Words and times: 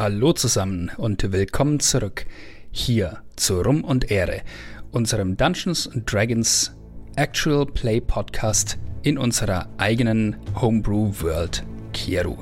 Hallo 0.00 0.32
zusammen 0.32 0.92
und 0.96 1.32
willkommen 1.32 1.80
zurück 1.80 2.24
hier 2.70 3.18
zu 3.34 3.60
Rum 3.62 3.82
und 3.82 4.12
Ehre, 4.12 4.42
unserem 4.92 5.36
Dungeons 5.36 5.90
Dragons 6.06 6.72
Actual 7.16 7.66
Play 7.66 8.00
Podcast 8.00 8.78
in 9.02 9.18
unserer 9.18 9.68
eigenen 9.76 10.36
Homebrew 10.54 11.12
World 11.18 11.64
Kieru. 11.92 12.36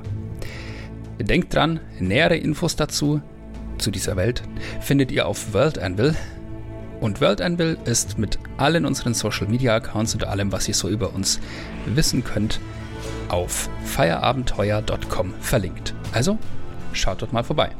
Denkt 1.18 1.54
dran, 1.54 1.80
nähere 1.98 2.36
Infos 2.36 2.76
dazu, 2.76 3.22
zu 3.78 3.90
dieser 3.90 4.16
Welt, 4.16 4.42
findet 4.82 5.10
ihr 5.10 5.26
auf 5.26 5.54
World 5.54 5.78
Anvil. 5.78 6.14
Und 7.00 7.22
World 7.22 7.40
Anvil 7.40 7.78
ist 7.86 8.18
mit 8.18 8.38
allen 8.58 8.84
unseren 8.84 9.14
Social 9.14 9.48
Media 9.48 9.76
Accounts 9.76 10.12
und 10.12 10.24
allem, 10.24 10.52
was 10.52 10.68
ihr 10.68 10.74
so 10.74 10.90
über 10.90 11.14
uns 11.14 11.40
wissen 11.86 12.22
könnt, 12.22 12.60
auf 13.30 13.70
feierabenteuer.com 13.82 15.32
verlinkt. 15.40 15.94
Also 16.12 16.38
schaut 16.96 17.22
dort 17.22 17.32
mal 17.32 17.44
vorbei. 17.44 17.70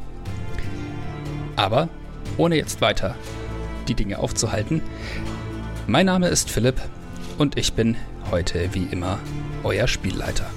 Aber 1.55 1.89
ohne 2.37 2.55
jetzt 2.55 2.81
weiter 2.81 3.15
die 3.87 3.95
Dinge 3.95 4.19
aufzuhalten, 4.19 4.81
mein 5.87 6.05
Name 6.05 6.27
ist 6.27 6.49
Philipp 6.49 6.81
und 7.37 7.57
ich 7.57 7.73
bin 7.73 7.95
heute 8.31 8.73
wie 8.73 8.87
immer 8.91 9.19
euer 9.63 9.87
Spielleiter. 9.87 10.49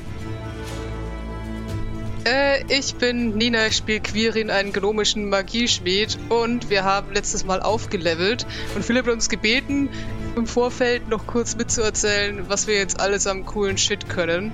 Äh, 2.24 2.64
ich 2.68 2.96
bin 2.96 3.36
Nina, 3.36 3.66
ich 3.66 3.76
spiele 3.76 4.00
Quirin, 4.00 4.50
einen 4.50 4.72
gnomischen 4.72 5.30
Magieschmied 5.30 6.18
und 6.28 6.68
wir 6.68 6.84
haben 6.84 7.12
letztes 7.12 7.44
Mal 7.44 7.62
aufgelevelt 7.62 8.46
und 8.74 8.84
Philipp 8.84 9.06
hat 9.06 9.14
uns 9.14 9.28
gebeten, 9.28 9.88
im 10.36 10.46
Vorfeld 10.46 11.08
noch 11.08 11.26
kurz 11.26 11.56
mitzuerzählen, 11.56 12.48
was 12.48 12.66
wir 12.66 12.76
jetzt 12.76 13.00
alles 13.00 13.26
am 13.26 13.46
coolen 13.46 13.78
Shit 13.78 14.08
können. 14.08 14.52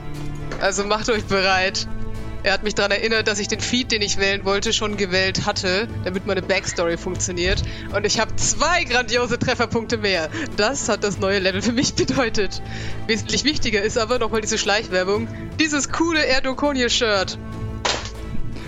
Also 0.60 0.84
macht 0.84 1.10
euch 1.10 1.24
bereit. 1.24 1.88
Er 2.46 2.52
hat 2.52 2.62
mich 2.62 2.76
daran 2.76 2.92
erinnert, 2.92 3.26
dass 3.26 3.40
ich 3.40 3.48
den 3.48 3.58
Feed, 3.58 3.90
den 3.90 4.02
ich 4.02 4.18
wählen 4.18 4.44
wollte, 4.44 4.72
schon 4.72 4.96
gewählt 4.96 5.46
hatte, 5.46 5.88
damit 6.04 6.26
meine 6.26 6.42
Backstory 6.42 6.96
funktioniert. 6.96 7.60
Und 7.92 8.06
ich 8.06 8.20
habe 8.20 8.36
zwei 8.36 8.84
grandiose 8.84 9.36
Trefferpunkte 9.36 9.96
mehr. 9.96 10.28
Das 10.56 10.88
hat 10.88 11.02
das 11.02 11.18
neue 11.18 11.40
Level 11.40 11.60
für 11.60 11.72
mich 11.72 11.94
bedeutet. 11.96 12.62
Wesentlich 13.08 13.42
wichtiger 13.42 13.82
ist 13.82 13.98
aber 13.98 14.20
nochmal 14.20 14.42
diese 14.42 14.58
Schleichwerbung. 14.58 15.26
Dieses 15.58 15.90
coole 15.90 16.24
Erdokonie-Shirt. 16.24 17.36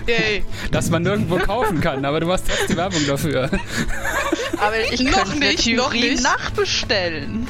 Yay. 0.07 0.43
Das 0.71 0.89
man 0.89 1.03
nirgendwo 1.03 1.37
kaufen 1.37 1.79
kann, 1.79 2.03
aber 2.03 2.19
du 2.19 2.25
machst 2.25 2.47
trotzdem 2.49 2.75
Werbung 2.75 3.07
dafür. 3.07 3.49
Aber 4.57 4.77
ich 4.91 4.99
Noch 5.03 5.33
nicht, 5.35 5.65
der 5.67 5.75
noch 5.77 5.91
Theorie 5.91 6.09
nicht. 6.09 6.23
nachbestellen. 6.23 7.47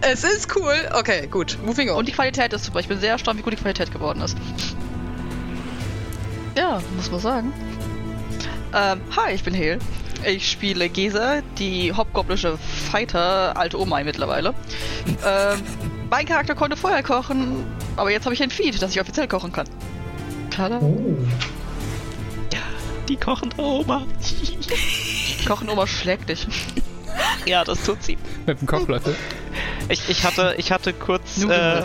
Es 0.00 0.24
ist 0.24 0.56
cool. 0.56 0.74
Okay, 0.94 1.26
gut. 1.26 1.58
Moving 1.62 1.90
on. 1.90 1.96
Und 1.96 2.08
die 2.08 2.12
Qualität 2.12 2.54
ist 2.54 2.64
super. 2.64 2.80
Ich 2.80 2.88
bin 2.88 2.98
sehr 2.98 3.10
erstaunt, 3.10 3.38
wie 3.38 3.42
gut 3.42 3.52
die 3.52 3.58
Qualität 3.58 3.92
geworden 3.92 4.22
ist. 4.22 4.38
Ja, 6.56 6.80
muss 6.96 7.10
man 7.10 7.20
sagen. 7.20 7.52
Ähm, 8.74 9.00
hi, 9.16 9.34
ich 9.34 9.42
bin 9.42 9.54
Hel. 9.54 9.78
Ich 10.26 10.50
spiele 10.50 10.88
Gesa, 10.88 11.40
die 11.58 11.92
hobgoblische 11.92 12.56
Fighter, 12.90 13.56
alte 13.56 13.78
Oma 13.80 14.02
mittlerweile. 14.04 14.54
ähm, 15.26 15.62
mein 16.10 16.26
Charakter 16.26 16.54
konnte 16.54 16.76
vorher 16.76 17.02
kochen, 17.02 17.64
aber 17.96 18.10
jetzt 18.10 18.24
habe 18.24 18.34
ich 18.34 18.42
ein 18.42 18.50
Feed, 18.50 18.80
das 18.80 18.92
ich 18.92 19.00
offiziell 19.00 19.26
kochen 19.28 19.52
kann. 19.52 19.66
Tada. 20.50 20.78
Oh. 20.80 21.16
Die 23.08 23.16
kochende 23.16 23.60
Oma. 23.60 24.06
Kochen 25.46 25.68
Oma 25.68 25.86
schlägt 25.86 26.28
dich. 26.28 26.46
Ja, 27.44 27.64
das 27.64 27.82
tut 27.82 28.02
sie. 28.02 28.16
Mit 28.46 28.60
dem 28.60 28.66
Kochlöffel. 28.66 29.16
Ich, 29.88 30.08
ich, 30.08 30.24
hatte, 30.24 30.54
ich 30.56 30.70
hatte 30.70 30.92
kurz 30.92 31.38
Nur 31.38 31.52
äh. 31.52 31.82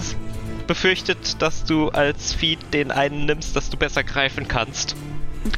Befürchtet, 0.67 1.41
dass 1.41 1.63
du 1.63 1.89
als 1.89 2.33
Feed 2.33 2.59
den 2.73 2.91
einen 2.91 3.25
nimmst, 3.25 3.55
dass 3.55 3.69
du 3.69 3.77
besser 3.77 4.03
greifen 4.03 4.47
kannst. 4.47 4.95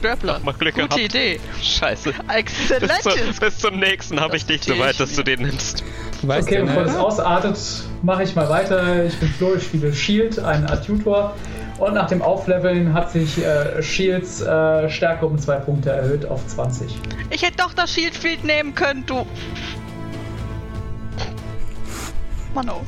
Grappler. 0.01 0.39
Mal 0.43 0.53
Glück 0.53 0.75
Gute 0.75 0.88
gehabt. 0.88 1.01
Idee. 1.01 1.39
Scheiße. 1.61 2.13
Exzellent. 2.27 3.03
Bis, 3.03 3.13
zu, 3.13 3.39
bis 3.39 3.57
zum 3.57 3.79
nächsten 3.79 4.19
habe 4.19 4.38
ich 4.38 4.45
dich 4.45 4.63
so 4.63 4.77
weit, 4.77 4.99
dass 4.99 5.13
du 5.16 5.23
den 5.23 5.41
nimmst. 5.41 5.83
Du 6.21 6.27
weißt 6.27 6.47
Okay, 6.47 6.61
bevor 6.61 6.83
das 6.83 6.93
ne? 6.93 7.01
ausartet, 7.01 7.57
mache 8.03 8.23
ich 8.23 8.35
mal 8.35 8.50
weiter. 8.50 9.06
Ich 9.06 9.17
bin 9.17 9.29
Flo, 9.29 9.56
ich 9.56 9.63
spiele 9.63 9.94
Shield, 9.94 10.39
einen 10.39 10.66
Adjutor. 10.67 11.35
Und 11.79 11.94
nach 11.94 12.07
dem 12.07 12.22
Aufleveln 12.22 12.94
hat 12.94 13.11
sich 13.11 13.38
äh, 13.38 13.81
Shields 13.81 14.41
äh, 14.41 14.89
Stärke 14.89 15.25
um 15.25 15.39
zwei 15.39 15.55
Punkte 15.55 15.91
erhöht 15.91 16.25
auf 16.25 16.45
20. 16.45 16.94
Ich 17.29 17.41
hätte 17.41 17.57
doch 17.57 17.73
das 17.73 17.94
Shield 17.94 18.16
Field 18.16 18.44
nehmen 18.44 18.75
können, 18.75 19.05
du. 19.05 19.25
Mann, 22.53 22.69
oh. 22.69 22.81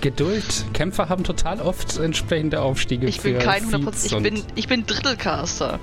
Geduld. 0.00 0.64
Kämpfer 0.72 1.08
haben 1.08 1.24
total 1.24 1.60
oft 1.60 1.98
entsprechende 1.98 2.62
Aufstiege 2.62 3.06
Ich 3.06 3.20
bin 3.20 3.34
für 3.34 3.38
kein 3.40 3.64
100%. 3.64 3.84
Feeds 3.84 4.04
Ich 4.06 4.16
bin, 4.18 4.42
ich 4.54 4.68
bin 4.68 4.86
Drittelcaster. 4.86 5.78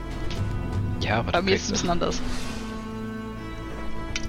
Ja, 1.01 1.19
aber 1.19 1.31
Bei 1.31 1.41
mir 1.41 1.55
ist 1.55 1.63
es 1.63 1.69
ein 1.69 1.73
bisschen 1.73 1.89
anders. 1.89 2.21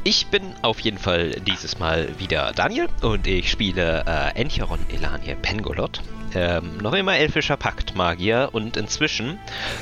Ich 0.04 0.28
bin 0.28 0.42
auf 0.62 0.80
jeden 0.80 0.98
Fall 0.98 1.32
dieses 1.46 1.78
Mal 1.78 2.08
wieder 2.18 2.52
Daniel 2.54 2.88
und 3.02 3.26
ich 3.26 3.50
spiele 3.50 4.04
äh, 4.06 4.40
Encheron 4.40 4.78
Elanie 4.90 5.34
Pengolot. 5.40 6.02
Ähm, 6.34 6.76
noch 6.78 6.92
immer 6.92 7.16
elfischer 7.16 7.56
Paktmagier 7.56 8.50
und 8.52 8.76
inzwischen 8.76 9.38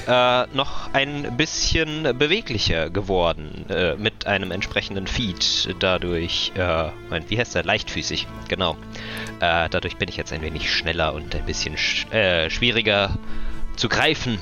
äh, 0.06 0.46
noch 0.54 0.92
ein 0.92 1.36
bisschen 1.36 2.16
beweglicher 2.18 2.90
geworden 2.90 3.66
äh, 3.68 3.96
mit 3.96 4.26
einem 4.26 4.50
entsprechenden 4.52 5.06
Feed. 5.06 5.74
Dadurch, 5.80 6.52
äh, 6.54 6.90
wie 7.28 7.38
heißt 7.38 7.54
der? 7.54 7.64
Leichtfüßig, 7.64 8.26
genau. 8.48 8.76
Äh, 9.40 9.68
dadurch 9.68 9.96
bin 9.96 10.08
ich 10.08 10.16
jetzt 10.16 10.32
ein 10.32 10.42
wenig 10.42 10.72
schneller 10.72 11.14
und 11.14 11.34
ein 11.34 11.44
bisschen 11.44 11.76
sch 11.76 12.06
äh, 12.12 12.48
schwieriger 12.48 13.18
zu 13.76 13.88
greifen. 13.88 14.38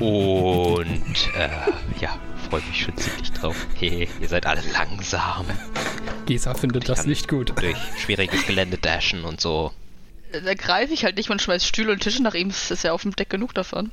Und 0.00 1.16
äh, 1.36 1.48
ja, 2.00 2.16
freue 2.48 2.62
mich 2.62 2.82
schon 2.82 2.96
ziemlich 2.96 3.32
drauf. 3.32 3.66
Hehe, 3.74 4.08
ihr 4.20 4.28
seid 4.28 4.46
alle 4.46 4.62
langsam. 4.72 5.46
Gesa 6.26 6.54
findet 6.54 6.88
das 6.88 7.04
nicht 7.04 7.28
gut. 7.28 7.52
Durch 7.60 7.76
schwieriges 7.98 8.46
Gelände 8.46 8.78
dashen 8.78 9.24
und 9.24 9.40
so. 9.40 9.72
Da 10.32 10.54
greife 10.54 10.92
ich 10.92 11.04
halt 11.04 11.16
nicht 11.16 11.30
und 11.30 11.40
schmeiß 11.40 11.66
Stühle 11.66 11.92
und 11.92 12.00
Tische 12.00 12.22
nach 12.22 12.34
ihm. 12.34 12.48
Es 12.48 12.70
ist 12.70 12.84
ja 12.84 12.92
auf 12.92 13.02
dem 13.02 13.16
Deck 13.16 13.30
genug 13.30 13.54
davon. 13.54 13.90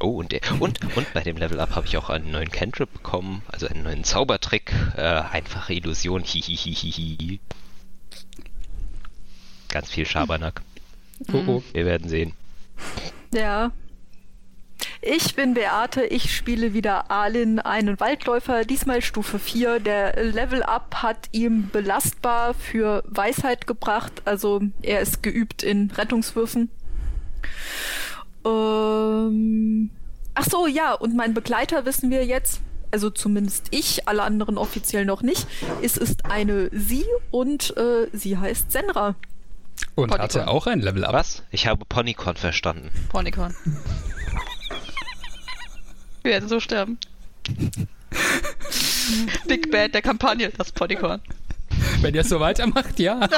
Oh, 0.00 0.18
und, 0.18 0.32
der, 0.32 0.40
und, 0.58 0.78
und 0.96 1.12
bei 1.12 1.20
dem 1.20 1.36
Level 1.36 1.60
Up 1.60 1.76
habe 1.76 1.86
ich 1.86 1.96
auch 1.96 2.10
einen 2.10 2.30
neuen 2.30 2.50
Cantrip 2.50 2.92
bekommen, 2.92 3.42
also 3.46 3.66
einen 3.66 3.84
neuen 3.84 4.02
Zaubertrick. 4.02 4.72
Äh, 4.96 5.02
einfache 5.02 5.74
Illusion, 5.74 6.22
hihihihihi. 6.24 7.40
Ganz 9.68 9.90
viel 9.90 10.06
Schabernack. 10.06 10.62
Oh 11.32 11.42
oh. 11.46 11.62
Wir 11.72 11.86
werden 11.86 12.08
sehen. 12.08 12.32
Ja. 13.32 13.70
Ich 15.02 15.34
bin 15.34 15.54
Beate, 15.54 16.04
ich 16.04 16.34
spiele 16.34 16.74
wieder 16.74 17.10
Alin, 17.10 17.58
einen 17.58 17.98
Waldläufer, 18.00 18.64
diesmal 18.64 19.02
Stufe 19.02 19.38
4. 19.38 19.80
Der 19.80 20.22
Level 20.22 20.62
Up 20.62 20.96
hat 20.96 21.28
ihm 21.32 21.70
belastbar 21.70 22.54
für 22.54 23.02
Weisheit 23.06 23.66
gebracht, 23.66 24.22
also 24.24 24.60
er 24.82 25.00
ist 25.00 25.22
geübt 25.22 25.62
in 25.62 25.90
Rettungswürfen. 25.90 26.70
Ähm, 28.44 29.90
ach 30.34 30.44
so, 30.44 30.66
ja, 30.66 30.92
und 30.94 31.16
mein 31.16 31.34
Begleiter 31.34 31.84
wissen 31.84 32.10
wir 32.10 32.24
jetzt, 32.24 32.60
also 32.90 33.10
zumindest 33.10 33.68
ich, 33.70 34.08
alle 34.08 34.22
anderen 34.22 34.58
offiziell 34.58 35.04
noch 35.04 35.22
nicht. 35.22 35.46
Es 35.82 35.96
ist 35.96 36.26
eine 36.26 36.68
sie 36.72 37.04
und 37.30 37.76
äh, 37.76 38.08
sie 38.12 38.36
heißt 38.36 38.72
Senra. 38.72 39.14
Und 39.94 40.08
Bodycon. 40.08 40.20
hatte 40.20 40.48
auch 40.48 40.66
ein 40.66 40.80
Level 40.80 41.04
Up. 41.04 41.14
Was? 41.14 41.42
Ich 41.50 41.66
habe 41.66 41.84
Ponycon 41.86 42.36
verstanden. 42.36 42.90
Pornikon. 43.08 43.54
Wir 46.22 46.32
werden 46.32 46.48
so 46.48 46.60
sterben. 46.60 46.98
Big 49.46 49.70
Bad 49.70 49.94
der 49.94 50.02
Kampagne, 50.02 50.50
das 50.56 50.72
Pornikon. 50.72 51.20
Wenn 52.00 52.14
ihr 52.14 52.24
so 52.24 52.40
weitermacht, 52.40 52.98
ja. 52.98 53.16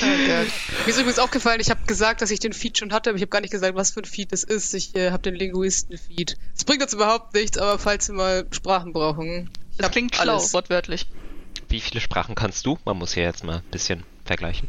Mir 0.00 0.46
ist 0.86 0.96
übrigens 0.98 1.18
aufgefallen, 1.18 1.60
ich 1.60 1.70
habe 1.70 1.80
gesagt, 1.86 2.22
dass 2.22 2.30
ich 2.30 2.40
den 2.40 2.52
Feed 2.52 2.78
schon 2.78 2.92
hatte, 2.92 3.10
aber 3.10 3.16
ich 3.16 3.22
habe 3.22 3.28
gar 3.30 3.40
nicht 3.40 3.50
gesagt, 3.50 3.74
was 3.76 3.90
für 3.92 4.00
ein 4.00 4.04
Feed 4.06 4.32
das 4.32 4.42
ist. 4.42 4.72
Ich 4.74 4.94
äh, 4.96 5.10
habe 5.10 5.22
den 5.22 5.34
Linguisten-Feed. 5.34 6.36
Es 6.56 6.64
bringt 6.64 6.82
uns 6.82 6.92
überhaupt 6.94 7.34
nichts, 7.34 7.58
aber 7.58 7.78
falls 7.78 8.08
wir 8.08 8.14
mal 8.14 8.46
Sprachen 8.50 8.92
brauchen. 8.92 9.50
Ich 9.72 9.78
Das 9.78 9.90
klingt 9.90 10.16
schlau, 10.16 10.32
alles. 10.34 10.52
wortwörtlich. 10.54 11.06
Wie 11.68 11.80
viele 11.80 12.00
Sprachen 12.00 12.34
kannst 12.34 12.64
du? 12.66 12.78
Man 12.84 12.96
muss 12.98 13.12
hier 13.14 13.22
jetzt 13.24 13.44
mal 13.44 13.56
ein 13.58 13.70
bisschen 13.70 14.02
vergleichen. 14.24 14.68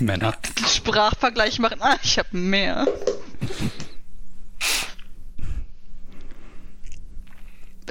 Männer. 0.00 0.34
Sprachvergleich 0.66 1.58
machen. 1.58 1.80
Ah, 1.80 1.96
ich 2.02 2.18
habe 2.18 2.36
mehr. 2.36 2.86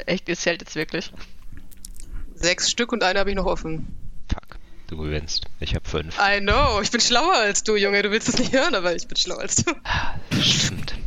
Echt, 0.06 0.28
es 0.30 0.42
zählt 0.42 0.62
jetzt 0.62 0.76
wirklich. 0.76 1.12
Sechs 2.36 2.70
Stück 2.70 2.92
und 2.92 3.04
eine 3.04 3.20
habe 3.20 3.30
ich 3.30 3.36
noch 3.36 3.46
offen. 3.46 3.88
Fuck. 4.32 4.60
Du 4.88 4.98
gewinnst. 4.98 5.46
Ich 5.60 5.76
habe 5.76 5.88
fünf. 5.88 6.18
I 6.20 6.40
know, 6.42 6.82
ich 6.82 6.92
bin 6.92 7.00
schlauer 7.00 7.36
als 7.36 7.64
du, 7.64 7.76
Junge. 7.76 8.02
Du 8.04 8.12
willst 8.12 8.28
es 8.28 8.38
nicht 8.38 8.52
hören, 8.54 8.76
aber 8.76 8.96
ich 8.96 9.08
bin 9.08 9.16
schlauer 9.18 9.40
als 9.40 9.56
du. 9.64 9.72
Stimmt. 10.42 10.96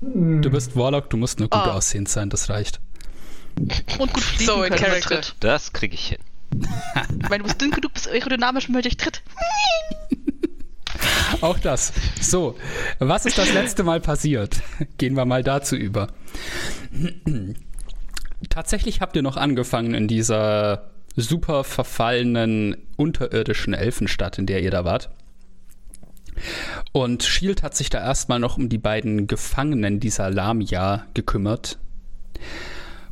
Du 0.00 0.50
bist 0.50 0.76
Warlock, 0.76 1.08
du 1.08 1.16
musst 1.16 1.38
nur 1.38 1.48
gut 1.48 1.58
Ah. 1.62 1.72
aussehend 1.76 2.10
sein, 2.10 2.28
das 2.28 2.50
reicht. 2.50 2.78
Und 3.98 4.12
gut 4.12 4.22
fliegen 4.22 4.44
So, 4.44 4.62
in 4.62 4.68
können 4.74 4.82
character. 4.84 5.20
Tritt. 5.22 5.34
Das 5.40 5.72
kriege 5.72 5.94
ich 5.94 6.08
hin. 6.08 6.18
Ich 7.22 7.28
meine, 7.30 7.38
du 7.38 7.44
bist 7.44 7.60
dünn 7.62 7.70
genug, 7.70 7.94
bist 7.94 8.08
aerodynamisch 8.08 8.68
mit 8.68 8.84
dich 8.84 8.98
Tritt. 8.98 9.22
Auch 11.44 11.58
das. 11.58 11.92
So, 12.22 12.56
was 13.00 13.26
ist 13.26 13.36
das 13.36 13.52
letzte 13.52 13.82
Mal 13.82 14.00
passiert? 14.00 14.62
Gehen 14.96 15.14
wir 15.14 15.26
mal 15.26 15.42
dazu 15.42 15.76
über. 15.76 16.08
Tatsächlich 18.48 19.02
habt 19.02 19.14
ihr 19.14 19.20
noch 19.20 19.36
angefangen 19.36 19.92
in 19.92 20.08
dieser 20.08 20.90
super 21.16 21.62
verfallenen 21.62 22.78
unterirdischen 22.96 23.74
Elfenstadt, 23.74 24.38
in 24.38 24.46
der 24.46 24.62
ihr 24.62 24.70
da 24.70 24.86
wart. 24.86 25.10
Und 26.92 27.22
Shield 27.24 27.62
hat 27.62 27.76
sich 27.76 27.90
da 27.90 28.02
erstmal 28.02 28.38
noch 28.38 28.56
um 28.56 28.70
die 28.70 28.78
beiden 28.78 29.26
Gefangenen 29.26 30.00
dieser 30.00 30.30
Lamia 30.30 31.04
gekümmert 31.12 31.78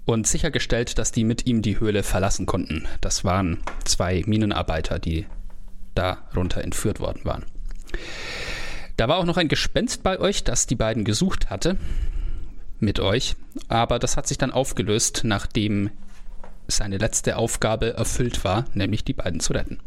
und 0.07 0.27
sichergestellt, 0.27 0.97
dass 0.97 1.13
die 1.13 1.25
mit 1.25 1.47
ihm 1.47 1.61
die 1.61 1.79
Höhle 1.79 2.03
verlassen 2.03 2.47
konnten. 2.47 2.89
Das 3.03 3.25
waren 3.25 3.59
zwei 3.85 4.23
Minenarbeiter, 4.25 4.99
die 4.99 5.27
darunter 5.95 6.63
entführt 6.63 6.99
worden 6.99 7.27
waren. 7.27 7.45
Da 8.97 9.09
war 9.09 9.19
auch 9.19 9.25
noch 9.25 9.37
ein 9.37 9.49
Gespenst 9.49 10.03
bei 10.03 10.19
euch, 10.19 10.45
das 10.45 10.67
die 10.67 10.77
beiden 10.77 11.05
gesucht 11.05 11.51
hatte 11.51 11.77
mit 12.79 13.01
euch, 13.01 13.37
aber 13.69 13.99
das 13.99 14.17
hat 14.17 14.27
sich 14.27 14.39
dann 14.39 14.51
aufgelöst, 14.51 15.23
nachdem 15.25 15.91
seine 16.67 16.99
letzte 16.99 17.37
Aufgabe 17.37 17.95
erfüllt 17.95 18.45
war, 18.45 18.65
nämlich 18.75 19.05
die 19.05 19.13
beiden 19.13 19.41
zu 19.41 19.53
retten. 19.53 19.79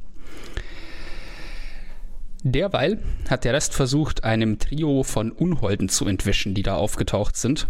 Derweil 2.44 3.00
hat 3.28 3.44
der 3.44 3.54
Rest 3.54 3.74
versucht, 3.74 4.24
einem 4.24 4.60
Trio 4.60 5.04
von 5.04 5.32
Unholden 5.32 5.90
zu 5.90 6.06
entwischen, 6.06 6.54
die 6.54 6.62
da 6.62 6.76
aufgetaucht 6.76 7.36
sind. 7.36 7.68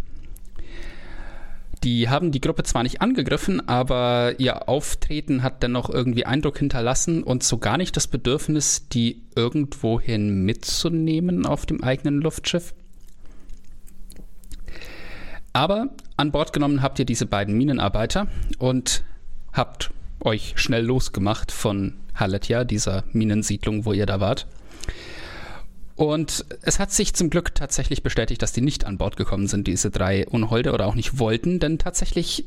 Die 1.85 2.09
haben 2.09 2.31
die 2.31 2.41
Gruppe 2.41 2.63
zwar 2.63 2.81
nicht 2.81 3.01
angegriffen, 3.01 3.69
aber 3.69 4.33
ihr 4.39 4.67
Auftreten 4.67 5.43
hat 5.43 5.61
dennoch 5.61 5.87
irgendwie 5.87 6.25
Eindruck 6.25 6.57
hinterlassen 6.57 7.21
und 7.21 7.43
so 7.43 7.59
gar 7.59 7.77
nicht 7.77 7.95
das 7.95 8.07
Bedürfnis, 8.07 8.89
die 8.89 9.21
irgendwohin 9.35 10.43
mitzunehmen 10.45 11.45
auf 11.45 11.67
dem 11.67 11.83
eigenen 11.83 12.21
Luftschiff. 12.21 12.73
Aber 15.53 15.89
an 16.17 16.31
Bord 16.31 16.53
genommen 16.53 16.81
habt 16.81 16.97
ihr 16.97 17.05
diese 17.05 17.27
beiden 17.27 17.55
Minenarbeiter 17.55 18.27
und 18.57 19.03
habt 19.53 19.91
euch 20.21 20.53
schnell 20.55 20.83
losgemacht 20.83 21.51
von 21.51 21.97
Haletja, 22.15 22.63
dieser 22.63 23.03
Minensiedlung, 23.11 23.85
wo 23.85 23.93
ihr 23.93 24.07
da 24.07 24.19
wart. 24.19 24.47
Und 25.95 26.45
es 26.61 26.79
hat 26.79 26.91
sich 26.91 27.13
zum 27.13 27.29
Glück 27.29 27.55
tatsächlich 27.55 28.03
bestätigt, 28.03 28.41
dass 28.41 28.51
die 28.51 28.61
nicht 28.61 28.85
an 28.85 28.97
Bord 28.97 29.15
gekommen 29.15 29.47
sind, 29.47 29.67
diese 29.67 29.91
drei 29.91 30.27
Unholde, 30.27 30.73
oder 30.73 30.87
auch 30.87 30.95
nicht 30.95 31.19
wollten, 31.19 31.59
denn 31.59 31.79
tatsächlich 31.79 32.45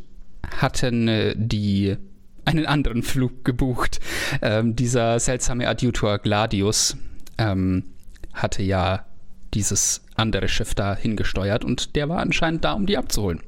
hatten 0.59 1.09
äh, 1.09 1.35
die 1.37 1.97
einen 2.45 2.67
anderen 2.67 3.03
Flug 3.03 3.45
gebucht. 3.45 4.01
Ähm, 4.43 4.77
dieser 4.77 5.19
seltsame 5.21 5.69
Adjutor 5.69 6.19
Gladius 6.19 6.97
ähm, 7.37 7.85
hatte 8.33 8.63
ja 8.63 9.05
dieses 9.55 10.03
andere 10.15 10.49
Schiff 10.49 10.75
da 10.75 10.95
hingesteuert 10.95 11.65
und 11.65 11.97
der 11.97 12.09
war 12.09 12.19
anscheinend 12.19 12.65
da, 12.65 12.73
um 12.73 12.87
die 12.87 12.99
abzuholen. 12.99 13.41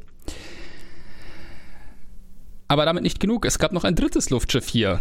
Aber 2.68 2.84
damit 2.84 3.02
nicht 3.02 3.20
genug. 3.20 3.44
Es 3.44 3.58
gab 3.58 3.72
noch 3.72 3.84
ein 3.84 3.96
drittes 3.96 4.30
Luftschiff 4.30 4.68
hier. 4.68 5.00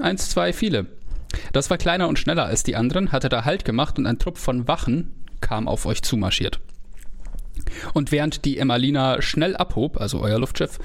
Eins, 0.00 0.30
zwei, 0.30 0.52
viele. 0.52 0.86
Das 1.52 1.70
war 1.70 1.78
kleiner 1.78 2.08
und 2.08 2.18
schneller 2.18 2.46
als 2.46 2.62
die 2.62 2.76
anderen, 2.76 3.12
hatte 3.12 3.28
da 3.28 3.44
Halt 3.44 3.64
gemacht 3.64 3.98
und 3.98 4.06
ein 4.06 4.18
Trupp 4.18 4.38
von 4.38 4.68
Wachen 4.68 5.12
kam 5.40 5.68
auf 5.68 5.86
euch 5.86 6.02
zumarschiert. 6.02 6.60
Und 7.92 8.12
während 8.12 8.44
die 8.44 8.58
Emmalina 8.58 9.22
schnell 9.22 9.56
abhob, 9.56 10.00
also 10.00 10.20
euer 10.20 10.38
Luftschiff, 10.38 10.78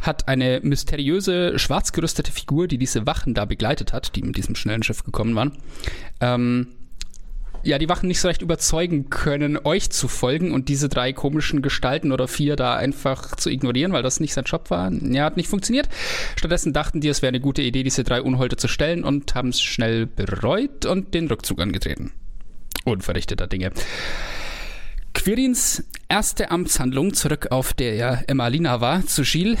hat 0.00 0.28
eine 0.28 0.60
mysteriöse, 0.62 1.58
schwarz 1.58 1.92
gerüstete 1.92 2.32
Figur, 2.32 2.68
die 2.68 2.78
diese 2.78 3.06
Wachen 3.06 3.34
da 3.34 3.44
begleitet 3.44 3.92
hat, 3.92 4.16
die 4.16 4.22
mit 4.22 4.36
diesem 4.36 4.54
schnellen 4.54 4.82
Schiff 4.82 5.04
gekommen 5.04 5.34
waren, 5.34 5.58
ähm, 6.20 6.68
ja, 7.62 7.78
die 7.78 7.88
Wachen 7.88 8.08
nicht 8.08 8.20
so 8.20 8.28
recht 8.28 8.42
überzeugen 8.42 9.10
können, 9.10 9.58
euch 9.64 9.90
zu 9.90 10.08
folgen 10.08 10.52
und 10.52 10.68
diese 10.68 10.88
drei 10.88 11.12
komischen 11.12 11.62
Gestalten 11.62 12.12
oder 12.12 12.28
vier 12.28 12.56
da 12.56 12.76
einfach 12.76 13.36
zu 13.36 13.50
ignorieren, 13.50 13.92
weil 13.92 14.02
das 14.02 14.20
nicht 14.20 14.34
sein 14.34 14.44
Job 14.44 14.70
war. 14.70 14.90
Ja, 14.92 15.24
hat 15.24 15.36
nicht 15.36 15.48
funktioniert. 15.48 15.88
Stattdessen 16.36 16.72
dachten 16.72 17.00
die, 17.00 17.08
es 17.08 17.22
wäre 17.22 17.28
eine 17.28 17.40
gute 17.40 17.62
Idee, 17.62 17.82
diese 17.82 18.04
drei 18.04 18.22
Unholte 18.22 18.56
zu 18.56 18.68
stellen 18.68 19.04
und 19.04 19.34
haben 19.34 19.50
es 19.50 19.60
schnell 19.60 20.06
bereut 20.06 20.86
und 20.86 21.14
den 21.14 21.28
Rückzug 21.28 21.60
angetreten. 21.60 22.12
Unverrichteter 22.84 23.46
Dinge. 23.46 23.72
Quirins 25.12 25.84
erste 26.08 26.50
Amtshandlung 26.50 27.14
zurück 27.14 27.48
auf 27.50 27.72
der 27.74 28.24
Emmalina 28.28 28.80
war 28.80 29.04
zu 29.06 29.22
Gilles, 29.22 29.58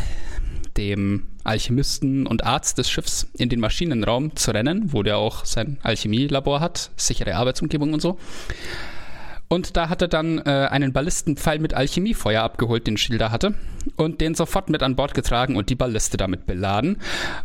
dem 0.76 1.26
Alchemisten 1.44 2.26
und 2.26 2.44
Arzt 2.44 2.78
des 2.78 2.90
Schiffs 2.90 3.28
in 3.36 3.48
den 3.48 3.60
Maschinenraum 3.60 4.36
zu 4.36 4.50
rennen, 4.50 4.92
wo 4.92 5.02
der 5.02 5.18
auch 5.18 5.44
sein 5.44 5.78
Alchemielabor 5.82 6.60
hat, 6.60 6.90
sichere 6.96 7.36
Arbeitsumgebung 7.36 7.92
und 7.92 8.00
so. 8.00 8.18
Und 9.48 9.76
da 9.76 9.88
hat 9.88 10.00
er 10.00 10.06
dann 10.06 10.38
äh, 10.38 10.68
einen 10.70 10.92
Ballistenpfeil 10.92 11.58
mit 11.58 11.74
Alchemiefeuer 11.74 12.42
abgeholt, 12.42 12.86
den 12.86 12.96
Schilder 12.96 13.32
hatte, 13.32 13.54
und 13.96 14.20
den 14.20 14.36
sofort 14.36 14.70
mit 14.70 14.80
an 14.82 14.94
Bord 14.94 15.12
getragen 15.12 15.56
und 15.56 15.70
die 15.70 15.74
Balliste 15.74 16.16
damit 16.16 16.46
beladen. 16.46 16.98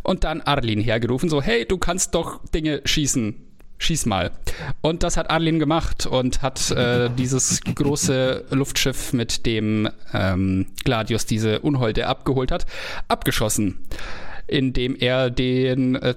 Und 0.03 0.23
dann 0.23 0.41
Arlin 0.41 0.81
hergerufen, 0.81 1.29
so, 1.29 1.41
hey, 1.41 1.65
du 1.65 1.79
kannst 1.79 2.13
doch 2.13 2.45
Dinge 2.53 2.81
schießen 2.85 3.35
schieß 3.77 4.05
mal. 4.05 4.31
Und 4.81 5.03
das 5.03 5.17
hat 5.17 5.29
Arlene 5.29 5.59
gemacht 5.59 6.05
und 6.05 6.41
hat 6.41 6.71
äh, 6.71 7.09
dieses 7.09 7.61
große 7.61 8.45
Luftschiff, 8.51 9.13
mit 9.13 9.45
dem 9.45 9.89
ähm, 10.13 10.67
Gladius 10.83 11.25
diese 11.25 11.59
Unholde 11.59 12.07
abgeholt 12.07 12.51
hat, 12.51 12.65
abgeschossen, 13.07 13.79
indem 14.47 14.95
er 14.95 15.29
den 15.29 15.95
äh, 15.95 16.15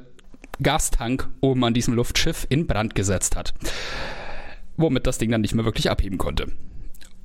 Gastank 0.63 1.29
oben 1.41 1.65
an 1.65 1.75
diesem 1.75 1.95
Luftschiff 1.95 2.47
in 2.49 2.67
Brand 2.67 2.95
gesetzt 2.95 3.37
hat. 3.37 3.55
Womit 4.77 5.07
das 5.07 5.19
Ding 5.19 5.31
dann 5.31 5.41
nicht 5.41 5.55
mehr 5.55 5.65
wirklich 5.65 5.91
abheben 5.91 6.19
konnte. 6.19 6.47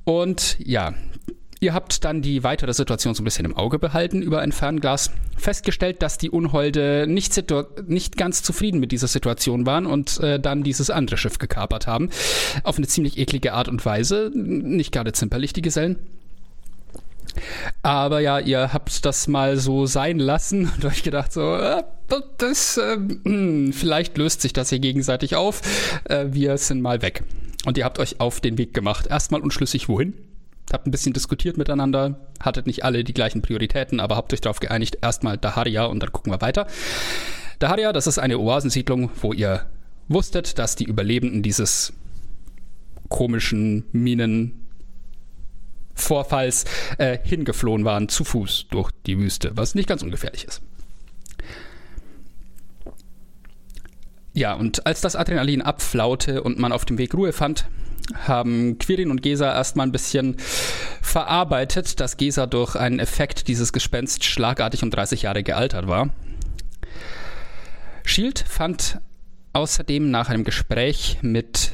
Und 0.04 0.56
ja, 0.58 0.94
Ihr 1.64 1.72
habt 1.72 2.04
dann 2.04 2.20
die 2.20 2.44
weitere 2.44 2.74
Situation 2.74 3.14
so 3.14 3.22
ein 3.22 3.24
bisschen 3.24 3.46
im 3.46 3.56
Auge 3.56 3.78
behalten 3.78 4.20
über 4.20 4.40
ein 4.40 4.52
Fernglas, 4.52 5.10
festgestellt, 5.38 6.02
dass 6.02 6.18
die 6.18 6.28
Unholde 6.28 7.06
nicht, 7.08 7.42
nicht 7.86 8.18
ganz 8.18 8.42
zufrieden 8.42 8.80
mit 8.80 8.92
dieser 8.92 9.06
Situation 9.06 9.64
waren 9.64 9.86
und 9.86 10.20
äh, 10.20 10.38
dann 10.38 10.62
dieses 10.62 10.90
andere 10.90 11.16
Schiff 11.16 11.38
gekapert 11.38 11.86
haben. 11.86 12.10
Auf 12.64 12.76
eine 12.76 12.86
ziemlich 12.86 13.16
eklige 13.16 13.54
Art 13.54 13.68
und 13.68 13.82
Weise. 13.86 14.30
Nicht 14.34 14.92
gerade 14.92 15.14
zimperlich, 15.14 15.54
die 15.54 15.62
Gesellen. 15.62 15.96
Aber 17.82 18.20
ja, 18.20 18.40
ihr 18.40 18.74
habt 18.74 19.06
das 19.06 19.26
mal 19.26 19.56
so 19.56 19.86
sein 19.86 20.18
lassen 20.18 20.70
und 20.74 20.84
euch 20.84 21.02
gedacht, 21.02 21.32
so, 21.32 21.56
äh, 21.56 21.82
das, 22.36 22.76
äh, 22.76 22.98
vielleicht 23.72 24.18
löst 24.18 24.42
sich 24.42 24.52
das 24.52 24.68
hier 24.68 24.80
gegenseitig 24.80 25.34
auf. 25.34 25.62
Äh, 26.04 26.26
wir 26.28 26.58
sind 26.58 26.82
mal 26.82 27.00
weg. 27.00 27.24
Und 27.64 27.78
ihr 27.78 27.86
habt 27.86 27.98
euch 28.00 28.20
auf 28.20 28.42
den 28.42 28.58
Weg 28.58 28.74
gemacht. 28.74 29.06
Erstmal 29.06 29.40
unschlüssig, 29.40 29.88
wohin? 29.88 30.12
Habt 30.72 30.86
ein 30.86 30.90
bisschen 30.90 31.12
diskutiert 31.12 31.56
miteinander, 31.56 32.18
hattet 32.40 32.66
nicht 32.66 32.84
alle 32.84 33.04
die 33.04 33.14
gleichen 33.14 33.42
Prioritäten, 33.42 34.00
aber 34.00 34.16
habt 34.16 34.32
euch 34.32 34.40
darauf 34.40 34.60
geeinigt, 34.60 34.98
erstmal 35.02 35.38
Daharia 35.38 35.84
und 35.84 36.00
dann 36.00 36.12
gucken 36.12 36.32
wir 36.32 36.40
weiter. 36.40 36.66
Daharia, 37.58 37.92
das 37.92 38.06
ist 38.06 38.18
eine 38.18 38.38
Oasensiedlung, 38.38 39.10
wo 39.20 39.32
ihr 39.32 39.66
wusstet, 40.08 40.58
dass 40.58 40.76
die 40.76 40.84
Überlebenden 40.84 41.42
dieses 41.42 41.92
komischen 43.08 43.84
Minenvorfalls 43.92 46.64
äh, 46.98 47.18
hingeflohen 47.22 47.84
waren, 47.84 48.08
zu 48.08 48.24
Fuß 48.24 48.66
durch 48.70 48.90
die 49.06 49.18
Wüste, 49.18 49.52
was 49.54 49.74
nicht 49.74 49.88
ganz 49.88 50.02
ungefährlich 50.02 50.44
ist. 50.44 50.62
Ja, 54.32 54.54
und 54.54 54.86
als 54.86 55.00
das 55.00 55.14
Adrenalin 55.14 55.62
abflaute 55.62 56.42
und 56.42 56.58
man 56.58 56.72
auf 56.72 56.84
dem 56.84 56.98
Weg 56.98 57.14
Ruhe 57.14 57.32
fand, 57.32 57.66
haben 58.12 58.78
Quirin 58.78 59.10
und 59.10 59.22
Gesa 59.22 59.52
erstmal 59.52 59.86
ein 59.86 59.92
bisschen 59.92 60.36
verarbeitet, 61.00 62.00
dass 62.00 62.16
Gesa 62.16 62.46
durch 62.46 62.76
einen 62.76 62.98
Effekt 62.98 63.48
dieses 63.48 63.72
Gespenst 63.72 64.24
schlagartig 64.24 64.82
um 64.82 64.90
30 64.90 65.22
Jahre 65.22 65.42
gealtert 65.42 65.86
war. 65.86 66.10
Shield 68.04 68.44
fand 68.46 69.00
außerdem 69.52 70.10
nach 70.10 70.28
einem 70.28 70.44
Gespräch 70.44 71.18
mit 71.22 71.72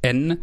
N 0.00 0.38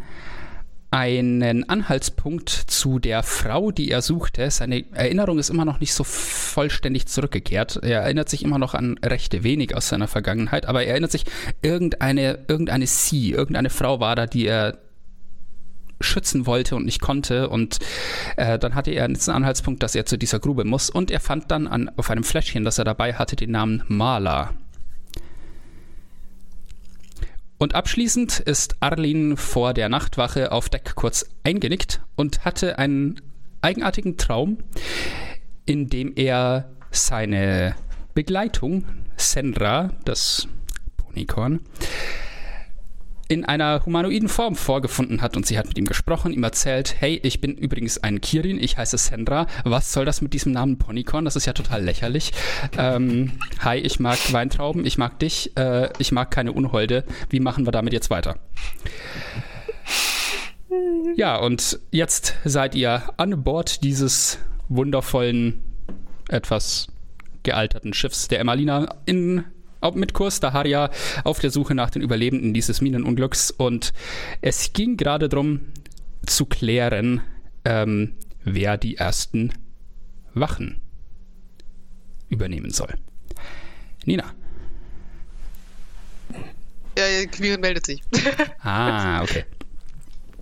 einen 0.92 1.68
Anhaltspunkt 1.68 2.48
zu 2.48 2.98
der 2.98 3.22
Frau, 3.22 3.70
die 3.70 3.90
er 3.90 4.02
suchte. 4.02 4.50
Seine 4.50 4.84
Erinnerung 4.92 5.38
ist 5.38 5.48
immer 5.48 5.64
noch 5.64 5.78
nicht 5.78 5.94
so 5.94 6.02
vollständig 6.02 7.06
zurückgekehrt. 7.06 7.78
Er 7.82 8.00
erinnert 8.00 8.28
sich 8.28 8.44
immer 8.44 8.58
noch 8.58 8.74
an 8.74 8.98
recht 9.04 9.44
wenig 9.44 9.76
aus 9.76 9.88
seiner 9.88 10.08
Vergangenheit, 10.08 10.66
aber 10.66 10.82
er 10.82 10.90
erinnert 10.90 11.12
sich, 11.12 11.24
irgendeine, 11.62 12.40
irgendeine 12.48 12.86
Sie, 12.88 13.30
irgendeine 13.30 13.70
Frau 13.70 14.00
war 14.00 14.16
da, 14.16 14.26
die 14.26 14.46
er 14.46 14.78
schützen 16.00 16.46
wollte 16.46 16.76
und 16.76 16.84
nicht 16.84 17.00
konnte. 17.00 17.48
Und 17.48 17.78
äh, 18.36 18.58
dann 18.58 18.74
hatte 18.74 18.90
er 18.90 19.04
einen 19.04 19.18
Anhaltspunkt, 19.28 19.82
dass 19.82 19.94
er 19.94 20.06
zu 20.06 20.16
dieser 20.16 20.38
Grube 20.38 20.64
muss. 20.64 20.90
Und 20.90 21.10
er 21.10 21.20
fand 21.20 21.50
dann 21.50 21.66
an, 21.66 21.90
auf 21.96 22.10
einem 22.10 22.24
Fläschchen, 22.24 22.64
das 22.64 22.78
er 22.78 22.84
dabei 22.84 23.14
hatte, 23.14 23.36
den 23.36 23.50
Namen 23.50 23.82
Mala. 23.88 24.54
Und 27.58 27.74
abschließend 27.74 28.40
ist 28.40 28.76
Arlin 28.80 29.36
vor 29.36 29.74
der 29.74 29.90
Nachtwache 29.90 30.50
auf 30.50 30.70
Deck 30.70 30.94
kurz 30.94 31.26
eingenickt 31.44 32.00
und 32.16 32.46
hatte 32.46 32.78
einen 32.78 33.20
eigenartigen 33.60 34.16
Traum, 34.16 34.58
in 35.66 35.90
dem 35.90 36.14
er 36.16 36.70
seine 36.90 37.76
Begleitung, 38.14 38.86
Senra, 39.18 39.90
das 40.06 40.48
Ponykorn, 40.96 41.60
in 43.30 43.44
einer 43.44 43.86
humanoiden 43.86 44.28
Form 44.28 44.56
vorgefunden 44.56 45.22
hat 45.22 45.36
und 45.36 45.46
sie 45.46 45.56
hat 45.56 45.68
mit 45.68 45.78
ihm 45.78 45.84
gesprochen, 45.84 46.32
ihm 46.32 46.42
erzählt, 46.42 46.96
hey, 46.98 47.20
ich 47.22 47.40
bin 47.40 47.54
übrigens 47.54 47.98
ein 47.98 48.20
Kirin, 48.20 48.60
ich 48.60 48.76
heiße 48.76 48.98
Sandra, 48.98 49.46
was 49.62 49.92
soll 49.92 50.04
das 50.04 50.20
mit 50.20 50.34
diesem 50.34 50.50
Namen 50.50 50.78
Ponycorn? 50.78 51.24
Das 51.24 51.36
ist 51.36 51.46
ja 51.46 51.52
total 51.52 51.84
lächerlich. 51.84 52.32
Ähm, 52.76 53.32
hi, 53.60 53.76
ich 53.76 54.00
mag 54.00 54.18
Weintrauben, 54.32 54.84
ich 54.84 54.98
mag 54.98 55.20
dich, 55.20 55.56
äh, 55.56 55.90
ich 55.98 56.10
mag 56.10 56.32
keine 56.32 56.52
Unholde. 56.52 57.04
Wie 57.28 57.38
machen 57.38 57.66
wir 57.66 57.70
damit 57.70 57.92
jetzt 57.92 58.10
weiter? 58.10 58.36
Ja, 61.14 61.36
und 61.36 61.78
jetzt 61.92 62.34
seid 62.44 62.74
ihr 62.74 63.12
an 63.16 63.44
Bord 63.44 63.84
dieses 63.84 64.38
wundervollen, 64.68 65.62
etwas 66.28 66.88
gealterten 67.44 67.94
Schiffs 67.94 68.26
der 68.26 68.40
Emmalina 68.40 68.88
in 69.06 69.44
mit 69.94 70.12
Kurs 70.12 70.40
Daharia 70.40 70.90
auf 71.24 71.38
der 71.38 71.50
Suche 71.50 71.74
nach 71.74 71.90
den 71.90 72.02
Überlebenden 72.02 72.54
dieses 72.54 72.80
Minenunglücks 72.80 73.50
und 73.50 73.92
es 74.40 74.72
ging 74.72 74.96
gerade 74.96 75.28
darum 75.28 75.60
zu 76.26 76.46
klären, 76.46 77.22
ähm, 77.64 78.14
wer 78.44 78.76
die 78.76 78.96
ersten 78.96 79.52
Wachen 80.34 80.80
übernehmen 82.28 82.70
soll. 82.70 82.94
Nina. 84.04 84.24
Ja, 86.98 87.26
Quirin 87.26 87.60
meldet 87.60 87.86
sich. 87.86 88.02
Ah, 88.62 89.22
okay. 89.22 89.44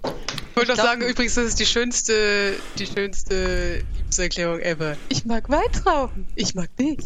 Ich 0.02 0.56
wollte 0.56 0.72
noch 0.72 0.84
sagen, 0.84 1.02
übrigens, 1.02 1.34
das 1.34 1.44
ist 1.44 1.60
die 1.60 1.66
schönste, 1.66 2.56
die 2.78 2.86
schönste 2.86 3.84
Liebeserklärung 3.98 4.60
ever. 4.60 4.96
Ich 5.08 5.24
mag 5.24 5.48
Weintrauben. 5.48 6.26
Ich 6.34 6.54
mag 6.54 6.74
dich. 6.76 6.98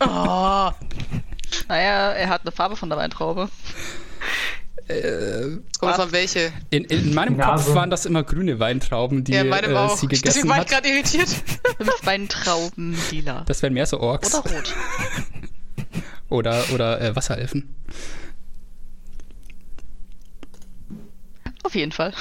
oh. 0.00 0.70
Naja, 1.68 2.12
er 2.12 2.28
hat 2.28 2.42
eine 2.42 2.52
Farbe 2.52 2.76
von 2.76 2.88
der 2.88 2.98
Weintraube. 2.98 3.48
Äh, 4.88 5.58
Kommt 5.80 5.96
von 5.96 6.12
welche? 6.12 6.52
In, 6.70 6.84
in 6.84 7.12
meinem 7.14 7.36
Nase. 7.36 7.64
Kopf 7.64 7.74
waren 7.74 7.90
das 7.90 8.06
immer 8.06 8.22
grüne 8.22 8.60
Weintrauben, 8.60 9.24
die 9.24 9.32
Ja, 9.32 9.42
meinem 9.44 9.74
äh, 9.74 9.88
sie 9.88 10.06
Deswegen 10.06 10.08
gegessen 10.08 10.48
war 10.48 10.62
ich 10.62 10.68
gerade 10.68 10.88
irritiert. 10.88 11.28
Fünf 11.76 12.06
Weintrauben 12.06 12.96
lila. 13.10 13.44
Das 13.46 13.62
wären 13.62 13.74
mehr 13.74 13.86
so 13.86 14.00
Orks 14.00 14.34
Oder 14.34 14.54
rot. 14.54 14.74
oder, 16.28 16.64
oder 16.72 17.00
äh, 17.00 17.16
Wasserelfen. 17.16 17.74
Auf 21.66 21.74
jeden 21.74 21.90
Fall. 21.92 22.12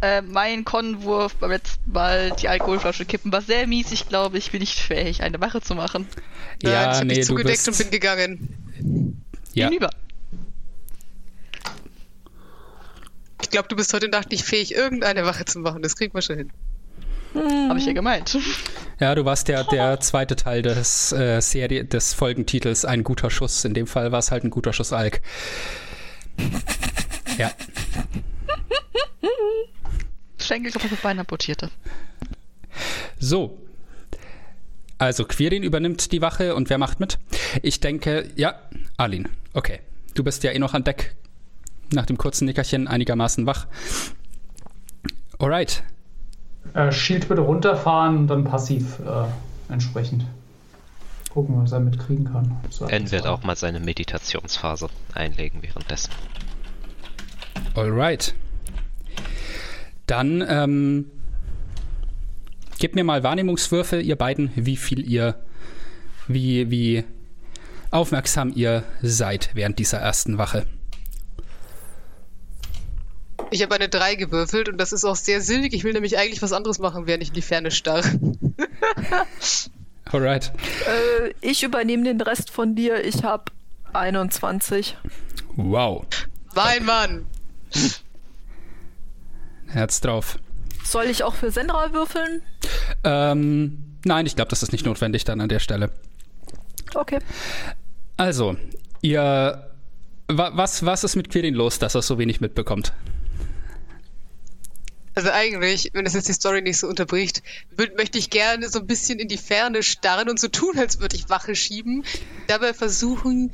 Äh, 0.00 0.22
mein 0.22 0.64
Konwurf 0.64 1.34
beim 1.36 1.50
letzten 1.50 1.92
Mal 1.92 2.30
die 2.40 2.48
Alkoholflasche 2.48 3.04
kippen 3.04 3.30
war 3.30 3.42
sehr 3.42 3.66
mies. 3.66 3.92
Ich 3.92 4.08
glaube, 4.08 4.38
ich 4.38 4.50
bin 4.52 4.60
nicht 4.60 4.78
fähig, 4.78 5.22
eine 5.22 5.38
Wache 5.40 5.60
zu 5.60 5.74
machen. 5.74 6.06
Nein, 6.10 6.24
ich 6.62 6.68
Ja, 6.70 6.96
hab 6.96 7.04
nee, 7.04 7.14
dich 7.14 7.18
du 7.20 7.26
zugedeckt 7.34 7.64
bist, 7.64 7.68
und 7.68 7.78
bin 7.78 7.90
gegangen. 7.90 9.22
ja, 9.52 9.68
Hinüber. 9.68 9.90
Ich 13.42 13.50
glaube, 13.50 13.68
du 13.68 13.76
bist 13.76 13.92
heute 13.92 14.08
Nacht 14.08 14.30
nicht 14.30 14.44
fähig, 14.44 14.74
irgendeine 14.74 15.26
Wache 15.26 15.44
zu 15.44 15.58
machen. 15.58 15.82
Das 15.82 15.94
kriegen 15.96 16.14
wir 16.14 16.22
schon 16.22 16.38
hin. 16.38 16.50
Habe 17.68 17.78
ich 17.78 17.84
ja 17.86 17.92
gemeint. 17.92 18.36
ja, 19.00 19.14
du 19.14 19.24
warst 19.26 19.48
der, 19.48 19.64
der 19.64 20.00
zweite 20.00 20.36
Teil 20.36 20.62
des 20.62 21.12
äh, 21.12 21.40
Serie, 21.40 21.84
des 21.84 22.14
Folgentitels 22.14 22.84
Ein 22.86 23.04
guter 23.04 23.28
Schuss. 23.30 23.64
In 23.64 23.74
dem 23.74 23.86
Fall 23.86 24.10
war 24.12 24.20
es 24.20 24.30
halt 24.30 24.44
ein 24.44 24.50
guter 24.50 24.72
Schuss 24.72 24.92
Alk. 24.92 25.20
Ja, 27.36 27.50
Schenkelgrippe 30.40 30.88
für 30.88 30.96
Bein 30.96 31.18
amputierte. 31.18 31.70
so. 33.18 33.58
Also 34.98 35.24
Quirin 35.24 35.62
übernimmt 35.62 36.12
die 36.12 36.22
Wache 36.22 36.54
und 36.54 36.70
wer 36.70 36.78
macht 36.78 37.00
mit? 37.00 37.18
Ich 37.62 37.80
denke, 37.80 38.30
ja, 38.36 38.54
Arlin. 38.96 39.28
Okay. 39.52 39.80
Du 40.14 40.22
bist 40.22 40.44
ja 40.44 40.52
eh 40.52 40.58
noch 40.58 40.74
an 40.74 40.84
Deck. 40.84 41.14
Nach 41.92 42.06
dem 42.06 42.16
kurzen 42.16 42.46
Nickerchen 42.46 42.86
einigermaßen 42.86 43.44
wach. 43.46 43.66
Alright. 45.38 45.82
Äh, 46.74 46.92
Shield 46.92 47.28
bitte 47.28 47.40
runterfahren 47.42 48.18
und 48.18 48.26
dann 48.28 48.44
passiv 48.44 49.00
äh, 49.00 49.72
entsprechend. 49.72 50.24
Gucken, 51.30 51.60
was 51.60 51.72
er 51.72 51.80
mitkriegen 51.80 52.26
kann. 52.32 52.56
So, 52.70 52.86
En 52.86 53.10
wird 53.10 53.26
auch 53.26 53.42
mal 53.42 53.56
seine 53.56 53.80
Meditationsphase 53.80 54.88
einlegen 55.12 55.62
währenddessen. 55.62 56.12
Alright. 57.74 58.34
Dann 60.06 60.44
ähm, 60.46 61.10
gebt 62.78 62.94
mir 62.94 63.04
mal 63.04 63.22
Wahrnehmungswürfe, 63.22 64.00
ihr 64.00 64.16
beiden, 64.16 64.50
wie 64.54 64.76
viel 64.76 65.08
ihr, 65.08 65.36
wie, 66.28 66.70
wie 66.70 67.04
aufmerksam 67.90 68.52
ihr 68.54 68.82
seid 69.02 69.50
während 69.54 69.78
dieser 69.78 69.98
ersten 69.98 70.36
Wache. 70.36 70.66
Ich 73.50 73.62
habe 73.62 73.74
eine 73.76 73.88
3 73.88 74.16
gewürfelt 74.16 74.68
und 74.68 74.78
das 74.78 74.92
ist 74.92 75.04
auch 75.04 75.16
sehr 75.16 75.40
sinnig. 75.40 75.74
Ich 75.74 75.84
will 75.84 75.92
nämlich 75.92 76.18
eigentlich 76.18 76.42
was 76.42 76.52
anderes 76.52 76.80
machen, 76.80 77.06
während 77.06 77.22
ich 77.22 77.28
in 77.28 77.34
die 77.34 77.42
Ferne 77.42 77.70
starre. 77.70 78.02
Alright. 80.06 80.52
Äh, 80.86 81.34
ich 81.40 81.62
übernehme 81.62 82.04
den 82.04 82.20
Rest 82.20 82.50
von 82.50 82.74
dir. 82.74 83.04
Ich 83.04 83.22
habe 83.22 83.44
21. 83.92 84.96
Wow. 85.56 86.04
Mein 86.54 86.84
Mann! 86.84 87.26
Herz 89.74 90.00
drauf. 90.00 90.38
Soll 90.84 91.06
ich 91.06 91.24
auch 91.24 91.34
für 91.34 91.50
Sendra 91.50 91.92
würfeln? 91.92 92.42
Ähm, 93.04 93.96
nein, 94.04 94.26
ich 94.26 94.36
glaube, 94.36 94.50
das 94.50 94.62
ist 94.62 94.72
nicht 94.72 94.84
notwendig 94.84 95.24
dann 95.24 95.40
an 95.40 95.48
der 95.48 95.60
Stelle. 95.60 95.90
Okay. 96.94 97.18
Also, 98.16 98.56
ihr. 99.00 99.70
Wa 100.26 100.52
was, 100.54 100.86
was 100.86 101.04
ist 101.04 101.16
mit 101.16 101.30
Quirin 101.30 101.54
los, 101.54 101.78
dass 101.78 101.94
er 101.94 102.02
so 102.02 102.18
wenig 102.18 102.40
mitbekommt? 102.40 102.92
Also 105.14 105.30
eigentlich, 105.30 105.90
wenn 105.92 106.04
das 106.04 106.14
jetzt 106.14 106.28
die 106.28 106.32
Story 106.32 106.60
nicht 106.60 106.78
so 106.78 106.88
unterbricht, 106.88 107.42
möchte 107.96 108.18
ich 108.18 108.30
gerne 108.30 108.68
so 108.68 108.80
ein 108.80 108.86
bisschen 108.86 109.18
in 109.20 109.28
die 109.28 109.36
Ferne 109.36 109.82
starren 109.82 110.28
und 110.28 110.40
so 110.40 110.48
tun, 110.48 110.76
als 110.78 110.98
würde 110.98 111.14
ich 111.14 111.28
Wache 111.28 111.54
schieben. 111.54 112.04
Dabei 112.48 112.74
versuchen, 112.74 113.52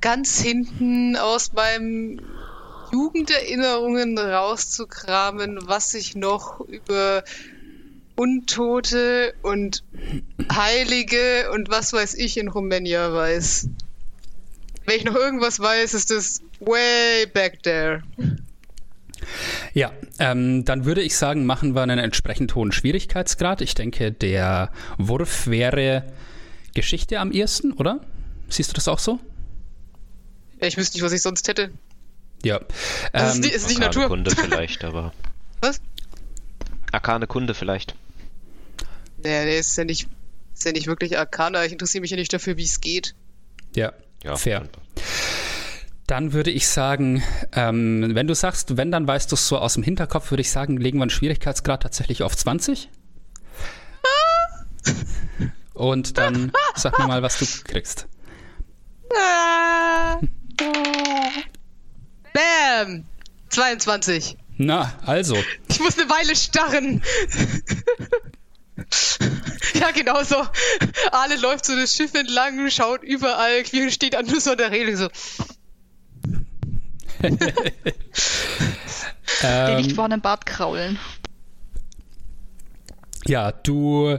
ganz 0.00 0.40
hinten 0.40 1.16
aus 1.16 1.52
meinem 1.52 2.20
Jugenderinnerungen 2.96 4.16
rauszukramen, 4.18 5.58
was 5.66 5.92
ich 5.92 6.16
noch 6.16 6.60
über 6.60 7.24
Untote 8.14 9.34
und 9.42 9.84
Heilige 10.50 11.50
und 11.52 11.68
was 11.68 11.92
weiß 11.92 12.14
ich 12.14 12.38
in 12.38 12.48
Rumänien 12.48 13.12
weiß. 13.12 13.68
Wenn 14.86 14.96
ich 14.96 15.04
noch 15.04 15.14
irgendwas 15.14 15.60
weiß, 15.60 15.92
ist 15.92 16.10
es 16.10 16.40
way 16.60 17.26
back 17.26 17.62
there. 17.62 18.02
Ja, 19.74 19.92
ähm, 20.18 20.64
dann 20.64 20.86
würde 20.86 21.02
ich 21.02 21.16
sagen, 21.16 21.44
machen 21.44 21.74
wir 21.74 21.82
einen 21.82 21.98
entsprechend 21.98 22.54
hohen 22.54 22.72
Schwierigkeitsgrad. 22.72 23.60
Ich 23.60 23.74
denke, 23.74 24.10
der 24.10 24.72
Wurf 24.96 25.48
wäre 25.48 26.04
Geschichte 26.74 27.20
am 27.20 27.30
ehesten, 27.30 27.72
oder? 27.72 28.00
Siehst 28.48 28.70
du 28.70 28.74
das 28.74 28.88
auch 28.88 29.00
so? 29.00 29.18
Ich 30.60 30.78
wüsste 30.78 30.96
nicht, 30.96 31.04
was 31.04 31.12
ich 31.12 31.20
sonst 31.20 31.46
hätte. 31.48 31.70
Ja. 32.44 32.58
Ist 32.58 32.64
Ähm, 33.12 33.40
nicht, 33.40 33.52
ist 33.54 33.68
nicht 33.68 33.82
Arkane 33.82 33.94
Natur. 33.96 34.08
Kunde 34.08 34.30
vielleicht, 34.36 34.84
aber. 34.84 35.12
Was? 35.60 35.80
Arkane 36.92 37.26
Kunde 37.26 37.54
vielleicht. 37.54 37.94
Naja, 39.22 39.44
der 39.44 39.58
ist 39.58 39.76
ja 39.76 39.84
nicht, 39.84 40.08
ist 40.54 40.64
ja 40.64 40.72
nicht 40.72 40.86
wirklich 40.86 41.18
Arcana. 41.18 41.64
Ich 41.64 41.72
interessiere 41.72 42.02
mich 42.02 42.10
ja 42.10 42.16
nicht 42.16 42.32
dafür, 42.32 42.56
wie 42.56 42.64
es 42.64 42.80
geht. 42.80 43.14
ja, 43.74 43.92
Ja, 44.22 44.36
fair. 44.36 44.60
dann- 44.60 44.70
Dann 46.06 46.32
würde 46.32 46.52
ich 46.52 46.68
sagen, 46.68 47.22
ähm, 47.52 48.10
wenn 48.14 48.28
du 48.28 48.34
sagst, 48.34 48.76
wenn, 48.76 48.92
dann 48.92 49.08
weißt 49.08 49.32
du 49.32 49.34
es 49.34 49.48
so 49.48 49.58
aus 49.58 49.74
dem 49.74 49.82
Hinterkopf, 49.82 50.30
würde 50.30 50.42
ich 50.42 50.50
sagen, 50.52 50.76
legen 50.76 50.98
wir 50.98 51.02
einen 51.02 51.10
Schwierigkeitsgrad 51.10 51.82
tatsächlich 51.82 52.22
auf 52.22 52.36
20. 52.36 52.88
Und 55.74 56.16
dann 56.16 56.52
sag 56.76 56.98
mir 56.98 57.08
mal, 57.08 57.22
was 57.22 57.38
du 57.38 57.46
kriegst. 57.64 58.06
Bam! 62.36 63.04
22. 63.48 64.36
Na, 64.58 64.92
also, 65.06 65.36
Ich 65.68 65.80
muss 65.80 65.98
eine 65.98 66.10
Weile 66.10 66.36
starren. 66.36 67.02
ja, 69.74 69.90
genau 69.92 70.22
so. 70.22 70.36
Ale 71.12 71.36
läuft 71.36 71.64
so 71.64 71.74
das 71.74 71.94
Schiff 71.94 72.12
entlang, 72.14 72.70
schaut 72.70 73.02
überall, 73.02 73.62
Quirin 73.62 73.90
steht 73.90 74.14
an 74.14 74.26
nur 74.26 74.40
so 74.40 74.50
an 74.50 74.58
der 74.58 74.70
Reling 74.70 74.96
so. 74.96 75.08
Den 77.22 77.38
ähm, 79.42 79.76
nicht 79.76 79.92
vorhandenen 79.92 80.20
Bart 80.20 80.44
kraulen. 80.44 80.98
Ja, 83.24 83.52
du. 83.52 84.18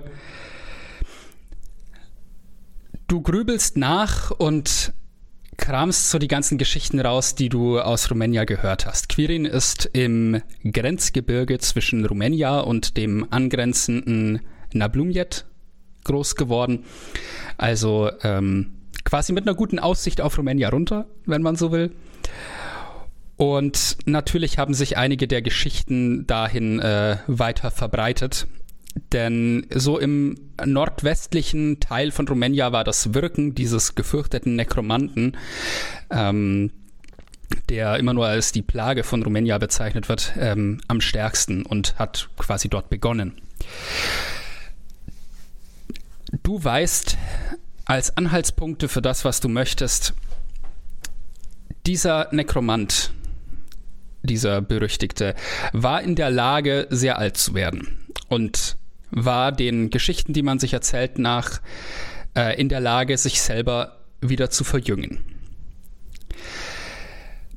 Du 3.07 3.21
grübelst 3.21 3.77
nach 3.77 4.31
und 4.31 4.93
kramst 5.57 6.09
so 6.09 6.19
die 6.19 6.27
ganzen 6.27 6.57
Geschichten 6.57 6.99
raus, 6.99 7.35
die 7.35 7.49
du 7.49 7.79
aus 7.79 8.09
Rumänia 8.09 8.45
gehört 8.45 8.85
hast. 8.85 9.09
Quirin 9.09 9.45
ist 9.45 9.89
im 9.93 10.41
Grenzgebirge 10.63 11.57
zwischen 11.59 12.05
Rumänia 12.05 12.59
und 12.59 12.95
dem 12.97 13.27
angrenzenden 13.31 14.41
Nablumjet 14.73 15.45
groß 16.03 16.35
geworden. 16.35 16.85
Also 17.57 18.09
ähm, 18.23 18.73
quasi 19.03 19.33
mit 19.33 19.47
einer 19.47 19.55
guten 19.55 19.79
Aussicht 19.79 20.21
auf 20.21 20.37
Rumänia 20.37 20.69
runter, 20.69 21.07
wenn 21.25 21.41
man 21.41 21.55
so 21.55 21.71
will. 21.71 21.91
Und 23.35 23.97
natürlich 24.05 24.57
haben 24.57 24.73
sich 24.73 24.97
einige 24.97 25.27
der 25.27 25.41
Geschichten 25.41 26.25
dahin 26.25 26.79
äh, 26.79 27.17
weiter 27.27 27.69
verbreitet. 27.69 28.47
Denn 29.11 29.67
so 29.73 29.99
im 29.99 30.35
nordwestlichen 30.65 31.79
Teil 31.79 32.11
von 32.11 32.27
Rumänia 32.27 32.71
war 32.71 32.83
das 32.83 33.13
Wirken 33.13 33.55
dieses 33.55 33.95
gefürchteten 33.95 34.55
Nekromanten, 34.55 35.37
ähm, 36.09 36.71
der 37.69 37.97
immer 37.97 38.13
nur 38.13 38.27
als 38.27 38.51
die 38.51 38.61
Plage 38.61 39.03
von 39.03 39.23
Rumänia 39.23 39.57
bezeichnet 39.57 40.09
wird, 40.09 40.33
ähm, 40.37 40.81
am 40.87 41.01
stärksten 41.01 41.65
und 41.65 41.97
hat 41.99 42.29
quasi 42.37 42.69
dort 42.69 42.89
begonnen. 42.89 43.33
Du 46.43 46.61
weißt 46.61 47.17
als 47.85 48.17
Anhaltspunkte 48.17 48.89
für 48.89 49.01
das, 49.01 49.23
was 49.23 49.39
du 49.39 49.47
möchtest, 49.47 50.13
dieser 51.85 52.27
Nekromant, 52.33 53.13
dieser 54.23 54.61
berüchtigte, 54.61 55.35
war 55.71 56.01
in 56.01 56.15
der 56.15 56.29
Lage, 56.29 56.87
sehr 56.89 57.17
alt 57.17 57.37
zu 57.37 57.53
werden 57.53 58.05
und 58.27 58.77
war 59.11 59.51
den 59.51 59.89
Geschichten, 59.89 60.33
die 60.33 60.43
man 60.43 60.59
sich 60.59 60.73
erzählt, 60.73 61.19
nach 61.19 61.61
äh, 62.35 62.59
in 62.59 62.69
der 62.69 62.79
Lage, 62.79 63.17
sich 63.17 63.41
selber 63.41 63.97
wieder 64.21 64.49
zu 64.49 64.63
verjüngen. 64.63 65.19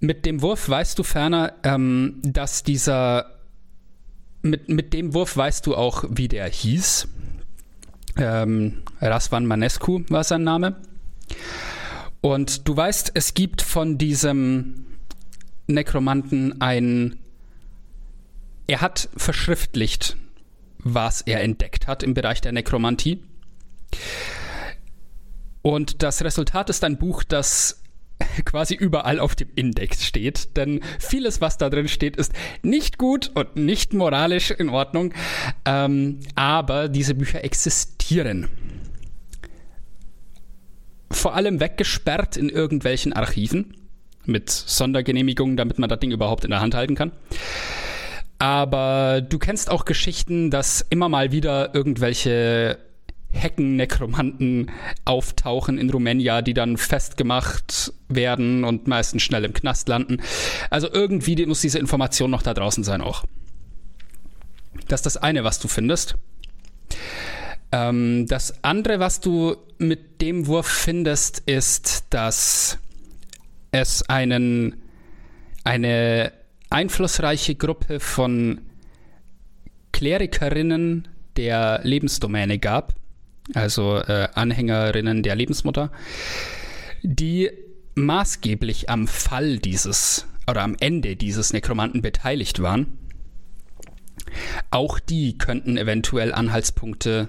Mit 0.01 0.25
dem 0.25 0.41
Wurf 0.43 0.69
weißt 0.69 0.99
du 0.99 1.03
ferner, 1.03 1.53
ähm, 1.63 2.21
dass 2.23 2.63
dieser 2.63 3.41
mit, 4.43 4.69
mit 4.69 4.95
dem 4.95 5.13
Wurf 5.13 5.37
weißt 5.37 5.67
du 5.67 5.77
auch, 5.77 6.05
wie 6.09 6.29
der 6.29 6.49
hieß. 6.49 7.09
Ähm, 8.17 8.83
Rasvan 9.01 9.47
Manescu 9.47 10.03
war 10.09 10.25
sein 10.25 10.43
Name. 10.43 10.77
Und 12.21 12.69
du 12.69 12.77
weißt, 12.77 13.13
es 13.15 13.35
gibt 13.35 13.63
von 13.63 13.99
diesem 13.99 14.87
Nekromanten 15.67 16.61
ein. 16.61 17.19
Er 18.67 18.81
hat 18.81 19.09
verschriftlicht, 19.17 20.17
was 20.85 21.21
er 21.23 21.41
entdeckt 21.43 21.87
hat 21.87 22.03
im 22.03 22.15
Bereich 22.15 22.41
der 22.41 22.53
Nekromantie. 22.53 23.23
Und 25.63 26.03
das 26.03 26.25
Resultat 26.25 26.71
ist 26.71 26.85
ein 26.85 26.97
Buch, 26.97 27.23
das 27.23 27.83
quasi 28.45 28.75
überall 28.75 29.21
auf 29.21 29.35
dem 29.35 29.49
Index 29.55 30.05
steht. 30.05 30.57
Denn 30.57 30.81
vieles, 30.99 31.41
was 31.41 31.59
da 31.59 31.71
drin 31.71 31.89
steht, 31.89 32.17
ist 32.17 32.33
nicht 32.63 32.99
gut 32.99 33.31
und 33.35 33.57
nicht 33.57 33.93
moralisch 33.93 34.51
in 34.51 34.69
Ordnung. 34.69 35.13
Ähm, 35.65 36.21
aber 36.35 36.89
diese 36.89 37.15
Bücher 37.15 37.45
existieren. 37.45 38.49
Vor 41.11 41.35
allem 41.35 41.61
weggesperrt 41.61 42.37
in 42.37 42.49
irgendwelchen 42.49 43.13
Archiven 43.13 43.75
mit 44.27 44.49
Sondergenehmigungen, 44.51 45.57
damit 45.57 45.79
man 45.79 45.89
das 45.89 45.99
Ding 45.99 46.13
überhaupt 46.13 46.45
in 46.45 46.51
der 46.51 46.61
Hand 46.61 46.75
halten 46.75 46.95
kann. 46.95 47.11
Aber 48.41 49.21
du 49.21 49.39
kennst 49.39 49.71
auch 49.71 49.85
Geschichten, 49.85 50.51
dass 50.51 50.81
immer 50.89 51.11
mal 51.11 51.31
wieder 51.31 51.75
irgendwelche 51.75 52.79
Hecken-Nekromanten 53.33 54.71
auftauchen 55.05 55.77
in 55.77 55.91
Rumänia, 55.91 56.41
die 56.41 56.55
dann 56.55 56.79
festgemacht 56.79 57.93
werden 58.09 58.65
und 58.65 58.89
meistens 58.89 59.23
schnell 59.23 59.45
im 59.45 59.53
Knast 59.53 59.89
landen. 59.91 60.23
Also 60.71 60.91
irgendwie 60.91 61.45
muss 61.45 61.61
diese 61.61 61.79
Information 61.79 62.31
noch 62.31 62.41
da 62.41 62.55
draußen 62.55 62.83
sein 62.83 63.03
auch. 63.03 63.25
Das 64.89 65.01
ist 65.01 65.07
das 65.07 65.17
eine, 65.19 65.45
was 65.45 65.59
du 65.59 65.69
findest. 65.69 66.17
Ähm, 67.73 68.27
das 68.27 68.65
andere, 68.65 69.01
was 69.01 69.21
du 69.21 69.57
mit 69.77 70.23
dem 70.23 70.47
Wurf 70.47 70.67
findest, 70.67 71.41
ist, 71.41 72.07
dass 72.09 72.79
es 73.71 74.03
einen, 74.09 74.81
eine 75.63 76.33
einflussreiche 76.71 77.57
Gruppe 77.57 78.01
von 78.01 78.61
Klerikerinnen 79.93 81.09
der 81.37 81.81
Lebensdomäne 81.83 82.59
gab, 82.59 82.95
also 83.55 83.99
äh, 83.99 84.29
Anhängerinnen 84.35 85.23
der 85.23 85.35
Lebensmutter, 85.35 85.91
die 87.03 87.51
maßgeblich 87.95 88.89
am 88.89 89.07
Fall 89.09 89.59
dieses 89.59 90.27
oder 90.49 90.63
am 90.63 90.77
Ende 90.81 91.17
dieses 91.17 91.53
Nekromanten 91.53 92.03
beteiligt 92.03 92.63
waren. 92.63 92.99
Auch 94.71 94.99
die 94.99 95.39
könnten 95.39 95.77
eventuell 95.77 96.33
Anhaltspunkte 96.33 97.29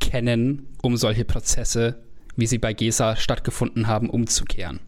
kennen, 0.00 0.66
um 0.82 0.96
solche 0.96 1.24
Prozesse, 1.24 2.02
wie 2.36 2.46
sie 2.46 2.58
bei 2.58 2.72
Gesa 2.72 3.16
stattgefunden 3.16 3.86
haben, 3.86 4.10
umzukehren. 4.10 4.80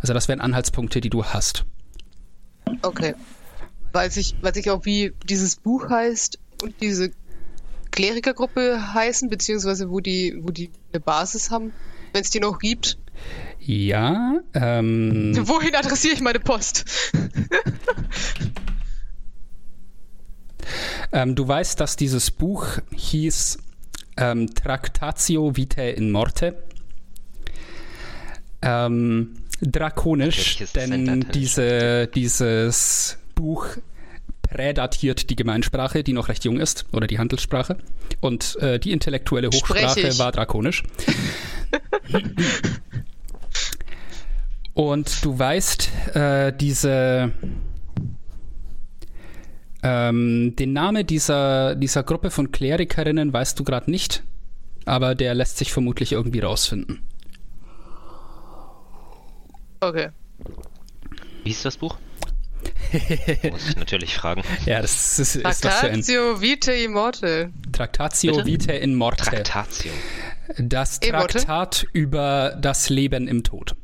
Also 0.00 0.14
das 0.14 0.28
wären 0.28 0.40
Anhaltspunkte, 0.40 1.00
die 1.00 1.10
du 1.10 1.24
hast. 1.24 1.64
Okay. 2.82 3.14
Weiß 3.92 4.16
ich, 4.16 4.34
weiß 4.40 4.56
ich 4.56 4.70
auch, 4.70 4.84
wie 4.84 5.12
dieses 5.28 5.56
Buch 5.56 5.88
heißt 5.90 6.38
und 6.62 6.74
diese 6.80 7.10
Klerikergruppe 7.90 8.94
heißen, 8.94 9.28
beziehungsweise 9.28 9.90
wo 9.90 10.00
die, 10.00 10.38
wo 10.40 10.50
die 10.50 10.70
eine 10.92 11.00
Basis 11.00 11.50
haben, 11.50 11.72
wenn 12.12 12.22
es 12.22 12.30
die 12.30 12.40
noch 12.40 12.58
gibt? 12.58 12.98
Ja. 13.58 14.40
Ähm, 14.54 15.32
Wohin 15.48 15.74
adressiere 15.74 16.14
ich 16.14 16.20
meine 16.20 16.40
Post? 16.40 17.12
ähm, 21.12 21.34
du 21.34 21.46
weißt, 21.46 21.78
dass 21.80 21.96
dieses 21.96 22.30
Buch 22.30 22.78
hieß 22.94 23.58
ähm, 24.16 24.54
Tractatio 24.54 25.56
Vitae 25.56 25.90
in 25.90 26.10
Morte. 26.10 26.62
Ähm, 28.62 29.34
drakonisch, 29.60 30.64
denn 30.74 31.26
diese, 31.32 32.06
dieses 32.08 33.18
Buch 33.34 33.66
prädatiert 34.42 35.30
die 35.30 35.36
Gemeinsprache, 35.36 36.02
die 36.02 36.12
noch 36.12 36.28
recht 36.28 36.44
jung 36.44 36.58
ist, 36.58 36.84
oder 36.92 37.06
die 37.06 37.18
Handelssprache. 37.18 37.76
Und 38.20 38.56
äh, 38.60 38.78
die 38.78 38.92
intellektuelle 38.92 39.48
Hochsprache 39.48 40.18
war 40.18 40.32
drakonisch. 40.32 40.82
Und 44.74 45.24
du 45.24 45.38
weißt, 45.38 45.90
äh, 46.14 46.52
diese 46.52 47.32
ähm, 49.82 50.54
den 50.56 50.72
Namen 50.72 51.06
dieser, 51.06 51.74
dieser 51.74 52.02
Gruppe 52.02 52.30
von 52.30 52.52
Klerikerinnen 52.52 53.32
weißt 53.32 53.58
du 53.58 53.64
gerade 53.64 53.90
nicht, 53.90 54.22
aber 54.84 55.14
der 55.14 55.34
lässt 55.34 55.58
sich 55.58 55.72
vermutlich 55.72 56.12
irgendwie 56.12 56.40
rausfinden. 56.40 57.00
Okay. 59.80 60.10
Wie 61.44 61.50
ist 61.50 61.64
das 61.64 61.78
Buch? 61.78 61.96
Muss 63.50 63.68
ich 63.68 63.76
natürlich 63.76 64.14
fragen. 64.14 64.42
Ja, 64.66 64.82
das 64.82 65.18
ist, 65.18 65.36
ist 65.36 65.42
Tractatio 65.42 66.34
ein... 66.34 66.40
Vitae 66.40 66.84
Immorte. 66.84 67.50
Traktatio 67.72 68.32
Bitte? 68.32 68.46
Vitae 68.46 68.78
in 68.78 68.94
Morte. 68.94 69.24
Traktatio. 69.24 69.92
Das 70.58 71.00
Traktat 71.00 71.86
über 71.92 72.56
das 72.60 72.90
Leben 72.90 73.28
im 73.28 73.44
Tod. 73.44 73.76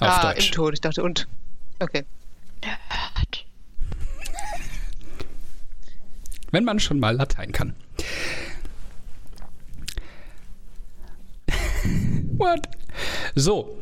Auf 0.00 0.08
ah, 0.08 0.32
Deutsch. 0.32 0.48
im 0.48 0.54
Tod. 0.54 0.74
Ich 0.74 0.80
dachte, 0.80 1.02
und. 1.02 1.28
Okay. 1.78 2.04
Wenn 6.50 6.64
man 6.64 6.80
schon 6.80 6.98
mal 6.98 7.14
Latein 7.14 7.52
kann. 7.52 7.74
What? 12.36 12.68
So. 13.34 13.78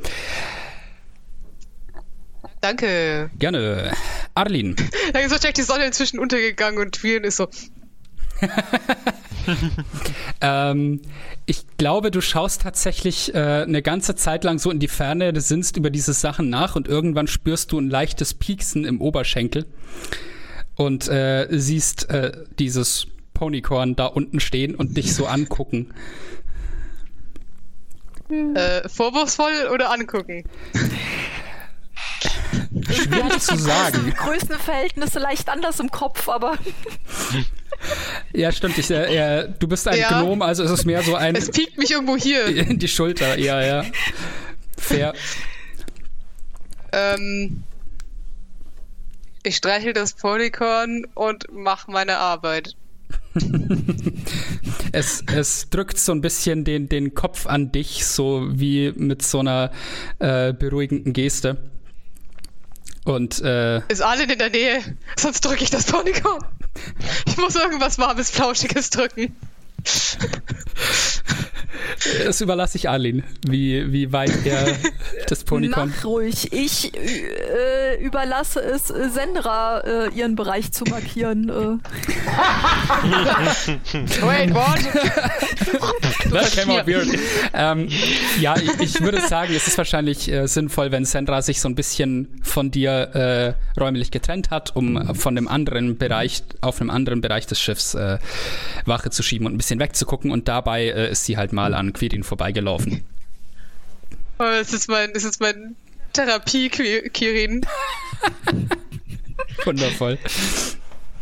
Danke. 2.60 3.30
Gerne. 3.38 3.92
Arlin. 4.34 4.76
Da 5.12 5.20
ist 5.20 5.30
wahrscheinlich 5.30 5.54
die 5.54 5.62
Sonne 5.62 5.86
inzwischen 5.86 6.18
untergegangen 6.18 6.80
und 6.80 7.02
Viren 7.02 7.24
ist 7.24 7.36
so. 7.36 7.48
ähm, 10.40 11.00
ich 11.46 11.64
glaube, 11.76 12.10
du 12.10 12.20
schaust 12.20 12.62
tatsächlich 12.62 13.34
äh, 13.34 13.62
eine 13.62 13.82
ganze 13.82 14.14
Zeit 14.14 14.44
lang 14.44 14.58
so 14.58 14.70
in 14.70 14.78
die 14.78 14.88
Ferne, 14.88 15.32
du 15.32 15.40
sinnst 15.40 15.76
über 15.76 15.90
diese 15.90 16.12
Sachen 16.12 16.50
nach 16.50 16.76
und 16.76 16.88
irgendwann 16.88 17.26
spürst 17.26 17.72
du 17.72 17.78
ein 17.78 17.90
leichtes 17.90 18.34
Pieksen 18.34 18.84
im 18.84 19.00
Oberschenkel 19.00 19.66
und 20.76 21.08
äh, 21.08 21.48
siehst 21.50 22.10
äh, 22.10 22.32
dieses 22.58 23.06
Ponykorn 23.34 23.96
da 23.96 24.06
unten 24.06 24.40
stehen 24.40 24.74
und 24.74 24.96
dich 24.96 25.14
so 25.14 25.26
angucken. 25.26 25.92
Äh, 28.30 28.88
vorwurfsvoll 28.88 29.68
oder 29.72 29.90
angucken? 29.90 30.44
Schwierig 32.90 33.40
zu 33.40 33.56
sagen. 33.56 34.12
Größenverhältnisse 34.16 35.18
leicht 35.18 35.48
anders 35.48 35.80
im 35.80 35.90
Kopf, 35.90 36.28
aber. 36.28 36.58
Ja, 38.32 38.50
stimmt. 38.50 38.76
Ich, 38.76 38.90
äh, 38.90 39.14
ja, 39.14 39.42
du 39.44 39.68
bist 39.68 39.86
ein 39.86 39.98
ja. 39.98 40.20
Gnom, 40.20 40.42
also 40.42 40.64
ist 40.64 40.70
es 40.70 40.84
mehr 40.84 41.02
so 41.02 41.14
ein. 41.14 41.36
Es 41.36 41.48
piekt 41.48 41.78
mich 41.78 41.92
irgendwo 41.92 42.16
hier. 42.16 42.46
In 42.68 42.78
die 42.80 42.88
Schulter, 42.88 43.38
ja, 43.38 43.62
ja. 43.62 43.84
Fair. 44.76 45.14
Ähm, 46.90 47.62
ich 49.44 49.56
streichel 49.56 49.92
das 49.92 50.14
Polykorn 50.14 51.06
und 51.14 51.46
mach 51.52 51.86
meine 51.86 52.18
Arbeit. 52.18 52.74
es, 54.92 55.22
es 55.32 55.70
drückt 55.70 55.98
so 55.98 56.12
ein 56.12 56.20
bisschen 56.20 56.64
den, 56.64 56.88
den 56.88 57.14
Kopf 57.14 57.46
an 57.46 57.70
dich, 57.70 58.06
so 58.06 58.48
wie 58.50 58.92
mit 58.96 59.22
so 59.22 59.38
einer 59.40 59.70
äh, 60.18 60.52
beruhigenden 60.52 61.12
Geste. 61.12 61.58
Und 63.08 63.40
äh, 63.40 63.78
Ist 63.88 64.02
Allen 64.02 64.28
in 64.28 64.38
der 64.38 64.50
Nähe, 64.50 64.82
sonst 65.16 65.40
drücke 65.40 65.64
ich 65.64 65.70
das 65.70 65.86
Ponycorn. 65.86 66.44
Ich 67.26 67.38
muss 67.38 67.56
irgendwas 67.56 67.98
warmes, 67.98 68.30
flauschiges 68.30 68.90
drücken. 68.90 69.34
Das 72.24 72.40
überlasse 72.40 72.78
ich 72.78 72.88
Arlene, 72.88 73.22
wie, 73.46 73.92
wie 73.92 74.12
weit 74.12 74.32
er 74.44 74.76
das 75.26 75.44
Ponycorn. 75.44 75.92
Mach 75.94 76.04
ruhig. 76.04 76.52
Ich 76.52 76.92
äh, 76.96 78.02
überlasse 78.02 78.60
es 78.60 78.90
äh, 78.90 79.10
Sendra, 79.10 79.80
äh, 79.80 80.08
ihren 80.14 80.34
Bereich 80.34 80.72
zu 80.72 80.84
markieren. 80.84 81.48
Äh. 81.48 81.52
Wait, 84.22 84.54
what? 84.54 84.78
Das 86.30 86.56
came 86.56 86.72
out 86.72 86.86
weird. 86.86 87.06
ähm, 87.54 87.88
ja, 88.40 88.56
ich, 88.56 88.80
ich 88.80 89.00
würde 89.00 89.20
sagen, 89.20 89.52
es 89.54 89.66
ist 89.66 89.78
wahrscheinlich 89.78 90.30
äh, 90.30 90.46
sinnvoll, 90.46 90.90
wenn 90.90 91.04
Sandra 91.04 91.42
sich 91.42 91.60
so 91.60 91.68
ein 91.68 91.74
bisschen 91.74 92.40
von 92.42 92.70
dir 92.70 93.56
äh, 93.76 93.80
räumlich 93.80 94.10
getrennt 94.10 94.50
hat, 94.50 94.74
um 94.76 95.14
von 95.14 95.34
dem 95.34 95.48
anderen 95.48 95.96
Bereich, 95.96 96.42
auf 96.60 96.80
einem 96.80 96.90
anderen 96.90 97.20
Bereich 97.20 97.46
des 97.46 97.60
Schiffs 97.60 97.94
äh, 97.94 98.18
Wache 98.84 99.10
zu 99.10 99.22
schieben 99.22 99.46
und 99.46 99.54
ein 99.54 99.58
bisschen 99.58 99.80
wegzugucken. 99.80 100.30
Und 100.30 100.48
dabei 100.48 100.86
äh, 100.86 101.10
ist 101.10 101.24
sie 101.24 101.36
halt 101.36 101.52
mal 101.58 101.74
an 101.74 101.92
Quirin 101.92 102.22
vorbeigelaufen. 102.22 103.02
Oh, 104.38 104.44
das 104.44 104.72
ist 104.72 104.88
mein, 104.88 105.12
das 105.12 105.24
ist 105.24 105.40
mein 105.40 105.74
Therapie-Kirin. 106.12 107.66
Wundervoll. 109.64 110.18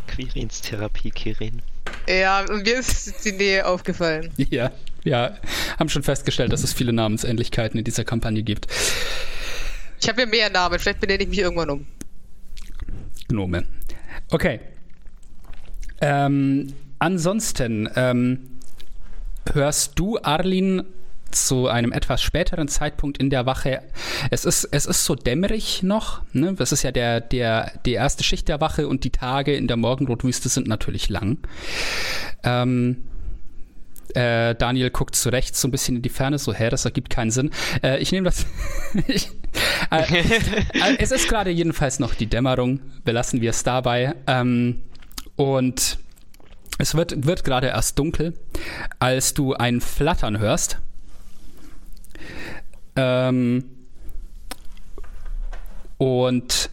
Quirins 0.05 0.61
Therapie, 0.61 1.09
Kirin. 1.09 1.63
Ja, 2.07 2.41
und 2.41 2.63
mir 2.63 2.77
ist 2.77 3.25
die 3.25 3.31
Nähe 3.31 3.65
aufgefallen. 3.65 4.31
Ja, 4.37 4.71
ja, 5.03 5.35
haben 5.79 5.89
schon 5.89 6.03
festgestellt, 6.03 6.53
dass 6.53 6.63
es 6.63 6.71
viele 6.71 6.93
Namensähnlichkeiten 6.93 7.79
in 7.79 7.83
dieser 7.83 8.03
Kampagne 8.03 8.43
gibt. 8.43 8.67
Ich 9.99 10.07
habe 10.07 10.21
ja 10.21 10.27
mehr 10.27 10.51
Namen, 10.51 10.77
vielleicht 10.77 10.99
benenne 10.99 11.23
ich 11.23 11.29
mich 11.29 11.39
irgendwann 11.39 11.71
um. 11.71 11.87
Gnome. 13.27 13.65
Okay. 14.29 14.59
Ähm, 15.99 16.75
ansonsten 16.99 17.89
ähm, 17.95 18.56
hörst 19.53 19.97
du, 19.99 20.17
Arlin, 20.21 20.83
zu 21.31 21.67
einem 21.67 21.91
etwas 21.91 22.21
späteren 22.21 22.67
Zeitpunkt 22.67 23.17
in 23.17 23.29
der 23.29 23.45
Wache. 23.45 23.81
Es 24.31 24.45
ist, 24.45 24.65
es 24.71 24.85
ist 24.85 25.05
so 25.05 25.15
dämmerig 25.15 25.83
noch. 25.83 26.21
Ne? 26.33 26.53
Das 26.53 26.71
ist 26.71 26.83
ja 26.83 26.91
der, 26.91 27.21
der, 27.21 27.73
die 27.85 27.93
erste 27.93 28.23
Schicht 28.23 28.47
der 28.47 28.61
Wache 28.61 28.87
und 28.87 29.03
die 29.03 29.09
Tage 29.09 29.55
in 29.55 29.67
der 29.67 29.77
Morgenrotwüste 29.77 30.49
sind 30.49 30.67
natürlich 30.67 31.09
lang. 31.09 31.37
Ähm, 32.43 33.03
äh, 34.13 34.55
Daniel 34.55 34.89
guckt 34.89 35.15
zurecht 35.15 35.55
so 35.55 35.67
ein 35.67 35.71
bisschen 35.71 35.97
in 35.97 36.01
die 36.01 36.09
Ferne, 36.09 36.39
so, 36.39 36.53
hä, 36.53 36.69
das 36.69 36.85
ergibt 36.85 37.09
keinen 37.09 37.31
Sinn. 37.31 37.51
Äh, 37.83 37.99
ich 37.99 38.11
nehme 38.11 38.25
das. 38.25 38.45
ich, 39.07 39.29
äh, 39.91 40.01
äh, 40.21 40.97
es 40.97 41.11
ist 41.11 41.27
gerade 41.27 41.49
jedenfalls 41.49 41.99
noch 41.99 42.15
die 42.15 42.27
Dämmerung. 42.27 42.79
Belassen 43.03 43.41
wir 43.41 43.49
es 43.49 43.63
dabei. 43.63 44.15
Ähm, 44.27 44.81
und 45.35 45.99
es 46.77 46.95
wird, 46.95 47.25
wird 47.25 47.43
gerade 47.43 47.67
erst 47.67 47.97
dunkel, 47.97 48.33
als 48.99 49.33
du 49.33 49.53
ein 49.53 49.81
Flattern 49.81 50.39
hörst. 50.39 50.79
Ähm, 52.95 53.65
und 55.97 56.69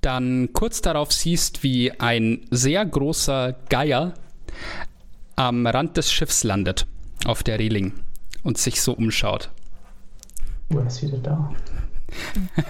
dann 0.00 0.52
kurz 0.52 0.82
darauf 0.82 1.12
siehst, 1.12 1.62
wie 1.62 1.92
ein 2.00 2.46
sehr 2.50 2.84
großer 2.84 3.54
Geier 3.68 4.14
am 5.36 5.66
Rand 5.66 5.96
des 5.96 6.12
Schiffs 6.12 6.42
landet, 6.42 6.86
auf 7.24 7.42
der 7.42 7.58
Reling 7.58 7.92
und 8.42 8.58
sich 8.58 8.82
so 8.82 8.92
umschaut. 8.92 9.50
Oh, 10.72 10.78
er 10.78 10.86
ist 10.86 11.02
wieder 11.02 11.18
da. 11.18 11.54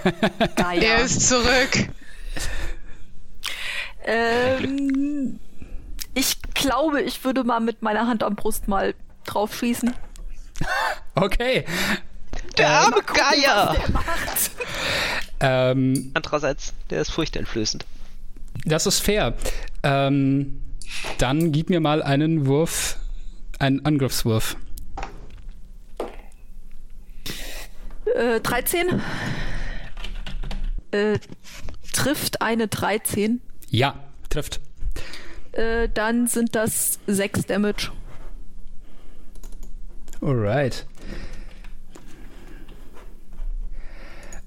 Geier. 0.55 0.83
Er 0.83 1.03
ist 1.03 1.27
zurück. 1.27 1.89
Ähm, 4.05 5.39
ich 6.13 6.41
glaube, 6.53 7.01
ich 7.01 7.23
würde 7.23 7.43
mal 7.43 7.59
mit 7.59 7.81
meiner 7.81 8.07
Hand 8.07 8.23
am 8.23 8.35
Brust 8.35 8.67
mal 8.67 8.93
drauf 9.25 9.55
schießen. 9.55 9.93
Okay. 11.15 11.65
Der 12.57 12.69
arme 12.69 12.97
Was 12.97 13.05
Geier! 13.15 13.75
der 13.79 13.89
macht. 13.91 14.51
Ähm, 15.39 16.11
Andererseits, 16.13 16.73
der 16.89 17.01
ist 17.01 17.11
furchteinflößend. 17.11 17.85
das 18.65 18.85
ist 18.85 18.99
fair. 18.99 19.33
Ähm, 19.83 20.61
dann 21.17 21.51
gib 21.51 21.69
mir 21.69 21.79
mal 21.79 22.01
einen 22.03 22.45
Wurf, 22.45 22.97
einen 23.59 23.83
Angriffswurf. 23.85 24.55
Äh, 28.15 28.39
13. 28.41 29.01
Äh, 30.91 31.19
trifft 31.93 32.41
eine 32.41 32.67
13. 32.67 33.41
Ja, 33.69 33.95
trifft. 34.29 34.59
Äh, 35.53 35.89
dann 35.93 36.27
sind 36.27 36.55
das 36.55 36.99
6 37.07 37.45
Damage. 37.45 37.91
Alright. 40.21 40.85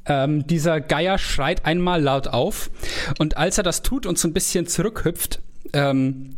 Ähm, 0.06 0.46
dieser 0.46 0.80
Geier 0.80 1.18
schreit 1.18 1.64
einmal 1.64 2.00
laut 2.00 2.28
auf 2.28 2.70
und 3.18 3.36
als 3.36 3.58
er 3.58 3.64
das 3.64 3.82
tut 3.82 4.06
und 4.06 4.18
so 4.18 4.28
ein 4.28 4.32
bisschen 4.32 4.66
zurückhüpft, 4.66 5.40
ähm, 5.72 6.36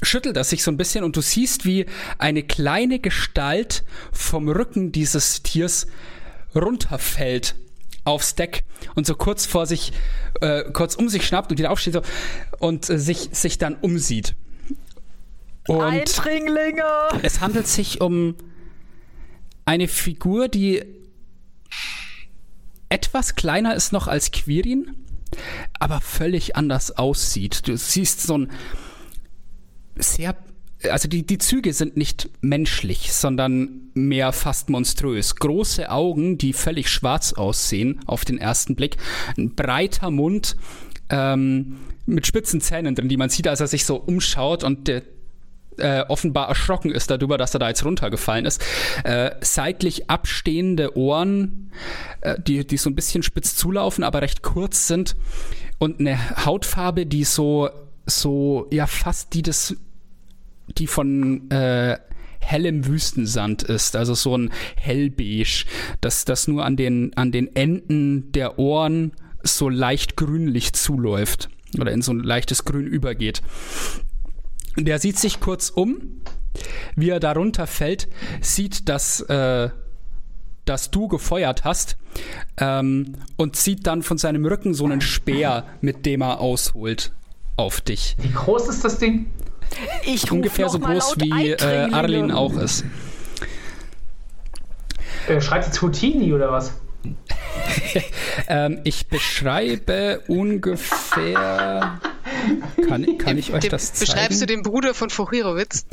schüttelt 0.00 0.36
er 0.36 0.44
sich 0.44 0.62
so 0.62 0.70
ein 0.70 0.76
bisschen 0.76 1.02
und 1.02 1.16
du 1.16 1.20
siehst, 1.20 1.64
wie 1.64 1.86
eine 2.18 2.42
kleine 2.42 3.00
Gestalt 3.00 3.84
vom 4.12 4.48
Rücken 4.48 4.92
dieses 4.92 5.42
Tiers 5.42 5.88
runterfällt 6.54 7.56
aufs 8.04 8.34
Deck 8.34 8.64
und 8.94 9.06
so 9.06 9.14
kurz 9.14 9.46
vor 9.46 9.66
sich, 9.66 9.92
äh, 10.40 10.64
kurz 10.72 10.94
um 10.94 11.08
sich 11.08 11.26
schnappt 11.26 11.50
und 11.50 11.58
wieder 11.58 11.70
aufsteht 11.70 11.94
so, 11.94 12.02
und 12.58 12.88
äh, 12.90 12.98
sich, 12.98 13.30
sich 13.32 13.58
dann 13.58 13.76
umsieht. 13.76 14.34
Und 15.68 15.80
Eindringlinge! 15.80 16.82
es 17.22 17.40
handelt 17.40 17.68
sich 17.68 18.00
um 18.00 18.34
eine 19.64 19.86
Figur, 19.86 20.48
die 20.48 20.84
etwas 22.88 23.36
kleiner 23.36 23.74
ist 23.74 23.92
noch 23.92 24.08
als 24.08 24.32
Quirin, 24.32 24.96
aber 25.78 26.00
völlig 26.00 26.56
anders 26.56 26.98
aussieht. 26.98 27.66
Du 27.66 27.76
siehst 27.76 28.22
so 28.22 28.38
ein 28.38 28.52
sehr, 29.96 30.36
also 30.90 31.08
die, 31.08 31.24
die 31.24 31.38
Züge 31.38 31.72
sind 31.72 31.96
nicht 31.96 32.28
menschlich, 32.40 33.12
sondern 33.12 33.90
mehr 33.94 34.32
fast 34.32 34.70
monströs. 34.70 35.36
Große 35.36 35.90
Augen, 35.90 36.38
die 36.38 36.52
völlig 36.52 36.88
schwarz 36.88 37.32
aussehen 37.32 38.00
auf 38.06 38.24
den 38.24 38.38
ersten 38.38 38.74
Blick, 38.74 38.96
ein 39.36 39.54
breiter 39.54 40.10
Mund 40.10 40.56
ähm, 41.10 41.78
mit 42.06 42.26
spitzen 42.26 42.60
Zähnen 42.60 42.94
drin, 42.94 43.08
die 43.08 43.16
man 43.16 43.28
sieht, 43.28 43.46
als 43.46 43.60
er 43.60 43.66
sich 43.66 43.84
so 43.84 43.96
umschaut 43.96 44.64
und 44.64 44.88
der 44.88 45.02
äh, 45.78 46.02
offenbar 46.08 46.48
erschrocken 46.48 46.90
ist 46.90 47.10
darüber, 47.10 47.38
dass 47.38 47.54
er 47.54 47.60
da 47.60 47.68
jetzt 47.68 47.84
runtergefallen 47.84 48.44
ist. 48.44 48.62
Äh, 49.04 49.30
seitlich 49.40 50.10
abstehende 50.10 50.96
Ohren, 50.98 51.72
äh, 52.20 52.38
die, 52.40 52.66
die 52.66 52.76
so 52.76 52.90
ein 52.90 52.94
bisschen 52.94 53.22
spitz 53.22 53.56
zulaufen, 53.56 54.04
aber 54.04 54.22
recht 54.22 54.42
kurz 54.42 54.86
sind. 54.86 55.16
Und 55.78 56.00
eine 56.00 56.44
Hautfarbe, 56.44 57.06
die 57.06 57.24
so, 57.24 57.70
so, 58.06 58.68
ja, 58.70 58.86
fast 58.86 59.32
die 59.34 59.42
des, 59.42 59.76
die 60.68 60.86
von 60.86 61.50
äh, 61.50 61.98
hellem 62.40 62.86
Wüstensand 62.86 63.62
ist, 63.62 63.96
also 63.96 64.14
so 64.14 64.36
ein 64.36 64.50
hellbeige, 64.76 65.64
dass 66.00 66.24
das 66.24 66.48
nur 66.48 66.64
an 66.64 66.76
den, 66.76 67.16
an 67.16 67.32
den 67.32 67.54
Enden 67.54 68.32
der 68.32 68.58
Ohren 68.58 69.12
so 69.42 69.68
leicht 69.68 70.16
grünlich 70.16 70.72
zuläuft 70.72 71.48
oder 71.78 71.92
in 71.92 72.02
so 72.02 72.12
ein 72.12 72.20
leichtes 72.20 72.64
Grün 72.64 72.86
übergeht. 72.86 73.42
Der 74.76 74.98
sieht 74.98 75.18
sich 75.18 75.40
kurz 75.40 75.70
um, 75.70 76.22
wie 76.96 77.10
er 77.10 77.20
darunter 77.20 77.66
fällt, 77.66 78.08
sieht, 78.40 78.88
dass, 78.88 79.20
äh, 79.20 79.70
dass 80.64 80.90
du 80.90 81.08
gefeuert 81.08 81.64
hast 81.64 81.96
ähm, 82.58 83.14
und 83.36 83.56
zieht 83.56 83.86
dann 83.86 84.02
von 84.02 84.18
seinem 84.18 84.44
Rücken 84.44 84.74
so 84.74 84.84
einen 84.84 85.00
Speer, 85.00 85.66
mit 85.80 86.06
dem 86.06 86.22
er 86.22 86.40
ausholt, 86.40 87.12
auf 87.56 87.80
dich. 87.80 88.16
Wie 88.18 88.32
groß 88.32 88.68
ist 88.68 88.84
das 88.84 88.98
Ding? 88.98 89.26
Ich 90.04 90.30
Ungefähr 90.30 90.68
so 90.68 90.78
groß 90.78 91.16
wie 91.18 91.50
äh. 91.50 91.92
Arlin 91.92 92.30
auch 92.30 92.54
ist. 92.56 92.84
Äh, 95.28 95.40
schreit 95.40 95.66
jetzt 95.66 95.80
Houtini 95.82 96.32
oder 96.32 96.50
was? 96.52 96.72
Ähm, 98.48 98.80
ich 98.84 99.08
beschreibe 99.08 100.22
ungefähr. 100.26 102.00
Kann, 102.88 103.18
kann 103.18 103.36
ich 103.38 103.52
euch 103.52 103.60
Dem, 103.60 103.70
das 103.70 103.92
zeigen? 103.92 104.10
beschreibst 104.12 104.40
du 104.42 104.46
den 104.46 104.62
Bruder 104.62 104.94
von 104.94 105.10
Vorhirowitz? 105.10 105.84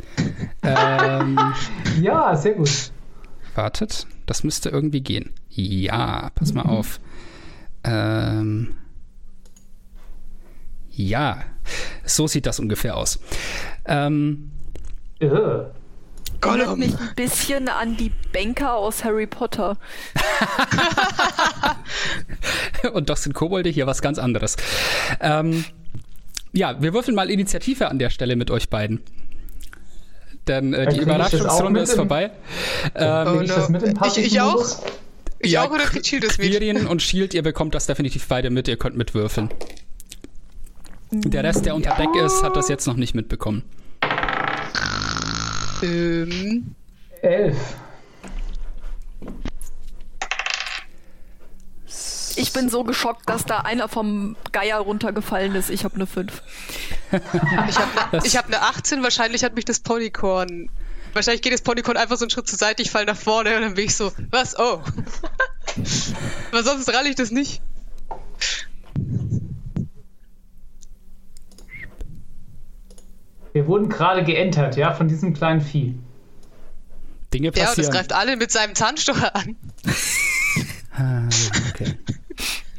Ähm, 0.62 1.38
Ja, 2.00 2.34
sehr 2.36 2.54
gut. 2.54 2.92
wartet, 3.54 4.06
das 4.26 4.42
müsste 4.42 4.70
irgendwie 4.70 5.00
gehen. 5.02 5.32
Ja, 5.50 6.30
pass 6.34 6.54
mal 6.54 6.62
auf. 6.62 7.00
Ähm, 7.84 8.74
ja, 11.08 11.44
So 12.04 12.26
sieht 12.26 12.46
das 12.46 12.58
ungefähr 12.60 12.96
aus. 12.96 13.18
Ähm, 13.86 14.50
Äh, 15.20 15.28
Erinnert 16.42 16.78
mich 16.78 16.98
ein 16.98 17.10
bisschen 17.16 17.68
an 17.68 17.96
die 17.98 18.10
Banker 18.32 18.74
aus 18.74 19.04
Harry 19.04 19.26
Potter. 19.26 19.76
und 22.94 23.10
doch 23.10 23.16
sind 23.18 23.34
Kobolde 23.34 23.68
hier 23.68 23.86
was 23.86 24.00
ganz 24.02 24.18
anderes. 24.18 24.56
Ähm, 25.20 25.64
ja, 26.52 26.80
wir 26.80 26.94
würfeln 26.94 27.14
mal 27.14 27.30
Initiative 27.30 27.88
an 27.88 27.98
der 27.98 28.10
Stelle 28.10 28.36
mit 28.36 28.50
euch 28.50 28.70
beiden. 28.70 29.00
Denn 30.48 30.72
äh, 30.72 30.88
die 30.92 31.00
Überraschungsrunde 31.00 31.80
ist 31.80 31.92
vorbei. 31.94 32.30
Ähm, 32.94 33.42
ich 33.42 33.50
das 33.50 33.68
mit 33.68 33.82
im 33.82 33.98
Ich- 34.06 34.18
ich 34.18 34.40
auch. 34.40 34.64
Ich 35.42 35.52
ja, 35.52 35.64
auch 35.64 35.70
oder 35.70 35.84
kriegt 35.84 36.06
Shield 36.06 36.24
das 36.24 36.38
mit? 36.38 36.50
Quirin 36.50 36.86
und 36.86 37.00
Shield, 37.02 37.32
ihr 37.34 37.42
bekommt 37.42 37.74
das 37.74 37.86
definitiv 37.86 38.26
beide 38.28 38.50
mit, 38.50 38.68
ihr 38.68 38.76
könnt 38.76 38.96
mitwürfeln. 38.96 39.48
Der 41.12 41.42
Rest, 41.42 41.66
der 41.66 41.74
unter 41.74 41.94
Deck 41.96 42.14
ist, 42.24 42.42
hat 42.42 42.56
das 42.56 42.68
jetzt 42.68 42.86
noch 42.86 42.94
nicht 42.94 43.14
mitbekommen. 43.14 43.64
Ähm, 45.82 46.74
Elf. 47.22 47.56
Ich 52.36 52.52
bin 52.52 52.68
so 52.68 52.84
geschockt, 52.84 53.28
dass 53.28 53.44
da 53.44 53.58
einer 53.58 53.88
vom 53.88 54.36
Geier 54.52 54.78
runtergefallen 54.78 55.54
ist. 55.56 55.68
Ich 55.68 55.84
habe 55.84 55.96
eine 55.96 56.06
5. 56.06 56.42
ich 57.10 57.18
habe 57.78 58.16
ne, 58.16 58.22
ich 58.24 58.36
hab 58.36 58.46
eine 58.46 58.62
18, 58.62 59.02
wahrscheinlich 59.02 59.42
hat 59.42 59.56
mich 59.56 59.64
das 59.64 59.80
Ponycorn. 59.80 60.70
Wahrscheinlich 61.12 61.42
geht 61.42 61.52
das 61.52 61.62
Ponycorn 61.62 61.96
einfach 61.96 62.16
so 62.16 62.24
einen 62.24 62.30
Schritt 62.30 62.46
zur 62.46 62.58
Seite, 62.58 62.82
ich 62.82 62.90
fall 62.90 63.04
nach 63.04 63.16
vorne 63.16 63.56
und 63.56 63.62
dann 63.62 63.74
bin 63.74 63.86
ich 63.86 63.96
so, 63.96 64.12
was? 64.30 64.56
Oh. 64.56 64.80
Aber 66.52 66.62
sonst 66.62 66.88
ralle 66.94 67.08
ich 67.08 67.16
das 67.16 67.32
nicht. 67.32 67.60
Wir 73.52 73.66
wurden 73.66 73.88
gerade 73.88 74.22
geentert, 74.24 74.76
ja, 74.76 74.92
von 74.92 75.08
diesem 75.08 75.34
kleinen 75.34 75.60
Vieh. 75.60 75.98
Dinge 77.34 77.46
Ja, 77.46 77.50
und 77.50 77.56
das 77.58 77.66
passieren. 77.76 77.92
greift 77.92 78.12
alle 78.12 78.36
mit 78.36 78.50
seinem 78.50 78.74
Zahnstocher 78.74 79.34
an. 79.36 79.56
Ah, 80.92 81.28
okay. 81.70 81.94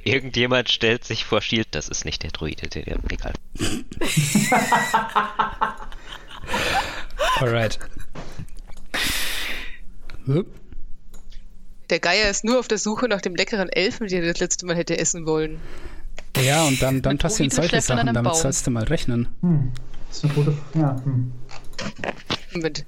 Irgendjemand 0.03 0.69
stellt 0.69 1.05
sich 1.05 1.23
vor 1.25 1.41
Shield, 1.41 1.69
das 1.71 1.87
ist 1.87 2.03
nicht 2.05 2.21
der 2.23 2.29
Druide, 2.31 2.67
der, 2.67 2.83
der 2.83 2.97
egal. 3.09 3.33
Alright. 7.39 7.79
Der 11.89 11.99
Geier 11.99 12.29
ist 12.29 12.43
nur 12.43 12.59
auf 12.59 12.67
der 12.67 12.77
Suche 12.77 13.07
nach 13.07 13.21
dem 13.21 13.35
leckeren 13.35 13.69
Elfen, 13.69 14.07
den 14.07 14.23
er 14.23 14.33
das 14.33 14.39
letzte 14.41 14.65
Mal 14.65 14.75
hätte 14.75 14.99
essen 14.99 15.25
wollen. 15.25 15.59
Ja, 16.41 16.65
und 16.65 16.81
dann, 16.81 17.01
dann 17.01 17.17
passieren 17.17 17.49
solche 17.49 17.81
Sachen, 17.81 18.07
damit 18.07 18.23
Baum. 18.23 18.33
sollst 18.35 18.67
du 18.67 18.71
mal 18.71 18.83
rechnen. 18.83 19.29
Hm. 19.41 19.71
Das 20.11 20.17
ist 20.17 20.25
eine 20.25 20.33
gute. 20.33 20.57
Ja, 20.75 21.01
hm. 21.05 21.31
Moment. 22.53 22.85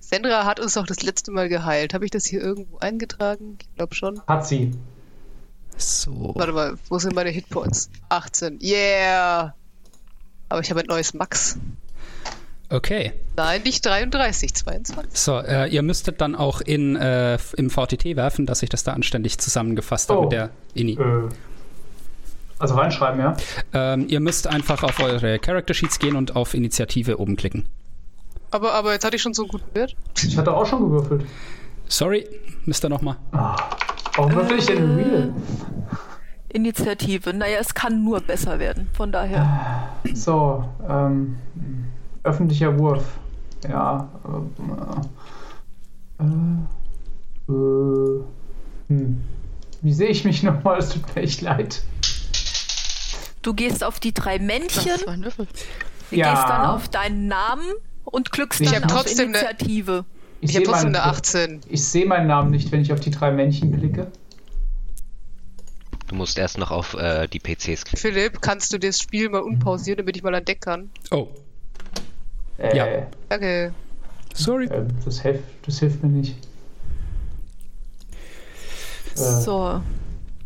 Sandra 0.00 0.44
hat 0.44 0.58
uns 0.58 0.74
doch 0.74 0.86
das 0.86 1.02
letzte 1.02 1.30
Mal 1.30 1.48
geheilt. 1.48 1.94
Habe 1.94 2.04
ich 2.04 2.10
das 2.10 2.26
hier 2.26 2.40
irgendwo 2.40 2.78
eingetragen? 2.78 3.58
Ich 3.60 3.74
glaube 3.76 3.94
schon. 3.94 4.20
Hat 4.26 4.44
sie. 4.46 4.72
So. 5.76 6.32
Warte 6.34 6.52
mal, 6.52 6.74
wo 6.88 6.98
sind 6.98 7.14
meine 7.14 7.30
Hitpoints? 7.30 7.90
18. 8.08 8.58
Yeah! 8.60 9.54
Aber 10.48 10.60
ich 10.60 10.70
habe 10.70 10.80
ein 10.80 10.86
neues 10.86 11.14
Max. 11.14 11.58
Okay. 12.70 13.12
Nein, 13.36 13.62
nicht 13.62 13.84
33, 13.86 14.54
22. 14.54 15.18
So, 15.18 15.38
äh, 15.38 15.68
ihr 15.68 15.82
müsstet 15.82 16.20
dann 16.20 16.34
auch 16.34 16.60
in, 16.60 16.96
äh, 16.96 17.38
im 17.56 17.70
VTT 17.70 18.16
werfen, 18.16 18.46
dass 18.46 18.62
ich 18.62 18.68
das 18.68 18.82
da 18.84 18.92
anständig 18.94 19.38
zusammengefasst 19.38 20.10
habe 20.10 20.18
Oh. 20.20 20.22
mit 20.24 20.32
der 20.32 20.50
Ini. 20.74 20.92
Äh, 20.94 21.28
also 22.64 22.74
reinschreiben, 22.76 23.20
ja. 23.20 23.36
Ähm, 23.72 24.06
ihr 24.08 24.20
müsst 24.20 24.46
einfach 24.46 24.82
auf 24.82 24.98
eure 25.00 25.38
Character 25.38 25.74
Sheets 25.74 25.98
gehen 25.98 26.16
und 26.16 26.34
auf 26.34 26.54
Initiative 26.54 27.20
oben 27.20 27.36
klicken. 27.36 27.66
Aber, 28.50 28.72
aber 28.72 28.92
jetzt 28.92 29.04
hatte 29.04 29.16
ich 29.16 29.22
schon 29.22 29.34
so 29.34 29.42
einen 29.42 29.50
guten 29.50 29.74
Wert. 29.74 29.94
Ich 30.22 30.36
hatte 30.38 30.52
auch 30.54 30.66
schon 30.66 30.80
gewürfelt. 30.80 31.26
Sorry, 31.88 32.26
müsst 32.64 32.84
ihr 32.84 32.88
nochmal. 32.88 33.16
Warum 33.32 34.34
würfel 34.34 34.58
ich 34.58 34.66
denn 34.66 34.94
Real? 34.96 35.34
Initiative. 36.48 37.34
Naja, 37.34 37.58
es 37.60 37.74
kann 37.74 38.04
nur 38.04 38.20
besser 38.20 38.58
werden. 38.58 38.88
Von 38.92 39.10
daher. 39.12 39.90
So, 40.14 40.64
ähm, 40.88 41.36
öffentlicher 42.22 42.78
Wurf. 42.78 43.04
Ja. 43.68 44.08
Äh, 46.18 46.22
äh, 46.22 47.52
äh, 47.52 48.20
hm. 48.88 49.20
Wie 49.82 49.92
sehe 49.92 50.08
ich 50.08 50.24
mich 50.24 50.42
nochmal? 50.44 50.78
Es 50.78 50.90
tut 50.90 51.14
mir 51.14 51.22
echt 51.22 51.40
leid. 51.42 51.82
Du 53.44 53.54
gehst 53.54 53.84
auf 53.84 54.00
die 54.00 54.12
drei 54.12 54.38
Männchen, 54.40 54.84
Das 54.86 55.06
war 55.06 55.12
ein 55.14 55.22
Würfel. 55.24 55.46
Ja. 56.10 56.32
gehst 56.34 56.48
dann 56.48 56.66
auf 56.66 56.88
deinen 56.88 57.28
Namen 57.28 57.64
und 58.04 58.32
klickst 58.32 58.60
Ich 58.60 58.70
dann 58.72 58.84
auf 58.84 58.90
trotzdem 58.90 59.30
ne- 59.30 59.38
Initiative. 59.38 60.04
Ich 60.40 60.50
sehe 60.52 60.60
habe 60.60 60.66
trotzdem 60.72 60.92
meinen- 60.92 61.02
eine 61.02 61.10
18. 61.12 61.60
Ich 61.68 61.84
sehe 61.84 62.06
meinen 62.06 62.26
Namen 62.26 62.50
nicht, 62.50 62.70
wenn 62.72 62.80
ich 62.82 62.92
auf 62.92 63.00
die 63.00 63.10
drei 63.10 63.30
Männchen 63.30 63.76
klicke. 63.78 64.10
Du 66.06 66.14
musst 66.16 66.36
erst 66.38 66.58
noch 66.58 66.70
auf 66.70 66.94
äh, 66.94 67.26
die 67.28 67.38
PCs 67.38 67.84
klicken. 67.84 67.96
Philipp, 67.98 68.40
kannst 68.42 68.72
du 68.72 68.78
das 68.78 68.98
Spiel 68.98 69.28
mal 69.30 69.40
unpausieren, 69.42 69.96
damit 69.98 70.16
ich 70.16 70.22
mal 70.22 70.34
an 70.34 70.44
Deck 70.44 70.60
kann? 70.60 70.90
Oh, 71.10 71.28
Äh, 72.58 72.76
Ja. 72.76 73.06
Danke. 73.30 73.72
sorry. 74.34 74.66
äh, 74.66 74.84
das, 75.04 75.20
hilft, 75.22 75.44
das 75.66 75.78
hilft 75.80 76.02
mir 76.02 76.10
nicht. 76.10 76.36
Äh, 79.14 79.18
So. 79.18 79.80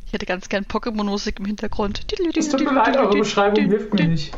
Ich 0.09 0.15
hätte 0.15 0.25
ganz 0.25 0.49
gern 0.49 0.65
Pokémon-Musik 0.65 1.39
im 1.39 1.45
Hintergrund. 1.45 2.01
Es 2.35 2.49
tut 2.49 2.65
mir 2.65 2.73
leid, 2.73 2.97
eure 2.97 3.19
Beschreibung 3.19 3.67
hilft 3.69 3.93
mir 3.93 4.09
nicht. 4.09 4.35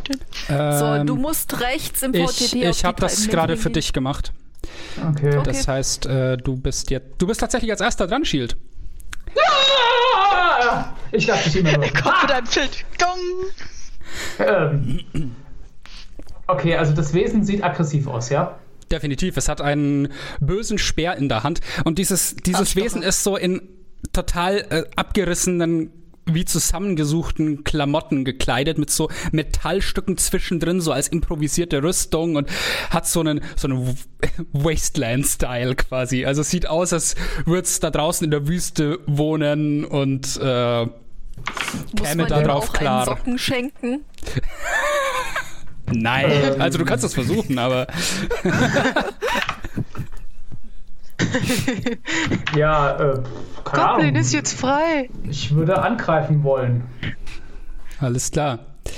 So, 0.48 1.04
du 1.04 1.14
musst 1.14 1.60
rechts 1.60 2.02
im 2.02 2.12
ich 2.12 2.56
ich 2.56 2.84
habe 2.84 3.00
das 3.00 3.28
gerade 3.28 3.56
für 3.56 3.70
dich 3.70 3.92
gemacht. 3.92 4.32
Okay. 5.08 5.40
Das 5.44 5.68
heißt, 5.68 6.06
äh, 6.06 6.36
du 6.38 6.56
bist 6.56 6.90
jetzt. 6.90 7.06
Du 7.18 7.28
bist 7.28 7.38
tatsächlich 7.38 7.70
als 7.70 7.80
erster 7.80 8.08
dran, 8.08 8.24
Shield. 8.24 8.56
Ah! 10.60 10.92
Ich 11.12 11.28
lasse 11.28 11.50
dich 11.50 11.60
immer 11.60 11.78
noch. 11.78 11.94
Kommt 11.94 12.22
mit 12.22 12.32
einem 12.32 12.46
Schild. 12.46 12.84
Gong! 12.98 14.44
Ähm. 15.14 15.36
Okay, 16.48 16.74
also 16.76 16.92
das 16.92 17.14
Wesen 17.14 17.44
sieht 17.44 17.62
aggressiv 17.62 18.08
aus, 18.08 18.28
ja? 18.28 18.58
Definitiv. 18.90 19.36
Es 19.36 19.48
hat 19.48 19.60
einen 19.60 20.08
bösen 20.40 20.78
Speer 20.78 21.16
in 21.16 21.28
der 21.28 21.44
Hand. 21.44 21.60
Und 21.84 21.98
dieses, 21.98 22.34
dieses 22.34 22.60
Arschloch. 22.60 22.84
Wesen 22.84 23.02
ist 23.02 23.22
so 23.22 23.36
in 23.36 23.62
total 24.12 24.58
äh, 24.70 24.84
abgerissenen, 24.96 25.90
wie 26.26 26.44
zusammengesuchten 26.44 27.64
Klamotten 27.64 28.24
gekleidet, 28.24 28.78
mit 28.78 28.90
so 28.90 29.10
Metallstücken 29.32 30.16
zwischendrin, 30.16 30.80
so 30.80 30.92
als 30.92 31.08
improvisierte 31.08 31.82
Rüstung 31.82 32.36
und 32.36 32.48
hat 32.90 33.06
so 33.06 33.20
einen, 33.20 33.40
so 33.56 33.68
einen 33.68 33.96
Wasteland-Style 34.52 35.76
quasi. 35.76 36.24
Also 36.24 36.42
es 36.42 36.50
sieht 36.50 36.66
aus, 36.66 36.92
als 36.92 37.16
würde 37.46 37.62
es 37.62 37.80
da 37.80 37.90
draußen 37.90 38.24
in 38.24 38.30
der 38.30 38.46
Wüste 38.46 39.00
wohnen 39.06 39.84
und 39.84 40.36
äh, 40.36 40.86
käme 41.96 42.26
da 42.26 42.42
drauf 42.42 42.68
auch 42.68 42.72
klar. 42.72 43.06
einen 43.06 43.16
Socken 43.16 43.38
schenken? 43.38 44.04
nein. 45.92 46.30
Ähm. 46.30 46.60
Also 46.60 46.78
du 46.78 46.84
kannst 46.84 47.04
es 47.04 47.14
versuchen, 47.14 47.58
aber 47.58 47.86
Ja, 52.56 52.96
äh, 52.98 53.22
keine 53.64 53.86
Goblin 53.86 54.08
Ahnung. 54.08 54.20
ist 54.20 54.32
jetzt 54.32 54.58
frei. 54.58 55.08
Ich 55.28 55.54
würde 55.54 55.82
angreifen 55.82 56.42
wollen, 56.42 56.84
alles 58.00 58.30
klar. 58.30 58.58
sag 58.84 58.94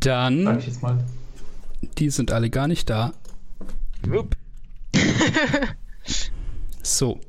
Dann, 0.00 0.58
ich 0.58 0.66
jetzt 0.66 0.82
mal. 0.82 0.98
die 1.98 2.10
sind 2.10 2.32
alle 2.32 2.50
gar 2.50 2.68
nicht 2.68 2.88
da. 2.90 3.12
So. 6.82 7.20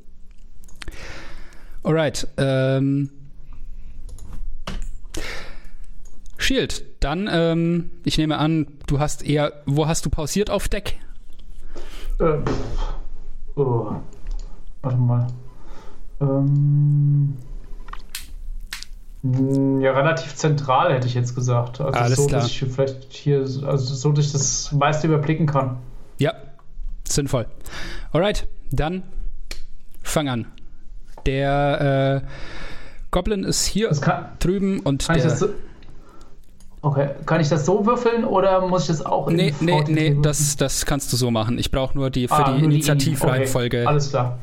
Alright. 1.84 2.28
Ähm. 2.38 3.10
Shield, 6.38 6.84
dann, 7.02 7.30
ähm, 7.32 7.92
ich 8.04 8.18
nehme 8.18 8.38
an, 8.40 8.68
du 8.88 9.00
hast 9.00 9.24
eher, 9.24 9.62
wo 9.66 9.88
hast 9.88 10.06
du 10.06 10.10
pausiert 10.10 10.50
auf 10.50 10.68
Deck? 10.70 10.98
Äh, 12.20 12.40
oh. 13.56 13.96
Warte 14.82 14.98
mal. 14.98 15.28
Ähm, 16.20 17.38
ja, 19.24 19.92
relativ 19.92 20.36
zentral 20.36 20.94
hätte 20.94 21.08
ich 21.08 21.14
jetzt 21.14 21.36
gesagt. 21.36 21.80
Also 21.80 22.00
Alles 22.00 22.18
so, 22.18 22.28
klar. 22.28 22.42
dass 22.42 22.50
ich 22.50 22.60
vielleicht 22.60 23.14
hier, 23.14 23.40
also 23.42 23.78
so, 23.78 24.12
dass 24.12 24.26
ich 24.26 24.32
das 24.32 24.72
meiste 24.72 25.08
überblicken 25.08 25.46
kann. 25.46 25.78
Ja, 26.18 26.34
sinnvoll. 27.08 27.46
Alright, 28.12 28.48
dann 28.72 29.04
fang 30.02 30.28
an. 30.28 30.48
Der 31.28 32.24
äh, 32.24 32.28
Goblin 33.12 33.44
ist 33.44 33.66
hier 33.66 33.90
kann, 33.90 34.26
drüben 34.40 34.80
und 34.80 35.08
der. 35.08 35.38
So, 36.82 36.88
Okay, 36.90 37.10
kann 37.26 37.40
ich 37.42 37.50
das 37.50 37.66
so 37.66 37.86
würfeln 37.86 38.24
oder 38.26 38.66
muss 38.68 38.84
ich 38.84 38.88
das 38.88 39.06
auch 39.06 39.28
in 39.28 39.36
Nee, 39.36 39.54
nee, 39.60 39.84
nee, 39.88 40.18
das, 40.22 40.56
das 40.58 40.86
kannst 40.86 41.14
du 41.14 41.18
so 41.18 41.30
machen. 41.30 41.58
Ich 41.60 41.70
brauche 41.72 41.96
nur 41.98 42.10
die 42.10 42.28
für 42.28 42.34
Ah, 42.46 42.52
die 42.58 42.64
Initiativreihenfolge. 42.64 43.78
Okay, 43.82 43.86
alles 43.88 44.10
klar. 44.10 44.40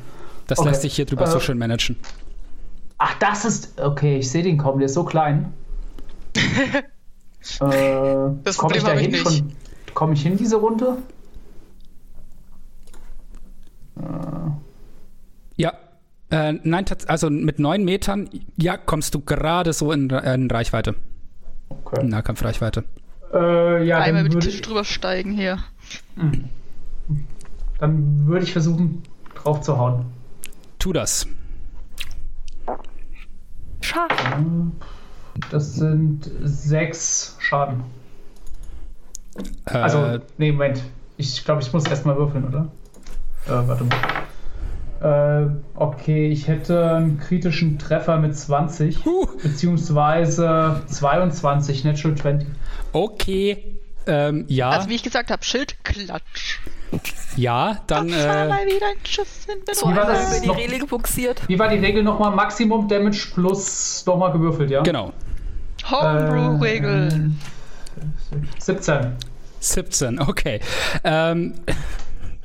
das 0.46 0.58
okay. 0.60 0.68
lässt 0.68 0.82
sich 0.82 0.94
hier 0.94 1.04
drüber 1.06 1.26
so 1.26 1.38
Äh, 1.38 1.40
schön 1.40 1.58
managen. 1.58 1.96
Ach, 2.98 3.14
das 3.18 3.44
ist. 3.44 3.80
Okay, 3.80 4.18
ich 4.18 4.30
sehe 4.30 4.42
den 4.42 4.56
kommen, 4.58 4.78
der 4.78 4.86
ist 4.86 4.94
so 4.94 5.04
klein. 5.04 5.52
Äh, 7.60 8.34
Das 8.44 8.58
komm 8.58 8.70
Problem 8.70 8.76
ich 8.78 8.82
da 8.84 8.92
hin 8.92 9.14
schon- 9.14 9.52
Komm 9.94 10.12
ich 10.12 10.22
hin 10.22 10.36
diese 10.36 10.56
Runde? 10.56 10.98
Ja. 15.56 15.72
Äh, 16.30 16.52
nein, 16.62 16.84
also 17.06 17.30
mit 17.30 17.58
neun 17.58 17.84
Metern, 17.84 18.28
ja, 18.56 18.76
kommst 18.76 19.14
du 19.14 19.20
gerade 19.20 19.72
so 19.72 19.92
in, 19.92 20.10
in 20.10 20.50
Reichweite. 20.50 20.94
Okay. 21.68 22.04
Nahkampfreichweite. 22.04 22.84
Äh, 23.32 23.84
ja, 23.84 23.98
Einmal 23.98 24.24
würde 24.24 24.38
Tisch 24.38 24.56
ich, 24.56 24.62
drüber 24.62 24.84
steigen 24.84 25.32
hier. 25.32 25.58
dann 27.78 28.26
würde 28.26 28.44
ich 28.44 28.52
versuchen, 28.52 29.02
drauf 29.34 29.60
zu 29.60 29.78
hauen. 29.78 30.06
Tu 30.78 30.92
das. 30.92 31.26
Schade. 33.80 34.14
Das 35.50 35.74
sind 35.74 36.30
sechs 36.42 37.36
Schaden. 37.38 37.84
Äh, 39.66 39.78
Also, 39.78 40.18
nee, 40.36 40.52
Moment. 40.52 40.82
Ich 41.16 41.44
glaube, 41.44 41.62
ich 41.62 41.72
muss 41.72 41.86
erstmal 41.86 42.16
würfeln, 42.16 42.46
oder? 42.46 42.68
Äh, 43.46 43.66
warte 43.68 43.84
mal. 43.84 43.96
Äh, 45.00 45.46
okay, 45.76 46.28
ich 46.28 46.48
hätte 46.48 46.94
einen 46.96 47.18
kritischen 47.18 47.78
Treffer 47.78 48.16
mit 48.18 48.36
20, 48.36 49.04
Huh. 49.04 49.26
beziehungsweise 49.42 50.82
22, 50.88 51.84
Natural 51.84 52.16
20. 52.16 52.48
okay. 52.92 53.74
Ähm, 54.10 54.46
ja, 54.48 54.70
Also 54.70 54.88
wie 54.88 54.94
ich 54.94 55.02
gesagt 55.02 55.30
habe, 55.30 55.44
Schild, 55.44 55.76
klatsch. 55.84 56.60
ja, 57.36 57.76
dann 57.88 58.08
Das 58.08 58.26
war 58.26 58.44
äh, 58.44 58.48
mal 58.48 58.64
wieder 58.66 58.86
ein 58.86 59.06
Schuss 59.06 59.44
in 59.46 59.62
den 59.66 59.74
So 59.74 59.90
Wie 59.90 59.94
war 59.96 60.06
das 60.06 60.30
über 60.30 60.40
die 60.40 60.46
noch? 60.48 60.56
Reling 60.56 60.86
buxiert. 60.86 61.42
Wie 61.46 61.58
war 61.58 61.68
die 61.68 61.76
Regel 61.76 62.02
nochmal? 62.02 62.34
Maximum 62.34 62.88
Damage 62.88 63.28
plus 63.34 64.02
nochmal 64.06 64.32
gewürfelt, 64.32 64.70
ja? 64.70 64.82
genau. 64.82 65.12
Homebrew-Regel. 65.90 67.30
Äh, 68.32 68.60
17. 68.60 69.12
17, 69.60 70.20
okay. 70.20 70.60
Ähm, 71.04 71.54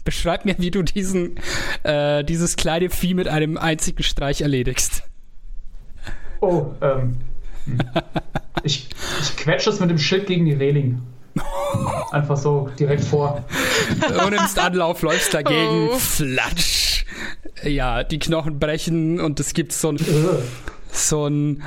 beschreib 0.03 0.45
mir, 0.45 0.55
wie 0.57 0.71
du 0.71 0.83
diesen, 0.83 1.37
äh, 1.83 2.23
dieses 2.23 2.55
kleine 2.55 2.89
Vieh 2.89 3.13
mit 3.13 3.27
einem 3.27 3.57
einzigen 3.57 4.03
Streich 4.03 4.41
erledigst. 4.41 5.03
Oh, 6.41 6.67
ähm. 6.81 7.17
hm. 7.65 7.77
Ich, 8.65 8.87
ich 9.21 9.35
quetsche 9.35 9.71
es 9.71 9.79
mit 9.81 9.89
dem 9.89 9.97
Schild 9.97 10.27
gegen 10.27 10.45
die 10.45 10.53
Reling. 10.53 11.01
Einfach 12.11 12.37
so 12.37 12.69
direkt 12.79 13.03
vor. 13.03 13.43
Du 14.07 14.29
nimmst 14.29 14.57
Anlauf, 14.59 15.01
läufst 15.01 15.33
dagegen, 15.33 15.89
Oh. 15.91 15.97
flatsch. 15.97 17.05
Ja, 17.63 18.03
die 18.03 18.19
Knochen 18.19 18.59
brechen 18.59 19.19
und 19.19 19.39
es 19.39 19.53
gibt 19.53 19.73
so 19.73 19.91
ein, 19.91 19.97
so 20.91 21.27
ein. 21.27 21.63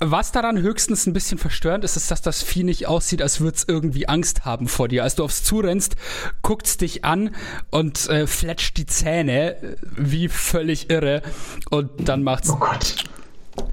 Was 0.00 0.30
daran 0.30 0.58
höchstens 0.58 1.06
ein 1.06 1.12
bisschen 1.12 1.38
verstörend 1.38 1.82
ist, 1.84 1.96
ist, 1.96 2.10
dass 2.10 2.22
das 2.22 2.42
Vieh 2.42 2.62
nicht 2.62 2.86
aussieht, 2.86 3.20
als 3.20 3.40
würde 3.40 3.56
es 3.56 3.64
irgendwie 3.66 4.08
Angst 4.08 4.44
haben 4.44 4.68
vor 4.68 4.86
dir. 4.86 5.02
Als 5.02 5.16
du 5.16 5.24
aufs 5.24 5.42
zurennst, 5.42 5.96
guckt's 6.42 6.76
dich 6.76 7.04
an 7.04 7.34
und 7.70 8.08
äh, 8.08 8.28
fletscht 8.28 8.76
die 8.76 8.86
Zähne 8.86 9.56
äh, 9.60 9.76
wie 9.96 10.28
völlig 10.28 10.88
irre 10.90 11.22
und 11.70 12.08
dann 12.08 12.22
macht's 12.22 12.48
Oh 12.50 12.56
Gott. 12.56 12.94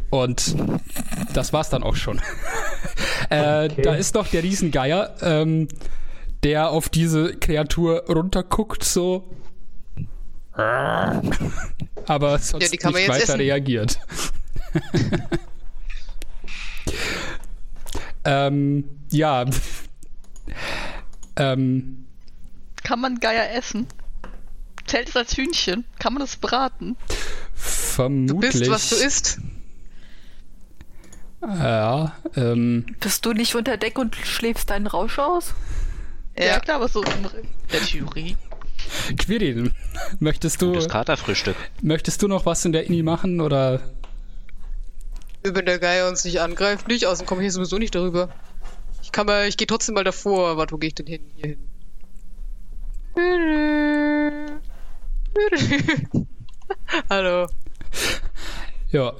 und 0.09 0.55
das 1.33 1.53
war's 1.53 1.69
dann 1.69 1.83
auch 1.83 1.95
schon. 1.95 2.19
äh, 3.29 3.65
Okay. 3.69 3.81
Da 3.83 3.93
ist 3.93 4.15
noch 4.15 4.27
der 4.27 4.41
Riesengeier, 4.41 5.15
ähm, 5.21 5.67
der 6.43 6.69
auf 6.71 6.89
diese 6.89 7.35
Kreatur 7.37 8.05
runterguckt, 8.07 8.83
so. 8.83 9.29
Aber 10.53 12.39
sonst 12.39 12.63
Ja, 12.63 12.69
die 12.71 12.77
kann 12.77 12.93
man 12.93 13.01
nicht 13.01 13.09
jetzt 13.09 13.21
weiter 13.21 13.33
essen. 13.33 13.41
reagiert. 13.41 13.99
ähm, 18.23 18.89
ja. 19.11 19.45
ähm, 21.37 22.05
Kann 22.83 22.99
man 22.99 23.19
Geier 23.19 23.51
essen? 23.55 23.87
Zählt 24.85 25.09
es 25.09 25.15
als 25.15 25.35
Hühnchen? 25.35 25.85
Kann 25.99 26.13
man 26.13 26.21
das 26.21 26.35
braten? 26.37 26.95
Du 26.97 27.11
vermutlich. 27.57 28.51
bist, 28.51 28.69
was 28.69 28.89
du 28.89 28.95
isst. 28.95 29.39
Ja, 31.41 32.15
ähm, 32.35 32.85
Bist 32.99 33.25
du 33.25 33.33
nicht 33.33 33.55
unter 33.55 33.77
Deck 33.77 33.99
und 33.99 34.15
schläfst 34.15 34.69
deinen 34.69 34.87
Rausch 34.87 35.19
aus? 35.19 35.53
Ja, 36.37 36.59
klar, 36.59 36.77
aber 36.77 36.87
so 36.87 37.03
in 37.03 37.27
der 37.71 37.81
Theorie. 37.81 38.35
Quirin, 39.17 39.71
möchtest 40.19 40.61
du, 40.61 40.73
Das 40.73 40.89
Katerfrühstück. 40.89 41.55
möchtest 41.81 42.21
du 42.21 42.27
noch 42.27 42.45
was 42.45 42.65
in 42.65 42.71
der 42.71 42.87
Ini 42.87 43.03
machen 43.03 43.41
oder 43.41 43.79
Wenn 45.47 45.65
der 45.65 45.77
Geier 45.77 46.09
uns 46.09 46.25
nicht 46.25 46.41
angreift, 46.41 46.87
nicht. 46.87 47.05
Außerdem 47.05 47.27
komme 47.27 47.41
ich 47.41 47.45
hier 47.45 47.51
sowieso 47.51 47.77
nicht 47.77 47.93
darüber. 47.93 48.29
Ich 49.03 49.11
kann 49.11 49.27
mal, 49.27 49.47
ich 49.47 49.57
gehe 49.57 49.67
trotzdem 49.67 49.93
mal 49.93 50.03
davor. 50.03 50.57
Warte, 50.57 50.73
wo 50.73 50.77
gehe 50.77 50.87
ich 50.87 50.95
denn 50.95 51.05
hin? 51.05 51.21
Hier 51.35 51.49
hin. 51.49 51.59
Hallo. 57.09 57.47
Ja. 58.91 59.13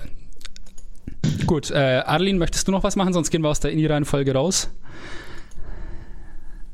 Gut, 1.45 1.69
äh, 1.69 2.01
Arlene, 2.05 2.39
möchtest 2.39 2.67
du 2.67 2.71
noch 2.71 2.83
was 2.83 2.95
machen? 2.95 3.13
Sonst 3.13 3.29
gehen 3.29 3.43
wir 3.43 3.49
aus 3.49 3.59
der 3.59 3.71
Ini-Reihenfolge 3.71 4.33
raus. 4.33 4.71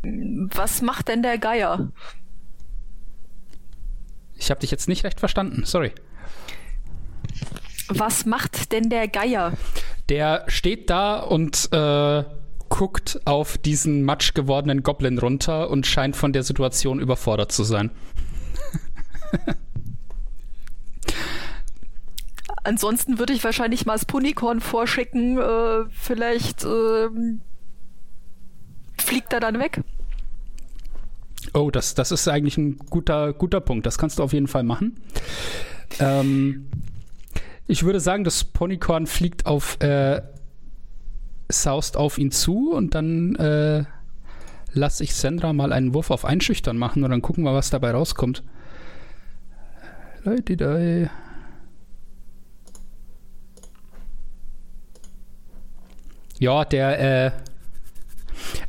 Was 0.03 0.81
macht 0.81 1.09
denn 1.09 1.23
der 1.23 1.37
Geier? 1.37 1.91
Ich 4.35 4.49
habe 4.49 4.61
dich 4.61 4.71
jetzt 4.71 4.87
nicht 4.87 5.03
recht 5.03 5.19
verstanden, 5.19 5.63
sorry. 5.65 5.91
Was 7.88 8.26
macht 8.26 8.72
denn 8.72 8.89
der 8.89 9.08
Geier? 9.08 9.54
Der 10.10 10.44
steht 10.48 10.89
da 10.89 11.20
und 11.20 11.70
äh, 11.72 12.24
guckt 12.70 13.20
auf 13.26 13.58
diesen 13.58 14.04
matsch 14.04 14.34
gewordenen 14.34 14.82
Goblin 14.84 15.17
runter 15.17 15.70
und 15.70 15.86
scheint 15.86 16.15
von 16.15 16.34
der 16.34 16.44
Situation 16.44 17.00
überfordert 17.00 17.52
zu 17.52 17.63
sein. 17.63 17.91
Ansonsten 22.63 23.20
würde 23.20 23.34
ich 23.34 23.44
wahrscheinlich 23.44 23.86
mal 23.86 23.94
das 23.94 24.06
Punicorn 24.06 24.62
vorschicken. 24.62 25.38
Äh, 25.38 25.86
vielleicht 25.89 26.63
ähm, 26.63 27.41
fliegt 28.98 29.34
er 29.34 29.39
dann 29.39 29.60
weg. 29.60 29.82
Oh, 31.54 31.72
das, 31.72 31.96
das 31.96 32.12
ist 32.12 32.28
eigentlich 32.28 32.58
ein 32.58 32.78
guter, 32.78 33.34
guter 33.34 33.60
Punkt. 33.62 33.86
Das 33.86 33.98
kannst 33.98 34.20
du 34.20 34.24
auf 34.24 34.32
jeden 34.32 34.48
Fall 34.48 34.63
machen. 34.63 35.02
Ähm, 36.00 36.70
ich 37.71 37.84
würde 37.84 38.01
sagen, 38.01 38.25
das 38.25 38.43
Ponycorn 38.43 39.07
fliegt 39.07 39.45
auf, 39.45 39.79
äh, 39.79 40.21
saust 41.47 41.95
auf 41.95 42.17
ihn 42.17 42.29
zu 42.29 42.73
und 42.73 42.95
dann 42.95 43.36
äh, 43.38 43.86
lasse 44.73 45.05
ich 45.05 45.15
Sandra 45.15 45.53
mal 45.53 45.71
einen 45.71 45.93
Wurf 45.93 46.12
auf 46.12 46.25
Einschüchtern 46.25 46.77
machen 46.77 47.05
und 47.05 47.12
dann 47.12 47.21
gucken 47.21 47.45
wir, 47.45 47.53
was 47.53 47.69
dabei 47.69 47.91
rauskommt. 47.91 48.43
Leididei. 50.25 51.10
Ja, 56.39 56.65
der, 56.65 56.99
äh, 56.99 57.31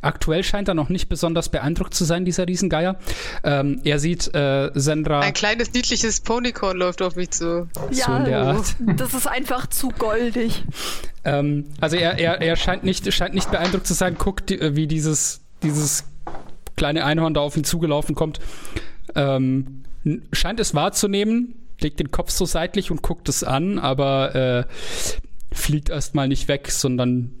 aktuell 0.01 0.43
scheint 0.43 0.67
er 0.67 0.73
noch 0.73 0.89
nicht 0.89 1.09
besonders 1.09 1.49
beeindruckt 1.49 1.93
zu 1.93 2.05
sein, 2.05 2.25
dieser 2.25 2.47
Riesengeier. 2.47 2.97
Ähm, 3.43 3.81
er 3.83 3.99
sieht 3.99 4.33
äh, 4.33 4.71
Sandra. 4.73 5.21
Ein 5.21 5.33
kleines, 5.33 5.73
niedliches 5.73 6.21
Ponycorn 6.21 6.77
läuft 6.77 7.01
auf 7.01 7.15
mich 7.15 7.31
zu. 7.31 7.67
So 7.91 8.13
in 8.13 8.25
der 8.25 8.41
Art. 8.41 8.75
das 8.97 9.13
ist 9.13 9.27
einfach 9.27 9.67
zu 9.67 9.89
goldig. 9.89 10.63
Ähm, 11.25 11.65
also 11.79 11.95
er, 11.95 12.19
er, 12.19 12.41
er 12.41 12.55
scheint, 12.55 12.83
nicht, 12.83 13.11
scheint 13.13 13.33
nicht 13.33 13.49
beeindruckt 13.49 13.87
zu 13.87 13.93
sein, 13.93 14.17
guckt, 14.17 14.51
äh, 14.51 14.75
wie 14.75 14.87
dieses, 14.87 15.41
dieses 15.61 16.05
kleine 16.75 17.05
Einhorn 17.05 17.33
da 17.33 17.41
auf 17.41 17.55
ihn 17.55 17.63
zugelaufen 17.63 18.15
kommt. 18.15 18.39
Ähm, 19.15 19.83
scheint 20.31 20.59
es 20.59 20.73
wahrzunehmen, 20.73 21.55
legt 21.79 21.99
den 21.99 22.11
Kopf 22.11 22.31
so 22.31 22.45
seitlich 22.45 22.91
und 22.91 23.01
guckt 23.01 23.29
es 23.29 23.43
an, 23.43 23.79
aber 23.79 24.35
äh, 24.35 24.63
fliegt 25.53 25.89
erstmal 25.89 26.27
nicht 26.27 26.47
weg, 26.47 26.71
sondern 26.71 27.31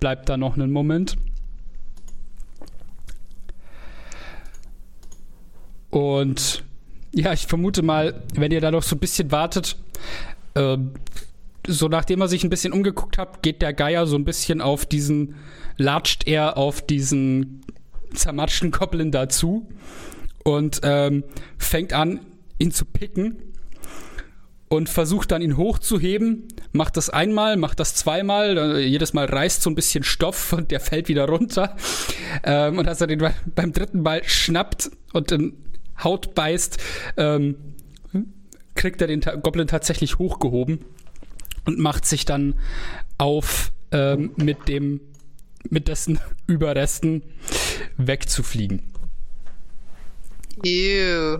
bleibt 0.00 0.28
da 0.28 0.36
noch 0.36 0.54
einen 0.56 0.70
Moment. 0.70 1.16
Und 5.90 6.62
ja, 7.12 7.32
ich 7.32 7.46
vermute 7.46 7.82
mal, 7.82 8.22
wenn 8.34 8.52
ihr 8.52 8.60
da 8.60 8.70
noch 8.70 8.82
so 8.82 8.96
ein 8.96 9.00
bisschen 9.00 9.32
wartet, 9.32 9.76
ähm, 10.54 10.92
so 11.66 11.88
nachdem 11.88 12.20
er 12.20 12.28
sich 12.28 12.44
ein 12.44 12.50
bisschen 12.50 12.72
umgeguckt 12.72 13.18
hat, 13.18 13.42
geht 13.42 13.62
der 13.62 13.72
Geier 13.72 14.06
so 14.06 14.16
ein 14.16 14.24
bisschen 14.24 14.60
auf 14.60 14.86
diesen, 14.86 15.34
latscht 15.76 16.26
er 16.26 16.56
auf 16.56 16.82
diesen 16.82 17.62
zermatschten 18.14 18.70
Goblin 18.70 19.10
dazu 19.10 19.68
und 20.44 20.80
ähm, 20.82 21.24
fängt 21.58 21.92
an, 21.92 22.20
ihn 22.58 22.72
zu 22.72 22.84
picken 22.84 23.36
und 24.68 24.88
versucht 24.88 25.32
dann 25.32 25.42
ihn 25.42 25.56
hochzuheben, 25.56 26.48
macht 26.72 26.96
das 26.96 27.10
einmal, 27.10 27.56
macht 27.56 27.80
das 27.80 27.94
zweimal, 27.96 28.56
äh, 28.56 28.78
jedes 28.80 29.12
Mal 29.12 29.26
reißt 29.26 29.62
so 29.62 29.70
ein 29.70 29.74
bisschen 29.74 30.04
Stoff 30.04 30.52
und 30.52 30.70
der 30.70 30.80
fällt 30.80 31.08
wieder 31.08 31.26
runter. 31.28 31.76
Ähm, 32.44 32.78
und 32.78 32.86
als 32.86 33.00
er 33.00 33.08
den 33.08 33.20
beim 33.56 33.72
dritten 33.72 34.02
Mal 34.02 34.22
schnappt 34.24 34.92
und 35.12 35.32
in 35.32 35.56
Haut 36.02 36.34
beißt, 36.34 36.78
ähm, 37.16 37.56
kriegt 38.74 39.00
er 39.00 39.06
den 39.06 39.20
Ta 39.20 39.34
Goblin 39.34 39.66
tatsächlich 39.66 40.18
hochgehoben 40.18 40.84
und 41.66 41.78
macht 41.78 42.06
sich 42.06 42.24
dann 42.24 42.54
auf 43.18 43.72
ähm, 43.92 44.32
mit 44.36 44.68
dem 44.68 45.00
mit 45.68 45.88
dessen 45.88 46.18
Überresten 46.46 47.22
wegzufliegen. 47.96 48.82
Ew. 50.64 51.38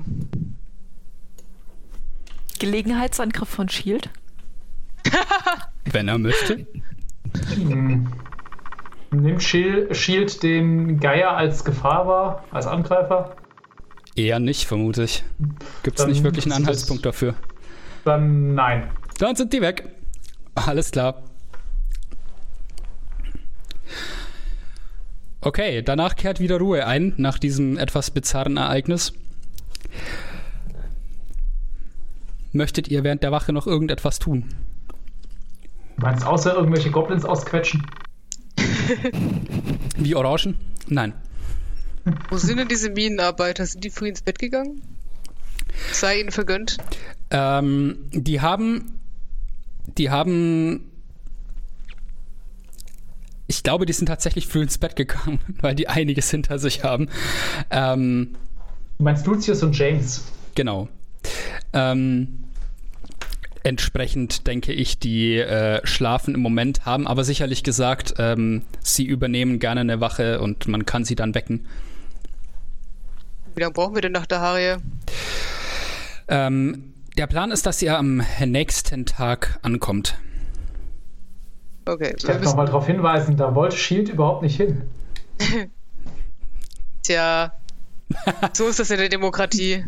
Gelegenheitsangriff 2.58 3.48
von 3.48 3.68
Shield. 3.68 4.11
Wenn 5.90 6.08
er 6.08 6.18
möchte. 6.18 6.66
Hm. 7.54 8.08
Nimmt 9.12 9.42
Shield, 9.42 9.96
Shield 9.96 10.42
den 10.42 11.00
Geier 11.00 11.36
als 11.36 11.64
Gefahr 11.64 12.06
wahr, 12.06 12.44
als 12.52 12.66
Angreifer? 12.66 13.34
Eher 14.16 14.40
nicht, 14.40 14.66
vermute 14.66 15.04
ich. 15.04 15.24
Gibt 15.82 15.98
es 16.00 16.06
nicht 16.06 16.22
wirklich 16.24 16.44
einen 16.44 16.52
Anhaltspunkt 16.52 17.06
dafür? 17.06 17.34
Dann 18.04 18.54
nein. 18.54 18.90
Dann 19.18 19.36
sind 19.36 19.52
die 19.52 19.61
weg. 19.61 19.88
Alles 20.54 20.90
klar. 20.90 21.22
Okay, 25.42 25.82
danach 25.82 26.16
kehrt 26.16 26.38
wieder 26.40 26.58
Ruhe 26.58 26.86
ein, 26.86 27.14
nach 27.16 27.38
diesem 27.38 27.78
etwas 27.78 28.11
bizarren 28.11 28.58
Ereignis. 28.58 29.14
Möchtet 32.52 32.88
ihr 32.88 33.04
während 33.04 33.22
der 33.22 33.32
Wache 33.32 33.52
noch 33.52 33.66
irgendetwas 33.66 34.18
tun? 34.18 34.52
Du 35.96 36.02
meinst 36.02 36.26
außer 36.26 36.54
irgendwelche 36.54 36.90
Goblins 36.90 37.24
ausquetschen? 37.24 37.86
Wie 39.96 40.14
Orangen? 40.14 40.56
Nein. 40.88 41.14
Wo 42.30 42.36
sind 42.36 42.59
denn 42.59 42.68
diese 42.68 42.90
Minenarbeiter? 42.90 43.66
Sind 43.66 43.84
die 43.84 43.90
früh 43.90 44.09
ins 44.09 44.22
Bett 44.22 44.38
gegangen? 44.38 44.82
Sei 45.92 46.20
ihnen 46.20 46.30
vergönnt. 46.30 46.78
Ähm, 47.30 47.98
die 48.12 48.40
haben. 48.40 48.98
Die 49.98 50.11
haben. 50.11 50.84
Ich 53.46 53.62
glaube, 53.62 53.84
die 53.84 53.92
sind 53.92 54.07
tatsächlich 54.07 54.46
früh 54.46 54.62
ins 54.62 54.78
Bett 54.78 54.96
gegangen, 54.96 55.40
weil 55.61 55.74
die 55.74 55.88
einiges 55.88 56.30
hinter 56.30 56.59
sich 56.59 56.84
haben. 56.84 57.09
Ähm, 57.70 58.36
Du 58.98 59.05
meinst 59.05 59.26
Lucius 59.26 59.62
und 59.62 59.76
James? 59.78 60.24
Genau. 60.55 60.86
Ähm, 61.72 62.44
entsprechend 63.62 64.46
denke 64.46 64.72
ich, 64.74 64.98
die 64.98 65.36
äh, 65.36 65.80
schlafen 65.84 66.34
im 66.34 66.40
Moment, 66.40 66.84
haben 66.84 67.07
aber 67.07 67.24
sicherlich 67.24 67.62
gesagt, 67.62 68.14
ähm, 68.18 68.61
sie 68.82 69.05
übernehmen 69.07 69.59
gerne 69.59 69.80
eine 69.80 70.01
Wache 70.01 70.40
und 70.40 70.68
man 70.68 70.84
kann 70.84 71.05
sie 71.05 71.14
dann 71.14 71.34
wecken. 71.34 71.66
Wie 73.61 73.62
lange 73.62 73.74
brauchen 73.74 73.94
wir 73.94 74.00
denn 74.00 74.12
nach 74.12 74.24
der 74.24 74.40
Harie? 74.40 74.78
Ähm, 76.28 76.94
der 77.18 77.26
Plan 77.26 77.50
ist, 77.50 77.66
dass 77.66 77.82
ihr 77.82 77.98
am 77.98 78.22
nächsten 78.46 79.04
Tag 79.04 79.58
ankommt. 79.61 80.16
Okay, 81.84 82.14
Ich 82.16 82.22
darf 82.24 82.40
nochmal 82.40 82.64
darauf 82.64 82.86
hinweisen, 82.86 83.36
da 83.36 83.54
wollte 83.54 83.76
Shield 83.76 84.08
überhaupt 84.08 84.40
nicht 84.40 84.56
hin. 84.56 84.84
tja, 87.02 87.52
so 88.54 88.66
ist 88.68 88.78
das 88.78 88.90
in 88.90 88.96
der 88.96 89.11
Demokratie. 89.11 89.84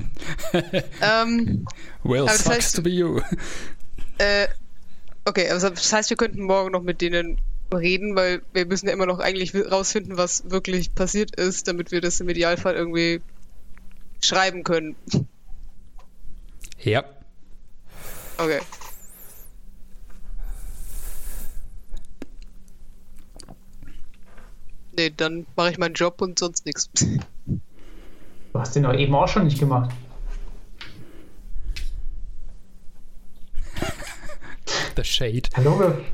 ähm, 1.00 1.64
Well, 2.02 2.20
Aber 2.24 2.28
das 2.28 2.44
sucks 2.44 2.56
heißt- 2.56 2.76
to 2.76 2.82
be 2.82 2.90
you. 2.90 3.20
äh, 4.18 4.48
okay, 5.24 5.48
also 5.48 5.70
das 5.70 5.90
heißt, 5.90 6.10
wir 6.10 6.18
könnten 6.18 6.42
morgen 6.42 6.72
noch 6.72 6.82
mit 6.82 7.00
denen 7.00 7.38
reden, 7.72 8.16
weil 8.16 8.42
wir 8.52 8.66
müssen 8.66 8.88
ja 8.88 8.92
immer 8.92 9.06
noch 9.06 9.18
eigentlich 9.18 9.54
rausfinden, 9.54 10.18
was 10.18 10.50
wirklich 10.50 10.94
passiert 10.94 11.34
ist, 11.36 11.68
damit 11.68 11.90
wir 11.90 12.02
das 12.02 12.20
im 12.20 12.28
Idealfall 12.28 12.74
irgendwie 12.74 13.22
schreiben 14.24 14.64
können. 14.64 14.96
Ja. 16.80 17.04
Okay. 18.38 18.60
Nee, 24.96 25.10
dann 25.16 25.46
mache 25.56 25.70
ich 25.70 25.78
meinen 25.78 25.94
Job 25.94 26.20
und 26.20 26.38
sonst 26.38 26.66
nichts. 26.66 26.90
Du 26.94 28.58
hast 28.58 28.76
den 28.76 28.82
doch 28.82 28.94
eben 28.94 29.14
auch 29.14 29.28
schon 29.28 29.44
nicht 29.44 29.58
gemacht. 29.58 29.90
The 34.96 35.04
Shade. 35.04 35.48
Hallo, 35.54 35.78
wir, 35.78 36.04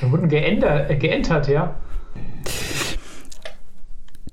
wir 0.00 0.12
wurden 0.12 0.28
geändert, 0.28 0.90
äh, 0.90 0.96
geentert, 0.96 1.48
ja? 1.48 1.74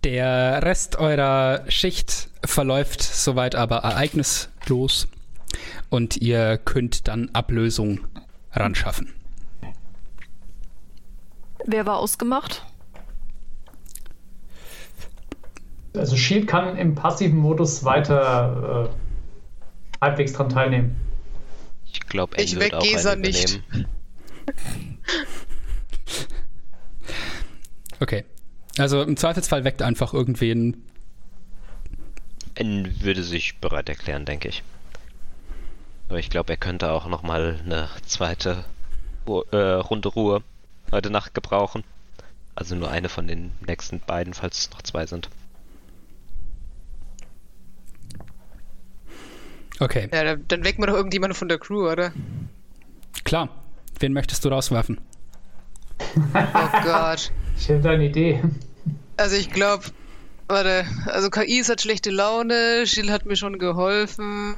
Der 0.04 0.62
Rest 0.62 0.98
eurer 0.98 1.64
Schicht 1.68 2.30
verläuft 2.48 3.02
soweit 3.02 3.56
aber 3.56 3.78
ereignislos 3.78 5.08
und 5.90 6.18
ihr 6.18 6.58
könnt 6.58 7.08
dann 7.08 7.30
Ablösung 7.34 8.02
ran 8.52 8.76
schaffen. 8.76 9.14
Wer 11.66 11.86
war 11.86 11.98
ausgemacht? 11.98 12.66
Also 15.96 16.16
Shield 16.18 16.48
kann 16.48 16.78
im 16.78 16.96
passiven 16.96 17.38
Modus 17.38 17.84
weiter 17.84 18.90
äh, 18.92 20.04
halbwegs 20.04 20.34
dran 20.34 20.50
teilnehmen. 20.50 20.96
Ich 21.92 22.02
glaube, 22.02 22.36
Ich 22.42 22.56
wird 22.56 22.66
weck 22.66 22.74
auch 22.74 22.84
Gesa 22.84 23.14
einen 23.14 23.22
nicht. 23.22 23.62
Okay. 28.00 28.26
Also 28.78 29.02
im 29.02 29.16
Zweifelsfall 29.16 29.64
weckt 29.64 29.82
einfach 29.82 30.14
irgendwen. 30.14 30.84
Anne 32.60 33.02
würde 33.02 33.24
sich 33.24 33.58
bereit 33.58 33.90
erklären, 33.90 34.26
denke 34.26 34.48
ich. 34.48 34.64
Aber 36.10 36.20
ich 36.20 36.30
glaube, 36.30 36.54
er 36.54 36.58
könnte 36.58 36.92
auch 36.92 37.08
nochmal 37.08 37.60
eine 37.66 37.90
zweite 38.06 38.64
Ru- 39.28 39.46
äh, 39.52 39.74
Runde 39.76 40.10
Ruhe 40.10 40.44
heute 40.92 41.10
Nacht 41.10 41.34
gebrauchen. 41.34 41.84
Also 42.54 42.76
nur 42.76 42.90
eine 42.90 43.10
von 43.10 43.28
den 43.28 43.52
nächsten 43.68 44.00
beiden, 44.00 44.34
falls 44.34 44.60
es 44.60 44.72
noch 44.72 44.82
zwei 44.84 45.06
sind. 45.06 45.30
Okay, 49.80 50.08
Ja, 50.14 50.24
dann, 50.24 50.46
dann 50.48 50.64
wecken 50.64 50.82
wir 50.82 50.88
doch 50.88 50.96
irgendjemanden 50.96 51.36
von 51.36 51.50
der 51.50 51.58
Crew, 51.60 51.90
oder? 51.90 52.14
klar. 53.24 53.50
Wen 54.00 54.14
möchtest 54.14 54.44
du 54.46 54.50
rauswerfen? 54.50 55.00
Oh 56.34 56.84
Gott. 56.84 57.32
Ich 57.58 57.70
hätte 57.70 57.90
eine 57.90 58.06
Idee. 58.08 58.44
Also 59.16 59.38
ich 59.38 59.50
glaube, 59.50 59.86
warte, 60.48 60.86
also 61.06 61.30
KI 61.30 61.64
hat 61.64 61.82
schlechte 61.82 62.12
Laune, 62.12 62.84
Jill 62.86 63.12
hat 63.12 63.26
mir 63.26 63.36
schon 63.36 63.58
geholfen, 63.60 64.56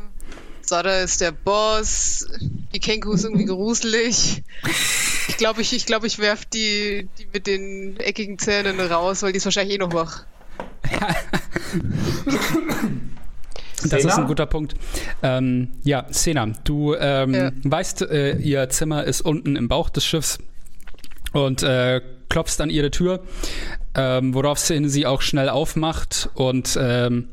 Sada 0.62 1.00
ist 1.00 1.22
der 1.22 1.32
Boss, 1.32 2.28
die 2.74 2.80
Kenku 2.80 3.14
ist 3.14 3.24
irgendwie 3.24 3.46
gruselig. 3.46 4.44
Ich 5.30 5.38
glaube, 5.38 5.62
ich, 5.62 5.74
ich, 5.74 5.86
glaub, 5.86 6.04
ich 6.04 6.20
werf 6.20 6.46
die, 6.46 7.08
die 7.18 7.28
mit 7.34 7.48
den 7.48 7.98
eckigen 8.00 8.38
Zähnen 8.38 8.80
raus, 8.80 9.24
weil 9.24 9.32
die 9.32 9.38
ist 9.38 9.46
wahrscheinlich 9.46 9.76
eh 9.76 9.80
noch 9.80 9.94
wach. 9.94 10.26
Das 13.84 13.94
ist 13.94 14.02
Sena? 14.02 14.18
ein 14.18 14.28
guter 14.28 14.46
Punkt. 14.48 14.74
Ähm, 15.22 15.70
ja, 15.84 16.06
Sena, 16.10 16.48
du 16.64 16.96
ähm, 16.96 17.34
Ja. 17.34 17.52
weißt, 17.64 18.02
äh, 18.04 18.38
ihr 18.38 18.70
Zimmer 18.70 19.04
ist 19.04 19.22
unten 19.22 19.56
im 19.56 19.68
Bauch 19.68 19.90
des 19.90 20.04
Schiffs 20.06 20.40
und 21.32 21.62
äh, 21.64 22.02
klopfst 22.38 22.62
an 22.62 22.70
ihre 22.70 22.92
Tür, 22.92 23.24
ähm, 23.96 24.36
worauf 24.36 24.60
sie 24.60 24.88
sie 24.90 25.08
auch 25.08 25.24
schnell 25.24 25.50
aufmacht 25.50 26.30
und 26.36 26.78
ähm, 26.80 27.30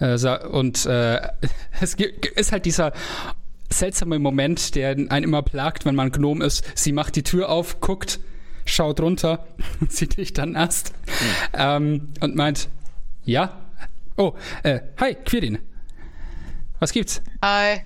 äh, 0.00 0.18
und 0.48 0.84
äh, 0.84 1.18
es 1.80 1.94
ist 1.94 2.52
halt 2.52 2.66
dieser 2.66 2.92
seltsame 3.70 4.18
Moment, 4.18 4.74
der 4.74 4.90
einen 4.90 5.24
immer 5.24 5.40
plagt, 5.40 5.86
wenn 5.86 5.94
man 5.94 6.12
Gnom 6.12 6.42
ist. 6.42 6.62
Sie 6.74 6.92
macht 6.92 7.16
die 7.16 7.22
Tür 7.22 7.48
auf, 7.48 7.80
guckt, 7.80 8.20
schaut 8.66 9.00
runter 9.00 9.46
und 9.80 9.90
sieht 9.94 10.18
dich 10.18 10.34
dann 10.34 10.56
erst 10.56 10.92
ähm, 11.54 12.12
und 12.20 12.36
meint, 12.36 12.68
ja, 13.24 13.62
oh, 14.18 14.34
äh, 14.62 14.80
hi, 15.00 15.14
Quirin. 15.14 15.58
Was 16.80 16.92
gibt's? 16.92 17.22
Hi. 17.40 17.80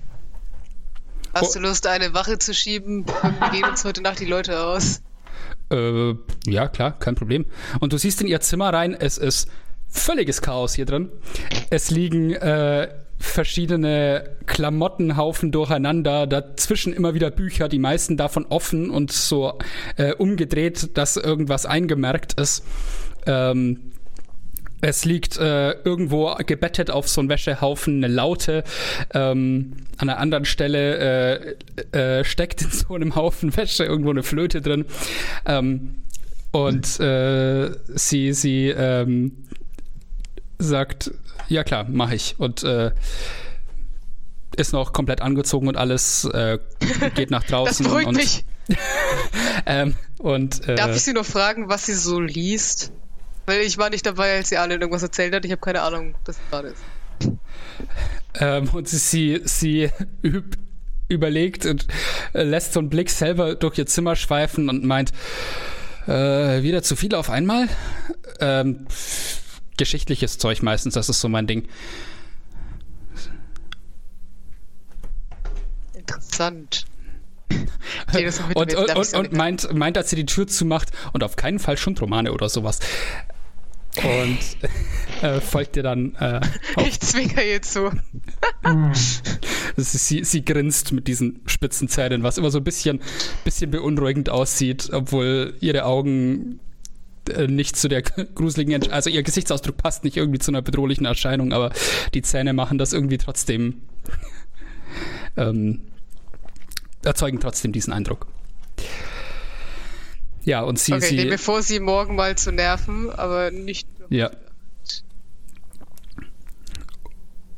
Hast 1.33 1.55
Oh. 1.55 1.59
du 1.59 1.67
Lust, 1.67 1.87
eine 1.87 2.13
Wache 2.13 2.37
zu 2.37 2.53
schieben? 2.53 3.05
Wir 3.07 3.49
gehen 3.51 3.63
uns 3.63 3.85
heute 3.85 4.01
Nacht 4.01 4.19
die 4.19 4.25
Leute 4.25 4.61
aus. 4.61 5.01
Äh, 5.71 6.15
ja, 6.47 6.67
klar, 6.67 6.97
kein 6.97 7.15
Problem. 7.15 7.45
Und 7.79 7.93
du 7.93 7.97
siehst 7.97 8.21
in 8.21 8.27
ihr 8.27 8.41
Zimmer 8.41 8.73
rein, 8.73 8.95
es 8.99 9.17
ist 9.17 9.49
völliges 9.87 10.41
Chaos 10.41 10.73
hier 10.73 10.85
drin. 10.85 11.09
Es 11.69 11.89
liegen 11.91 12.33
äh, 12.33 12.89
verschiedene 13.17 14.37
Klamottenhaufen 14.45 15.51
durcheinander, 15.51 16.25
dazwischen 16.25 16.93
immer 16.93 17.13
wieder 17.13 17.31
Bücher, 17.31 17.67
die 17.67 17.79
meisten 17.79 18.17
davon 18.17 18.45
offen 18.45 18.89
und 18.89 19.11
so 19.11 19.59
äh, 19.97 20.13
umgedreht, 20.13 20.97
dass 20.97 21.17
irgendwas 21.17 21.65
eingemerkt 21.65 22.39
ist. 22.39 22.63
Ähm, 23.25 23.88
es 24.81 25.05
liegt 25.05 25.37
äh, 25.37 25.71
irgendwo 25.83 26.33
gebettet 26.45 26.89
auf 26.89 27.07
so 27.07 27.21
einem 27.21 27.29
Wäschehaufen 27.29 27.97
eine 27.97 28.13
Laute. 28.13 28.63
Ähm, 29.13 29.73
an 29.97 30.09
einer 30.09 30.19
anderen 30.19 30.45
Stelle 30.45 31.55
äh, 31.91 32.19
äh, 32.19 32.23
steckt 32.23 32.61
in 32.61 32.71
so 32.71 32.95
einem 32.95 33.15
Haufen 33.15 33.55
Wäsche 33.55 33.83
irgendwo 33.83 34.11
eine 34.11 34.23
Flöte 34.23 34.61
drin. 34.61 34.85
Ähm, 35.45 35.95
und 36.51 36.99
äh, 36.99 37.71
sie, 37.87 38.33
sie 38.33 38.69
ähm, 38.69 39.45
sagt, 40.57 41.11
ja 41.47 41.63
klar, 41.63 41.85
mache 41.89 42.15
ich. 42.15 42.35
Und 42.37 42.63
äh, 42.63 42.91
ist 44.55 44.73
noch 44.73 44.93
komplett 44.93 45.21
angezogen 45.21 45.67
und 45.67 45.77
alles, 45.77 46.25
äh, 46.25 46.57
geht 47.15 47.31
nach 47.31 47.43
Das 47.49 47.51
draußen. 47.51 47.85
beruhigt 47.85 48.07
und, 48.07 48.15
mich. 48.15 48.45
Ähm, 49.65 49.95
und 50.19 50.67
Darf 50.67 50.95
ich 50.95 51.01
sie 51.01 51.13
noch 51.13 51.25
fragen, 51.25 51.69
was 51.69 51.87
sie 51.87 51.95
so 51.95 52.19
liest? 52.19 52.91
Weil 53.49 53.61
ich 53.61 53.79
war 53.79 53.89
nicht 53.89 54.05
dabei, 54.05 54.37
als 54.37 54.49
sie 54.49 54.57
alle 54.57 54.75
irgendwas 54.75 55.01
erzählt 55.01 55.33
hat. 55.33 55.43
Ich 55.43 55.49
habe 55.49 55.59
keine 55.59 55.81
Ahnung, 55.81 56.13
was 56.23 56.37
das 56.37 56.49
gerade 56.51 56.67
ist. 56.67 56.83
Ähm, 58.39 58.69
und 58.69 58.87
sie, 58.87 59.41
sie 59.43 59.89
üb, 60.23 60.55
überlegt 61.07 61.65
und 61.65 61.87
äh, 62.33 62.43
lässt 62.43 62.73
so 62.73 62.79
einen 62.79 62.91
Blick 62.91 63.09
selber 63.09 63.55
durch 63.55 63.79
ihr 63.79 63.87
Zimmer 63.87 64.15
schweifen 64.15 64.69
und 64.69 64.85
meint, 64.85 65.13
äh, 66.05 66.61
wieder 66.61 66.83
zu 66.83 66.95
viel 66.95 67.15
auf 67.15 67.31
einmal? 67.31 67.67
Ähm, 68.39 68.85
geschichtliches 69.77 70.37
Zeug 70.37 70.61
meistens, 70.61 70.93
das 70.93 71.09
ist 71.09 71.19
so 71.19 71.27
mein 71.27 71.47
Ding. 71.47 71.67
Interessant. 75.95 76.85
Und, 78.53 78.75
und, 78.75 78.95
und, 78.95 79.13
und 79.13 79.33
meint, 79.33 79.73
meint, 79.73 79.97
als 79.97 80.11
sie 80.11 80.15
die 80.15 80.25
Tür 80.25 80.45
zumacht 80.47 80.89
und 81.13 81.23
auf 81.23 81.35
keinen 81.35 81.57
Fall 81.57 81.77
Schundromane 81.77 82.31
oder 82.31 82.47
sowas. 82.47 82.79
Und 84.03 84.39
äh, 85.21 85.41
folgt 85.41 85.75
ihr 85.77 85.83
dann. 85.83 86.15
Äh, 86.15 86.41
ich 86.85 86.99
zwinker 86.99 87.43
ihr 87.43 87.61
zu. 87.61 87.91
sie, 89.75 90.23
sie 90.23 90.45
grinst 90.45 90.91
mit 90.91 91.07
diesen 91.07 91.41
spitzen 91.45 91.87
Zähnen, 91.87 92.23
was 92.23 92.37
immer 92.37 92.51
so 92.51 92.59
ein 92.59 92.63
bisschen, 92.63 93.01
bisschen 93.43 93.71
beunruhigend 93.71 94.29
aussieht, 94.29 94.89
obwohl 94.91 95.55
ihre 95.59 95.85
Augen 95.85 96.59
äh, 97.29 97.47
nicht 97.47 97.75
zu 97.75 97.87
der 97.87 98.01
gruseligen, 98.35 98.91
also 98.91 99.09
ihr 99.09 99.23
Gesichtsausdruck 99.23 99.77
passt 99.77 100.03
nicht 100.03 100.17
irgendwie 100.17 100.39
zu 100.39 100.51
einer 100.51 100.61
bedrohlichen 100.61 101.05
Erscheinung, 101.05 101.53
aber 101.53 101.71
die 102.13 102.21
Zähne 102.21 102.53
machen 102.53 102.77
das 102.77 102.93
irgendwie 102.93 103.17
trotzdem, 103.17 103.81
ähm, 105.37 105.81
erzeugen 107.03 107.39
trotzdem 107.39 107.71
diesen 107.71 107.93
Eindruck. 107.93 108.27
Ja, 110.45 110.61
und 110.61 110.79
sie. 110.79 110.93
Okay, 110.93 111.05
sie, 111.05 111.15
nee, 111.15 111.25
bevor 111.25 111.61
sie 111.61 111.79
morgen 111.79 112.15
mal 112.15 112.37
zu 112.37 112.51
nerven, 112.51 113.11
aber 113.11 113.51
nicht. 113.51 113.87
Ja. 114.09 114.31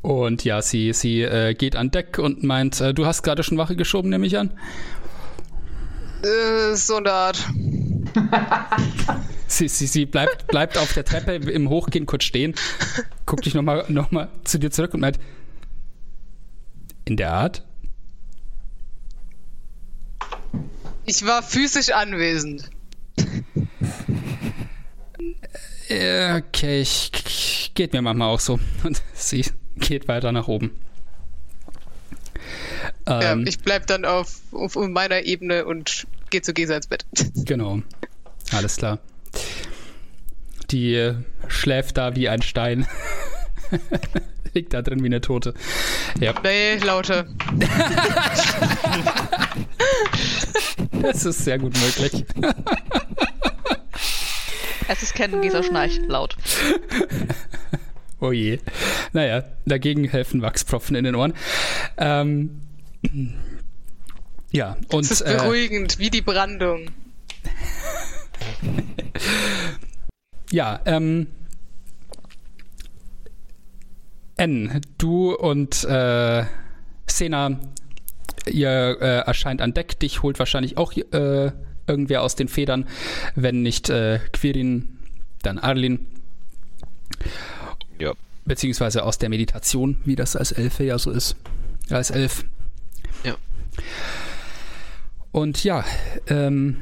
Und 0.02 0.44
ja, 0.44 0.62
sie, 0.62 0.94
sie 0.94 1.22
äh, 1.22 1.54
geht 1.54 1.76
an 1.76 1.92
Deck 1.92 2.18
und 2.18 2.44
meint, 2.44 2.82
äh, 2.82 2.94
du 2.94 3.06
hast 3.06 3.22
gerade 3.22 3.44
schon 3.44 3.58
Wache 3.58 3.76
geschoben, 3.76 4.10
nehme 4.10 4.26
ich 4.26 4.38
an. 4.38 4.52
Äh, 6.24 6.76
so 6.76 6.96
eine 6.96 7.12
Art. 7.12 7.48
sie, 9.48 9.68
sie, 9.68 9.86
sie 9.86 10.06
bleibt, 10.06 10.48
bleibt 10.48 10.78
auf 10.78 10.94
der 10.94 11.06
Treppe 11.06 11.36
im 11.36 11.70
Hochgehen 11.70 12.08
kurz 12.08 12.24
stehen, 12.24 12.56
guckt 13.26 13.46
dich 13.46 13.54
nochmal 13.54 13.86
noch 13.90 14.12
mal 14.12 14.30
zu 14.44 14.58
dir 14.58 14.72
zurück 14.72 14.94
und 14.96 15.02
meint, 15.02 15.20
in 17.06 17.18
der 17.18 17.34
Art? 17.34 17.64
Ich 21.06 21.26
war 21.26 21.44
physisch 21.44 21.90
anwesend. 21.90 22.70
Okay, 25.90 26.82
ich, 26.82 27.12
ich, 27.28 27.72
geht 27.74 27.94
mir 27.94 28.02
manchmal 28.02 28.30
auch 28.30 28.40
so. 28.40 28.60
Und 28.84 29.02
sie 29.14 29.46
geht 29.78 30.08
weiter 30.08 30.32
nach 30.32 30.48
oben. 30.48 30.72
Ja, 33.08 33.34
ähm, 33.34 33.46
ich 33.48 33.60
bleib 33.60 33.88
dann 33.88 34.06
auf, 34.06 34.42
auf 34.52 34.76
meiner 34.76 35.24
Ebene 35.24 35.66
und 35.66 36.08
gehe 36.30 36.42
zu 36.42 36.54
Gesa 36.54 36.76
ins 36.76 36.88
Bett. 36.88 37.06
Genau. 37.46 37.82
Alles 38.52 38.78
klar. 38.78 39.00
Die 40.70 40.94
äh, 40.96 41.16
schläft 41.48 41.98
da 41.98 42.16
wie 42.16 42.30
ein 42.30 42.42
Stein. 42.42 42.88
Liegt 44.54 44.74
da 44.74 44.82
drin 44.82 45.02
wie 45.02 45.08
eine 45.08 45.22
Tote. 45.22 45.54
Ja. 46.20 46.34
Nee, 46.44 46.78
lauter. 46.78 47.26
das 51.02 51.26
ist 51.26 51.46
sehr 51.46 51.58
gut 51.60 51.74
möglich. 51.78 52.26
es 54.88 55.04
ist 55.04 55.16
Ken, 55.16 55.42
Gesa 55.42 55.64
schnarcht 55.64 56.02
laut. 56.08 56.36
Oh 58.20 58.32
je. 58.32 58.60
Naja, 59.14 59.44
dagegen 59.66 60.08
helfen 60.08 60.42
Wachspropfen 60.42 60.96
in 60.96 61.06
den 61.06 61.16
Ohren. 61.16 61.34
Ähm, 61.98 62.62
ja, 64.52 64.78
und. 64.90 65.10
Das 65.10 65.22
ist 65.22 65.26
beruhigend, 65.26 65.96
äh, 65.96 66.00
wie 66.00 66.10
die 66.10 66.22
Brandung. 66.22 66.92
ja, 70.52 70.80
ähm. 70.86 71.28
N, 74.42 74.82
du 74.98 75.36
und 75.36 75.84
äh, 75.84 76.46
Sena, 77.06 77.60
ihr 78.48 78.98
äh, 79.00 79.18
erscheint 79.28 79.62
an 79.62 79.76
Deck. 79.76 80.00
Dich 80.00 80.24
holt 80.24 80.40
wahrscheinlich 80.40 80.78
auch 80.78 80.94
äh, 80.94 81.52
irgendwer 81.86 82.24
aus 82.24 82.36
den 82.36 82.48
Federn. 82.48 82.88
Wenn 83.36 83.62
nicht 83.62 83.92
äh, 83.92 84.18
Quirin, 84.34 84.98
dann 85.44 85.60
Arlin. 85.60 86.08
Ja. 88.00 88.14
Beziehungsweise 88.44 89.04
aus 89.04 89.20
der 89.20 89.30
Meditation, 89.30 89.98
wie 90.06 90.16
das 90.16 90.36
als 90.36 90.52
Elfe 90.52 90.86
ja 90.86 90.98
so 90.98 91.12
ist. 91.12 91.36
Als 91.92 92.10
Elf. 92.10 92.44
Ja. 93.24 93.36
Und 95.32 95.64
ja, 95.64 95.86
ähm. 96.26 96.78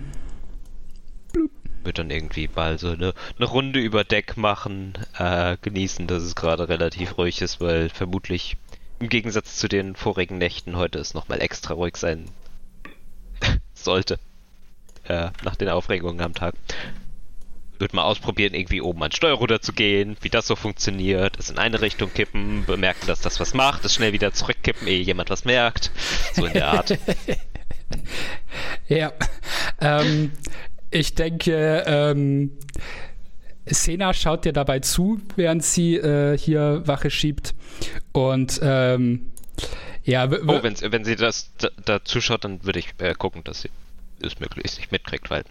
Wird 1.84 1.98
dann 1.98 2.10
irgendwie 2.10 2.50
mal 2.54 2.78
so 2.78 2.90
eine, 2.90 3.14
eine 3.38 3.46
Runde 3.46 3.80
über 3.80 4.04
Deck 4.04 4.38
machen, 4.38 4.94
äh, 5.18 5.58
genießen, 5.62 6.08
dass 6.08 6.24
es 6.24 6.36
gerade 6.36 6.68
relativ 6.70 7.18
ruhig 7.18 7.42
ist, 7.42 7.62
weil 7.62 7.90
vermutlich 7.90 8.58
im 9.00 9.10
Gegensatz 9.10 9.56
zu 9.56 9.68
den 9.68 9.96
vorigen 9.96 10.38
Nächten 10.38 10.76
heute 10.76 11.00
es 11.00 11.14
nochmal 11.14 11.42
extra 11.42 11.74
ruhig 11.74 11.96
sein 11.98 12.26
sollte. 13.74 14.20
Äh, 15.06 15.32
nach 15.44 15.56
den 15.56 15.70
Aufregungen 15.70 16.22
am 16.22 16.36
Tag. 16.36 16.54
Wird 17.80 17.94
mal 17.94 18.04
ausprobieren, 18.04 18.54
irgendwie 18.54 18.82
oben 18.82 19.02
ans 19.02 19.16
Steuerruder 19.16 19.62
zu 19.62 19.72
gehen, 19.72 20.18
wie 20.22 20.30
das 20.30 20.46
so 20.46 20.58
funktioniert, 20.58 21.40
es 21.40 21.50
in 21.50 21.58
eine 21.58 21.82
Richtung 21.82 22.14
kippen, 22.14 22.66
bemerken, 22.66 23.08
dass 23.08 23.22
das 23.22 23.40
was 23.40 23.54
macht, 23.54 23.86
es 23.86 23.96
schnell 23.96 24.12
wieder 24.12 24.34
zurückkippen, 24.34 24.86
ehe 24.86 25.02
jemand 25.02 25.30
was 25.30 25.46
merkt. 25.46 25.92
So 26.36 26.46
in 26.46 26.54
der 26.54 26.68
Art. 26.68 27.00
ja. 28.90 29.14
Ähm, 29.80 30.34
ich 30.92 31.16
denke, 31.16 31.84
ähm, 31.86 32.52
Sena 33.66 34.14
schaut 34.14 34.46
dir 34.46 34.54
dabei 34.54 34.80
zu, 34.80 35.20
während 35.36 35.64
sie 35.64 35.96
äh, 35.96 36.38
hier 36.38 36.82
Wache 36.86 37.10
schiebt. 37.10 37.54
Und 38.12 38.60
ähm, 38.64 39.32
ja. 40.04 40.26
Oh, 40.26 40.64
wenn, 40.64 40.76
wenn 40.92 41.04
sie 41.04 41.16
das 41.16 41.52
da, 41.58 41.70
da 41.86 42.04
zuschaut, 42.04 42.44
dann 42.44 42.64
würde 42.66 42.80
ich 42.80 42.90
äh, 43.00 43.14
gucken, 43.14 43.44
dass 43.44 43.62
sie 43.62 43.70
es 44.22 44.40
möglichst 44.40 44.78
nicht 44.78 44.92
mitkriegt, 44.92 45.30
weil. 45.30 45.44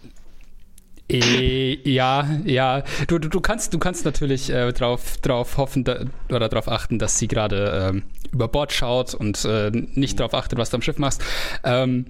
Äh, 1.11 1.79
ja, 1.89 2.29
ja. 2.45 2.83
Du, 3.07 3.19
du, 3.19 3.29
du, 3.29 3.41
kannst, 3.41 3.73
du 3.73 3.79
kannst 3.79 4.05
natürlich 4.05 4.51
äh, 4.51 4.73
drauf, 4.73 5.17
drauf 5.19 5.57
hoffen 5.57 5.85
da, 5.85 6.05
oder 6.29 6.49
darauf 6.49 6.69
achten, 6.69 6.99
dass 6.99 7.19
sie 7.19 7.29
gerade 7.29 7.91
ähm, 7.91 8.03
über 8.33 8.49
Bord 8.49 8.73
schaut 8.73 9.15
und 9.15 9.45
äh, 9.45 9.71
nicht 9.71 10.15
mhm. 10.15 10.17
darauf 10.19 10.35
achtet, 10.35 10.59
was 10.59 10.71
du 10.71 10.77
am 10.77 10.83
Schiff 10.83 10.99
machst. 10.99 11.23
Ähm, 11.65 12.07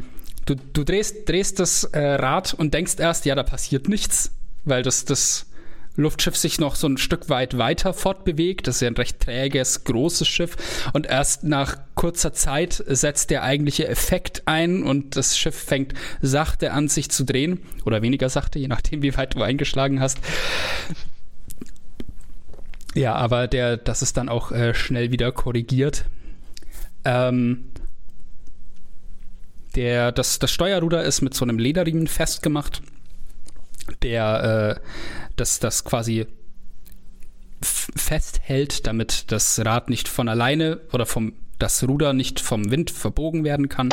du, 0.48 0.56
du 0.56 0.84
drehst, 0.84 1.28
drehst 1.28 1.60
das 1.60 1.84
äh, 1.84 2.00
Rad 2.00 2.54
und 2.54 2.72
denkst 2.74 2.94
erst, 2.98 3.24
ja, 3.26 3.34
da 3.34 3.42
passiert 3.42 3.88
nichts, 3.88 4.32
weil 4.64 4.82
das, 4.82 5.04
das 5.04 5.46
Luftschiff 5.96 6.36
sich 6.36 6.58
noch 6.60 6.76
so 6.76 6.86
ein 6.86 6.96
Stück 6.96 7.28
weit 7.28 7.58
weiter 7.58 7.92
fortbewegt. 7.92 8.66
Das 8.66 8.76
ist 8.76 8.80
ja 8.80 8.88
ein 8.88 8.96
recht 8.96 9.20
träges, 9.20 9.84
großes 9.84 10.26
Schiff. 10.26 10.56
Und 10.92 11.06
erst 11.06 11.44
nach 11.44 11.76
kurzer 11.94 12.32
Zeit 12.32 12.82
setzt 12.86 13.30
der 13.30 13.42
eigentliche 13.42 13.88
Effekt 13.88 14.42
ein 14.46 14.84
und 14.84 15.16
das 15.16 15.36
Schiff 15.36 15.56
fängt 15.56 15.94
sachte 16.22 16.72
an, 16.72 16.88
sich 16.88 17.10
zu 17.10 17.24
drehen. 17.24 17.60
Oder 17.84 18.00
weniger 18.00 18.28
sachte, 18.28 18.58
je 18.58 18.68
nachdem, 18.68 19.02
wie 19.02 19.16
weit 19.16 19.34
du 19.34 19.42
eingeschlagen 19.42 20.00
hast. 20.00 20.18
Ja, 22.94 23.14
aber 23.14 23.48
der, 23.48 23.76
das 23.76 24.02
ist 24.02 24.16
dann 24.16 24.28
auch 24.28 24.50
äh, 24.50 24.74
schnell 24.74 25.10
wieder 25.10 25.30
korrigiert. 25.32 26.04
Ähm, 27.04 27.64
der, 29.74 30.12
das, 30.12 30.38
das 30.38 30.50
Steuerruder 30.50 31.02
ist 31.04 31.20
mit 31.20 31.34
so 31.34 31.44
einem 31.44 31.58
Lederriemen 31.58 32.06
festgemacht, 32.06 32.82
der 34.02 34.78
äh, 34.78 34.88
das, 35.36 35.60
das 35.60 35.84
quasi 35.84 36.26
festhält, 37.60 38.86
damit 38.86 39.32
das 39.32 39.64
Rad 39.64 39.90
nicht 39.90 40.08
von 40.08 40.28
alleine 40.28 40.80
oder 40.92 41.06
vom 41.06 41.32
das 41.58 41.82
Ruder 41.82 42.12
nicht 42.12 42.38
vom 42.38 42.70
Wind 42.70 42.90
verbogen 42.90 43.42
werden 43.42 43.68
kann. 43.68 43.88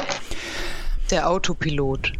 Der 1.10 1.30
Autopilot. 1.30 2.14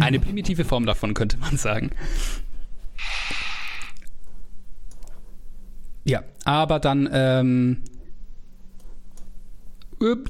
Eine 0.00 0.18
primitive 0.18 0.64
Form 0.64 0.86
davon 0.86 1.12
könnte 1.12 1.36
man 1.36 1.56
sagen. 1.56 1.90
Ja, 6.04 6.22
aber 6.44 6.78
dann 6.78 7.08
ähm, 7.12 7.82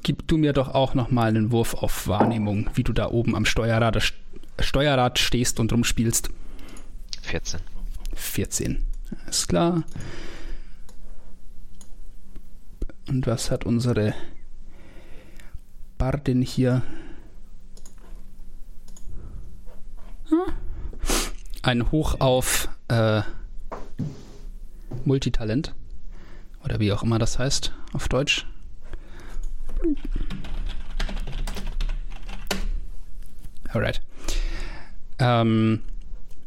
gib 0.03 0.29
du 0.29 0.37
mir 0.37 0.53
doch 0.53 0.69
auch 0.69 0.95
noch 0.95 1.11
mal 1.11 1.29
einen 1.29 1.51
Wurf 1.51 1.75
auf 1.75 2.09
Wahrnehmung, 2.09 2.71
wie 2.75 2.85
du 2.85 2.93
da 2.93 3.11
oben 3.11 3.35
am 3.35 3.45
Steuerrad, 3.45 4.13
Steuerrad 4.61 5.19
stehst 5.19 5.61
und 5.61 5.73
rumspielst. 5.73 6.31
14. 7.23 7.61
14. 8.15 8.85
Alles 9.25 9.47
klar. 9.49 9.83
Und 13.09 13.27
was 13.27 13.51
hat 13.51 13.65
unsere 13.65 14.15
Bardin 15.99 16.43
hier? 16.43 16.83
ein 21.67 21.91
Hoch 21.91 22.21
auf 22.21 22.69
äh, 22.89 23.23
Multitalent. 25.05 25.75
Oder 26.65 26.81
wie 26.81 26.93
auch 26.93 27.03
immer 27.03 27.19
das 27.19 27.39
heißt 27.39 27.73
auf 27.93 28.09
Deutsch. 28.09 28.47
Alright. 33.69 34.01
Ähm, 35.19 35.83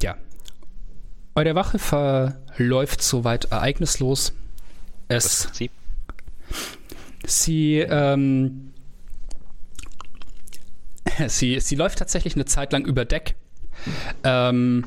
ja. 0.02 0.18
Eure 1.36 1.56
Wache 1.56 1.80
verläuft 1.80 3.02
soweit 3.02 3.46
ereignislos. 3.46 4.34
Es. 5.08 5.50
Sie? 5.54 5.70
Sie, 7.26 7.80
ähm, 7.80 8.74
sie, 11.28 11.60
sie 11.60 11.76
läuft 11.76 12.00
tatsächlich 12.00 12.36
eine 12.36 12.46
Zeit 12.46 12.74
lang 12.74 12.86
über 12.86 13.06
Deck. 13.06 13.36
Ähm, 14.24 14.86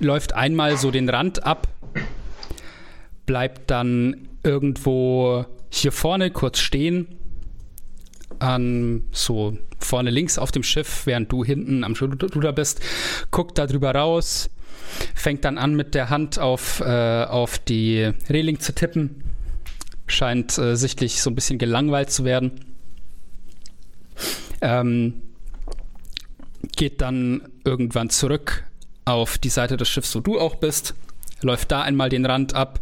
läuft 0.00 0.34
einmal 0.34 0.76
so 0.76 0.90
den 0.90 1.08
Rand 1.08 1.44
ab, 1.46 1.68
bleibt 3.26 3.70
dann 3.70 4.28
irgendwo 4.42 5.46
hier 5.74 5.90
vorne 5.90 6.30
kurz 6.30 6.58
stehen, 6.58 7.08
an 8.38 9.04
so 9.10 9.56
vorne 9.78 10.10
links 10.10 10.38
auf 10.38 10.52
dem 10.52 10.62
Schiff, 10.62 11.06
während 11.06 11.32
du 11.32 11.44
hinten 11.44 11.82
am 11.82 11.94
Ruder 11.94 12.52
bist, 12.52 12.80
guckt 13.30 13.56
da 13.56 13.66
drüber 13.66 13.94
raus, 13.94 14.50
fängt 15.14 15.46
dann 15.46 15.56
an 15.56 15.74
mit 15.74 15.94
der 15.94 16.10
Hand 16.10 16.38
auf, 16.38 16.80
äh, 16.80 17.24
auf 17.24 17.58
die 17.58 18.12
Reling 18.28 18.60
zu 18.60 18.74
tippen, 18.74 19.24
scheint 20.06 20.58
äh, 20.58 20.76
sichtlich 20.76 21.22
so 21.22 21.30
ein 21.30 21.34
bisschen 21.34 21.58
gelangweilt 21.58 22.10
zu 22.10 22.24
werden. 22.24 22.52
Ähm, 24.60 25.22
geht 26.76 27.00
dann 27.00 27.48
irgendwann 27.64 28.10
zurück 28.10 28.64
auf 29.06 29.38
die 29.38 29.48
Seite 29.48 29.78
des 29.78 29.88
Schiffs, 29.88 30.14
wo 30.14 30.20
du 30.20 30.38
auch 30.38 30.56
bist, 30.56 30.94
läuft 31.40 31.72
da 31.72 31.80
einmal 31.80 32.10
den 32.10 32.26
Rand 32.26 32.54
ab. 32.54 32.80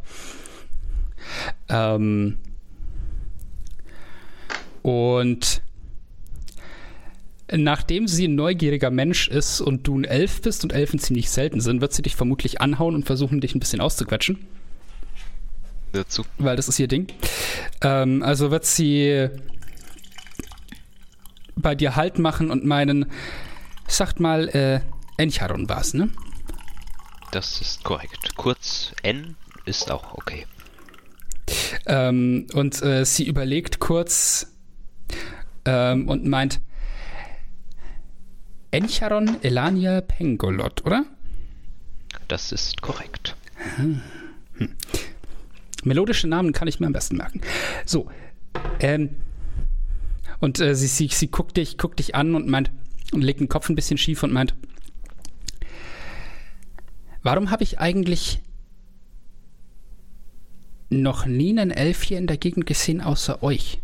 Ähm, 1.68 2.38
und 4.82 5.62
nachdem 7.52 8.06
sie 8.06 8.28
ein 8.28 8.34
neugieriger 8.34 8.90
Mensch 8.90 9.28
ist 9.28 9.60
und 9.60 9.86
du 9.86 9.98
ein 9.98 10.04
Elf 10.04 10.42
bist 10.42 10.62
und 10.64 10.72
Elfen 10.72 10.98
ziemlich 10.98 11.30
selten 11.30 11.60
sind, 11.60 11.80
wird 11.80 11.92
sie 11.92 12.02
dich 12.02 12.16
vermutlich 12.16 12.60
anhauen 12.60 12.94
und 12.94 13.06
versuchen, 13.06 13.40
dich 13.40 13.54
ein 13.54 13.60
bisschen 13.60 13.80
auszuquetschen. 13.80 14.46
Dazu. 15.92 16.24
Weil 16.38 16.56
das 16.56 16.68
ist 16.68 16.78
ihr 16.78 16.86
Ding. 16.86 17.08
Ähm, 17.82 18.22
also 18.22 18.50
wird 18.50 18.64
sie 18.64 19.28
bei 21.56 21.74
dir 21.74 21.96
Halt 21.96 22.18
machen 22.18 22.50
und 22.50 22.64
meinen, 22.64 23.06
sagt 23.88 24.20
mal, 24.20 24.48
äh, 24.50 24.80
Encharon 25.16 25.68
war's, 25.68 25.94
ne? 25.94 26.08
Das 27.32 27.60
ist 27.60 27.84
korrekt. 27.84 28.36
Kurz 28.36 28.92
N 29.02 29.36
ist 29.64 29.90
auch 29.90 30.14
okay. 30.14 30.46
Ähm, 31.86 32.46
und 32.54 32.80
äh, 32.82 33.04
sie 33.04 33.26
überlegt 33.26 33.80
kurz 33.80 34.46
ähm, 35.64 36.08
und 36.08 36.26
meint, 36.26 36.60
Encharon 38.70 39.42
Elania 39.42 40.00
Pengolot, 40.00 40.84
oder? 40.84 41.04
Das 42.28 42.52
ist 42.52 42.82
korrekt. 42.82 43.34
Hm. 43.76 44.00
Melodische 45.82 46.28
Namen 46.28 46.52
kann 46.52 46.68
ich 46.68 46.78
mir 46.78 46.86
am 46.86 46.92
besten 46.92 47.16
merken. 47.16 47.40
So, 47.84 48.08
ähm, 48.80 49.16
und 50.40 50.60
äh, 50.60 50.74
sie, 50.74 50.86
sie, 50.86 51.08
sie 51.08 51.28
guckt 51.28 51.56
dich, 51.56 51.78
guckt 51.78 51.98
dich 51.98 52.14
an 52.14 52.34
und 52.34 52.46
meint, 52.48 52.70
und 53.12 53.22
legt 53.22 53.40
den 53.40 53.48
Kopf 53.48 53.68
ein 53.68 53.74
bisschen 53.74 53.98
schief 53.98 54.22
und 54.22 54.32
meint, 54.32 54.54
warum 57.22 57.50
habe 57.50 57.62
ich 57.62 57.78
eigentlich 57.78 58.40
noch 60.88 61.26
nie 61.26 61.50
einen 61.50 61.70
Elf 61.70 62.02
hier 62.02 62.18
in 62.18 62.26
der 62.26 62.36
Gegend 62.36 62.66
gesehen 62.66 63.00
außer 63.00 63.42
euch? 63.42 63.80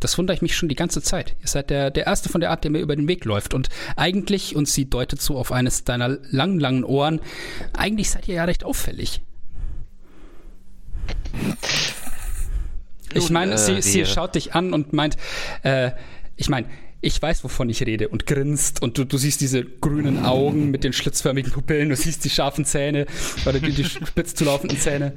Das 0.00 0.16
wundere 0.18 0.34
ich 0.36 0.42
mich 0.42 0.54
schon 0.56 0.68
die 0.68 0.74
ganze 0.76 1.02
Zeit. 1.02 1.34
Ihr 1.40 1.48
seid 1.48 1.70
der, 1.70 1.90
der 1.90 2.06
Erste 2.06 2.28
von 2.28 2.40
der 2.40 2.50
Art, 2.50 2.62
der 2.64 2.70
mir 2.70 2.80
über 2.80 2.94
den 2.94 3.08
Weg 3.08 3.24
läuft. 3.24 3.52
Und 3.54 3.68
eigentlich, 3.96 4.54
und 4.54 4.68
sie 4.68 4.88
deutet 4.88 5.20
so 5.20 5.36
auf 5.36 5.50
eines 5.52 5.84
deiner 5.84 6.18
langen, 6.30 6.60
langen 6.60 6.84
Ohren, 6.84 7.20
eigentlich 7.72 8.10
seid 8.10 8.28
ihr 8.28 8.36
ja 8.36 8.44
recht 8.44 8.64
auffällig. 8.64 9.20
ich 13.14 13.30
meine, 13.30 13.54
äh, 13.54 13.58
sie, 13.58 13.82
sie 13.82 13.98
wir- 14.00 14.06
schaut 14.06 14.34
dich 14.34 14.54
an 14.54 14.72
und 14.72 14.92
meint, 14.92 15.16
äh, 15.62 15.92
ich 16.36 16.48
meine, 16.48 16.66
ich 17.00 17.20
weiß, 17.20 17.44
wovon 17.44 17.68
ich 17.70 17.84
rede 17.86 18.08
und 18.08 18.26
grinst 18.26 18.82
und 18.82 18.98
du, 18.98 19.04
du 19.04 19.16
siehst 19.18 19.40
diese 19.40 19.64
grünen 19.64 20.24
Augen 20.24 20.70
mit 20.70 20.82
den 20.84 20.92
schlitzförmigen 20.92 21.52
Pupillen, 21.52 21.88
du 21.88 21.96
siehst 21.96 22.24
die 22.24 22.30
scharfen 22.30 22.64
Zähne 22.64 23.06
oder 23.46 23.60
die, 23.60 23.72
die 23.72 23.84
spitz 23.84 24.34
zulaufenden 24.34 24.78
Zähne. 24.78 25.12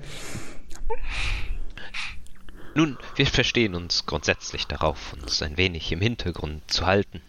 Nun, 2.73 2.97
wir 3.15 3.27
verstehen 3.27 3.75
uns 3.75 4.05
grundsätzlich 4.05 4.65
darauf, 4.65 5.13
uns 5.13 5.41
ein 5.41 5.57
wenig 5.57 5.91
im 5.91 5.99
Hintergrund 5.99 6.71
zu 6.71 6.85
halten. 6.85 7.21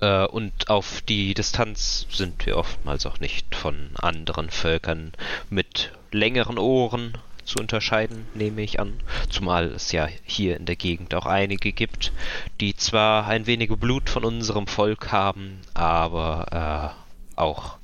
Äh, 0.00 0.26
und 0.26 0.70
auf 0.70 1.00
die 1.02 1.34
Distanz 1.34 2.06
sind 2.10 2.46
wir 2.46 2.56
oftmals 2.56 3.04
auch 3.06 3.18
nicht 3.18 3.56
von 3.56 3.90
anderen 3.96 4.50
Völkern 4.50 5.12
mit 5.50 5.92
längeren 6.12 6.58
Ohren 6.58 7.18
zu 7.44 7.58
unterscheiden, 7.58 8.26
nehme 8.34 8.62
ich 8.62 8.78
an. 8.78 9.00
Zumal 9.28 9.72
es 9.72 9.90
ja 9.90 10.06
hier 10.24 10.56
in 10.56 10.66
der 10.66 10.76
Gegend 10.76 11.14
auch 11.14 11.26
einige 11.26 11.72
gibt, 11.72 12.12
die 12.60 12.76
zwar 12.76 13.26
ein 13.26 13.46
wenig 13.46 13.70
Blut 13.70 14.08
von 14.08 14.24
unserem 14.24 14.68
Volk 14.68 15.10
haben, 15.10 15.62
aber 15.74 16.94
äh, 17.36 17.40
auch 17.40 17.78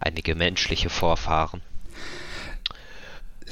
einige 0.00 0.34
menschliche 0.34 0.90
Vorfahren. 0.90 1.62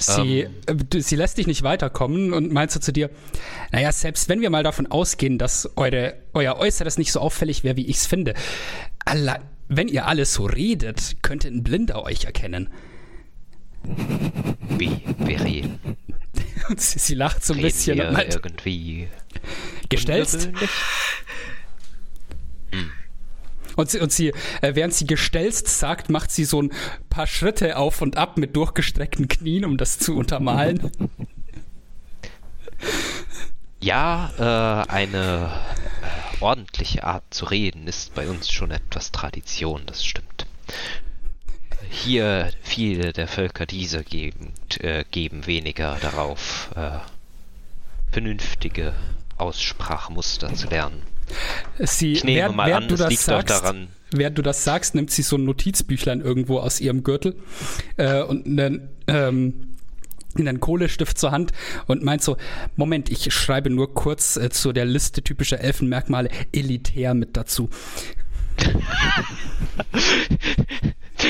Sie, 0.03 0.41
äh, 0.67 0.75
du- 0.75 1.01
sie 1.03 1.17
lässt 1.17 1.39
dich 1.39 1.47
nicht 1.47 1.63
weiterkommen 1.63 2.33
und 2.33 2.53
meint 2.53 2.71
so 2.71 2.81
zu 2.81 2.93
dir, 2.93 3.11
naja, 3.73 3.93
selbst 3.93 4.29
wenn 4.29 4.41
wir 4.41 4.51
mal 4.51 4.63
davon 4.63 4.87
ausgehen, 4.87 5.39
dass 5.39 5.69
eure, 5.77 6.15
euer 6.33 6.57
Äußeres 6.57 6.99
nicht 6.99 7.13
so 7.13 7.21
auffällig 7.21 7.65
wäre, 7.65 7.77
wie 7.77 7.87
ich 7.87 7.97
es 7.99 8.07
finde, 8.07 8.35
alle, 9.05 9.41
wenn 9.69 9.89
ihr 9.89 10.07
alles 10.07 10.33
so 10.35 10.45
redet, 10.47 11.17
könnte 11.23 11.49
ein 11.49 11.63
Blinder 11.63 12.03
euch 12.05 12.25
erkennen. 12.25 12.71
Wie 14.79 15.01
Veril. 15.25 15.79
Und 16.69 16.81
sie, 16.81 16.99
sie 16.99 17.15
lacht 17.15 17.45
so 17.45 17.53
ein 17.55 17.57
Reden 17.61 17.69
bisschen 17.69 17.99
wir 17.99 18.09
und 18.09 18.13
meint, 18.13 18.35
irgendwie 18.35 19.09
gestellst? 19.89 20.51
Und 23.77 23.91
sie, 23.91 24.01
und 24.01 24.13
sie 24.13 24.33
äh, 24.61 24.75
während 24.75 24.95
sie 24.95 25.07
gestelzt 25.07 25.69
sagt, 25.69 26.11
macht 26.11 26.31
sie 26.31 26.45
so 26.45 26.63
ein 26.63 26.73
paar 27.09 27.27
Schritte 27.27 27.77
auf 27.77 28.03
und 28.03 28.17
ab 28.17 28.37
mit 28.37 28.57
durchgestreckten 28.57 29.29
Knien, 29.29 29.65
um 29.65 29.77
das 29.77 29.99
zu 29.99 30.17
untermalen. 30.17 30.91
Ja, 33.81 34.31
äh, 34.39 34.91
eine 34.91 35.51
äh, 36.03 36.43
ordentliche 36.43 37.05
Art 37.05 37.25
zu 37.31 37.47
reden 37.47 37.87
ist 37.87 38.15
bei 38.15 38.29
uns 38.29 38.51
schon 38.51 38.71
etwas 38.71 39.11
Tradition, 39.11 39.83
das 39.87 40.05
stimmt. 40.05 40.47
Hier 41.89 42.51
viele 42.63 43.13
der 43.13 43.27
Völker 43.27 43.67
dieser 43.67 44.03
Gegend 44.03 44.81
äh, 44.83 45.05
geben 45.11 45.47
weniger 45.47 45.97
darauf, 46.01 46.71
äh, 46.77 46.99
vernünftige 48.13 48.95
Aussprachmuster 49.39 50.53
zu 50.55 50.69
lernen. 50.69 51.03
Sie, 51.79 52.13
Ich 52.13 52.25
nehme 52.25 52.39
während, 52.39 52.57
mal 52.57 52.69
während 52.69 52.85
an, 52.85 52.89
du 52.89 52.97
das 52.97 53.11
liegt 53.11 53.23
sagst, 53.23 53.51
daran. 53.51 53.89
Während 54.13 54.39
du 54.39 54.43
das 54.43 54.65
sagst, 54.65 54.95
nimmt 54.95 55.11
sie 55.11 55.23
so 55.23 55.37
ein 55.37 55.45
Notizbüchlein 55.45 56.21
irgendwo 56.21 56.59
aus 56.59 56.81
ihrem 56.81 57.05
Gürtel 57.05 57.37
äh, 57.97 58.23
und 58.23 58.47
einen, 58.47 58.89
ähm, 59.07 59.77
einen 60.37 60.61
Kohlestift 60.61 61.17
zur 61.19 61.31
Hand 61.31 61.53
und 61.87 62.03
meint 62.03 62.23
so, 62.23 62.37
Moment, 62.77 63.09
ich 63.11 63.33
schreibe 63.33 63.71
nur 63.71 63.95
kurz 63.95 64.37
äh, 64.37 64.51
zu 64.51 64.73
der 64.73 64.85
Liste 64.85 65.23
typischer 65.23 65.61
Elfenmerkmale 65.61 66.31
elitär 66.53 67.15
mit 67.15 67.37
dazu. 67.37 67.71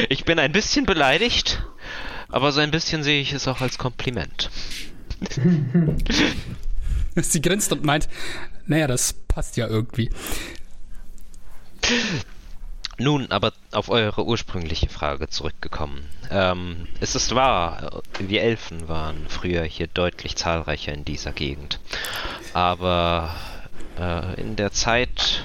Ich 0.08 0.24
bin 0.24 0.38
ein 0.38 0.52
bisschen 0.52 0.86
beleidigt, 0.86 1.62
aber 2.28 2.52
so 2.52 2.60
ein 2.60 2.70
bisschen 2.70 3.02
sehe 3.02 3.20
ich 3.20 3.32
es 3.32 3.48
auch 3.48 3.60
als 3.60 3.76
Kompliment. 3.76 4.50
Sie 7.16 7.40
grinst 7.40 7.72
und 7.72 7.84
meint, 7.84 8.08
naja, 8.66 8.86
das 8.86 9.12
passt 9.12 9.56
ja 9.56 9.66
irgendwie. 9.66 10.10
Nun, 12.98 13.30
aber 13.30 13.52
auf 13.72 13.88
eure 13.88 14.26
ursprüngliche 14.26 14.88
Frage 14.90 15.28
zurückgekommen. 15.28 16.06
Ähm, 16.30 16.86
es 17.00 17.14
ist 17.14 17.34
wahr, 17.34 18.02
wir 18.18 18.42
Elfen 18.42 18.88
waren 18.88 19.26
früher 19.28 19.64
hier 19.64 19.86
deutlich 19.86 20.36
zahlreicher 20.36 20.92
in 20.92 21.06
dieser 21.06 21.32
Gegend. 21.32 21.80
Aber 22.52 23.34
äh, 23.98 24.38
in 24.40 24.56
der 24.56 24.72
Zeit 24.72 25.44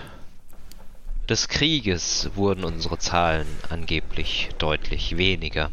des 1.29 1.47
Krieges 1.47 2.29
wurden 2.35 2.63
unsere 2.63 2.97
Zahlen 2.97 3.47
angeblich 3.69 4.49
deutlich 4.57 5.17
weniger. 5.17 5.71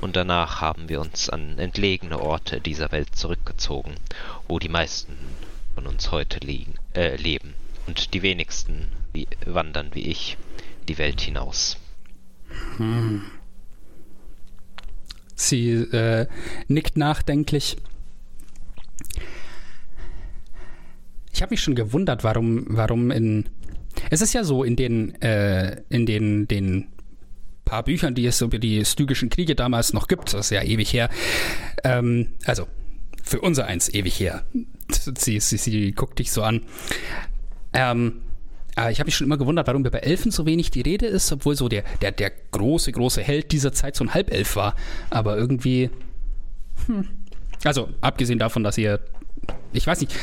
Und 0.00 0.16
danach 0.16 0.60
haben 0.60 0.88
wir 0.88 1.00
uns 1.00 1.28
an 1.28 1.58
entlegene 1.58 2.20
Orte 2.20 2.60
dieser 2.60 2.92
Welt 2.92 3.14
zurückgezogen, 3.16 3.94
wo 4.48 4.58
die 4.58 4.68
meisten 4.68 5.16
von 5.74 5.86
uns 5.86 6.10
heute 6.12 6.38
liegen, 6.38 6.74
äh, 6.94 7.16
leben. 7.16 7.54
Und 7.86 8.14
die 8.14 8.22
wenigsten 8.22 8.86
wie, 9.12 9.26
wandern 9.44 9.90
wie 9.94 10.08
ich 10.08 10.36
die 10.88 10.98
Welt 10.98 11.20
hinaus. 11.20 11.76
Sie 15.34 15.70
äh, 15.70 16.26
nickt 16.68 16.96
nachdenklich. 16.96 17.76
Ich 21.32 21.42
habe 21.42 21.50
mich 21.50 21.60
schon 21.60 21.74
gewundert, 21.74 22.22
warum, 22.22 22.64
warum 22.68 23.10
in. 23.10 23.48
Es 24.10 24.20
ist 24.20 24.32
ja 24.32 24.44
so, 24.44 24.64
in 24.64 24.76
den, 24.76 25.20
äh, 25.22 25.82
in 25.88 26.06
den, 26.06 26.48
den 26.48 26.88
paar 27.64 27.82
Büchern, 27.82 28.14
die 28.14 28.26
es 28.26 28.40
über 28.40 28.58
die 28.58 28.84
stygischen 28.84 29.30
Kriege 29.30 29.54
damals 29.54 29.92
noch 29.92 30.08
gibt, 30.08 30.32
das 30.34 30.46
ist 30.46 30.50
ja 30.50 30.62
ewig 30.62 30.92
her. 30.92 31.08
Ähm, 31.82 32.28
also, 32.44 32.66
für 33.22 33.40
unser 33.40 33.66
eins 33.66 33.92
ewig 33.92 34.20
her. 34.20 34.44
Sie, 35.16 35.40
sie, 35.40 35.56
sie 35.56 35.92
guckt 35.92 36.18
dich 36.18 36.30
so 36.30 36.42
an. 36.42 36.60
Ähm, 37.72 38.20
aber 38.76 38.90
ich 38.90 38.98
habe 38.98 39.06
mich 39.06 39.16
schon 39.16 39.26
immer 39.26 39.38
gewundert, 39.38 39.66
warum 39.66 39.82
bei 39.82 39.98
Elfen 39.98 40.30
so 40.30 40.46
wenig 40.46 40.70
die 40.70 40.80
Rede 40.80 41.06
ist, 41.06 41.30
obwohl 41.32 41.56
so 41.56 41.68
der, 41.68 41.84
der, 42.02 42.12
der 42.12 42.32
große, 42.50 42.92
große 42.92 43.22
Held 43.22 43.52
dieser 43.52 43.72
Zeit 43.72 43.96
so 43.96 44.04
ein 44.04 44.14
Halbelf 44.14 44.56
war. 44.56 44.74
Aber 45.10 45.36
irgendwie. 45.36 45.90
Hm. 46.86 47.08
Also, 47.62 47.88
abgesehen 48.00 48.38
davon, 48.38 48.64
dass 48.64 48.76
ihr. 48.76 49.00
Ich 49.72 49.86
weiß 49.86 50.00
nicht. 50.00 50.14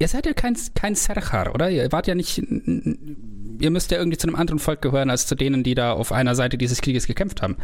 Ihr, 0.00 0.08
seid 0.08 0.24
ja 0.24 0.32
kein, 0.32 0.56
kein 0.74 0.94
Serchar, 0.94 1.54
oder? 1.54 1.68
Ihr 1.68 1.92
wart 1.92 2.06
ja 2.06 2.14
nicht. 2.14 2.38
Ihr 2.38 3.70
müsst 3.70 3.90
ja 3.90 3.98
irgendwie 3.98 4.16
zu 4.16 4.26
einem 4.26 4.36
anderen 4.36 4.58
Volk 4.58 4.80
gehören, 4.80 5.10
als 5.10 5.26
zu 5.26 5.34
denen, 5.34 5.62
die 5.62 5.74
da 5.74 5.92
auf 5.92 6.10
einer 6.10 6.34
Seite 6.34 6.56
dieses 6.56 6.80
Krieges 6.80 7.06
gekämpft 7.06 7.42
haben. 7.42 7.58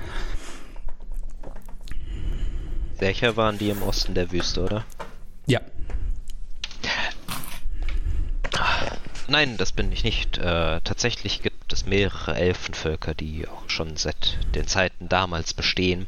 Sercher 2.99 3.39
waren 3.39 3.57
die 3.57 3.71
im 3.71 3.83
Osten 3.83 4.13
der 4.13 4.31
Wüste, 4.33 4.63
oder? 4.63 4.85
Ja. 5.47 5.63
Nein, 9.29 9.57
das 9.57 9.73
bin 9.73 9.91
ich 9.91 10.05
nicht. 10.05 10.37
Äh, 10.37 10.83
tatsächlich 10.85 11.41
gibt 11.43 11.73
es 11.73 11.87
mehrere 11.87 12.37
Elfenvölker, 12.37 13.15
die 13.15 13.49
auch 13.49 13.69
schon 13.69 13.97
seit 13.97 14.39
den 14.55 14.67
Zeiten 14.67 15.09
damals 15.09 15.55
bestehen. 15.55 16.07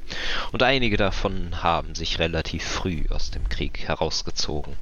Und 0.53 0.62
einige 0.62 0.99
davon 0.99 1.62
haben 1.62 1.95
sich 1.95 2.18
relativ 2.18 2.64
früh 2.64 3.07
aus 3.09 3.31
dem 3.31 3.49
Krieg 3.49 3.89
herausgezogen. 3.89 4.76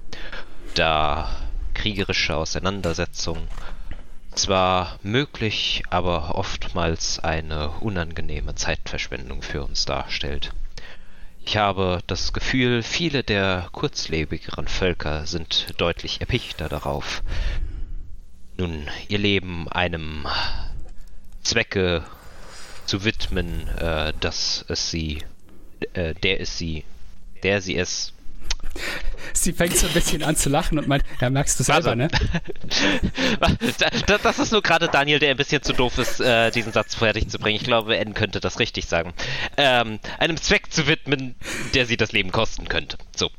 Da 0.77 1.35
kriegerische 1.73 2.37
Auseinandersetzung 2.37 3.49
zwar 4.35 4.99
möglich, 5.03 5.83
aber 5.89 6.35
oftmals 6.35 7.19
eine 7.19 7.71
unangenehme 7.81 8.55
Zeitverschwendung 8.57 9.41
für 9.41 9.65
uns 9.65 9.87
darstellt. 9.87 10.53
Ich 11.47 11.57
habe 11.57 12.01
das 12.07 12.35
Gefühl, 12.35 12.83
viele 12.83 13.25
der 13.25 13.71
kurzlebigeren 13.73 14.69
Völker 14.69 15.25
sind 15.25 15.81
deutlich 15.81 16.21
erpichter 16.21 16.69
darauf, 16.69 17.23
nun 18.59 18.87
ihr 19.09 19.19
Leben 19.19 19.71
einem 19.71 20.27
Zwecke 21.43 22.05
zu 22.85 23.03
widmen, 23.03 23.67
äh, 23.79 24.13
dass 24.21 24.63
es 24.69 24.91
sie, 24.91 25.25
äh, 25.95 26.13
der 26.13 26.43
es 26.43 26.59
sie, 26.59 26.85
der 27.43 27.63
sie 27.63 27.79
es. 27.79 28.13
Sie 29.33 29.53
fängt 29.53 29.77
so 29.77 29.87
ein 29.87 29.93
bisschen 29.93 30.23
an 30.23 30.37
zu 30.37 30.49
lachen 30.49 30.79
und 30.79 30.89
meint, 30.89 31.05
ja, 31.21 31.29
merkst 31.31 31.59
du 31.61 31.65
selber, 31.65 31.97
Warte. 31.97 31.97
ne? 31.99 32.09
Da- 34.07 34.19
das 34.19 34.39
ist 34.39 34.53
nur 34.53 34.63
gerade 34.63 34.89
Daniel, 34.89 35.19
der 35.19 35.31
ein 35.31 35.37
bisschen 35.37 35.63
zu 35.63 35.73
doof 35.73 35.99
ist, 35.99 36.21
äh, 36.21 36.51
diesen 36.51 36.73
Satz 36.73 36.95
fertig 36.95 37.29
zu 37.29 37.39
bringen. 37.39 37.57
Ich 37.57 37.65
glaube, 37.65 37.97
N 37.97 38.15
könnte 38.15 38.41
das 38.41 38.59
richtig 38.59 38.87
sagen. 38.87 39.13
Ähm, 39.57 39.99
einem 40.19 40.37
Zweck 40.37 40.73
zu 40.73 40.87
widmen, 40.87 41.35
der 41.75 41.87
sie 41.87 41.97
das 41.97 42.13
Leben 42.13 42.33
kosten 42.33 42.69
könnte. 42.69 42.97
So. 43.15 43.31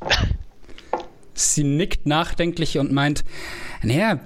Sie 1.34 1.64
nickt 1.64 2.06
nachdenklich 2.06 2.78
und 2.78 2.92
meint, 2.92 3.24
naja, 3.82 4.20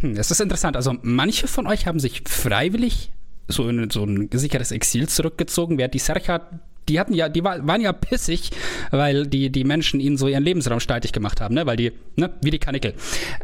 hm, 0.00 0.14
das 0.14 0.30
ist 0.30 0.40
interessant. 0.40 0.76
Also 0.76 0.94
manche 1.02 1.48
von 1.48 1.66
euch 1.66 1.86
haben 1.86 2.00
sich 2.00 2.22
freiwillig 2.26 3.10
so 3.48 3.68
in 3.68 3.90
so 3.90 4.04
ein 4.04 4.30
gesichertes 4.30 4.70
Exil 4.70 5.08
zurückgezogen, 5.08 5.76
während 5.78 5.94
die 5.94 5.98
Sercha, 5.98 6.40
die 6.88 6.98
hatten 7.00 7.14
ja, 7.14 7.28
die 7.28 7.44
war, 7.44 7.66
waren 7.66 7.80
ja 7.80 7.92
pissig, 7.92 8.50
weil 8.90 9.26
die, 9.26 9.50
die 9.50 9.64
Menschen 9.64 10.00
ihnen 10.00 10.16
so 10.16 10.28
ihren 10.28 10.42
Lebensraum 10.44 10.80
streitig 10.80 11.12
gemacht 11.12 11.40
haben, 11.40 11.54
ne? 11.54 11.66
Weil 11.66 11.76
die, 11.76 11.92
ne, 12.16 12.30
wie 12.42 12.50
die 12.50 12.58
Kanickel. 12.58 12.94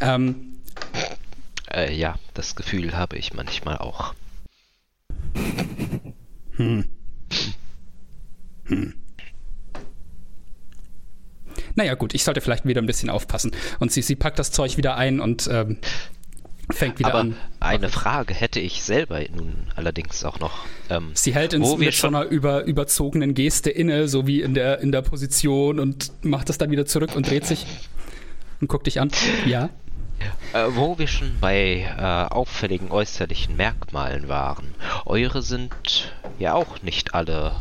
Ähm, 0.01 0.57
Äh, 1.71 1.95
ja, 1.95 2.17
das 2.35 2.57
Gefühl 2.57 2.97
habe 2.97 3.17
ich 3.17 3.35
manchmal 3.35 3.79
auch. 3.79 4.15
naja, 11.75 11.95
gut, 11.95 12.15
ich 12.15 12.25
sollte 12.25 12.41
vielleicht 12.41 12.67
wieder 12.67 12.83
ein 12.83 12.87
bisschen 12.87 13.11
aufpassen. 13.11 13.53
Und 13.79 13.93
sie, 13.93 14.03
sie 14.03 14.17
packt 14.17 14.39
das 14.39 14.51
Zeug 14.51 14.77
wieder 14.77 14.97
ein 14.97 15.21
und 15.21 15.49
ähm, 15.51 15.79
fängt 16.71 16.99
wieder 16.99 17.11
Aber 17.11 17.21
an. 17.21 17.37
eine 17.61 17.89
Frage 17.89 18.35
hätte 18.35 18.61
ich 18.61 18.83
selber 18.83 19.21
nun 19.35 19.55
allerdings 19.75 20.25
auch 20.25 20.39
noch. 20.41 20.65
Ähm, 20.91 21.11
Sie 21.15 21.35
hält 21.35 21.53
in, 21.55 21.63
mit 21.79 21.95
schon, 21.95 22.15
einer 22.15 22.27
über, 22.27 22.65
überzogenen 22.65 23.35
Geste 23.35 23.71
inne, 23.71 24.09
so 24.09 24.27
wie 24.27 24.43
in 24.43 24.55
der, 24.55 24.81
in 24.81 24.93
der 24.93 25.03
Position 25.03 25.81
und 25.81 26.13
macht 26.25 26.49
das 26.49 26.59
dann 26.59 26.71
wieder 26.71 26.87
zurück 26.87 27.17
und 27.17 27.29
dreht 27.29 27.47
sich 27.47 27.67
und 28.61 28.69
guckt 28.69 28.87
dich 28.87 29.01
an. 29.01 29.11
Ja. 29.47 29.71
äh, 30.53 30.67
wo 30.71 30.99
wir 30.99 31.07
schon 31.07 31.39
bei 31.41 31.87
äh, 31.97 32.35
auffälligen 32.35 32.91
äußerlichen 32.91 33.57
Merkmalen 33.57 34.29
waren. 34.29 34.75
Eure 35.07 35.43
sind 35.43 36.13
ja 36.39 36.55
auch 36.55 36.83
nicht 36.83 37.15
alle 37.15 37.53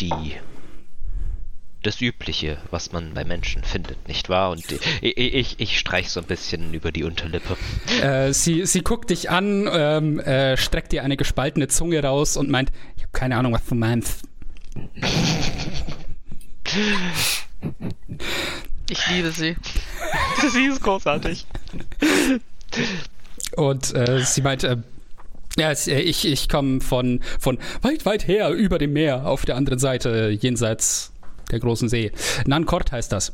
die 0.00 0.36
das 1.86 2.00
Übliche, 2.00 2.58
was 2.70 2.92
man 2.92 3.14
bei 3.14 3.24
Menschen 3.24 3.62
findet, 3.62 4.08
nicht 4.08 4.28
wahr? 4.28 4.50
Und 4.50 4.64
ich, 5.00 5.16
ich, 5.16 5.60
ich 5.60 5.78
streich 5.78 6.10
so 6.10 6.20
ein 6.20 6.26
bisschen 6.26 6.74
über 6.74 6.92
die 6.92 7.04
Unterlippe. 7.04 7.56
Äh, 8.02 8.32
sie, 8.32 8.66
sie 8.66 8.82
guckt 8.82 9.10
dich 9.10 9.30
an, 9.30 9.68
ähm, 9.72 10.20
äh, 10.20 10.56
streckt 10.56 10.92
dir 10.92 11.04
eine 11.04 11.16
gespaltene 11.16 11.68
Zunge 11.68 12.02
raus 12.02 12.36
und 12.36 12.50
meint, 12.50 12.70
ich 12.96 13.04
habe 13.04 13.12
keine 13.12 13.36
Ahnung, 13.36 13.52
was 13.52 13.64
du 13.64 13.74
meinst. 13.74 14.22
Ich 18.90 19.08
liebe 19.10 19.30
sie. 19.30 19.56
Sie 20.52 20.66
ist 20.66 20.82
großartig. 20.82 21.46
Und 23.56 23.94
äh, 23.94 24.20
sie 24.20 24.42
meint, 24.42 24.64
äh, 24.64 24.76
ja, 25.58 25.70
äh, 25.70 26.00
ich, 26.00 26.26
ich 26.26 26.48
komme 26.48 26.80
von, 26.80 27.20
von 27.40 27.58
weit, 27.82 28.04
weit 28.04 28.28
her 28.28 28.50
über 28.50 28.78
dem 28.78 28.92
Meer 28.92 29.26
auf 29.26 29.44
der 29.44 29.56
anderen 29.56 29.78
Seite, 29.78 30.28
jenseits 30.28 31.12
der 31.50 31.60
großen 31.60 31.88
See. 31.88 32.12
Nankort 32.46 32.92
heißt 32.92 33.12
das. 33.12 33.32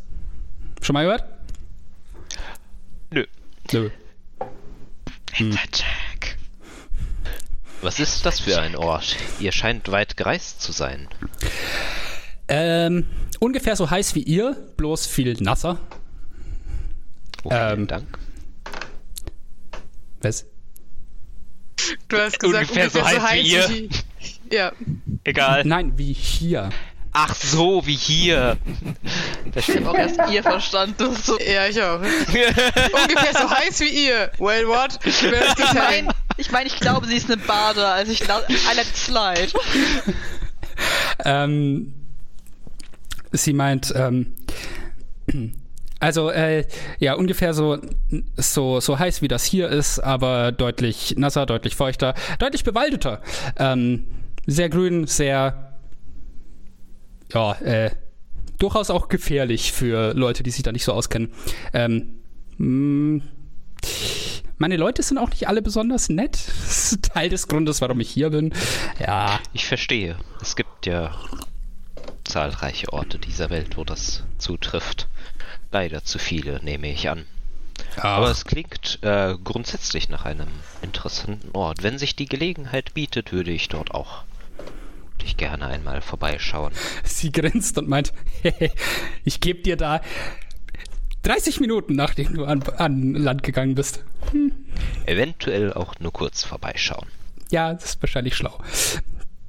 Schon 0.81 0.95
mal 0.95 1.05
gehört? 1.05 1.25
Nö. 3.11 3.25
Nö. 3.73 3.91
Jack. 5.39 6.37
Was 7.81 7.99
ist 8.01 8.25
das 8.27 8.41
für 8.41 8.61
ein 8.61 8.77
Ort? 8.77 9.17
Ihr 9.41 9.53
scheint 9.53 9.91
weit 9.91 10.17
gereist 10.17 10.61
zu 10.63 10.73
sein. 10.73 11.09
Ähm, 12.49 13.07
ungefähr 13.41 13.77
so 13.77 13.91
heiß 13.91 14.15
wie 14.15 14.23
ihr, 14.23 14.57
bloß 14.77 15.07
viel 15.07 15.35
nasser. 15.41 15.79
Oh, 17.45 17.51
vielen 17.51 17.81
Ähm, 17.81 17.87
Dank. 17.89 18.19
Was? 20.21 20.47
Du 22.09 22.17
hast 22.19 22.39
gesagt, 22.39 22.71
Ungefähr 22.71 22.91
so 22.91 23.03
heiß 23.03 23.33
wie 23.35 23.53
ihr. 23.53 23.69
wie- 23.71 24.55
Ja. 24.55 24.73
Egal. 25.25 25.65
Nein, 25.65 25.99
wie 25.99 26.13
hier. 26.13 26.71
Ach 27.15 27.35
so, 27.35 27.87
wie 27.87 27.95
hier. 27.97 28.57
Das 29.55 29.69
Ich 29.69 29.77
habe 29.77 29.91
auch 29.91 29.95
erst 29.95 30.19
ihr 30.31 30.43
verstanden. 30.43 31.15
So, 31.23 31.39
Ja, 31.39 31.67
ich 31.67 31.81
auch. 31.83 32.01
Ungefähr 32.01 33.33
so 33.35 33.51
heiß 33.51 33.81
wie 33.81 34.07
ihr. 34.07 34.31
Well, 34.39 34.67
what? 34.67 34.99
Wer 35.03 35.13
ist 35.43 35.59
ich 35.59 35.65
das 35.65 35.75
meine, 35.75 36.09
ich, 36.39 36.51
mein, 36.51 36.67
ich 36.67 36.77
glaube, 36.81 37.07
sie 37.07 37.17
ist 37.17 37.31
eine 37.31 37.37
Bade, 37.37 37.87
also 37.87 38.11
ich 38.13 38.27
la- 38.27 38.41
I 38.49 38.75
let 38.77 38.87
slide. 38.97 39.53
Ähm, 41.25 41.93
sie 43.31 43.53
meint, 43.53 43.93
ähm, 43.95 44.35
also, 46.01 46.31
äh, 46.31 46.65
ja, 46.99 47.15
ungefähr 47.15 47.55
so, 47.55 47.79
so, 48.37 48.81
so 48.81 48.99
heiß 48.99 49.23
wie 49.23 49.29
das 49.29 49.45
hier 49.45 49.69
ist, 49.69 50.01
aber 50.01 50.51
deutlich 50.51 51.15
nasser, 51.17 51.47
deutlich 51.47 51.77
feuchter, 51.77 52.15
deutlich 52.39 52.65
bewaldeter. 52.65 53.21
Ähm, 53.59 54.07
sehr 54.47 54.69
grün, 54.71 55.07
sehr, 55.07 55.72
ja, 57.35 57.53
äh, 57.61 57.91
durchaus 58.59 58.91
auch 58.91 59.09
gefährlich 59.09 59.73
für 59.73 60.15
Leute, 60.15 60.43
die 60.43 60.51
sich 60.51 60.63
da 60.63 60.73
nicht 60.73 60.85
so 60.85 60.93
auskennen. 60.93 61.33
Ähm, 61.73 62.19
mh, 62.59 63.23
meine 64.59 64.77
Leute 64.77 65.03
sind 65.03 65.19
auch 65.19 65.31
nicht 65.31 65.49
alle 65.49 65.63
besonders 65.63 66.09
nett. 66.09 66.39
Das 66.63 66.93
ist 66.93 67.03
Teil 67.13 67.29
des 67.29 67.49
Grundes, 67.49 67.81
warum 67.81 68.01
ich 68.01 68.11
hier 68.11 68.31
bin. 68.31 68.53
Ja, 68.99 69.41
Ich 69.53 69.67
verstehe. 69.67 70.17
Es 70.41 70.57
gibt 70.57 70.87
ja 70.87 71.15
zahlreiche 72.25 72.93
Orte 72.93 73.19
dieser 73.19 73.51
Welt, 73.51 73.77
wo 73.77 73.85
das 73.85 74.23
zutrifft. 74.39 75.09
Leider 75.71 76.05
zu 76.05 76.19
viele, 76.19 76.63
nehme 76.63 76.91
ich 76.91 77.09
an. 77.09 77.25
Aber 77.97 78.31
es 78.31 78.45
klingt 78.45 79.01
äh, 79.03 79.35
grundsätzlich 79.43 80.09
nach 80.09 80.25
einem 80.25 80.49
interessanten 80.83 81.51
Ort. 81.53 81.83
Wenn 81.83 81.99
sich 81.99 82.15
die 82.17 82.27
Gelegenheit 82.27 82.95
bietet, 82.95 83.33
würde 83.33 83.51
ich 83.51 83.69
dort 83.69 83.93
auch 83.93 84.25
wirklich 85.23 85.37
gerne 85.37 85.67
einmal 85.67 86.01
vorbeischauen. 86.01 86.73
Sie 87.05 87.31
grinst 87.31 87.79
und 87.79 87.89
meint, 87.89 88.13
ich 89.25 89.41
gebe 89.41 89.63
dir 89.63 89.77
da 89.77 90.01
30 91.23 91.61
Minuten, 91.61 91.95
nachdem 91.95 92.35
du 92.35 92.45
an, 92.45 92.63
an 92.77 93.15
Land 93.15 93.45
gegangen 93.45 93.77
bist. 93.77 94.05
Eventuell 95.07 95.73
auch 95.73 95.95
nur 96.01 96.13
kurz 96.13 96.43
vorbeischauen. 96.43 97.07
ja, 97.51 97.73
das 97.73 97.85
ist 97.85 98.03
wahrscheinlich 98.03 98.35
schlau. 98.35 98.59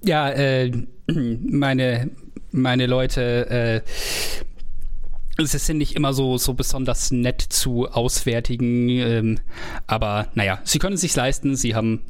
Ja, 0.04 0.30
äh, 0.30 0.72
meine, 1.08 2.12
meine 2.52 2.86
Leute, 2.86 3.50
äh, 3.50 5.44
sie 5.44 5.58
sind 5.58 5.80
nicht 5.80 5.96
immer 5.96 6.14
so, 6.14 6.38
so 6.38 6.54
besonders 6.54 7.10
nett 7.10 7.42
zu 7.42 7.88
Auswärtigen, 7.88 8.90
ähm, 8.90 9.40
aber 9.88 10.28
naja, 10.36 10.60
sie 10.66 10.78
können 10.78 10.96
es 10.96 11.02
sich 11.02 11.16
leisten, 11.16 11.56
sie 11.56 11.74
haben 11.74 12.02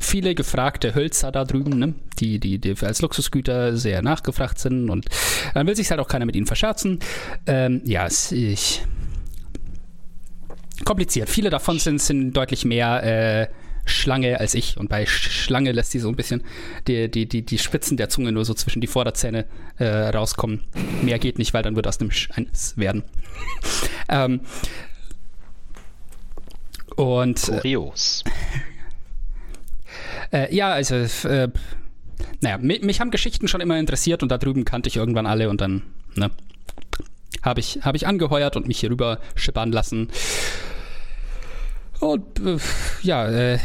viele 0.00 0.34
gefragte 0.34 0.94
Hölzer 0.94 1.30
da 1.30 1.44
drüben, 1.44 1.78
ne? 1.78 1.94
die, 2.18 2.40
die, 2.40 2.58
die 2.58 2.74
als 2.82 3.02
Luxusgüter 3.02 3.76
sehr 3.76 4.02
nachgefragt 4.02 4.58
sind 4.58 4.90
und 4.90 5.06
dann 5.54 5.66
will 5.66 5.76
sich 5.76 5.90
halt 5.90 6.00
auch 6.00 6.08
keiner 6.08 6.26
mit 6.26 6.34
ihnen 6.34 6.46
verscherzen. 6.46 6.98
Ähm, 7.46 7.82
ja, 7.84 8.06
es, 8.06 8.32
ich, 8.32 8.82
kompliziert. 10.84 11.28
Viele 11.28 11.50
davon 11.50 11.78
sind, 11.78 12.00
sind 12.00 12.32
deutlich 12.32 12.64
mehr 12.64 13.02
äh, 13.02 13.48
Schlange 13.84 14.40
als 14.40 14.54
ich 14.54 14.76
und 14.76 14.88
bei 14.88 15.06
Schlange 15.06 15.72
lässt 15.72 15.90
sie 15.90 15.98
so 15.98 16.08
ein 16.08 16.16
bisschen 16.16 16.42
die, 16.86 17.10
die, 17.10 17.28
die, 17.28 17.42
die 17.42 17.58
Spitzen 17.58 17.96
der 17.96 18.08
Zunge 18.08 18.32
nur 18.32 18.44
so 18.44 18.54
zwischen 18.54 18.80
die 18.80 18.86
Vorderzähne 18.86 19.46
äh, 19.78 19.84
rauskommen. 19.86 20.62
Mehr 21.02 21.18
geht 21.18 21.38
nicht, 21.38 21.54
weil 21.54 21.62
dann 21.62 21.76
wird 21.76 21.86
aus 21.86 21.98
dem 21.98 22.10
Sch 22.10 22.30
eins 22.32 22.76
werden. 22.76 23.04
ähm, 24.08 24.40
und 26.96 27.48
äh, 27.48 27.56
Kurios. 27.58 28.24
Äh, 28.26 28.79
ja, 30.50 30.72
also, 30.72 30.94
äh, 31.28 31.48
naja, 32.40 32.58
mich, 32.58 32.82
mich, 32.82 33.00
haben 33.00 33.10
Geschichten 33.10 33.48
schon 33.48 33.60
immer 33.60 33.78
interessiert 33.78 34.22
und 34.22 34.30
da 34.30 34.38
drüben 34.38 34.64
kannte 34.64 34.88
ich 34.88 34.96
irgendwann 34.96 35.26
alle 35.26 35.48
und 35.48 35.60
dann, 35.60 35.82
ne, 36.14 36.30
habe 37.42 37.60
ich, 37.60 37.80
hab 37.82 37.94
ich 37.94 38.06
angeheuert 38.06 38.56
und 38.56 38.68
mich 38.68 38.80
hier 38.80 38.90
rüber 38.90 39.18
schippern 39.34 39.72
lassen. 39.72 40.08
Und 42.00 42.40
äh, 42.40 42.56
ja, 43.02 43.28
äh, 43.28 43.58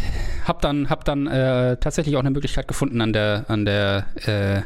hab 0.46 0.62
dann, 0.62 0.90
hab 0.90 1.06
dann 1.06 1.28
äh, 1.28 1.78
tatsächlich 1.78 2.16
auch 2.16 2.22
eine 2.22 2.32
Möglichkeit 2.32 2.68
gefunden, 2.68 3.02
an 3.02 3.14
der, 3.14 3.46
an 3.48 3.66
der, 3.66 4.06
äh, 4.26 4.62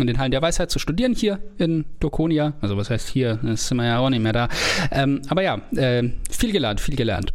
in 0.00 0.06
den 0.06 0.18
Hallen 0.18 0.30
der 0.30 0.42
Weisheit 0.42 0.70
zu 0.70 0.78
studieren 0.78 1.14
hier 1.14 1.40
in 1.58 1.84
Dokonia. 1.98 2.54
Also 2.60 2.76
was 2.76 2.88
heißt 2.88 3.08
hier, 3.08 3.38
das 3.42 3.68
sind 3.68 3.78
wir 3.78 3.86
ja 3.86 3.98
auch 3.98 4.10
nicht 4.10 4.22
mehr 4.22 4.32
da. 4.32 4.48
Ähm, 4.92 5.22
aber 5.28 5.42
ja, 5.42 5.60
äh, 5.76 6.08
viel 6.30 6.52
gelernt, 6.52 6.80
viel 6.80 6.96
gelernt 6.96 7.32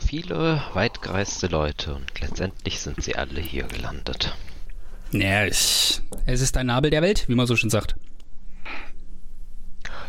viele 0.00 0.62
weitgereiste 0.74 1.46
Leute 1.46 1.94
und 1.94 2.20
letztendlich 2.20 2.80
sind 2.80 3.02
sie 3.02 3.16
alle 3.16 3.40
hier 3.40 3.64
gelandet. 3.64 4.36
Ja, 5.12 5.44
es 5.44 6.02
ist 6.26 6.56
ein 6.56 6.66
Nabel 6.66 6.90
der 6.90 7.02
Welt, 7.02 7.28
wie 7.28 7.34
man 7.34 7.46
so 7.46 7.56
schön 7.56 7.70
sagt. 7.70 7.96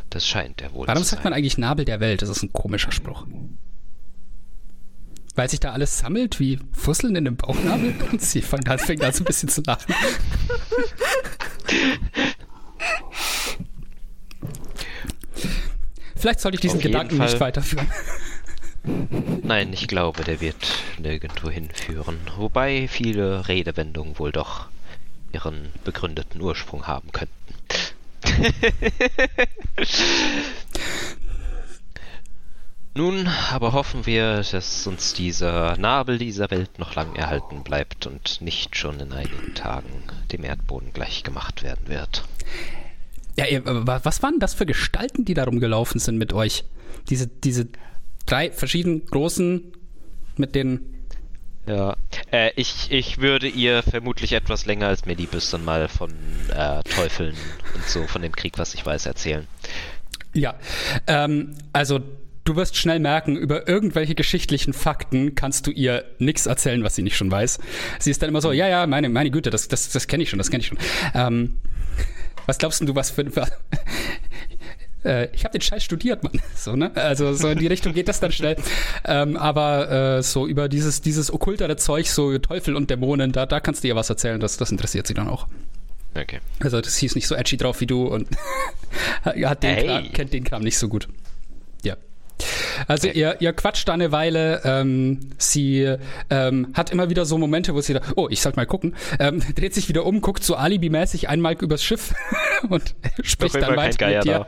Das 0.09 0.27
scheint 0.27 0.61
er 0.61 0.73
wohl 0.73 0.87
Warum 0.87 1.03
sagt 1.03 1.23
man 1.23 1.33
eigentlich 1.33 1.57
Nabel 1.57 1.85
der 1.85 1.99
Welt? 1.99 2.21
Das 2.21 2.29
ist 2.29 2.43
ein 2.43 2.51
komischer 2.51 2.91
Spruch. 2.91 3.25
Weil 5.35 5.49
sich 5.49 5.61
da 5.61 5.71
alles 5.71 5.97
sammelt, 5.97 6.39
wie 6.39 6.59
Fusseln 6.73 7.15
in 7.15 7.25
dem 7.25 7.37
Bauchnabel? 7.37 7.95
Und 8.11 8.21
sie 8.21 8.41
fängt 8.41 8.67
an, 8.69 8.77
fängt 8.77 9.03
an 9.03 9.13
so 9.13 9.23
ein 9.23 9.25
bisschen 9.25 9.49
zu 9.49 9.61
lachen. 9.61 9.95
Vielleicht 16.15 16.39
sollte 16.41 16.55
ich 16.55 16.61
diesen 16.61 16.79
Gedanken 16.79 17.17
Fall. 17.17 17.27
nicht 17.27 17.39
weiterführen. 17.39 17.87
Nein, 18.83 19.73
ich 19.73 19.87
glaube, 19.87 20.23
der 20.23 20.41
wird 20.41 20.83
nirgendwo 20.97 21.49
hinführen. 21.49 22.17
Wobei 22.37 22.87
viele 22.87 23.47
Redewendungen 23.47 24.17
wohl 24.17 24.31
doch 24.31 24.67
ihren 25.31 25.71
begründeten 25.83 26.41
Ursprung 26.41 26.87
haben 26.87 27.11
könnten. 27.11 27.35
Nun, 32.93 33.27
aber 33.49 33.71
hoffen 33.71 34.05
wir, 34.05 34.43
dass 34.51 34.85
uns 34.85 35.13
dieser 35.13 35.77
Nabel 35.77 36.17
dieser 36.17 36.51
Welt 36.51 36.77
noch 36.77 36.93
lang 36.95 37.15
erhalten 37.15 37.63
bleibt 37.63 38.05
und 38.05 38.41
nicht 38.41 38.75
schon 38.75 38.99
in 38.99 39.13
einigen 39.13 39.55
Tagen 39.55 40.03
dem 40.31 40.43
Erdboden 40.43 40.91
gleichgemacht 40.91 41.63
werden 41.63 41.87
wird. 41.87 42.25
Ja, 43.37 43.45
was 43.63 44.21
waren 44.21 44.39
das 44.39 44.53
für 44.53 44.65
Gestalten, 44.65 45.23
die 45.23 45.35
da 45.35 45.45
rumgelaufen 45.45 46.01
sind 46.01 46.17
mit 46.17 46.33
euch? 46.33 46.65
Diese, 47.09 47.27
diese 47.27 47.69
drei 48.31 48.51
verschiedenen 48.51 49.05
großen 49.05 49.73
mit 50.37 50.55
den. 50.55 50.79
Ja, 51.67 51.95
äh, 52.31 52.51
ich, 52.55 52.91
ich 52.91 53.19
würde 53.19 53.47
ihr 53.47 53.83
vermutlich 53.83 54.33
etwas 54.33 54.65
länger 54.65 54.87
als 54.87 55.05
mir 55.05 55.13
lieb 55.13 55.33
ist 55.35 55.53
dann 55.53 55.63
mal 55.63 55.87
von 55.87 56.11
äh, 56.53 56.81
Teufeln 56.83 57.35
und 57.75 57.83
so, 57.87 58.07
von 58.07 58.23
dem 58.23 58.31
Krieg, 58.31 58.57
was 58.57 58.73
ich 58.73 58.83
weiß, 58.83 59.05
erzählen. 59.05 59.47
Ja, 60.33 60.55
ähm, 61.05 61.55
also 61.71 61.99
du 62.45 62.55
wirst 62.55 62.77
schnell 62.77 62.99
merken, 62.99 63.35
über 63.35 63.67
irgendwelche 63.67 64.15
geschichtlichen 64.15 64.73
Fakten 64.73 65.35
kannst 65.35 65.67
du 65.67 65.71
ihr 65.71 66.05
nichts 66.17 66.47
erzählen, 66.47 66.83
was 66.83 66.95
sie 66.95 67.03
nicht 67.03 67.15
schon 67.15 67.29
weiß. 67.29 67.59
Sie 67.99 68.09
ist 68.09 68.23
dann 68.23 68.29
immer 68.29 68.41
so, 68.41 68.51
ja, 68.51 68.67
ja, 68.67 68.87
meine, 68.87 69.09
meine 69.09 69.29
Güte, 69.29 69.51
das, 69.51 69.67
das, 69.67 69.89
das 69.89 70.07
kenne 70.07 70.23
ich 70.23 70.31
schon, 70.31 70.39
das 70.39 70.49
kenne 70.49 70.61
ich 70.61 70.67
schon. 70.67 70.79
Ähm, 71.13 71.57
was 72.47 72.57
glaubst 72.57 72.81
du, 72.81 72.95
was 72.95 73.11
für 73.11 73.23
äh, 75.03 75.27
ich 75.33 75.43
habe 75.43 75.53
den 75.53 75.61
Scheiß 75.61 75.83
studiert, 75.83 76.23
Mann. 76.23 76.39
So, 76.55 76.75
ne? 76.75 76.91
Also 76.95 77.33
so 77.33 77.47
in 77.49 77.57
die 77.57 77.67
Richtung 77.67 77.93
geht 77.93 78.07
das 78.07 78.19
dann 78.19 78.31
schnell. 78.31 78.55
Ähm, 79.05 79.35
aber 79.35 80.17
äh, 80.17 80.23
so 80.23 80.45
über 80.47 80.69
dieses, 80.69 81.01
dieses 81.01 81.33
okkultere 81.33 81.75
Zeug, 81.77 82.07
so 82.07 82.37
Teufel 82.37 82.75
und 82.75 82.89
Dämonen, 82.89 83.31
da, 83.31 83.45
da 83.45 83.59
kannst 83.59 83.83
du 83.83 83.87
ihr 83.87 83.95
was 83.95 84.09
erzählen, 84.09 84.39
das, 84.39 84.57
das 84.57 84.71
interessiert 84.71 85.07
sie 85.07 85.13
dann 85.13 85.27
auch. 85.27 85.47
Okay. 86.15 86.39
Also 86.59 86.81
das 86.81 86.97
hieß 86.97 87.15
nicht 87.15 87.27
so 87.27 87.35
edgy 87.35 87.57
drauf 87.57 87.79
wie 87.81 87.87
du 87.87 88.07
und 88.07 88.27
hat 89.23 89.63
den 89.63 89.75
hey. 89.75 89.85
Kram, 89.85 90.11
kennt 90.11 90.33
den 90.33 90.43
Kram 90.43 90.61
nicht 90.61 90.77
so 90.77 90.87
gut. 90.87 91.07
Ja. 91.83 91.95
Also 92.87 93.07
ihr, 93.07 93.37
ihr 93.39 93.53
quatscht 93.53 93.87
da 93.87 93.93
eine 93.93 94.11
Weile. 94.11 94.61
Ähm, 94.63 95.19
sie 95.37 95.95
ähm, 96.29 96.73
hat 96.73 96.91
immer 96.91 97.09
wieder 97.09 97.25
so 97.25 97.37
Momente, 97.37 97.73
wo 97.73 97.81
sie 97.81 97.93
da, 97.93 98.01
oh, 98.15 98.27
ich 98.29 98.41
sollte 98.41 98.57
mal 98.57 98.65
gucken, 98.65 98.95
ähm, 99.19 99.41
dreht 99.55 99.73
sich 99.73 99.89
wieder 99.89 100.05
um, 100.05 100.21
guckt 100.21 100.43
so 100.43 100.55
alibimäßig 100.55 101.29
einmal 101.29 101.53
übers 101.53 101.83
Schiff 101.83 102.13
und 102.69 102.95
spricht 103.21 103.55
noch 103.55 103.67
dann 103.67 103.77
weiter 103.77 104.07
mit 104.07 104.23
dir. 104.23 104.39
Da. 104.39 104.47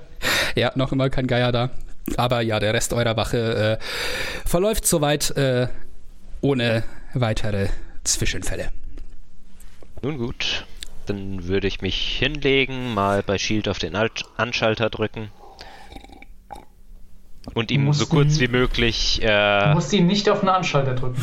Ja, 0.55 0.71
noch 0.75 0.91
immer 0.91 1.09
kein 1.09 1.27
Geier 1.27 1.51
da. 1.51 1.71
Aber 2.17 2.41
ja, 2.41 2.59
der 2.59 2.73
Rest 2.73 2.93
eurer 2.93 3.15
Wache 3.15 3.79
äh, 3.79 4.47
verläuft 4.47 4.85
soweit 4.85 5.31
äh, 5.37 5.67
ohne 6.41 6.83
weitere 7.13 7.67
Zwischenfälle. 8.03 8.69
Nun 10.01 10.17
gut, 10.17 10.65
dann 11.05 11.47
würde 11.47 11.67
ich 11.67 11.81
mich 11.81 12.17
hinlegen, 12.19 12.93
mal 12.93 13.23
bei 13.23 13.37
Shield 13.37 13.69
auf 13.69 13.79
den 13.79 13.95
Alt 13.95 14.25
Anschalter 14.35 14.89
drücken 14.89 15.31
und 17.53 17.71
ihm 17.71 17.91
so 17.93 18.05
kurz 18.05 18.39
wie 18.39 18.47
möglich. 18.47 19.21
Äh, 19.21 19.67
du 19.67 19.73
musst 19.73 19.93
ihn 19.93 20.07
nicht 20.07 20.29
auf 20.29 20.39
den 20.39 20.49
Anschalter 20.49 20.95
drücken. 20.95 21.21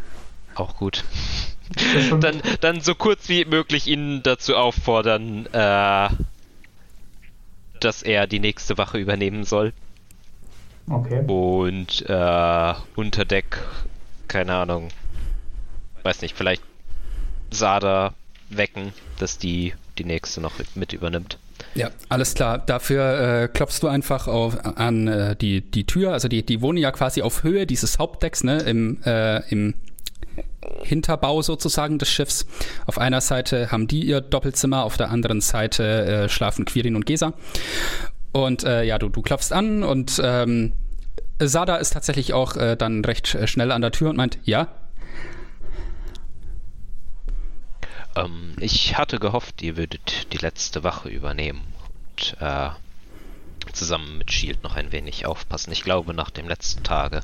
Auch 0.54 0.76
gut. 0.76 1.04
dann, 2.20 2.40
dann 2.60 2.80
so 2.80 2.94
kurz 2.94 3.28
wie 3.28 3.44
möglich 3.44 3.88
ihn 3.88 4.22
dazu 4.22 4.56
auffordern, 4.56 5.46
äh, 5.52 6.08
dass 7.80 8.02
er 8.02 8.26
die 8.26 8.38
nächste 8.38 8.78
Wache 8.78 8.98
übernehmen 8.98 9.44
soll. 9.44 9.72
Okay. 10.88 11.24
Und 11.26 12.08
äh, 12.08 12.74
unter 12.94 13.24
Deck, 13.24 13.58
keine 14.28 14.54
Ahnung, 14.54 14.88
weiß 16.04 16.22
nicht, 16.22 16.36
vielleicht 16.36 16.62
Sada 17.50 18.14
wecken, 18.48 18.92
dass 19.18 19.38
die 19.38 19.74
die 19.98 20.04
nächste 20.04 20.40
noch 20.40 20.54
mit 20.74 20.92
übernimmt. 20.92 21.38
Ja, 21.76 21.90
alles 22.08 22.34
klar. 22.34 22.58
Dafür 22.58 23.42
äh, 23.42 23.48
klopfst 23.48 23.80
du 23.82 23.88
einfach 23.88 24.28
auf, 24.28 24.56
an 24.78 25.08
äh, 25.08 25.36
die, 25.36 25.60
die 25.60 25.84
Tür. 25.84 26.12
Also 26.12 26.28
die, 26.28 26.44
die 26.44 26.62
wohnen 26.62 26.78
ja 26.78 26.90
quasi 26.90 27.22
auf 27.22 27.42
Höhe 27.42 27.66
dieses 27.66 27.98
Hauptdecks, 27.98 28.44
ne, 28.44 28.60
im, 28.60 29.02
äh, 29.04 29.46
im 29.50 29.74
Hinterbau 30.82 31.42
sozusagen 31.42 31.98
des 31.98 32.10
Schiffs. 32.10 32.46
Auf 32.86 32.98
einer 32.98 33.20
Seite 33.20 33.70
haben 33.70 33.86
die 33.86 34.04
ihr 34.04 34.20
Doppelzimmer, 34.20 34.84
auf 34.84 34.96
der 34.96 35.10
anderen 35.10 35.40
Seite 35.40 35.84
äh, 36.24 36.28
schlafen 36.28 36.64
Quirin 36.64 36.96
und 36.96 37.06
Gesa. 37.06 37.34
Und 38.32 38.64
äh, 38.64 38.82
ja, 38.82 38.98
du, 38.98 39.08
du 39.08 39.22
klopfst 39.22 39.52
an 39.52 39.82
und 39.82 40.20
ähm, 40.22 40.72
Sada 41.38 41.76
ist 41.76 41.92
tatsächlich 41.92 42.32
auch 42.32 42.56
äh, 42.56 42.76
dann 42.76 43.04
recht 43.04 43.34
äh, 43.34 43.46
schnell 43.46 43.70
an 43.72 43.82
der 43.82 43.92
Tür 43.92 44.10
und 44.10 44.16
meint, 44.16 44.38
ja. 44.44 44.68
Ähm, 48.16 48.54
ich 48.58 48.96
hatte 48.96 49.18
gehofft, 49.18 49.62
ihr 49.62 49.76
würdet 49.76 50.32
die 50.32 50.38
letzte 50.38 50.82
Wache 50.82 51.08
übernehmen 51.08 51.62
und 52.10 52.36
äh, 52.40 52.70
zusammen 53.72 54.18
mit 54.18 54.32
Shield 54.32 54.62
noch 54.62 54.76
ein 54.76 54.92
wenig 54.92 55.26
aufpassen. 55.26 55.72
Ich 55.72 55.82
glaube, 55.82 56.14
nach 56.14 56.30
dem 56.30 56.48
letzten 56.48 56.82
Tage 56.82 57.20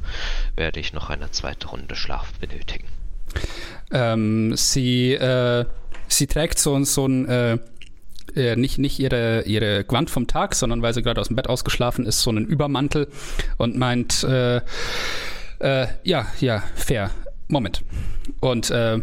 werde 0.54 0.80
ich 0.80 0.92
noch 0.92 1.10
eine 1.10 1.30
zweite 1.30 1.68
Runde 1.68 1.96
Schlaf 1.96 2.32
benötigen. 2.34 2.86
Ähm, 3.90 4.56
sie, 4.56 5.14
äh, 5.14 5.64
sie 6.08 6.26
trägt 6.26 6.58
so, 6.58 6.82
so 6.84 7.06
ein 7.06 7.26
äh, 7.26 7.58
äh, 8.34 8.56
nicht, 8.56 8.78
nicht 8.78 8.98
ihre, 8.98 9.42
ihre 9.42 9.84
Gewand 9.84 10.10
vom 10.10 10.26
Tag, 10.26 10.54
sondern 10.54 10.82
weil 10.82 10.94
sie 10.94 11.02
gerade 11.02 11.20
aus 11.20 11.28
dem 11.28 11.36
Bett 11.36 11.48
ausgeschlafen 11.48 12.06
ist, 12.06 12.20
so 12.20 12.30
einen 12.30 12.46
Übermantel 12.46 13.08
und 13.58 13.76
meint, 13.76 14.24
äh, 14.24 14.60
äh, 15.58 15.86
ja, 16.02 16.26
ja, 16.40 16.62
fair. 16.74 17.10
Moment. 17.48 17.82
Und 18.40 18.70
äh, 18.70 19.00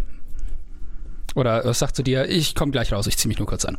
oder 1.36 1.64
was 1.66 1.80
sagt 1.80 1.96
zu 1.96 2.04
dir, 2.04 2.28
ich 2.30 2.56
komme 2.56 2.72
gleich 2.72 2.92
raus, 2.92 3.08
ich 3.08 3.18
ziehe 3.18 3.28
mich 3.28 3.40
nur 3.40 3.48
kurz 3.48 3.66
an. 3.66 3.78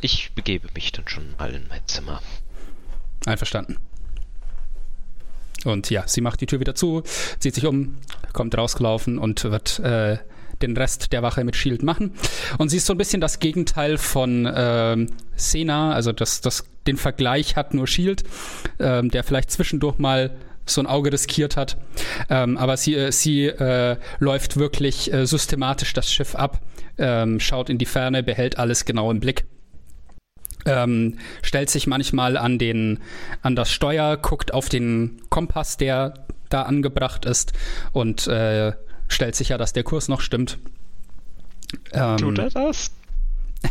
Ich 0.00 0.32
begebe 0.34 0.68
mich 0.74 0.92
dann 0.92 1.06
schon 1.08 1.34
mal 1.38 1.52
in 1.52 1.66
mein 1.68 1.82
Zimmer. 1.86 2.22
Einverstanden. 3.26 3.76
Und 5.64 5.90
ja, 5.90 6.04
sie 6.06 6.22
macht 6.22 6.40
die 6.40 6.46
Tür 6.46 6.60
wieder 6.60 6.74
zu, 6.74 7.02
zieht 7.38 7.54
sich 7.54 7.66
um, 7.66 7.98
kommt 8.32 8.56
rausgelaufen 8.56 9.18
und 9.18 9.44
wird 9.44 9.78
äh, 9.80 10.18
den 10.62 10.76
Rest 10.76 11.12
der 11.12 11.22
Wache 11.22 11.44
mit 11.44 11.56
Shield 11.56 11.82
machen. 11.82 12.14
Und 12.58 12.70
sie 12.70 12.78
ist 12.78 12.86
so 12.86 12.94
ein 12.94 12.98
bisschen 12.98 13.20
das 13.20 13.40
Gegenteil 13.40 13.98
von 13.98 14.46
äh, 14.46 15.06
Sena, 15.36 15.92
also 15.92 16.12
das, 16.12 16.40
das, 16.40 16.64
den 16.86 16.96
Vergleich 16.96 17.56
hat 17.56 17.74
nur 17.74 17.86
Shield, 17.86 18.24
äh, 18.78 19.02
der 19.02 19.24
vielleicht 19.24 19.50
zwischendurch 19.50 19.98
mal 19.98 20.30
so 20.66 20.80
ein 20.80 20.86
Auge 20.86 21.12
riskiert 21.12 21.56
hat. 21.56 21.76
Ähm, 22.28 22.56
aber 22.56 22.76
sie, 22.76 22.94
äh, 22.94 23.12
sie 23.12 23.46
äh, 23.46 23.96
läuft 24.18 24.56
wirklich 24.56 25.12
äh, 25.12 25.26
systematisch 25.26 25.92
das 25.92 26.12
Schiff 26.12 26.34
ab, 26.34 26.60
ähm, 26.98 27.40
schaut 27.40 27.70
in 27.70 27.78
die 27.78 27.86
Ferne, 27.86 28.22
behält 28.22 28.58
alles 28.58 28.84
genau 28.84 29.10
im 29.10 29.20
Blick. 29.20 29.44
Ähm, 30.66 31.18
stellt 31.42 31.70
sich 31.70 31.86
manchmal 31.86 32.36
an, 32.36 32.58
den, 32.58 33.00
an 33.42 33.56
das 33.56 33.72
Steuer, 33.72 34.16
guckt 34.18 34.52
auf 34.52 34.68
den 34.68 35.22
Kompass, 35.30 35.78
der 35.78 36.26
da 36.50 36.62
angebracht 36.62 37.24
ist 37.24 37.52
und 37.92 38.26
äh, 38.26 38.72
stellt 39.08 39.36
sicher, 39.36 39.56
dass 39.56 39.72
der 39.72 39.84
Kurs 39.84 40.08
noch 40.08 40.20
stimmt. 40.20 40.58
Ähm, 41.92 42.16
Tut 42.18 42.38
er 42.38 42.50
das? 42.50 42.90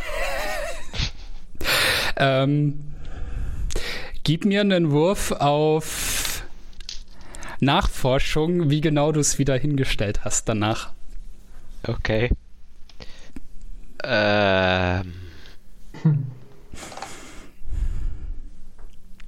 ähm, 2.18 2.94
gib 4.24 4.46
mir 4.46 4.62
einen 4.62 4.92
Wurf 4.92 5.32
auf 5.32 6.19
Nachforschung, 7.60 8.70
wie 8.70 8.82
genau 8.82 9.12
du 9.12 9.20
es 9.20 9.40
wieder 9.40 9.58
hingestellt 9.58 10.24
hast 10.24 10.48
danach. 10.48 10.94
Okay. 11.84 12.32
Ähm. 14.04 15.14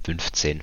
15. 0.04 0.62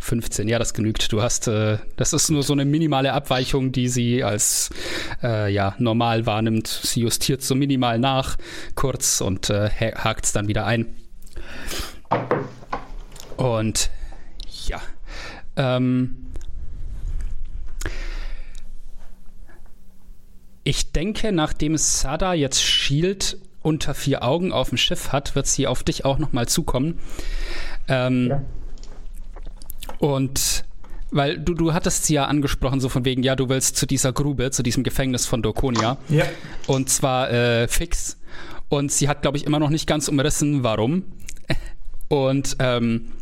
15, 0.00 0.48
ja, 0.48 0.58
das 0.58 0.74
genügt. 0.74 1.10
Du 1.12 1.22
hast, 1.22 1.48
äh, 1.48 1.78
das 1.96 2.12
ist 2.12 2.30
nur 2.30 2.42
so 2.42 2.52
eine 2.52 2.66
minimale 2.66 3.14
Abweichung, 3.14 3.72
die 3.72 3.88
sie 3.88 4.22
als 4.22 4.68
äh, 5.22 5.50
ja, 5.50 5.74
normal 5.78 6.26
wahrnimmt. 6.26 6.66
Sie 6.66 7.00
justiert 7.00 7.42
so 7.42 7.54
minimal 7.54 7.98
nach, 7.98 8.36
kurz 8.74 9.22
und 9.22 9.48
äh, 9.48 9.70
hakt 9.70 10.26
es 10.26 10.32
dann 10.32 10.46
wieder 10.46 10.66
ein. 10.66 10.94
Und 13.38 13.90
ja. 14.66 14.82
Ähm, 15.56 16.23
ich 20.64 20.92
denke, 20.92 21.32
nachdem 21.32 21.76
Sada 21.76 22.34
jetzt 22.34 22.62
Shield 22.62 23.38
unter 23.62 23.94
vier 23.94 24.22
Augen 24.22 24.52
auf 24.52 24.70
dem 24.70 24.78
Schiff 24.78 25.12
hat, 25.12 25.34
wird 25.34 25.46
sie 25.46 25.66
auf 25.66 25.82
dich 25.82 26.04
auch 26.04 26.18
nochmal 26.18 26.48
zukommen. 26.48 26.98
Ähm, 27.88 28.28
ja. 28.28 28.42
Und 29.98 30.64
weil 31.10 31.38
du, 31.38 31.54
du 31.54 31.72
hattest 31.72 32.06
sie 32.06 32.14
ja 32.14 32.24
angesprochen, 32.24 32.80
so 32.80 32.88
von 32.88 33.04
wegen, 33.04 33.22
ja, 33.22 33.36
du 33.36 33.48
willst 33.48 33.76
zu 33.76 33.86
dieser 33.86 34.12
Grube, 34.12 34.50
zu 34.50 34.62
diesem 34.62 34.82
Gefängnis 34.82 35.26
von 35.26 35.42
Dorkonia. 35.42 35.96
Ja. 36.08 36.24
Und 36.66 36.90
zwar 36.90 37.30
äh, 37.30 37.68
fix. 37.68 38.18
Und 38.68 38.90
sie 38.90 39.08
hat, 39.08 39.22
glaube 39.22 39.36
ich, 39.36 39.46
immer 39.46 39.60
noch 39.60 39.70
nicht 39.70 39.86
ganz 39.86 40.08
umrissen, 40.08 40.64
warum. 40.64 41.04
Und 42.08 42.56
ähm, 42.58 43.12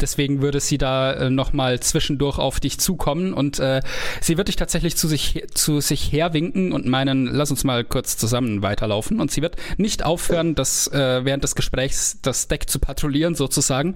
Deswegen 0.00 0.40
würde 0.42 0.60
sie 0.60 0.78
da 0.78 1.12
äh, 1.12 1.30
nochmal 1.30 1.80
zwischendurch 1.80 2.38
auf 2.38 2.60
dich 2.60 2.78
zukommen 2.78 3.32
und 3.32 3.58
äh, 3.58 3.80
sie 4.20 4.36
wird 4.36 4.48
dich 4.48 4.56
tatsächlich 4.56 4.96
zu 4.96 5.08
sich, 5.08 5.44
zu 5.54 5.80
sich 5.80 6.12
herwinken 6.12 6.72
und 6.72 6.86
meinen, 6.86 7.26
lass 7.26 7.50
uns 7.50 7.64
mal 7.64 7.84
kurz 7.84 8.16
zusammen 8.16 8.62
weiterlaufen. 8.62 9.20
Und 9.20 9.30
sie 9.30 9.42
wird 9.42 9.56
nicht 9.76 10.04
aufhören, 10.04 10.54
das 10.54 10.86
äh, 10.88 11.24
während 11.24 11.44
des 11.44 11.54
Gesprächs 11.54 12.18
das 12.22 12.48
Deck 12.48 12.70
zu 12.70 12.78
patrouillieren 12.78 13.34
sozusagen 13.34 13.94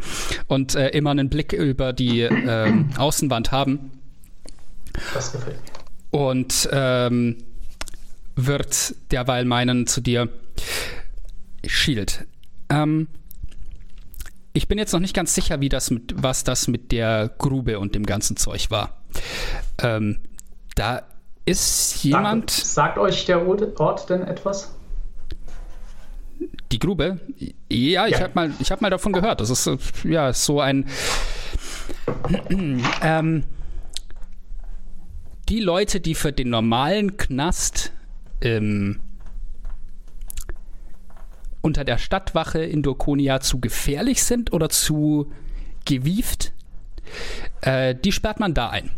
und 0.49 0.75
äh, 0.75 0.89
immer 0.89 1.11
einen 1.11 1.29
Blick 1.29 1.53
über 1.53 1.93
die 1.93 2.23
äh, 2.23 2.73
Außenwand 2.97 3.53
haben. 3.53 3.93
Das 5.15 5.33
gefällt 5.33 5.57
mir. 5.57 6.19
Und 6.19 6.69
ähm, 6.73 7.39
wird 8.37 8.95
derweil 9.11 9.45
meinen 9.45 9.87
zu 9.87 10.01
dir, 10.01 10.29
Shield. 11.67 12.27
Ähm, 12.69 13.09
ich 14.53 14.69
bin 14.69 14.79
jetzt 14.79 14.93
noch 14.93 15.01
nicht 15.01 15.15
ganz 15.15 15.35
sicher, 15.35 15.61
wie 15.61 15.69
das 15.69 15.91
mit, 15.91 16.15
was 16.17 16.45
das 16.45 16.69
mit 16.69 16.93
der 16.93 17.31
Grube 17.39 17.79
und 17.79 17.95
dem 17.95 18.05
ganzen 18.05 18.37
Zeug 18.37 18.71
war. 18.71 19.03
Ähm, 19.81 20.21
da 20.75 21.03
ist 21.45 22.03
jemand. 22.05 22.51
Sagt, 22.51 22.67
sagt 22.67 22.99
euch 22.99 23.25
der 23.25 23.47
Ort 23.47 24.11
denn 24.11 24.23
etwas? 24.23 24.75
Die 26.71 26.79
Grube? 26.79 27.21
Ja, 27.69 28.07
ich 28.07 28.13
ja. 28.13 28.21
habe 28.21 28.33
mal, 28.35 28.51
hab 28.51 28.81
mal 28.81 28.91
davon 28.91 29.13
gehört. 29.13 29.41
Das 29.41 29.51
ist 29.51 29.71
ja 30.05 30.33
so 30.33 30.61
ein. 30.61 30.87
Ähm, 33.03 33.45
die 35.49 35.61
Leute, 35.61 36.01
die 36.01 36.15
für 36.15 36.33
den 36.33 36.51
normalen 36.51 37.17
Knast 37.17 37.93
ähm, 38.41 39.01
unter 41.63 41.85
der 41.85 41.99
Stadtwache 41.99 42.63
in 42.63 42.83
Dorkonia 42.83 43.41
zu 43.41 43.61
gefährlich 43.61 44.23
sind 44.23 44.53
oder 44.53 44.69
zu 44.69 45.33
gewieft, 45.85 46.53
äh, 47.63 47.95
die 47.95 48.13
sperrt 48.13 48.41
man 48.41 48.53
da 48.53 48.69
ein. 48.69 48.91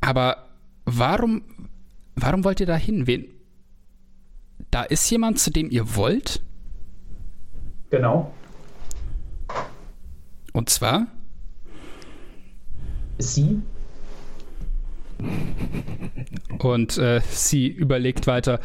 Aber 0.00 0.48
warum, 0.84 1.42
warum 2.16 2.44
wollt 2.44 2.60
ihr 2.60 2.66
da 2.66 2.76
hin? 2.76 3.06
Wen? 3.06 3.26
Da 4.70 4.82
ist 4.82 5.10
jemand, 5.10 5.38
zu 5.38 5.50
dem 5.50 5.70
ihr 5.70 5.96
wollt? 5.96 6.42
Genau. 7.90 8.32
Und 10.52 10.68
zwar? 10.68 11.06
Sie 13.18 13.62
und 16.58 16.98
äh, 16.98 17.20
sie 17.28 17.68
überlegt 17.68 18.26
weiter. 18.26 18.60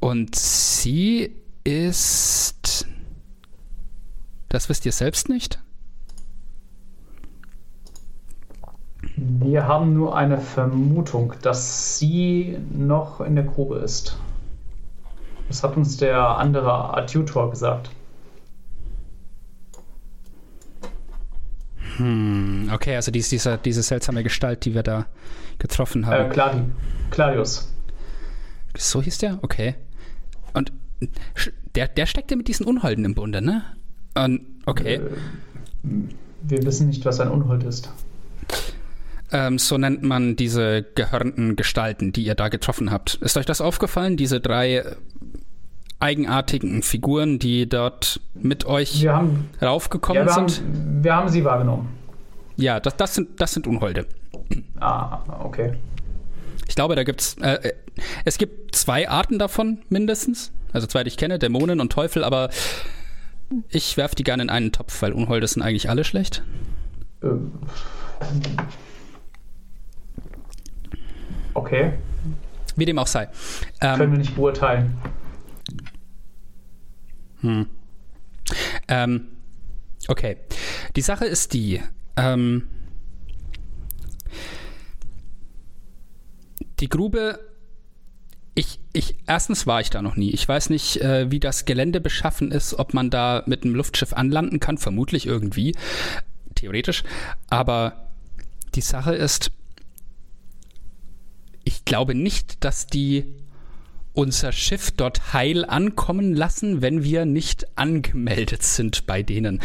Und 0.00 0.34
sie 0.34 1.34
ist. 1.64 2.86
Das 4.48 4.68
wisst 4.68 4.86
ihr 4.86 4.92
selbst 4.92 5.28
nicht? 5.28 5.58
Wir 9.16 9.66
haben 9.66 9.94
nur 9.94 10.16
eine 10.16 10.38
Vermutung, 10.38 11.34
dass 11.42 11.98
sie 11.98 12.58
noch 12.70 13.20
in 13.20 13.34
der 13.34 13.44
Grube 13.44 13.76
ist. 13.76 14.18
Das 15.48 15.62
hat 15.62 15.76
uns 15.76 15.96
der 15.96 16.20
andere 16.38 16.94
Adjutor 16.96 17.50
gesagt. 17.50 17.90
Hm, 21.96 22.70
okay, 22.72 22.96
also 22.96 23.10
dies, 23.10 23.28
dieser, 23.28 23.56
diese 23.56 23.82
seltsame 23.82 24.22
Gestalt, 24.22 24.64
die 24.64 24.74
wir 24.74 24.82
da 24.82 25.06
getroffen 25.58 26.06
haben. 26.06 26.30
Äh, 26.30 26.32
Clari 26.32 26.62
Clarius. 27.10 27.72
So 28.76 29.02
hieß 29.02 29.18
der? 29.18 29.38
Okay. 29.42 29.74
Und 30.52 30.72
der, 31.74 31.88
der 31.88 32.06
steckte 32.06 32.36
mit 32.36 32.48
diesen 32.48 32.66
Unholden 32.66 33.04
im 33.04 33.14
Bunde, 33.14 33.42
ne? 33.42 33.64
Und, 34.14 34.42
okay. 34.66 34.94
Äh, 34.94 35.00
wir 36.42 36.62
wissen 36.64 36.88
nicht, 36.88 37.04
was 37.04 37.20
ein 37.20 37.28
Unhold 37.28 37.62
ist. 37.64 37.90
Ähm, 39.32 39.58
so 39.58 39.76
nennt 39.76 40.02
man 40.02 40.36
diese 40.36 40.84
gehörnten 40.94 41.56
Gestalten, 41.56 42.12
die 42.12 42.24
ihr 42.24 42.34
da 42.34 42.48
getroffen 42.48 42.90
habt. 42.90 43.14
Ist 43.16 43.36
euch 43.36 43.46
das 43.46 43.60
aufgefallen? 43.60 44.16
Diese 44.16 44.40
drei 44.40 44.84
eigenartigen 45.98 46.82
Figuren, 46.82 47.38
die 47.38 47.68
dort 47.68 48.20
mit 48.34 48.66
euch 48.66 49.06
haben, 49.06 49.48
raufgekommen 49.62 50.22
ja, 50.22 50.26
wir 50.26 50.32
sind? 50.32 50.60
Haben, 50.60 51.04
wir 51.04 51.16
haben 51.16 51.28
sie 51.28 51.44
wahrgenommen. 51.44 51.88
Ja, 52.56 52.80
das, 52.80 52.96
das, 52.96 53.14
sind, 53.14 53.40
das 53.40 53.52
sind 53.52 53.66
Unholde. 53.66 54.06
Ah, 54.80 55.20
okay. 55.42 55.74
Ich 56.68 56.74
glaube, 56.74 56.96
da 56.96 57.04
gibt's 57.04 57.36
äh, 57.40 57.68
äh, 57.68 57.72
es 58.24 58.38
gibt 58.38 58.74
zwei 58.74 59.08
Arten 59.08 59.38
davon 59.38 59.78
mindestens. 59.88 60.52
Also 60.72 60.86
zwei, 60.86 61.04
die 61.04 61.08
ich 61.08 61.16
kenne, 61.16 61.38
Dämonen 61.38 61.80
und 61.80 61.92
Teufel, 61.92 62.24
aber 62.24 62.50
ich 63.68 63.96
werfe 63.96 64.16
die 64.16 64.24
gerne 64.24 64.42
in 64.42 64.50
einen 64.50 64.72
Topf, 64.72 65.00
weil 65.02 65.12
Unholde 65.12 65.46
sind 65.46 65.62
eigentlich 65.62 65.88
alle 65.88 66.04
schlecht. 66.04 66.42
Ähm. 67.22 67.52
Okay. 71.54 71.92
Wie 72.74 72.84
dem 72.84 72.98
auch 72.98 73.06
sei. 73.06 73.28
Ähm, 73.80 73.96
Können 73.96 74.12
wir 74.12 74.18
nicht 74.18 74.34
beurteilen. 74.34 74.98
Hm. 77.46 77.66
Ähm, 78.88 79.28
okay. 80.08 80.36
Die 80.96 81.00
Sache 81.00 81.26
ist 81.26 81.52
die, 81.52 81.80
ähm, 82.16 82.68
die 86.80 86.88
Grube, 86.88 87.38
ich, 88.56 88.80
ich, 88.92 89.14
erstens 89.26 89.66
war 89.66 89.80
ich 89.80 89.90
da 89.90 90.02
noch 90.02 90.16
nie. 90.16 90.30
Ich 90.30 90.48
weiß 90.48 90.70
nicht, 90.70 91.00
äh, 91.00 91.30
wie 91.30 91.38
das 91.38 91.66
Gelände 91.66 92.00
beschaffen 92.00 92.50
ist, 92.50 92.74
ob 92.74 92.94
man 92.94 93.10
da 93.10 93.44
mit 93.46 93.62
einem 93.62 93.76
Luftschiff 93.76 94.12
anlanden 94.12 94.58
kann, 94.58 94.78
vermutlich 94.78 95.26
irgendwie, 95.26 95.76
theoretisch. 96.56 97.04
Aber 97.48 98.10
die 98.74 98.80
Sache 98.80 99.14
ist, 99.14 99.52
ich 101.62 101.84
glaube 101.84 102.16
nicht, 102.16 102.64
dass 102.64 102.86
die 102.88 103.24
unser 104.16 104.50
Schiff 104.52 104.90
dort 104.90 105.34
heil 105.34 105.64
ankommen 105.64 106.34
lassen, 106.34 106.80
wenn 106.80 107.04
wir 107.04 107.26
nicht 107.26 107.66
angemeldet 107.76 108.62
sind 108.62 109.06
bei 109.06 109.22
denen. 109.22 109.60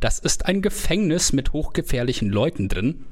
Das 0.00 0.18
ist 0.18 0.46
ein 0.46 0.62
Gefängnis 0.62 1.32
mit 1.32 1.52
hochgefährlichen 1.52 2.30
Leuten 2.30 2.68
drin. 2.68 3.04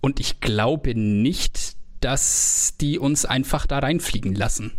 Und 0.00 0.20
ich 0.20 0.40
glaube 0.40 0.94
nicht, 0.94 1.76
dass 2.00 2.74
die 2.80 2.98
uns 2.98 3.24
einfach 3.24 3.66
da 3.66 3.78
reinfliegen 3.78 4.34
lassen. 4.34 4.72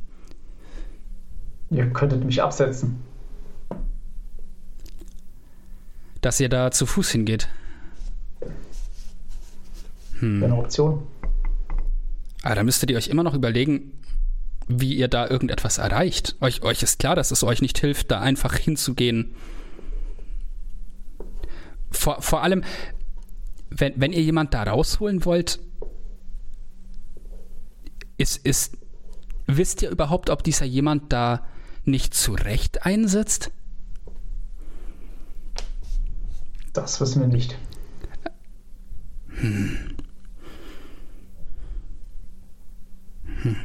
Ihr 1.71 1.89
könntet 1.91 2.23
mich 2.23 2.41
absetzen. 2.41 3.01
Dass 6.21 6.39
ihr 6.39 6.49
da 6.49 6.69
zu 6.71 6.85
Fuß 6.85 7.11
hingeht. 7.11 7.47
Hm. 10.19 10.43
Eine 10.43 10.55
Option. 10.55 11.07
Aber 12.43 12.51
ah, 12.51 12.55
da 12.55 12.63
müsstet 12.63 12.91
ihr 12.91 12.97
euch 12.97 13.07
immer 13.07 13.23
noch 13.23 13.33
überlegen, 13.33 13.91
wie 14.67 14.95
ihr 14.95 15.07
da 15.07 15.27
irgendetwas 15.27 15.77
erreicht. 15.77 16.35
Euch, 16.41 16.63
euch 16.63 16.81
ist 16.83 16.99
klar, 16.99 17.15
dass 17.15 17.31
es 17.31 17.43
euch 17.43 17.61
nicht 17.61 17.77
hilft, 17.77 18.11
da 18.11 18.19
einfach 18.19 18.55
hinzugehen. 18.55 19.35
Vor, 21.91 22.21
vor 22.21 22.43
allem, 22.43 22.63
wenn, 23.69 23.93
wenn 23.99 24.13
ihr 24.13 24.21
jemand 24.21 24.53
da 24.53 24.63
rausholen 24.63 25.25
wollt, 25.25 25.59
ist, 28.17 28.45
ist, 28.45 28.77
wisst 29.45 29.81
ihr 29.81 29.89
überhaupt, 29.89 30.29
ob 30.29 30.43
dieser 30.43 30.65
jemand 30.65 31.11
da 31.13 31.45
nicht 31.83 32.13
zu 32.13 32.33
Recht 32.33 32.85
einsetzt? 32.85 33.51
Das 36.73 36.99
wissen 36.99 37.21
wir 37.21 37.27
nicht. 37.27 37.57
Hm. 39.29 39.95
Hm. 43.43 43.55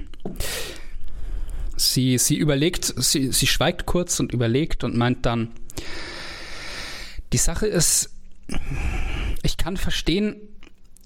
Sie, 1.80 2.18
sie 2.18 2.36
überlegt, 2.36 2.92
sie, 2.98 3.32
sie 3.32 3.46
schweigt 3.46 3.86
kurz 3.86 4.20
und 4.20 4.34
überlegt 4.34 4.84
und 4.84 4.96
meint 4.96 5.24
dann, 5.24 5.48
die 7.32 7.38
Sache 7.38 7.66
ist, 7.66 8.10
ich 9.42 9.56
kann 9.56 9.78
verstehen 9.78 10.36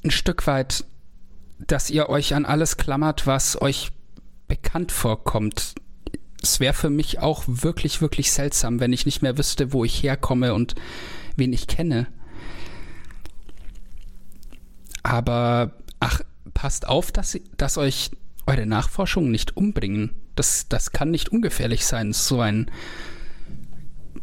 ein 0.02 0.10
Stück 0.10 0.48
weit, 0.48 0.84
dass 1.60 1.90
ihr 1.90 2.08
euch 2.08 2.34
an 2.34 2.44
alles 2.44 2.76
klammert, 2.76 3.24
was 3.24 3.60
euch 3.62 3.92
bekannt 4.48 4.90
vorkommt. 4.90 5.76
Es 6.42 6.58
wäre 6.58 6.74
für 6.74 6.90
mich 6.90 7.20
auch 7.20 7.44
wirklich, 7.46 8.00
wirklich 8.00 8.32
seltsam, 8.32 8.80
wenn 8.80 8.92
ich 8.92 9.06
nicht 9.06 9.22
mehr 9.22 9.38
wüsste, 9.38 9.72
wo 9.72 9.84
ich 9.84 10.02
herkomme 10.02 10.54
und 10.54 10.74
wen 11.36 11.52
ich 11.52 11.68
kenne. 11.68 12.08
Aber, 15.04 15.70
ach, 16.00 16.22
passt 16.52 16.88
auf, 16.88 17.12
dass, 17.12 17.38
dass 17.56 17.78
euch 17.78 18.10
eure 18.46 18.66
Nachforschungen 18.66 19.30
nicht 19.30 19.56
umbringen. 19.56 20.10
Das, 20.34 20.68
das 20.68 20.90
kann 20.92 21.10
nicht 21.10 21.28
ungefährlich 21.28 21.86
sein, 21.86 22.12
so 22.12 22.40
ein, 22.40 22.70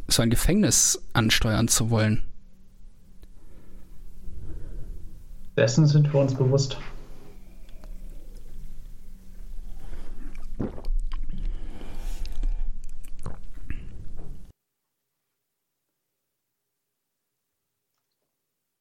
so 0.07 0.21
ein 0.21 0.29
Gefängnis 0.29 1.01
ansteuern 1.13 1.67
zu 1.67 1.89
wollen. 1.89 2.23
Dessen 5.57 5.87
sind 5.87 6.11
wir 6.13 6.19
uns 6.19 6.33
bewusst. 6.33 6.77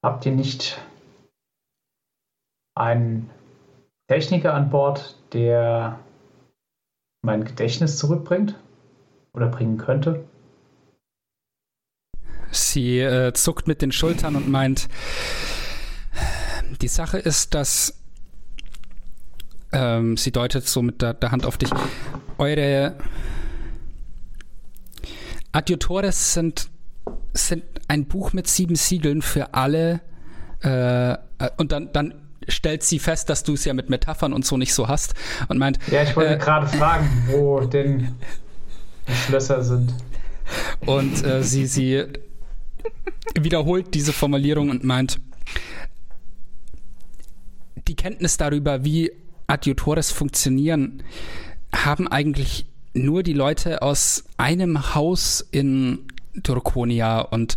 Habt 0.02 0.24
ihr 0.24 0.32
nicht 0.32 0.80
einen 2.74 3.30
Techniker 4.08 4.54
an 4.54 4.70
Bord, 4.70 5.16
der 5.34 6.00
mein 7.22 7.44
Gedächtnis 7.44 7.98
zurückbringt 7.98 8.54
oder 9.32 9.48
bringen 9.48 9.78
könnte? 9.78 10.24
Sie 12.50 12.98
äh, 12.98 13.32
zuckt 13.32 13.68
mit 13.68 13.82
den 13.82 13.92
Schultern 13.92 14.34
und 14.34 14.48
meint, 14.48 14.88
die 16.80 16.88
Sache 16.88 17.18
ist, 17.18 17.54
dass 17.54 17.94
ähm, 19.72 20.16
sie 20.16 20.32
deutet 20.32 20.66
so 20.66 20.82
mit 20.82 21.00
der, 21.02 21.14
der 21.14 21.30
Hand 21.30 21.46
auf 21.46 21.58
dich, 21.58 21.70
eure 22.38 22.96
Adjutores 25.52 26.34
sind, 26.34 26.68
sind 27.34 27.64
ein 27.88 28.06
Buch 28.06 28.32
mit 28.32 28.48
sieben 28.48 28.76
Siegeln 28.76 29.22
für 29.22 29.54
alle 29.54 30.00
äh, 30.60 31.16
und 31.56 31.72
dann, 31.72 31.92
dann 31.92 32.14
stellt 32.50 32.82
sie 32.82 32.98
fest, 32.98 33.28
dass 33.30 33.42
du 33.42 33.54
es 33.54 33.64
ja 33.64 33.74
mit 33.74 33.90
Metaphern 33.90 34.32
und 34.32 34.44
so 34.44 34.56
nicht 34.56 34.74
so 34.74 34.88
hast 34.88 35.14
und 35.48 35.58
meint. 35.58 35.78
Ja, 35.90 36.02
ich 36.02 36.14
wollte 36.16 36.34
äh, 36.34 36.38
gerade 36.38 36.66
fragen, 36.66 37.08
wo 37.28 37.60
denn 37.60 38.14
die 39.08 39.14
Schlösser 39.14 39.62
sind. 39.62 39.94
Und 40.86 41.24
äh, 41.24 41.42
sie, 41.42 41.66
sie 41.66 42.04
wiederholt 43.38 43.94
diese 43.94 44.12
Formulierung 44.12 44.70
und 44.70 44.84
meint, 44.84 45.20
die 47.88 47.94
Kenntnis 47.94 48.36
darüber, 48.36 48.84
wie 48.84 49.12
Adjutores 49.46 50.10
funktionieren, 50.10 51.02
haben 51.74 52.08
eigentlich 52.08 52.66
nur 52.94 53.22
die 53.22 53.32
Leute 53.32 53.82
aus 53.82 54.24
einem 54.36 54.94
Haus 54.94 55.46
in 55.50 56.06
Turkonia 56.42 57.20
und 57.20 57.56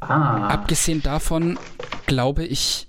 ah. 0.00 0.48
abgesehen 0.48 1.02
davon 1.02 1.58
glaube 2.06 2.44
ich, 2.44 2.88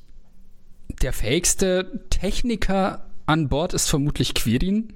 der 1.02 1.14
fähigste 1.14 2.06
Techniker 2.10 3.06
an 3.26 3.50
Bord 3.50 3.74
ist 3.74 3.90
vermutlich 3.90 4.34
Quirin. 4.34 4.94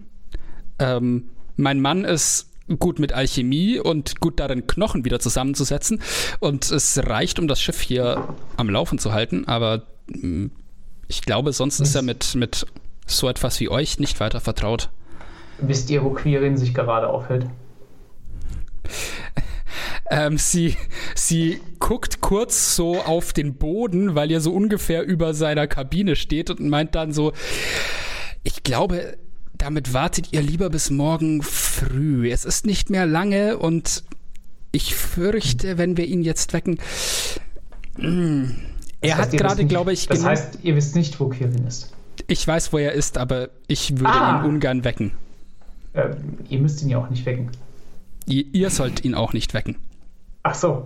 Ähm, 0.80 1.30
mein 1.56 1.80
Mann 1.80 2.06
ist 2.06 2.50
gut 2.80 3.00
mit 3.00 3.14
Alchemie 3.14 3.80
und 3.80 4.20
gut 4.20 4.40
darin, 4.40 4.68
Knochen 4.68 5.06
wieder 5.06 5.20
zusammenzusetzen. 5.20 6.02
Und 6.40 6.70
es 6.70 6.98
reicht, 6.98 7.40
um 7.40 7.48
das 7.48 7.62
Schiff 7.62 7.80
hier 7.80 8.36
am 8.58 8.70
Laufen 8.70 9.00
zu 9.00 9.14
halten. 9.14 9.48
Aber 9.48 9.84
mm, 10.08 10.48
ich 11.08 11.22
glaube, 11.22 11.54
sonst 11.54 11.80
ist 11.80 11.96
er 11.96 12.02
mit, 12.02 12.36
mit 12.36 12.66
so 13.06 13.30
etwas 13.30 13.60
wie 13.60 13.70
euch 13.70 14.00
nicht 14.00 14.20
weiter 14.20 14.42
vertraut. 14.42 14.90
Wisst 15.60 15.90
ihr, 15.90 16.04
wo 16.04 16.10
Quirin 16.12 16.58
sich 16.58 16.74
gerade 16.74 17.08
aufhält? 17.08 17.48
Ähm, 20.10 20.38
sie, 20.38 20.78
sie 21.16 21.60
guckt 21.80 22.22
kurz 22.22 22.76
so 22.76 23.02
auf 23.02 23.34
den 23.34 23.56
Boden, 23.56 24.16
weil 24.16 24.32
ihr 24.32 24.42
so 24.42 24.54
ungefähr 24.54 25.04
über 25.04 25.34
seiner 25.34 25.68
Kabine 25.68 26.16
steht 26.16 26.50
und 26.50 26.62
meint 26.62 26.96
dann 26.96 27.12
so, 27.12 27.34
ich 28.44 28.64
glaube, 28.64 29.18
damit 29.58 29.94
wartet 29.94 30.32
ihr 30.32 30.42
lieber 30.42 30.70
bis 30.70 30.90
morgen 30.90 31.42
früh. 31.42 32.32
Es 32.32 32.46
ist 32.46 32.66
nicht 32.66 32.90
mehr 32.90 33.06
lange 33.06 33.58
und 33.58 34.04
ich 34.72 34.96
fürchte, 34.96 35.78
wenn 35.78 35.98
wir 35.98 36.06
ihn 36.06 36.22
jetzt 36.22 36.54
wecken. 36.54 36.80
Mh, 37.98 38.08
hm, 38.08 38.56
er 39.02 39.18
hat 39.18 39.32
gerade, 39.32 39.66
glaube 39.66 39.94
ich, 39.94 40.08
Das 40.08 40.24
heißt, 40.24 40.60
ihr 40.64 40.76
wisst 40.76 40.96
nicht, 40.96 41.20
wo 41.20 41.30
Kirin 41.30 41.66
ist. 41.68 41.94
Ich 42.28 42.48
weiß, 42.48 42.74
wo 42.74 42.78
er 42.78 42.94
ist, 42.94 43.18
aber 43.18 43.50
ich 43.68 44.00
würde 44.00 44.10
ah. 44.10 44.40
ihn 44.44 44.50
ungern 44.50 44.84
wecken. 44.84 45.14
Äh, 45.94 46.16
ihr 46.50 46.60
müsst 46.60 46.82
ihn 46.82 46.90
ja 46.90 46.98
auch 46.98 47.10
nicht 47.10 47.26
wecken. 47.26 47.52
Ihr, 48.26 48.46
ihr 48.54 48.70
sollt 48.70 49.06
ihn 49.06 49.16
auch 49.16 49.34
nicht 49.34 49.54
wecken. 49.54 49.78
Ach 50.48 50.56
so. 50.56 50.86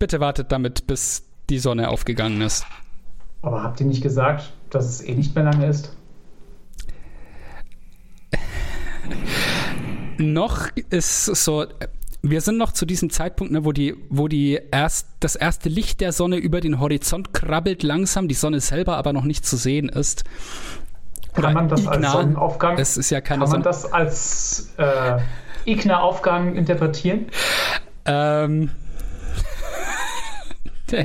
Bitte 0.00 0.18
wartet 0.18 0.50
damit, 0.50 0.88
bis 0.88 1.22
die 1.48 1.60
Sonne 1.60 1.88
aufgegangen 1.88 2.40
ist. 2.40 2.66
Aber 3.40 3.62
habt 3.62 3.78
ihr 3.78 3.86
nicht 3.86 4.02
gesagt, 4.02 4.52
dass 4.68 4.86
es 4.86 5.00
eh 5.00 5.14
nicht 5.14 5.32
mehr 5.36 5.44
lange 5.44 5.66
ist? 5.66 5.96
noch 10.18 10.66
ist 10.90 11.26
so, 11.26 11.66
wir 12.22 12.40
sind 12.40 12.58
noch 12.58 12.72
zu 12.72 12.84
diesem 12.84 13.10
Zeitpunkt, 13.10 13.52
ne, 13.52 13.64
wo 13.64 13.70
die, 13.70 13.94
wo 14.10 14.26
die 14.26 14.58
erst 14.72 15.06
das 15.20 15.36
erste 15.36 15.68
Licht 15.68 16.00
der 16.00 16.10
Sonne 16.10 16.38
über 16.38 16.60
den 16.60 16.80
Horizont 16.80 17.32
krabbelt 17.32 17.84
langsam, 17.84 18.26
die 18.26 18.34
Sonne 18.34 18.58
selber 18.58 18.96
aber 18.96 19.12
noch 19.12 19.24
nicht 19.24 19.46
zu 19.46 19.56
sehen 19.56 19.88
ist. 19.88 20.24
Oder 21.34 21.42
kann 21.42 21.54
man 21.54 21.68
das 21.68 21.82
Igna, 21.82 21.92
als 21.92 22.12
Sonnenaufgang? 22.12 22.76
Es 22.76 22.96
ist 22.96 23.10
ja 23.10 23.20
keine 23.20 23.44
kann 23.44 23.52
man 23.52 23.62
das 23.62 23.92
als 23.92 24.74
äh, 24.78 25.20
Igna-Aufgang 25.64 26.56
interpretieren? 26.56 27.26
Ähm, 28.04 28.70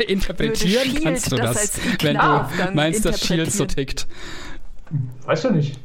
interpretieren 0.07 1.01
kannst 1.03 1.31
du 1.31 1.37
das, 1.37 1.53
das 1.53 1.81
wenn 2.01 2.17
du 2.17 2.71
meinst, 2.73 3.05
dass 3.05 3.25
Shield 3.25 3.51
so 3.51 3.65
tickt. 3.65 4.07
Weißt 5.25 5.45
du 5.45 5.51
nicht. 5.51 5.79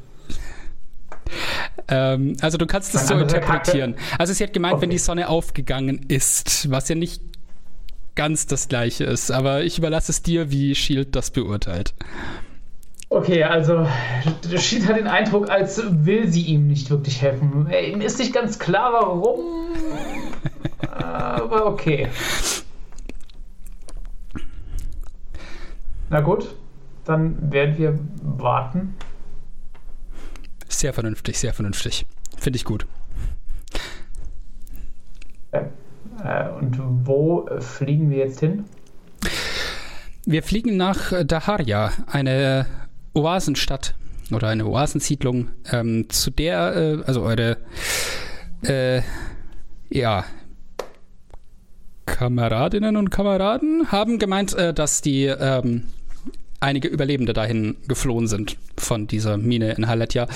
Ähm, 1.88 2.36
also 2.40 2.58
du 2.58 2.66
kannst 2.66 2.94
es 2.94 3.06
so 3.06 3.14
interpretieren. 3.14 3.94
Also 4.18 4.32
sie 4.32 4.44
hat 4.44 4.52
gemeint, 4.52 4.74
okay. 4.74 4.82
wenn 4.82 4.90
die 4.90 4.98
Sonne 4.98 5.28
aufgegangen 5.28 6.06
ist, 6.08 6.70
was 6.70 6.88
ja 6.88 6.94
nicht 6.94 7.22
ganz 8.14 8.46
das 8.46 8.68
gleiche 8.68 9.04
ist, 9.04 9.30
aber 9.30 9.62
ich 9.64 9.78
überlasse 9.78 10.12
es 10.12 10.22
dir, 10.22 10.50
wie 10.50 10.74
Shield 10.74 11.16
das 11.16 11.30
beurteilt. 11.30 11.94
Okay, 13.12 13.44
also 13.44 13.86
Shield 14.56 14.88
hat 14.88 14.96
den 14.96 15.06
Eindruck, 15.06 15.50
als 15.50 15.82
will 15.86 16.28
sie 16.28 16.46
ihm 16.46 16.66
nicht 16.66 16.88
wirklich 16.88 17.20
helfen. 17.20 17.68
Ihm 17.70 18.00
ist 18.00 18.18
nicht 18.18 18.32
ganz 18.32 18.58
klar, 18.58 18.90
warum. 18.94 19.68
aber 20.80 21.66
okay. 21.66 22.08
Na 26.08 26.22
gut, 26.22 26.54
dann 27.04 27.52
werden 27.52 27.76
wir 27.76 27.98
warten. 28.22 28.94
Sehr 30.68 30.94
vernünftig, 30.94 31.38
sehr 31.38 31.52
vernünftig. 31.52 32.06
Finde 32.38 32.56
ich 32.56 32.64
gut. 32.64 32.86
Äh, 35.50 35.64
äh, 36.24 36.48
und 36.48 36.80
wo 37.06 37.46
fliegen 37.58 38.08
wir 38.08 38.18
jetzt 38.18 38.40
hin? 38.40 38.64
Wir 40.24 40.42
fliegen 40.42 40.78
nach 40.78 41.12
Daharia, 41.26 41.90
eine 42.06 42.64
Oasenstadt 43.14 43.94
oder 44.30 44.48
eine 44.48 44.66
Oasensiedlung, 44.66 45.50
ähm, 45.70 46.08
zu 46.08 46.30
der, 46.30 46.76
äh, 46.76 47.02
also 47.06 47.22
eure, 47.22 47.58
äh, 48.62 49.02
ja, 49.90 50.24
Kameradinnen 52.06 52.96
und 52.96 53.10
Kameraden 53.10 53.92
haben 53.92 54.18
gemeint, 54.18 54.54
äh, 54.54 54.74
dass 54.74 55.02
die 55.02 55.24
ähm, 55.24 55.84
einige 56.60 56.88
Überlebende 56.88 57.32
dahin 57.32 57.76
geflohen 57.88 58.28
sind 58.28 58.56
von 58.76 59.06
dieser 59.06 59.36
Mine 59.36 59.72
in 59.72 59.88
Haletja. 59.88 60.26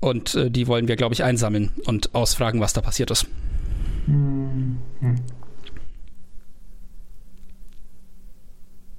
Und 0.00 0.34
äh, 0.34 0.50
die 0.50 0.66
wollen 0.66 0.88
wir, 0.88 0.96
glaube 0.96 1.14
ich, 1.14 1.24
einsammeln 1.24 1.72
und 1.86 2.14
ausfragen, 2.14 2.60
was 2.60 2.72
da 2.72 2.80
passiert 2.80 3.10
ist. 3.10 3.26
Hm. 4.06 4.78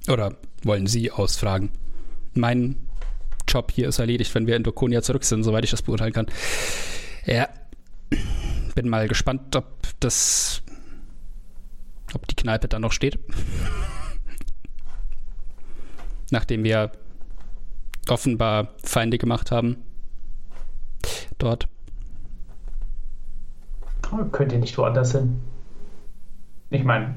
Oder 0.08 0.36
wollen 0.62 0.86
Sie 0.86 1.10
ausfragen? 1.10 1.70
Mein 2.38 2.76
Job 3.48 3.72
hier 3.72 3.88
ist 3.88 3.98
erledigt, 3.98 4.34
wenn 4.34 4.46
wir 4.46 4.56
in 4.56 4.62
Dokonia 4.62 5.02
zurück 5.02 5.24
sind, 5.24 5.42
soweit 5.42 5.64
ich 5.64 5.70
das 5.70 5.82
beurteilen 5.82 6.12
kann. 6.12 6.26
Ja, 7.26 7.48
bin 8.74 8.88
mal 8.88 9.08
gespannt, 9.08 9.56
ob 9.56 9.66
das, 10.00 10.62
ob 12.14 12.26
die 12.28 12.36
Kneipe 12.36 12.68
da 12.68 12.78
noch 12.78 12.92
steht. 12.92 13.18
Nachdem 16.30 16.62
wir 16.62 16.92
offenbar 18.08 18.74
Feinde 18.84 19.18
gemacht 19.18 19.50
haben. 19.50 19.78
Dort. 21.38 21.68
Könnt 24.32 24.52
ihr 24.52 24.58
nicht 24.58 24.78
woanders 24.78 25.12
hin? 25.12 25.40
Ich 26.70 26.84
meine, 26.84 27.14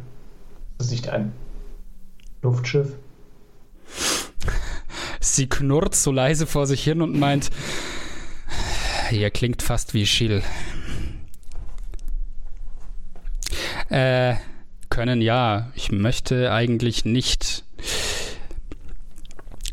das 0.78 0.88
ist 0.88 0.92
nicht 0.92 1.10
ein 1.10 1.32
Luftschiff. 2.42 2.98
Sie 5.22 5.48
knurrt 5.48 5.96
so 5.96 6.12
leise 6.12 6.48
vor 6.48 6.66
sich 6.66 6.84
hin 6.84 7.02
und 7.02 7.18
meint, 7.18 7.52
ihr 9.12 9.30
klingt 9.30 9.62
fast 9.62 9.94
wie 9.94 10.06
Schill. 10.06 10.42
Äh, 13.90 14.36
können 14.90 15.22
ja. 15.22 15.72
Ich 15.76 15.92
möchte 15.92 16.52
eigentlich 16.52 17.06
nicht. 17.06 17.64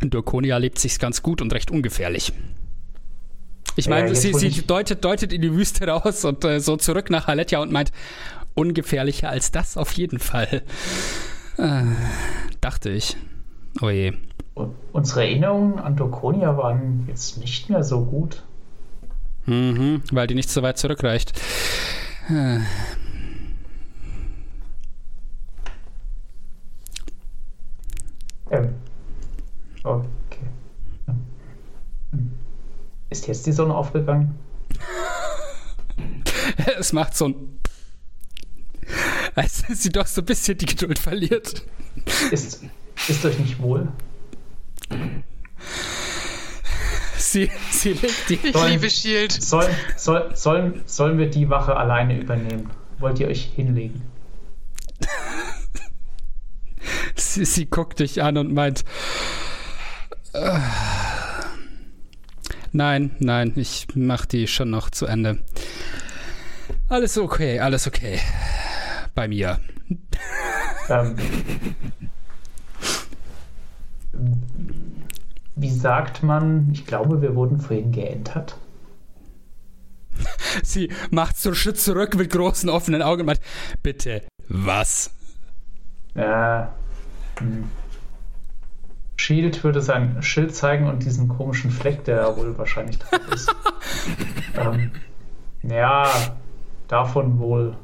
In 0.02 0.10
Durkonia 0.10 0.58
lebt 0.58 0.78
sich's 0.78 0.98
ganz 0.98 1.22
gut 1.22 1.40
und 1.40 1.52
recht 1.52 1.70
ungefährlich. 1.70 2.32
Ich 3.74 3.88
meine, 3.88 4.08
Ja, 4.08 4.14
sie, 4.14 4.34
sie 4.34 4.50
deutet, 4.62 5.04
deutet 5.04 5.32
in 5.32 5.40
die 5.40 5.52
Wüste 5.52 5.86
raus 5.86 6.24
und 6.24 6.44
äh, 6.44 6.60
so 6.60 6.76
zurück 6.76 7.10
nach 7.10 7.26
Haletja 7.26 7.60
und 7.60 7.72
meint, 7.72 7.90
ungefährlicher 8.54 9.30
als 9.30 9.50
das 9.50 9.76
auf 9.76 9.92
jeden 9.92 10.18
Fall. 10.18 10.62
Äh, 11.56 11.82
dachte 12.60 12.90
ich. 12.90 13.16
Oh 13.80 13.90
je. 13.90 14.10
Und 14.10 14.27
unsere 14.93 15.22
Erinnerungen 15.22 15.78
an 15.78 15.97
Dokonia 15.97 16.56
waren 16.56 17.05
jetzt 17.09 17.39
nicht 17.39 17.70
mehr 17.70 17.85
so 17.85 18.05
gut. 18.05 18.43
Mhm, 19.47 20.02
weil 20.12 20.26
die 20.26 20.35
nicht 20.35 20.51
so 20.51 20.62
weit 20.62 20.78
zurückreicht. 20.78 21.32
Äh. 22.28 22.59
Ähm. 28.51 28.74
Okay. 29.82 30.06
Hm. 32.10 32.32
Ist 33.10 33.26
jetzt 33.26 33.47
die 33.47 33.52
Sonne 33.52 33.74
aufgegangen? 33.74 34.35
Es 36.78 36.93
macht 36.93 37.16
so 37.16 37.28
ein. 37.28 37.59
Als 39.35 39.64
sie 39.68 39.90
doch 39.90 40.06
so 40.06 40.22
ein 40.22 40.24
bisschen 40.24 40.59
die 40.59 40.66
Geduld 40.66 40.98
verliert. 40.98 41.64
Ist, 42.30 42.62
ist 43.09 43.24
euch 43.24 43.39
nicht 43.39 43.60
wohl? 43.60 43.89
Sie, 47.16 47.51
sie 47.70 47.93
legt 47.93 48.28
die. 48.31 48.35
Ich 48.43 48.52
Sollen- 48.52 48.73
liebe 48.73 48.89
Shield. 48.90 49.32
Sollen, 49.32 49.74
soll, 49.97 50.31
sollen, 50.35 50.82
sollen 50.86 51.19
wir 51.19 51.28
die 51.28 51.48
Wache 51.51 51.77
alleine 51.77 52.19
übernehmen? 52.19 52.70
Wollt 52.98 53.19
ihr 53.20 53.28
euch 53.28 53.52
hinlegen? 53.55 54.02
Sie, 57.16 57.44
sie 57.44 57.66
guckt 57.66 57.98
dich 58.01 58.23
an 58.23 58.39
und 58.39 58.52
meint. 58.55 58.85
"Äh, 60.32 60.59
Nein, 62.70 63.16
nein, 63.19 63.52
ich 63.56 63.86
mach 63.94 64.27
die 64.27 64.47
schon 64.47 64.70
noch 64.70 64.90
zu 64.90 65.06
Ende. 65.06 65.39
Alles 66.89 67.16
okay, 67.19 67.60
alles 67.60 67.86
okay. 67.86 68.20
Bei 69.15 69.27
mir. 69.27 69.59
Ähm, 70.89 71.16
wie 75.59 75.70
sagt 75.70 76.22
man, 76.22 76.70
ich 76.72 76.86
glaube, 76.86 77.20
wir 77.20 77.35
wurden 77.35 77.59
vorhin 77.59 77.93
geentert. 77.93 78.56
Sie 80.62 80.90
macht 81.10 81.36
so 81.36 81.51
einen 81.51 81.56
Schritt 81.56 81.78
zurück 81.78 82.14
mit 82.16 82.30
großen 82.30 82.68
offenen 82.70 83.02
Augen 83.02 83.20
und 83.20 83.26
meint: 83.26 83.40
Bitte, 83.82 84.22
was? 84.48 85.10
Äh, 86.14 86.62
hm. 87.39 87.70
Shield 89.16 89.64
würde 89.64 89.82
sein 89.82 90.22
Schild 90.22 90.55
zeigen 90.55 90.86
und 90.86 91.05
diesen 91.05 91.28
komischen 91.28 91.70
Fleck, 91.70 92.05
der 92.05 92.22
da 92.22 92.36
wohl 92.36 92.56
wahrscheinlich 92.56 92.98
drauf 92.98 93.20
ist. 93.32 93.55
ähm, 94.55 94.93
ja, 95.62 96.09
davon 96.86 97.39
wohl. 97.39 97.76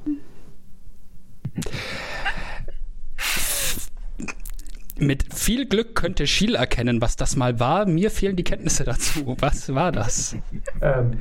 Mit 4.98 5.34
viel 5.34 5.66
Glück 5.66 5.96
könnte 5.96 6.26
Schiel 6.26 6.54
erkennen, 6.54 7.00
was 7.00 7.16
das 7.16 7.34
mal 7.34 7.58
war. 7.58 7.84
Mir 7.84 8.10
fehlen 8.10 8.36
die 8.36 8.44
Kenntnisse 8.44 8.84
dazu. 8.84 9.36
Was 9.40 9.74
war 9.74 9.90
das? 9.90 10.36
Ähm, 10.80 11.18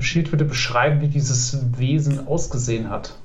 Shield 0.00 0.32
würde 0.32 0.46
beschreiben, 0.46 1.02
wie 1.02 1.08
dieses 1.08 1.78
Wesen 1.78 2.26
ausgesehen 2.26 2.88
hat. 2.88 3.18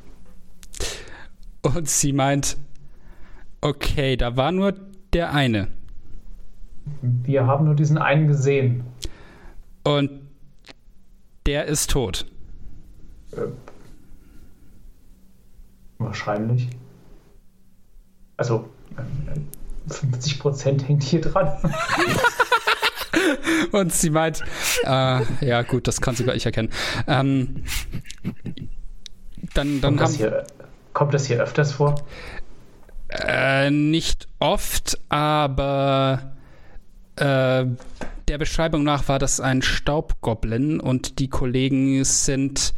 Und 1.62 1.90
sie 1.90 2.12
meint, 2.12 2.58
okay, 3.62 4.18
da 4.18 4.36
war 4.36 4.52
nur 4.52 4.74
der 5.14 5.34
eine. 5.34 5.70
Wir 7.02 7.48
haben 7.48 7.66
nur 7.66 7.76
diesen 7.76 7.98
einen 7.98 8.28
gesehen. 8.28 8.84
Und 9.84 10.12
der 11.46 11.66
ist 11.66 11.92
tot. 11.92 12.26
Wahrscheinlich. 15.98 16.70
Also, 18.38 18.70
ähm, 18.98 19.48
50% 19.90 20.84
hängt 20.86 21.04
hier 21.04 21.22
dran. 21.22 21.52
Und 23.72 23.94
sie 23.94 24.10
meint, 24.10 24.42
äh, 24.84 25.22
ja 25.46 25.62
gut, 25.64 25.88
das 25.88 26.02
kann 26.02 26.16
sogar 26.16 26.36
ich 26.36 26.46
erkennen. 26.46 26.70
Ähm, 27.08 27.64
dann 29.54 29.82
dann 29.82 29.96
Kommt 29.96 30.02
das, 30.02 30.16
hier, 30.16 30.44
kommt 30.94 31.14
das 31.14 31.26
hier 31.26 31.42
öfters 31.42 31.74
vor? 31.74 31.96
äh, 33.10 33.70
nicht 33.70 34.28
oft, 34.40 35.00
aber 35.10 36.34
äh, 37.16 37.66
der 38.28 38.38
Beschreibung 38.38 38.84
nach 38.84 39.08
war 39.08 39.20
das 39.20 39.40
ein 39.40 39.62
Staubgoblin 39.62 40.80
und 40.80 41.20
die 41.20 41.30
Kollegen 41.30 42.04
sind 42.04 42.74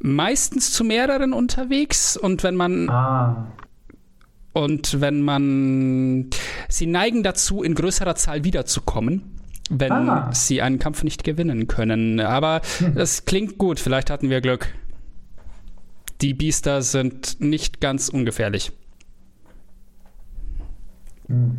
meistens 0.00 0.72
zu 0.72 0.84
mehreren 0.84 1.32
unterwegs 1.32 2.16
und 2.16 2.42
wenn 2.42 2.56
man 2.56 2.90
Ah, 2.90 3.46
Und 4.58 5.00
wenn 5.00 5.22
man. 5.22 6.30
Sie 6.68 6.86
neigen 6.86 7.22
dazu, 7.22 7.62
in 7.62 7.74
größerer 7.74 8.16
Zahl 8.16 8.42
wiederzukommen, 8.42 9.22
wenn 9.70 9.92
Ah. 9.92 10.32
sie 10.32 10.60
einen 10.62 10.78
Kampf 10.80 11.04
nicht 11.04 11.22
gewinnen 11.22 11.68
können. 11.68 12.18
Aber 12.20 12.60
es 12.96 13.24
klingt 13.24 13.58
gut, 13.58 13.78
vielleicht 13.78 14.10
hatten 14.10 14.30
wir 14.30 14.40
Glück. 14.40 14.74
Die 16.20 16.34
Biester 16.34 16.82
sind 16.82 17.40
nicht 17.40 17.80
ganz 17.80 18.08
ungefährlich. 18.08 18.72
hm. 21.28 21.58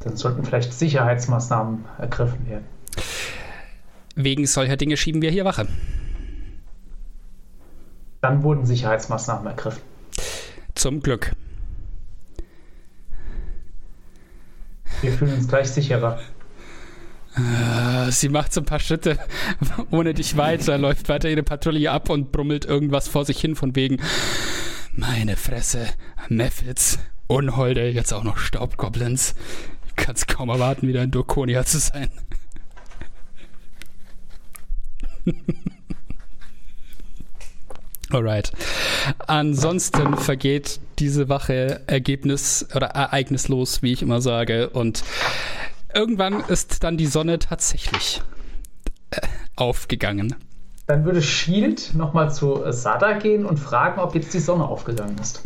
dann 0.00 0.16
sollten 0.16 0.42
vielleicht 0.44 0.72
Sicherheitsmaßnahmen 0.72 1.84
ergriffen 1.98 2.48
werden. 2.48 2.64
Wegen 4.16 4.46
solcher 4.46 4.76
Dinge 4.76 4.96
schieben 4.96 5.20
wir 5.22 5.30
hier 5.30 5.44
Wache. 5.44 5.68
Dann 8.22 8.42
wurden 8.42 8.64
Sicherheitsmaßnahmen 8.64 9.46
ergriffen. 9.46 9.82
Zum 10.74 11.00
Glück. 11.00 11.32
Wir 15.00 15.12
fühlen 15.12 15.34
uns 15.34 15.48
gleich 15.48 15.68
sicherer. 15.68 16.20
Äh, 17.34 18.10
Sie 18.10 18.28
macht 18.28 18.52
so 18.52 18.60
ein 18.60 18.66
paar 18.66 18.80
Schritte 18.80 19.18
ohne 19.90 20.14
dich 20.14 20.36
weiter, 20.36 20.76
läuft 20.78 21.08
weiter 21.08 21.30
ihre 21.30 21.42
Patrouille 21.42 21.90
ab 21.90 22.10
und 22.10 22.30
brummelt 22.30 22.64
irgendwas 22.64 23.08
vor 23.08 23.24
sich 23.24 23.40
hin 23.40 23.56
von 23.56 23.74
wegen 23.74 23.98
Meine 24.94 25.36
Fresse, 25.36 25.86
Mephits, 26.28 26.98
Unholde, 27.28 27.88
jetzt 27.88 28.12
auch 28.12 28.24
noch 28.24 28.36
Staubgoblins. 28.36 29.34
Ich 29.86 29.96
kann's 29.96 30.26
kaum 30.26 30.50
erwarten, 30.50 30.86
wieder 30.86 31.02
in 31.02 31.10
Dokonia 31.10 31.64
zu 31.64 31.78
sein. 31.78 32.10
Alright. 38.12 38.52
Ansonsten 39.26 40.16
vergeht 40.16 40.80
diese 40.98 41.28
Wache 41.28 41.80
ergebnis- 41.86 42.66
oder 42.74 42.88
ereignislos, 42.88 43.82
wie 43.82 43.92
ich 43.92 44.02
immer 44.02 44.20
sage. 44.20 44.68
Und 44.70 45.02
irgendwann 45.94 46.40
ist 46.48 46.84
dann 46.84 46.98
die 46.98 47.06
Sonne 47.06 47.38
tatsächlich 47.38 48.22
äh, 49.10 49.20
aufgegangen. 49.56 50.34
Dann 50.86 51.04
würde 51.06 51.22
Shield 51.22 51.94
nochmal 51.94 52.32
zu 52.32 52.60
Sada 52.70 53.12
gehen 53.12 53.46
und 53.46 53.58
fragen, 53.58 53.98
ob 54.00 54.14
jetzt 54.14 54.34
die 54.34 54.40
Sonne 54.40 54.66
aufgegangen 54.66 55.16
ist. 55.18 55.42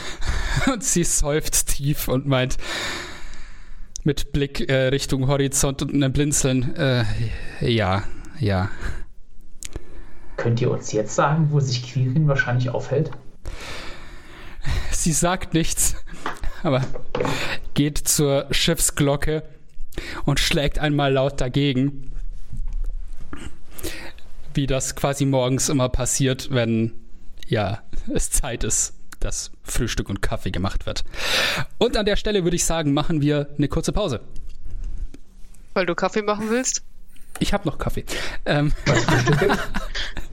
Und 0.72 0.82
sie 0.82 1.04
seufzt 1.04 1.76
tief 1.76 2.08
und 2.08 2.26
meint 2.26 2.56
mit 4.04 4.32
Blick 4.32 4.68
äh, 4.68 4.88
Richtung 4.88 5.26
Horizont 5.28 5.82
und 5.82 5.92
einem 5.94 6.12
Blinzeln, 6.12 6.74
äh, 6.76 7.04
ja, 7.60 8.02
ja. 8.38 8.70
Könnt 10.40 10.58
ihr 10.62 10.70
uns 10.70 10.90
jetzt 10.92 11.14
sagen, 11.14 11.48
wo 11.50 11.60
sich 11.60 11.92
Quirin 11.92 12.26
wahrscheinlich 12.26 12.70
aufhält? 12.70 13.10
Sie 14.90 15.12
sagt 15.12 15.52
nichts, 15.52 15.96
aber 16.62 16.82
geht 17.74 17.98
zur 17.98 18.46
Schiffsglocke 18.50 19.42
und 20.24 20.40
schlägt 20.40 20.78
einmal 20.78 21.12
laut 21.12 21.42
dagegen. 21.42 22.12
Wie 24.54 24.66
das 24.66 24.96
quasi 24.96 25.26
morgens 25.26 25.68
immer 25.68 25.90
passiert, 25.90 26.48
wenn 26.50 26.94
ja, 27.46 27.82
es 28.10 28.30
Zeit 28.30 28.64
ist, 28.64 28.94
dass 29.18 29.50
Frühstück 29.62 30.08
und 30.08 30.22
Kaffee 30.22 30.52
gemacht 30.52 30.86
wird. 30.86 31.04
Und 31.76 31.98
an 31.98 32.06
der 32.06 32.16
Stelle 32.16 32.44
würde 32.44 32.56
ich 32.56 32.64
sagen, 32.64 32.94
machen 32.94 33.20
wir 33.20 33.50
eine 33.58 33.68
kurze 33.68 33.92
Pause. 33.92 34.22
Weil 35.74 35.84
du 35.84 35.94
Kaffee 35.94 36.22
machen 36.22 36.48
willst? 36.48 36.82
Ich 37.40 37.52
habe 37.52 37.68
noch 37.68 37.76
Kaffee. 37.76 38.06
Ähm. 38.46 38.72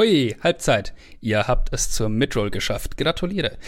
Hui, 0.00 0.34
Halbzeit. 0.42 0.94
Ihr 1.20 1.46
habt 1.48 1.70
es 1.70 1.90
zur 1.90 2.08
Midroll 2.08 2.50
geschafft. 2.50 2.96
Gratuliere. 2.96 3.58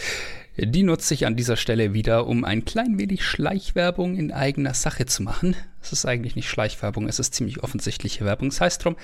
Die 0.57 0.81
nutze 0.81 1.13
ich 1.13 1.27
an 1.27 1.35
dieser 1.35 1.55
Stelle 1.55 1.93
wieder, 1.93 2.25
um 2.25 2.43
ein 2.43 2.65
klein 2.65 2.97
wenig 2.97 3.23
Schleichwerbung 3.23 4.15
in 4.15 4.31
eigener 4.31 4.73
Sache 4.73 5.05
zu 5.05 5.21
machen. 5.21 5.55
Es 5.83 5.91
ist 5.91 6.03
eigentlich 6.07 6.35
nicht 6.35 6.49
Schleichwerbung, 6.49 7.07
es 7.07 7.19
ist 7.19 7.35
ziemlich 7.35 7.61
offensichtliche 7.61 8.25
Werbung. 8.25 8.49
Das 8.49 8.59
heißt 8.59 8.83
drum, 8.83 8.95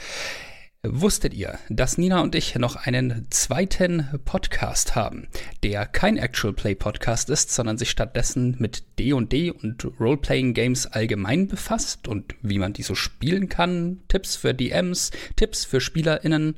Wusstet 0.83 1.35
ihr, 1.35 1.59
dass 1.69 1.99
Nina 1.99 2.21
und 2.21 2.33
ich 2.33 2.55
noch 2.55 2.75
einen 2.75 3.27
zweiten 3.29 4.19
Podcast 4.25 4.95
haben, 4.95 5.27
der 5.61 5.85
kein 5.85 6.17
Actual 6.17 6.53
Play 6.53 6.73
Podcast 6.73 7.29
ist, 7.29 7.51
sondern 7.51 7.77
sich 7.77 7.91
stattdessen 7.91 8.55
mit 8.57 8.83
D&D 8.97 9.51
und 9.51 9.87
Role-Playing 9.99 10.55
Games 10.55 10.87
allgemein 10.87 11.47
befasst 11.47 12.07
und 12.07 12.33
wie 12.41 12.57
man 12.57 12.73
die 12.73 12.81
so 12.81 12.95
spielen 12.95 13.47
kann, 13.47 13.99
Tipps 14.07 14.35
für 14.35 14.55
DMs, 14.55 15.11
Tipps 15.35 15.65
für 15.65 15.81
SpielerInnen? 15.81 16.55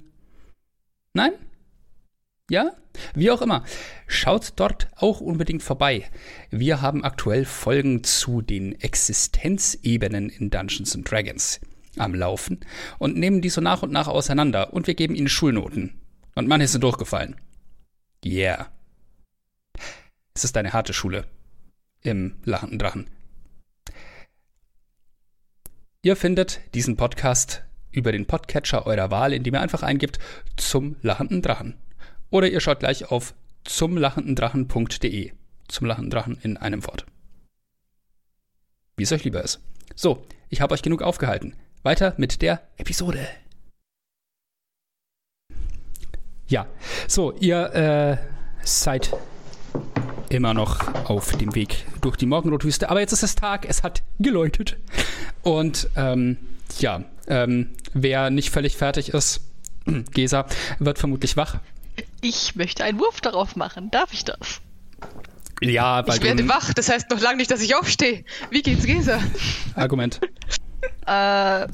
Nein? 1.14 1.34
Ja? 2.50 2.76
Wie 3.16 3.32
auch 3.32 3.42
immer. 3.42 3.64
Schaut 4.08 4.54
dort 4.58 4.88
auch 4.96 5.22
unbedingt 5.22 5.64
vorbei. 5.64 6.10
Wir 6.52 6.82
haben 6.82 7.04
aktuell 7.04 7.46
Folgen 7.46 8.04
zu 8.04 8.42
den 8.42 8.80
Existenzebenen 8.80 10.30
in 10.30 10.50
Dungeons 10.50 10.96
and 10.96 11.10
Dragons 11.10 11.62
am 11.98 12.16
Laufen 12.16 12.60
und 12.98 13.18
nehmen 13.18 13.42
die 13.42 13.50
so 13.50 13.62
nach 13.62 13.84
und 13.84 13.92
nach 13.92 14.08
auseinander 14.08 14.74
und 14.74 14.88
wir 14.88 14.96
geben 14.96 15.16
ihnen 15.16 15.30
Schulnoten. 15.30 16.02
Und 16.36 16.48
manche 16.48 16.68
sind 16.68 16.84
durchgefallen. 16.84 17.40
Yeah. 18.26 18.72
Es 20.34 20.44
ist 20.44 20.58
eine 20.58 20.74
harte 20.74 20.94
Schule. 20.94 21.28
Im 22.02 22.38
lachenden 22.44 22.80
Drachen. 22.80 23.10
Ihr 26.02 26.16
findet 26.16 26.62
diesen 26.74 26.98
Podcast 26.98 27.64
über 27.94 28.12
den 28.12 28.26
Podcatcher 28.26 28.86
eurer 28.86 29.12
Wahl, 29.12 29.34
indem 29.34 29.56
ihr 29.56 29.62
einfach 29.62 29.84
eingibt 29.84 30.20
zum 30.58 30.98
lachenden 31.02 31.42
Drachen. 31.42 31.76
Oder 32.30 32.50
ihr 32.50 32.60
schaut 32.60 32.80
gleich 32.80 33.10
auf 33.10 33.34
zumlachendendrachen.de. 33.64 35.32
Zum 35.70 35.88
lachenden 35.88 36.10
Drachen 36.10 36.38
in 36.42 36.58
einem 36.58 36.86
Wort. 36.86 37.06
Wie 38.98 39.04
es 39.04 39.12
euch 39.12 39.24
lieber 39.24 39.44
ist. 39.44 39.62
So, 39.96 40.26
ich 40.50 40.62
habe 40.62 40.74
euch 40.74 40.82
genug 40.82 41.02
aufgehalten 41.02 41.56
weiter 41.84 42.14
mit 42.18 42.42
der 42.42 42.62
Episode. 42.78 43.28
Ja, 46.48 46.68
so, 47.08 47.34
ihr 47.34 47.74
äh, 47.74 48.18
seid 48.66 49.16
immer 50.30 50.54
noch 50.54 51.06
auf 51.06 51.36
dem 51.38 51.56
Weg 51.56 51.86
durch 52.02 52.16
die 52.16 52.26
Morgenrotwüste, 52.26 52.90
aber 52.90 53.00
jetzt 53.00 53.12
ist 53.12 53.24
es 53.24 53.36
Tag, 53.36 53.66
es 53.68 53.84
hat 53.84 54.04
geläutet. 54.20 54.78
Und 55.42 55.90
ähm, 55.96 56.38
ja, 56.80 57.04
ähm, 57.28 57.70
wer 57.94 58.30
nicht 58.30 58.50
völlig 58.50 58.78
fertig 58.78 59.10
ist, 59.10 59.42
Gesa, 59.86 60.46
wird 60.80 61.00
vermutlich 61.00 61.38
wach. 61.38 61.58
Ich 62.22 62.56
möchte 62.56 62.84
einen 62.84 63.00
Wurf 63.00 63.22
darauf 63.22 63.56
machen. 63.56 63.92
Darf 63.92 64.14
ich 64.14 64.24
das? 64.24 64.62
Ja, 65.62 66.06
weil 66.08 66.18
ich 66.18 66.24
werde 66.24 66.48
wach, 66.50 66.74
das 66.74 66.90
heißt 66.90 67.10
noch 67.10 67.22
lange 67.22 67.38
nicht, 67.38 67.52
dass 67.52 67.62
ich 67.62 67.76
aufstehe. 67.76 68.26
Wie 68.50 68.62
geht's 68.62 68.86
Gesa? 68.86 69.20
Argument. 69.76 70.20
Äh, 71.06 71.68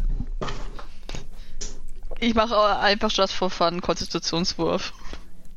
ich 2.19 2.35
mache 2.35 2.77
einfach 2.77 3.09
just 3.11 3.33
for 3.33 3.49
fun 3.49 3.81
Konstitutionswurf. 3.81 4.93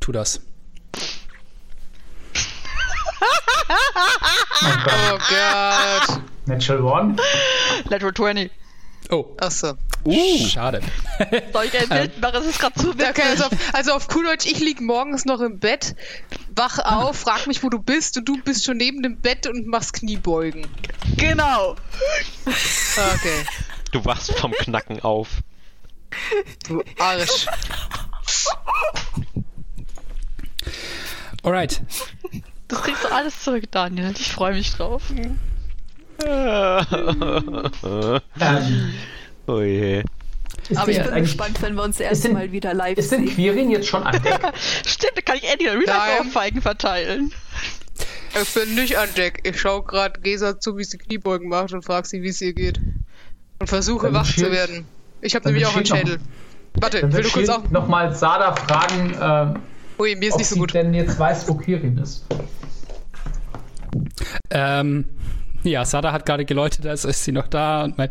Tu 0.00 0.12
das. 0.12 0.40
oh 3.68 5.18
Gott. 5.28 6.20
Natural 6.46 6.82
One? 6.82 7.16
Lateral 7.84 8.14
20. 8.14 8.50
Oh. 9.12 9.36
Achso. 9.36 9.74
Uh. 10.06 10.46
Schade. 10.48 10.80
Soll 11.52 11.66
ich 11.66 11.78
ein 11.78 11.88
Bild 11.88 12.20
machen? 12.20 12.32
Das 12.32 12.46
ist 12.46 12.58
gerade 12.58 12.80
zu 12.80 12.94
witzig. 12.94 13.10
Okay, 13.10 13.22
also, 13.28 13.44
auf, 13.44 13.52
also 13.74 13.92
auf 13.92 14.08
cool 14.14 14.24
Deutsch, 14.24 14.46
ich 14.46 14.58
lieg 14.58 14.80
morgens 14.80 15.26
noch 15.26 15.40
im 15.40 15.58
Bett, 15.58 15.94
wach 16.56 16.78
auf, 16.78 17.18
frag 17.18 17.46
mich, 17.46 17.62
wo 17.62 17.68
du 17.68 17.78
bist 17.78 18.16
und 18.16 18.24
du 18.26 18.38
bist 18.42 18.64
schon 18.64 18.78
neben 18.78 19.02
dem 19.02 19.18
Bett 19.18 19.46
und 19.46 19.66
machst 19.66 19.92
Kniebeugen. 19.92 20.66
Genau. 21.18 21.76
Okay. 22.46 23.44
Du 23.92 24.02
wachst 24.06 24.32
vom 24.38 24.52
Knacken 24.52 25.00
auf. 25.00 25.28
Du 26.66 26.82
Arsch. 26.98 27.46
Alright. 31.42 31.82
Du 32.68 32.76
kriegst 32.76 33.12
alles 33.12 33.42
zurück, 33.42 33.64
Daniel. 33.70 34.14
Ich 34.18 34.32
freue 34.32 34.54
mich 34.54 34.72
drauf. 34.72 35.02
Ähm, 35.14 35.38
oh 39.46 39.60
je. 39.60 40.02
ist 40.68 40.76
Aber 40.78 40.90
ich 40.90 40.98
denn 40.98 41.12
bin 41.12 41.22
gespannt, 41.22 41.60
wenn 41.62 41.74
wir 41.74 41.82
uns 41.82 41.96
ist 41.96 42.00
erst 42.00 42.24
denn- 42.24 42.32
mal 42.34 42.52
wieder 42.52 42.74
live 42.74 42.98
Ist 42.98 43.12
denn 43.12 43.26
sehen. 43.26 43.34
Quirin 43.34 43.70
jetzt 43.70 43.88
schon 43.88 44.02
an 44.02 44.20
Deck? 44.22 44.40
Stimmt, 44.86 45.12
da 45.16 45.20
kann 45.22 45.36
ich 45.36 45.44
Real 45.44 45.78
Nein. 45.86 46.26
Ohrfeigen 46.26 46.60
verteilen. 46.62 47.32
Ich 48.40 48.54
bin 48.54 48.74
nicht 48.74 48.96
an 48.98 49.08
Deck. 49.16 49.40
Ich 49.44 49.60
schau 49.60 49.82
gerade 49.82 50.20
Gesa 50.20 50.58
zu, 50.58 50.78
wie 50.78 50.84
sie 50.84 50.96
Kniebeugen 50.98 51.48
macht 51.48 51.72
und 51.74 51.84
frag 51.84 52.06
sie, 52.06 52.22
wie 52.22 52.28
es 52.28 52.40
ihr 52.40 52.54
geht. 52.54 52.80
Und 53.58 53.66
versuche 53.68 54.06
Dann 54.06 54.14
wach 54.14 54.24
Schild- 54.26 54.46
zu 54.46 54.52
werden. 54.52 54.86
Ich 55.20 55.34
habe 55.34 55.46
nämlich 55.46 55.66
auch 55.66 55.76
einen 55.76 55.84
Schild 55.86 56.04
noch- 56.04 56.10
Schädel. 56.12 56.26
Warte, 56.80 57.00
Dann 57.02 57.12
will 57.12 57.22
du 57.22 57.28
kurz 57.30 57.48
auch. 57.50 57.68
Nochmal 57.70 58.14
Sada 58.14 58.56
fragen, 58.56 59.14
ähm, 59.20 59.60
Ui, 59.98 60.16
mir 60.16 60.28
ist 60.28 60.32
ob 60.34 60.38
nicht 60.38 60.48
so 60.48 60.54
sie 60.54 60.60
gut. 60.60 60.72
denn 60.72 60.94
jetzt 60.94 61.18
weiß, 61.18 61.46
wo 61.48 61.54
Quirin 61.54 61.98
ist. 61.98 62.24
Ähm, 64.50 65.04
ja, 65.64 65.84
Sada 65.84 66.12
hat 66.12 66.26
gerade 66.26 66.44
geläutet, 66.44 66.86
also 66.86 67.08
ist 67.08 67.24
sie 67.24 67.32
noch 67.32 67.48
da 67.48 67.84
und 67.84 67.98
mein. 67.98 68.10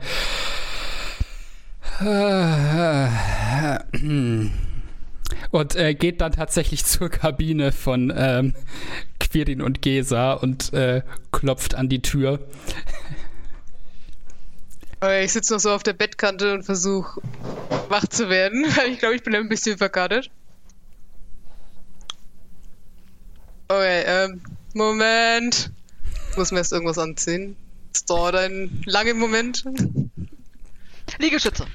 Und 5.52 5.76
äh, 5.76 5.94
geht 5.94 6.22
dann 6.22 6.32
tatsächlich 6.32 6.86
zur 6.86 7.10
Kabine 7.10 7.72
von 7.72 8.14
ähm, 8.16 8.56
Quirin 9.20 9.62
und 9.62 9.82
Gesa 9.82 10.34
und 10.34 10.74
äh, 10.74 11.02
klopft 11.32 11.76
an 11.76 11.90
die 11.90 12.02
Tür. 12.02 12.40
Ich 15.24 15.34
sitze 15.34 15.54
noch 15.54 15.60
so 15.60 15.72
auf 15.72 15.82
der 15.82 15.94
Bettkante 15.94 16.54
und 16.54 16.64
versuche 16.64 17.22
wach 17.90 18.08
zu 18.08 18.30
werden. 18.30 18.66
Ich 18.88 19.00
glaube, 19.00 19.16
ich 19.16 19.24
bin 19.24 19.36
ein 19.36 19.50
bisschen 19.50 19.78
verkatert. 19.78 20.30
Okay, 23.68 24.04
ähm, 24.06 24.42
Moment. 24.74 25.72
Ich 26.32 26.38
muss 26.38 26.52
mir 26.52 26.60
erst 26.60 26.72
irgendwas 26.72 26.98
anziehen. 26.98 27.56
Es 27.94 28.06
dauert 28.06 28.36
einen 28.36 28.82
langen 28.86 29.20
Moment. 29.20 29.66
Liegestütze. 31.18 31.66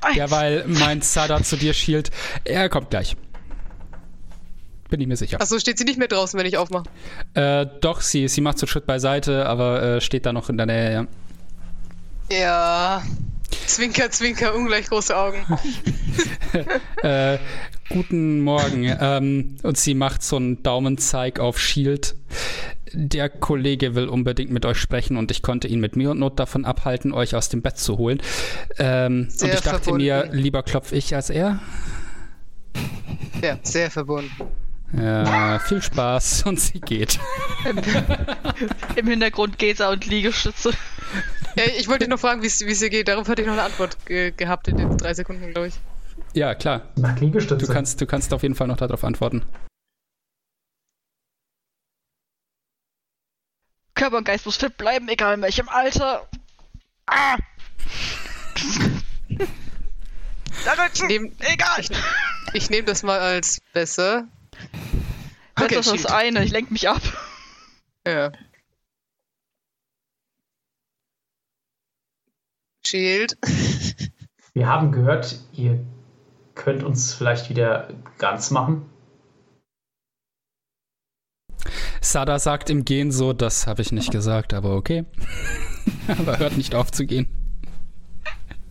Eins. 0.00 0.16
Derweil 0.16 0.64
meint 0.66 1.04
Sada 1.04 1.42
zu 1.42 1.56
dir, 1.56 1.72
Shield, 1.74 2.10
er 2.44 2.68
kommt 2.68 2.90
gleich. 2.90 3.16
Bin 4.88 5.00
ich 5.00 5.06
mir 5.06 5.16
sicher. 5.16 5.40
Achso, 5.40 5.58
steht 5.60 5.78
sie 5.78 5.84
nicht 5.84 5.98
mehr 5.98 6.08
draußen, 6.08 6.36
wenn 6.36 6.46
ich 6.46 6.56
aufmache. 6.56 6.84
Äh, 7.34 7.66
doch, 7.80 8.00
sie, 8.00 8.26
sie 8.26 8.40
macht 8.40 8.58
so 8.58 8.64
einen 8.64 8.70
Schritt 8.70 8.86
beiseite, 8.86 9.46
aber 9.46 9.82
äh, 9.82 10.00
steht 10.00 10.26
da 10.26 10.32
noch 10.32 10.48
in 10.48 10.56
der 10.56 10.66
Nähe, 10.66 10.92
ja. 10.92 11.06
Ja. 12.36 13.02
Zwinker, 13.66 14.10
zwinker, 14.10 14.54
ungleich 14.54 14.86
große 14.86 15.16
Augen. 15.16 15.44
Äh, 17.02 17.38
guten 17.90 18.40
Morgen. 18.40 18.96
Ähm, 19.00 19.56
und 19.62 19.76
sie 19.76 19.94
macht 19.94 20.22
so 20.22 20.36
einen 20.36 20.62
Daumenzeig 20.62 21.38
auf 21.38 21.58
Shield. 21.58 22.14
der 22.92 23.28
Kollege 23.28 23.94
will 23.94 24.08
unbedingt 24.08 24.50
mit 24.50 24.64
euch 24.64 24.78
sprechen 24.78 25.16
und 25.16 25.30
ich 25.30 25.42
konnte 25.42 25.68
ihn 25.68 25.80
mit 25.80 25.94
mir 25.96 26.10
und 26.10 26.18
Not 26.18 26.38
davon 26.40 26.64
abhalten, 26.64 27.12
euch 27.12 27.34
aus 27.34 27.48
dem 27.48 27.62
Bett 27.62 27.78
zu 27.78 27.98
holen. 27.98 28.20
Ähm, 28.78 29.28
und 29.40 29.48
ich 29.48 29.60
dachte 29.60 29.84
verbunden. 29.84 29.98
mir, 29.98 30.28
lieber 30.32 30.62
klopf 30.62 30.92
ich 30.92 31.14
als 31.14 31.30
er. 31.30 31.60
Ja, 33.42 33.58
sehr 33.62 33.90
verbunden. 33.90 34.30
Ja, 34.92 35.60
viel 35.60 35.82
Spaß 35.82 36.42
und 36.46 36.58
sie 36.58 36.80
geht. 36.80 37.20
Im 38.96 39.06
Hintergrund 39.06 39.58
Gesa 39.58 39.90
und 39.90 40.06
Liegestütze. 40.06 40.70
Ja, 41.56 41.64
ich 41.78 41.88
wollte 41.88 42.08
nur 42.08 42.18
fragen, 42.18 42.42
wie 42.42 42.46
es 42.46 42.60
wie 42.60 42.72
es 42.72 42.82
ihr 42.82 42.90
geht. 42.90 43.08
Darauf 43.08 43.28
hatte 43.28 43.42
ich 43.42 43.46
noch 43.46 43.54
eine 43.54 43.62
Antwort 43.62 44.04
ge 44.06 44.32
gehabt 44.36 44.68
in 44.68 44.76
den 44.76 44.96
drei 44.96 45.14
Sekunden, 45.14 45.52
glaube 45.52 45.68
ich. 45.68 45.74
Ja, 46.34 46.54
klar. 46.54 46.88
Nach 46.96 47.18
Liegestütze. 47.18 47.66
Du 47.66 47.72
kannst, 47.72 48.00
du 48.00 48.06
kannst 48.06 48.32
auf 48.32 48.42
jeden 48.42 48.54
Fall 48.54 48.68
noch 48.68 48.76
darauf 48.76 49.02
antworten. 49.04 49.44
Körper 53.94 54.18
und 54.18 54.24
Geist 54.24 54.46
muss 54.46 54.56
fit 54.56 54.76
bleiben, 54.76 55.08
egal 55.08 55.34
in 55.34 55.42
welchem 55.42 55.68
Alter. 55.68 56.28
Ah! 57.06 57.36
Da 60.64 60.72
Rücken! 60.72 61.06
Nehm- 61.06 61.32
Egal! 61.38 61.84
Ich 62.52 62.68
nehme 62.68 62.84
das 62.84 63.02
mal 63.02 63.18
als 63.18 63.62
besser. 63.72 64.28
Das 65.54 65.72
ist 65.72 65.90
das 65.90 66.06
eine, 66.06 66.44
ich 66.44 66.50
lenk 66.50 66.70
mich 66.70 66.86
ab. 66.88 67.00
Ja. 68.06 68.30
Shield. 72.84 73.38
Wir 74.52 74.66
haben 74.66 74.92
gehört, 74.92 75.38
ihr 75.52 75.82
könnt 76.60 76.82
uns 76.82 77.14
vielleicht 77.14 77.48
wieder 77.48 77.88
ganz 78.18 78.50
machen. 78.50 78.82
Sada 82.02 82.38
sagt 82.38 82.70
im 82.70 82.84
Gehen 82.84 83.12
so, 83.12 83.32
das 83.32 83.66
habe 83.66 83.82
ich 83.82 83.92
nicht 83.92 84.10
gesagt, 84.10 84.52
aber 84.52 84.76
okay. 84.76 85.04
aber 86.08 86.38
hört 86.38 86.56
nicht 86.56 86.74
auf 86.74 86.90
zu 86.92 87.06
gehen. 87.06 87.28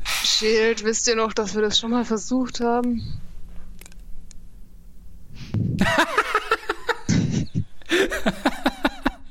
Shield, 0.04 0.84
wisst 0.84 1.08
ihr 1.08 1.16
noch, 1.16 1.34
dass 1.34 1.56
wir 1.56 1.62
das 1.62 1.80
schon 1.80 1.92
mal 1.92 2.06
versucht 2.06 2.60
haben? 2.60 3.02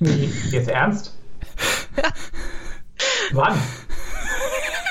Nee, 0.01 0.31
jetzt 0.51 0.69
ernst? 0.69 1.15
Wann? 3.33 3.59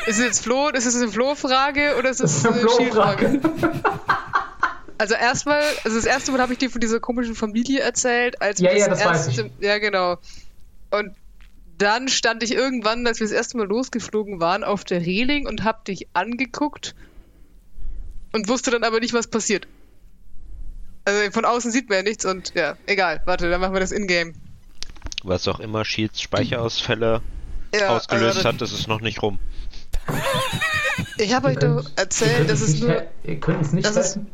Ist 0.07 0.19
es 0.19 0.23
jetzt 0.23 0.43
Flo, 0.43 0.69
ist 0.69 0.85
es 0.85 0.95
eine 0.95 1.11
Flo-Frage 1.11 1.95
oder 1.99 2.09
ist 2.09 2.21
Das 2.21 2.31
es 2.31 2.37
ist 2.37 2.47
eine? 2.47 2.59
Flo-Frage. 2.59 3.41
Also 4.99 5.13
erstmal, 5.13 5.61
also 5.83 5.95
das 5.95 6.05
erste 6.05 6.31
Mal 6.31 6.41
habe 6.41 6.53
ich 6.53 6.57
dir 6.59 6.71
von 6.71 6.81
dieser 6.81 6.99
komischen 6.99 7.35
Familie 7.35 7.81
erzählt, 7.81 8.41
als 8.41 8.59
Ja, 8.59 8.71
wir 8.71 8.79
ja, 8.79 8.87
das 8.87 9.05
weiß 9.05 9.27
erste, 9.27 9.51
Ja, 9.59 9.77
genau. 9.77 10.17
Und 10.89 11.15
dann 11.77 12.07
stand 12.07 12.41
ich 12.41 12.51
irgendwann, 12.51 13.05
als 13.05 13.19
wir 13.19 13.27
das 13.27 13.31
erste 13.31 13.57
Mal 13.57 13.67
losgeflogen 13.67 14.39
waren, 14.39 14.63
auf 14.63 14.83
der 14.83 15.05
Reling 15.05 15.47
und 15.47 15.63
hab 15.63 15.85
dich 15.85 16.07
angeguckt 16.13 16.95
und 18.33 18.47
wusste 18.49 18.71
dann 18.71 18.83
aber 18.83 18.99
nicht, 18.99 19.13
was 19.13 19.27
passiert. 19.27 19.67
Also 21.05 21.31
von 21.31 21.45
außen 21.45 21.69
sieht 21.71 21.89
man 21.89 21.99
ja 21.99 22.03
nichts 22.03 22.25
und 22.25 22.53
ja, 22.55 22.75
egal. 22.87 23.21
Warte, 23.25 23.51
dann 23.51 23.61
machen 23.61 23.73
wir 23.73 23.79
das 23.79 23.91
in-game. 23.91 24.33
Was 25.23 25.47
auch 25.47 25.59
immer 25.59 25.85
Shields 25.85 26.21
Speicherausfälle 26.21 27.21
Ja, 27.75 27.89
ausgelöst 27.89 28.37
also, 28.37 28.49
hat, 28.49 28.61
ist 28.63 28.71
es 28.71 28.87
noch 28.87 29.01
nicht 29.01 29.21
rum. 29.21 29.37
Ich 31.19 31.33
habe 31.33 31.47
euch 31.47 31.57
doch 31.57 31.83
erzählt, 31.95 32.47
dass 32.47 32.61
es 32.61 32.79
nur. 32.79 33.03
Ihr 33.23 33.39
könnt 33.39 33.57
uns 33.57 33.73
nicht 33.73 33.87
helfen. 33.87 34.27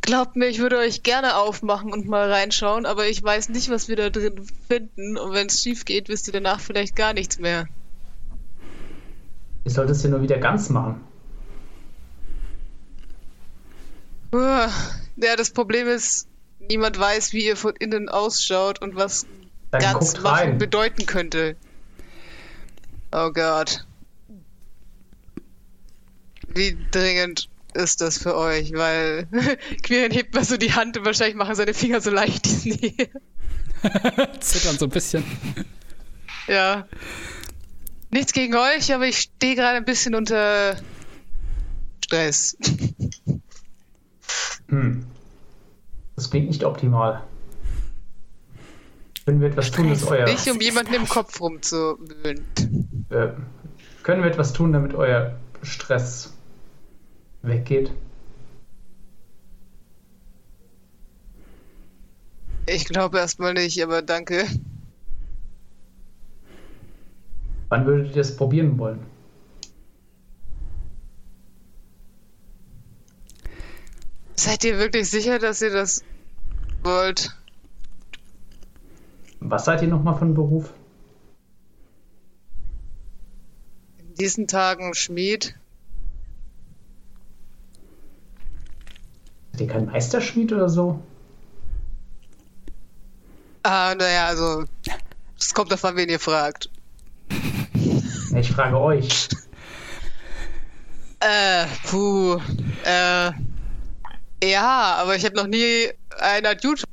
Glaubt 0.00 0.36
mir, 0.36 0.46
ich 0.46 0.60
würde 0.60 0.78
euch 0.78 1.02
gerne 1.02 1.34
aufmachen 1.36 1.92
und 1.92 2.06
mal 2.06 2.30
reinschauen, 2.30 2.86
aber 2.86 3.08
ich 3.08 3.24
weiß 3.24 3.48
nicht, 3.48 3.68
was 3.68 3.88
wir 3.88 3.96
da 3.96 4.08
drin 4.08 4.46
finden. 4.68 5.18
Und 5.18 5.32
wenn 5.32 5.48
es 5.48 5.60
schief 5.60 5.84
geht, 5.84 6.08
wisst 6.08 6.28
ihr 6.28 6.32
danach 6.32 6.60
vielleicht 6.60 6.94
gar 6.94 7.12
nichts 7.12 7.40
mehr. 7.40 7.66
Ihr 9.64 9.70
solltet 9.72 9.96
es 9.96 10.02
ja 10.04 10.10
nur 10.10 10.22
wieder 10.22 10.38
ganz 10.38 10.68
machen. 10.68 11.00
Ja, 14.32 15.34
das 15.36 15.50
Problem 15.50 15.88
ist, 15.88 16.28
niemand 16.60 16.98
weiß, 17.00 17.32
wie 17.32 17.44
ihr 17.44 17.56
von 17.56 17.74
innen 17.74 18.08
ausschaut 18.08 18.80
und 18.80 18.94
was 18.94 19.26
Dann 19.72 19.80
ganz 19.80 20.14
machen 20.20 20.26
rein. 20.26 20.58
bedeuten 20.58 21.06
könnte. 21.06 21.56
Oh 23.10 23.32
Gott. 23.32 23.84
Wie 26.56 26.76
dringend 26.90 27.48
ist 27.74 28.00
das 28.00 28.18
für 28.18 28.36
euch? 28.36 28.72
Weil 28.72 29.26
Quirin 29.82 30.10
hebt 30.10 30.34
mal 30.34 30.44
so 30.44 30.56
die 30.56 30.72
Hand 30.72 30.96
und 30.96 31.04
wahrscheinlich 31.04 31.36
machen 31.36 31.54
seine 31.54 31.74
Finger 31.74 32.00
so 32.00 32.10
leicht 32.10 32.64
die 32.64 32.70
Nähe. 32.70 33.08
Zittern 34.40 34.78
so 34.78 34.86
ein 34.86 34.90
bisschen. 34.90 35.22
Ja. 36.48 36.86
Nichts 38.10 38.32
gegen 38.32 38.54
euch, 38.54 38.94
aber 38.94 39.06
ich 39.06 39.18
stehe 39.18 39.54
gerade 39.54 39.76
ein 39.76 39.84
bisschen 39.84 40.14
unter 40.14 40.76
Stress. 42.04 42.56
Hm. 44.68 45.06
Das 46.14 46.30
klingt 46.30 46.48
nicht 46.48 46.64
optimal. 46.64 47.22
Können 49.26 49.40
wir 49.40 49.48
etwas 49.48 49.70
tun, 49.72 49.90
dass 49.90 50.04
euer, 50.04 50.24
Nicht, 50.24 50.48
um 50.48 50.60
jemanden 50.60 50.94
im 50.94 51.08
Kopf 51.08 51.40
rumzuwühlen. 51.40 52.44
äh, 53.10 53.28
können 54.04 54.22
wir 54.22 54.30
etwas 54.30 54.52
tun, 54.52 54.72
damit 54.72 54.94
euer 54.94 55.36
Stress 55.62 56.32
weggeht? 57.46 57.92
Ich 62.68 62.84
glaube 62.84 63.18
erstmal 63.18 63.54
nicht, 63.54 63.80
aber 63.82 64.02
danke. 64.02 64.44
Wann 67.68 67.86
würdet 67.86 68.08
ihr 68.10 68.16
das 68.16 68.36
probieren 68.36 68.78
wollen? 68.78 69.00
Seid 74.34 74.64
ihr 74.64 74.78
wirklich 74.78 75.08
sicher, 75.08 75.38
dass 75.38 75.62
ihr 75.62 75.70
das 75.70 76.04
wollt? 76.82 77.36
Was 79.40 79.64
seid 79.64 79.82
ihr 79.82 79.88
nochmal 79.88 80.18
von 80.18 80.34
Beruf? 80.34 80.72
In 83.98 84.14
diesen 84.14 84.46
Tagen 84.46 84.94
Schmied? 84.94 85.56
Seid 89.56 89.68
ihr 89.68 89.72
kein 89.72 89.86
Meisterschmied 89.86 90.52
oder 90.52 90.68
so? 90.68 91.02
Ah, 93.62 93.94
naja, 93.96 94.26
also. 94.26 94.66
Es 95.40 95.54
kommt 95.54 95.72
davon, 95.72 95.96
wen 95.96 96.10
ihr 96.10 96.20
fragt. 96.20 96.68
Ich 98.34 98.52
frage 98.52 98.78
euch. 98.78 99.28
Äh, 101.20 101.64
puh. 101.86 102.38
Äh. 102.84 103.32
Ja, 104.44 104.96
aber 104.98 105.16
ich 105.16 105.24
habe 105.24 105.34
noch 105.36 105.46
nie 105.46 105.88
einen 106.18 106.44
Adjut. 106.44 106.84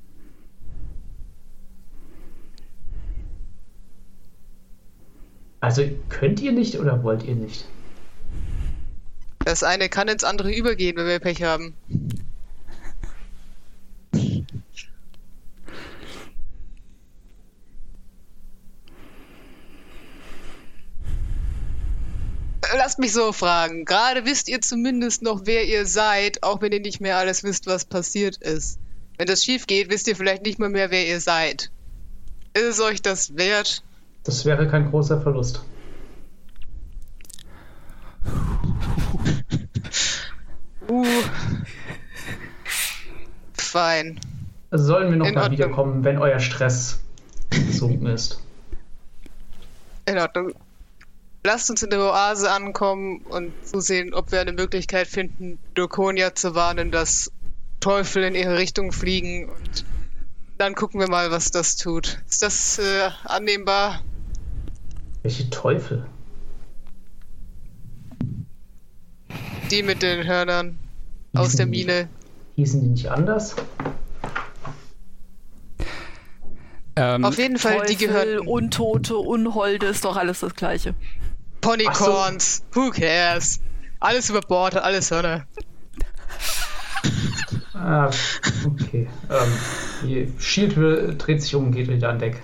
Also 5.59 5.83
könnt 6.07 6.39
ihr 6.39 6.53
nicht 6.53 6.79
oder 6.79 7.03
wollt 7.03 7.23
ihr 7.23 7.35
nicht? 7.35 7.65
Das 9.39 9.63
eine 9.63 9.89
kann 9.89 10.07
ins 10.07 10.23
andere 10.23 10.55
übergehen, 10.55 10.95
wenn 10.95 11.07
wir 11.07 11.19
Pech 11.19 11.43
haben. 11.43 11.75
Lasst 22.75 22.99
mich 22.99 23.13
so 23.13 23.31
fragen. 23.31 23.85
Gerade 23.85 24.25
wisst 24.25 24.49
ihr 24.49 24.59
zumindest 24.61 25.21
noch, 25.21 25.41
wer 25.45 25.65
ihr 25.65 25.85
seid, 25.85 26.43
auch 26.43 26.61
wenn 26.61 26.71
ihr 26.71 26.79
nicht 26.79 27.01
mehr 27.01 27.17
alles 27.17 27.43
wisst, 27.43 27.67
was 27.67 27.85
passiert 27.85 28.37
ist. 28.37 28.79
Wenn 29.17 29.27
das 29.27 29.43
schief 29.43 29.67
geht, 29.67 29.91
wisst 29.91 30.07
ihr 30.07 30.15
vielleicht 30.15 30.43
nicht 30.43 30.59
mal 30.59 30.69
mehr, 30.69 30.89
wer 30.89 31.07
ihr 31.07 31.19
seid. 31.21 31.69
Ist 32.53 32.63
es 32.63 32.79
euch 32.81 33.01
das 33.01 33.35
wert? 33.37 33.83
Das 34.23 34.45
wäre 34.45 34.67
kein 34.67 34.89
großer 34.89 35.21
Verlust. 35.21 35.61
Uh. 40.89 41.05
Fein. 43.53 44.19
Also 44.71 44.85
sollen 44.85 45.09
wir 45.09 45.17
noch 45.17 45.27
In 45.27 45.35
mal 45.35 45.41
Ordnung. 45.43 45.57
wiederkommen, 45.57 46.03
wenn 46.03 46.17
euer 46.17 46.39
Stress 46.39 46.99
gesunken 47.49 48.07
ist. 48.07 48.39
In 50.05 50.17
Ordnung. 50.17 50.53
Lasst 51.45 51.69
uns 51.69 51.83
in 51.83 51.89
der 51.89 51.99
Oase 51.99 52.49
ankommen 52.49 53.19
und 53.27 53.51
zusehen, 53.67 54.13
ob 54.13 54.31
wir 54.31 54.39
eine 54.39 54.53
Möglichkeit 54.53 55.07
finden, 55.07 55.59
Dokonia 55.73 56.33
zu 56.35 56.55
warnen, 56.55 56.89
dass 56.89 57.31
Teufel 57.81 58.23
in 58.23 58.33
ihre 58.33 58.57
Richtung 58.57 58.93
fliegen 58.93 59.49
und 59.49 59.85
dann 60.57 60.73
gucken 60.75 61.01
wir 61.01 61.09
mal, 61.09 61.31
was 61.31 61.51
das 61.51 61.75
tut. 61.75 62.19
Ist 62.29 62.43
das 62.43 62.79
äh, 62.79 63.09
annehmbar? 63.25 64.01
Welche 65.23 65.49
Teufel? 65.49 66.05
Die 69.69 69.83
mit 69.83 70.01
den 70.01 70.25
Hörnern 70.25 70.79
aus 71.33 71.55
der 71.55 71.65
Mine. 71.65 72.07
Hießen 72.55 72.81
die 72.81 72.87
nicht 72.87 73.11
anders? 73.11 73.55
Ähm, 76.95 77.25
Auf 77.25 77.37
jeden 77.37 77.57
Fall, 77.57 77.85
die 77.87 77.95
Teufel, 77.95 78.07
gehören 78.07 78.47
Untote, 78.47 79.17
Unholde, 79.17 79.87
ist 79.87 80.05
doch 80.05 80.15
alles 80.15 80.41
das 80.41 80.55
Gleiche. 80.55 80.93
Ponycorns. 81.63 82.63
Who 82.73 82.91
cares? 82.91 83.59
Alles 83.99 84.29
über 84.29 84.41
Bord, 84.41 84.75
alles 84.75 85.11
Hörner. 85.11 85.47
Ah, 87.73 88.11
okay. 88.65 89.07
Ähm, 89.29 89.53
die 90.03 90.33
Shield 90.39 90.75
dreht 91.17 91.41
sich 91.41 91.55
um 91.55 91.67
und 91.67 91.71
geht 91.71 91.89
wieder 91.89 92.09
an 92.09 92.19
Deck. 92.19 92.41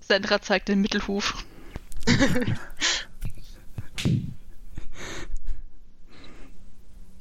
Sandra 0.00 0.42
zeigt 0.42 0.68
den 0.68 0.80
Mittelhuf. 0.80 1.44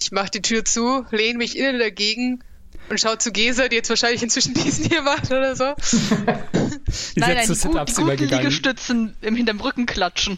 Ich 0.01 0.11
mach 0.11 0.29
die 0.29 0.41
Tür 0.41 0.65
zu, 0.65 1.05
lehne 1.11 1.37
mich 1.37 1.57
innen 1.57 1.79
dagegen 1.79 2.43
und 2.89 2.99
schau 2.99 3.15
zu 3.15 3.31
Gesa, 3.31 3.67
die 3.67 3.75
jetzt 3.75 3.89
wahrscheinlich 3.89 4.23
inzwischen 4.23 4.53
diesen 4.55 4.85
hier 4.85 5.01
macht 5.01 5.31
oder 5.31 5.55
so. 5.55 5.73
die 5.75 7.19
nein, 7.19 7.35
nein, 7.35 7.47
die, 7.47 7.67
gut, 7.67 7.89
die 7.89 7.93
guten 7.93 8.01
übergegangen. 8.01 8.45
Liegestützen 8.45 9.15
im 9.21 9.35
hinterm 9.35 9.59
Rücken 9.61 9.85
klatschen. 9.85 10.37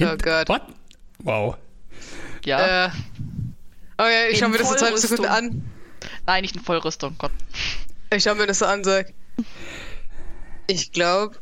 Oh 0.00 0.16
Gott. 0.16 0.48
What? 0.48 0.62
Wow. 1.18 1.56
Ja. 2.44 2.86
Äh. 2.86 2.90
Okay, 3.96 4.28
ich 4.32 4.38
schau 4.38 4.46
In 4.46 4.52
mir 4.52 4.58
das 4.58 4.68
so 4.68 4.74
zwei 4.74 4.96
Sekunden 4.96 5.26
an. 5.26 5.70
Nein, 6.26 6.42
nicht 6.42 6.56
in 6.56 6.62
Vollrüstung, 6.62 7.14
Gott. 7.18 7.32
Ich 8.12 8.24
schau 8.24 8.34
mir 8.34 8.46
das 8.46 8.58
so 8.58 8.66
an, 8.66 8.84
sag. 8.84 9.12
Ich 10.66 10.92
glaube, 10.92 11.38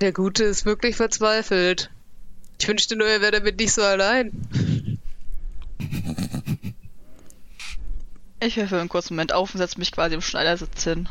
der 0.00 0.12
Gute 0.12 0.44
ist 0.44 0.64
wirklich 0.64 0.96
verzweifelt. 0.96 1.90
Ich 2.60 2.68
wünschte 2.68 2.96
nur, 2.96 3.08
er 3.08 3.20
wäre 3.20 3.32
damit 3.32 3.58
nicht 3.58 3.72
so 3.72 3.82
allein. 3.82 4.32
Ich 8.40 8.56
höre 8.56 8.66
für 8.68 8.80
einen 8.80 8.88
kurzen 8.88 9.14
Moment 9.14 9.32
auf 9.32 9.54
und 9.54 9.58
setze 9.58 9.78
mich 9.78 9.92
quasi 9.92 10.14
im 10.14 10.20
Schneidersitz 10.22 10.82
hin. 10.82 11.08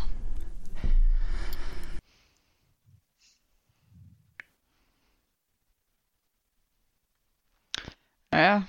Naja. 8.31 8.67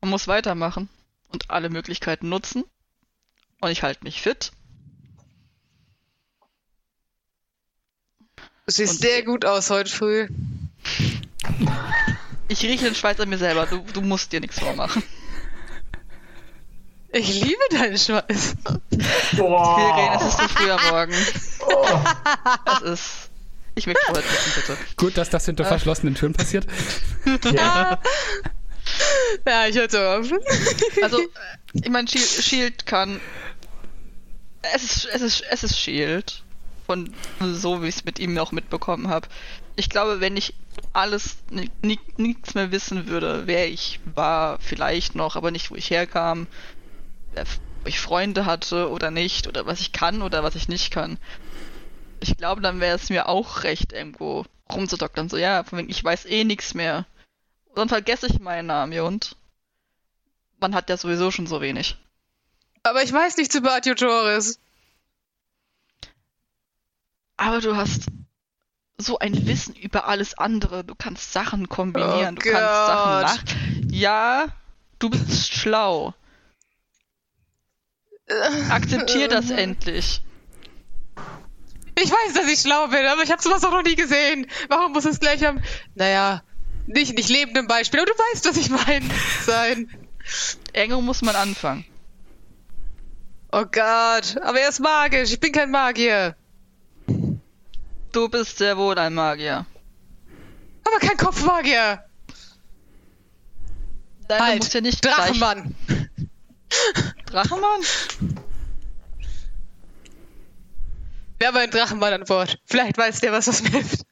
Man 0.00 0.10
muss 0.10 0.28
weitermachen 0.28 0.88
und 1.28 1.50
alle 1.50 1.68
Möglichkeiten 1.68 2.28
nutzen. 2.28 2.64
Und 3.60 3.70
ich 3.70 3.82
halte 3.82 4.04
mich 4.04 4.22
fit. 4.22 4.52
Du 8.66 8.72
siehst 8.72 8.94
Und- 8.94 9.00
sehr 9.00 9.22
gut 9.24 9.44
aus 9.44 9.70
heute 9.70 9.90
früh. 9.90 10.28
Ich 12.48 12.62
rieche 12.62 12.84
den 12.84 12.94
Schweiß 12.94 13.20
an 13.20 13.28
mir 13.28 13.38
selber. 13.38 13.66
Du, 13.66 13.78
du 13.92 14.00
musst 14.00 14.32
dir 14.32 14.40
nichts 14.40 14.58
vormachen. 14.58 15.02
Ich 17.12 17.42
liebe 17.42 17.60
deinen 17.70 17.98
Schweiß. 17.98 18.54
Kirin, 18.60 18.80
es 18.90 19.32
ist 19.32 19.36
Boah. 19.36 20.18
zu 20.38 20.48
früh 20.48 20.70
am 20.70 20.80
Morgen. 20.90 21.14
Oh. 21.66 21.86
Es 22.76 22.82
ist. 22.82 23.12
Ich 23.74 23.86
möchte 23.86 24.02
vorher 24.06 24.24
wissen, 24.24 24.52
bitte. 24.56 24.76
Gut, 24.96 25.16
dass 25.16 25.30
das 25.30 25.44
Äh. 25.44 25.46
hinter 25.46 25.64
verschlossenen 25.64 26.14
Türen 26.14 26.32
passiert. 26.34 26.66
Ja. 27.52 27.98
Ja, 29.46 29.66
ich 29.66 29.76
hör's 29.76 29.94
auf. 29.94 30.26
Also, 31.02 31.20
äh, 31.20 31.28
ich 31.74 31.88
meine, 31.90 32.08
Shield, 32.08 32.26
Shield 32.26 32.86
kann. 32.86 33.20
Es 34.74 34.82
ist, 34.82 35.04
es 35.12 35.22
ist, 35.22 35.44
es 35.50 35.64
ist 35.64 35.78
Shield. 35.78 36.42
Von 36.86 37.14
so, 37.40 37.82
wie 37.82 37.88
ich 37.88 37.96
es 37.96 38.04
mit 38.04 38.18
ihm 38.18 38.36
auch 38.38 38.50
mitbekommen 38.52 39.08
habe. 39.08 39.28
Ich 39.76 39.88
glaube, 39.90 40.20
wenn 40.20 40.36
ich 40.36 40.54
alles, 40.92 41.36
ni- 41.50 41.70
ni- 41.82 42.00
nichts 42.16 42.54
mehr 42.54 42.72
wissen 42.72 43.06
würde, 43.06 43.42
wer 43.46 43.68
ich 43.68 44.00
war, 44.14 44.58
vielleicht 44.60 45.14
noch, 45.14 45.36
aber 45.36 45.50
nicht, 45.52 45.70
wo 45.70 45.76
ich 45.76 45.90
herkam, 45.90 46.42
äh, 46.42 46.46
ich 47.84 48.00
Freunde 48.00 48.44
hatte 48.44 48.90
oder 48.90 49.10
nicht, 49.10 49.46
oder 49.46 49.66
was 49.66 49.80
ich 49.80 49.92
kann 49.92 50.22
oder 50.22 50.42
was 50.42 50.54
ich 50.54 50.68
nicht 50.68 50.90
kann. 50.90 51.18
Ich 52.20 52.36
glaube, 52.36 52.60
dann 52.60 52.80
wäre 52.80 52.96
es 52.96 53.08
mir 53.10 53.28
auch 53.28 53.62
recht, 53.64 53.92
irgendwo 53.92 54.44
rumzudoktern. 54.70 55.28
So, 55.28 55.36
ja, 55.36 55.64
von 55.64 55.78
wegen, 55.78 55.90
ich 55.90 56.02
weiß 56.02 56.26
eh 56.26 56.44
nichts 56.44 56.74
mehr. 56.74 57.06
Dann 57.74 57.88
vergesse 57.88 58.26
ich 58.26 58.40
meinen 58.40 58.66
Namen 58.66 58.98
und 59.00 59.36
man 60.60 60.74
hat 60.74 60.90
ja 60.90 60.96
sowieso 60.96 61.30
schon 61.30 61.46
so 61.46 61.60
wenig. 61.60 61.96
Aber 62.82 63.02
ich 63.02 63.12
weiß 63.12 63.36
nichts 63.36 63.54
über 63.54 63.74
Adjutores. 63.74 64.58
Aber 67.36 67.60
du 67.60 67.76
hast 67.76 68.06
so 68.98 69.18
ein 69.18 69.46
Wissen 69.46 69.74
über 69.74 70.06
alles 70.06 70.36
andere. 70.36 70.84
Du 70.84 70.94
kannst 70.94 71.32
Sachen 71.32 71.68
kombinieren, 71.68 72.36
Oh 72.36 72.40
du 72.42 72.50
kannst 72.50 72.86
Sachen 72.86 73.12
Gott. 73.12 73.22
nach. 73.22 73.92
Ja, 73.92 74.48
du 74.98 75.08
bist 75.08 75.52
schlau. 75.54 76.14
Akzeptier 78.70 79.28
das 79.28 79.50
endlich. 79.50 80.22
Ich 81.96 82.10
weiß, 82.10 82.34
dass 82.34 82.48
ich 82.48 82.60
schlau 82.60 82.86
bin, 82.88 83.04
aber 83.06 83.22
ich 83.22 83.30
habe 83.30 83.42
sowas 83.42 83.64
auch 83.64 83.72
noch 83.72 83.82
nie 83.82 83.96
gesehen. 83.96 84.46
Warum 84.68 84.92
muss 84.92 85.04
es 85.04 85.20
gleich 85.20 85.46
am, 85.46 85.60
naja, 85.94 86.42
nicht, 86.86 87.14
nicht 87.14 87.28
lebenden 87.28 87.66
Beispiel, 87.66 88.00
aber 88.00 88.10
du 88.10 88.18
weißt, 88.18 88.46
was 88.46 88.56
ich 88.56 88.70
meine, 88.70 89.06
sein. 89.44 89.90
Irgendwo 90.72 91.00
muss 91.00 91.22
man 91.22 91.36
anfangen. 91.36 91.84
Oh 93.52 93.64
Gott, 93.64 94.36
aber 94.42 94.60
er 94.60 94.68
ist 94.68 94.80
magisch, 94.80 95.32
ich 95.32 95.40
bin 95.40 95.52
kein 95.52 95.70
Magier. 95.70 96.36
Du 98.12 98.28
bist 98.28 98.58
sehr 98.58 98.76
wohl 98.76 98.96
ein 98.98 99.14
Magier. 99.14 99.66
Aber 100.84 100.98
kein 100.98 101.16
Kopfmagier. 101.16 102.04
Nein, 104.28 104.38
du 104.38 104.44
Halt, 104.44 104.58
musst 104.58 104.74
ja 104.74 104.80
nicht 104.80 105.04
Drachenmann. 105.04 105.74
Gleich... 105.86 105.99
Drachenmann? 107.26 107.80
Wir 111.38 111.48
haben 111.48 111.56
einen 111.56 111.72
Drachenmann 111.72 112.12
an 112.12 112.24
Bord. 112.24 112.58
Vielleicht 112.66 112.98
weiß 112.98 113.20
der, 113.20 113.32
was 113.32 113.46
das 113.46 113.62
mir 113.62 113.70
hilft. 113.70 114.04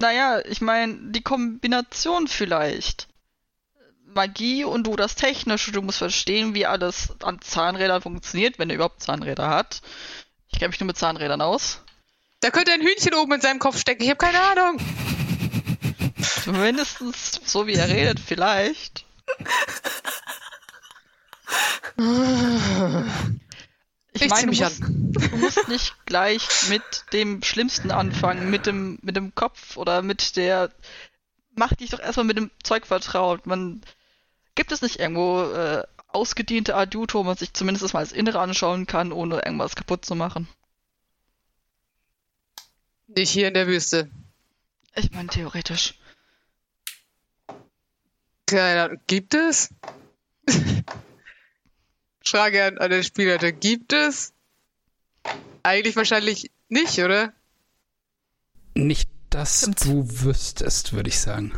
Naja, 0.00 0.40
ich 0.44 0.60
meine, 0.60 1.10
die 1.10 1.22
Kombination 1.22 2.28
vielleicht. 2.28 3.08
Magie 4.14 4.64
und 4.64 4.86
du 4.86 4.96
das 4.96 5.14
Technische. 5.14 5.72
Du 5.72 5.82
musst 5.82 5.98
verstehen, 5.98 6.54
wie 6.54 6.66
alles 6.66 7.10
an 7.22 7.40
Zahnrädern 7.40 8.02
funktioniert, 8.02 8.58
wenn 8.58 8.70
er 8.70 8.76
überhaupt 8.76 9.02
Zahnräder 9.02 9.48
hat. 9.48 9.82
Ich 10.52 10.58
kenne 10.58 10.68
mich 10.68 10.80
nur 10.80 10.86
mit 10.86 10.98
Zahnrädern 10.98 11.40
aus. 11.40 11.80
Da 12.40 12.50
könnte 12.50 12.72
ein 12.72 12.82
Hühnchen 12.82 13.14
oben 13.14 13.32
in 13.32 13.40
seinem 13.40 13.58
Kopf 13.58 13.78
stecken, 13.78 14.02
ich 14.02 14.10
habe 14.10 14.18
keine 14.18 14.40
Ahnung. 14.40 14.80
Mindestens 16.46 17.40
so 17.44 17.66
wie 17.66 17.74
er 17.74 17.88
redet, 17.88 18.20
vielleicht. 18.20 19.06
Ich 24.14 24.22
Ich 24.22 24.28
meine, 24.28 24.42
du 24.42 24.48
mich 24.50 24.60
musst, 24.60 24.80
du 24.82 25.36
musst 25.38 25.68
nicht 25.68 25.94
gleich 26.06 26.68
mit 26.68 26.82
dem 27.12 27.42
Schlimmsten 27.42 27.90
anfangen, 27.90 28.50
mit 28.50 28.66
dem, 28.66 28.98
mit 29.02 29.16
dem 29.16 29.34
Kopf 29.34 29.76
oder 29.76 30.02
mit 30.02 30.36
der. 30.36 30.70
Mach 31.54 31.72
dich 31.74 31.90
doch 31.90 32.00
erstmal 32.00 32.26
mit 32.26 32.36
dem 32.36 32.50
Zeug 32.62 32.86
vertraut. 32.86 33.46
Man 33.46 33.82
gibt 34.54 34.72
es 34.72 34.82
nicht 34.82 34.98
irgendwo 34.98 35.42
äh, 35.42 35.82
ausgediente 36.08 36.74
Adjuto, 36.76 37.18
wo 37.18 37.22
man 37.24 37.36
sich 37.36 37.52
zumindest 37.54 37.92
mal 37.94 38.00
das 38.00 38.12
Innere 38.12 38.40
anschauen 38.40 38.86
kann, 38.86 39.12
ohne 39.12 39.36
irgendwas 39.44 39.76
kaputt 39.76 40.04
zu 40.04 40.14
machen. 40.14 40.48
Nicht 43.06 43.30
hier 43.30 43.48
in 43.48 43.54
der 43.54 43.66
Wüste. 43.66 44.10
Ich 44.94 45.10
meine, 45.10 45.28
theoretisch. 45.28 45.94
Keine 48.46 48.82
Ahnung. 48.82 49.00
Gibt 49.06 49.34
es? 49.34 49.70
Frage 52.28 52.64
an, 52.64 52.78
an 52.78 52.90
den 52.90 53.02
Spielleiter. 53.04 53.52
Gibt 53.52 53.92
es? 53.92 54.32
Eigentlich 55.62 55.96
wahrscheinlich 55.96 56.50
nicht, 56.68 56.98
oder? 56.98 57.32
Nicht, 58.74 59.08
dass 59.30 59.60
du 59.82 60.04
wüsstest, 60.22 60.92
würde 60.92 61.08
ich 61.10 61.20
sagen. 61.20 61.52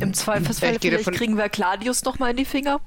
Im 0.00 0.14
Zweifelsfall 0.14 0.74
Ich 0.74 0.80
gehe 0.80 0.98
vielleicht 0.98 1.12
kriegen 1.18 1.36
wir 1.36 1.48
Gladius 1.48 2.02
noch 2.04 2.18
mal 2.18 2.30
in 2.30 2.36
die 2.36 2.44
Finger. 2.44 2.80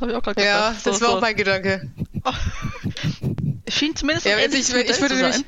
Habe 0.00 0.10
ich 0.10 0.16
auch 0.16 0.22
gerade 0.22 0.42
Ja, 0.44 0.68
gedacht. 0.70 0.86
das 0.86 0.98
So- 0.98 1.04
war 1.04 1.10
so- 1.10 1.16
auch 1.16 1.20
mein 1.20 1.36
Gedanke. 1.36 1.90
Schien 3.68 3.96
zumindest 3.96 4.26
Ja, 4.26 4.38
ähnlich 4.38 4.52
wenn 4.52 4.60
ich, 4.60 4.66
zu 4.66 4.80
ich 4.94 5.00
würde 5.00 5.14
zu 5.16 5.22
nämlich. 5.22 5.44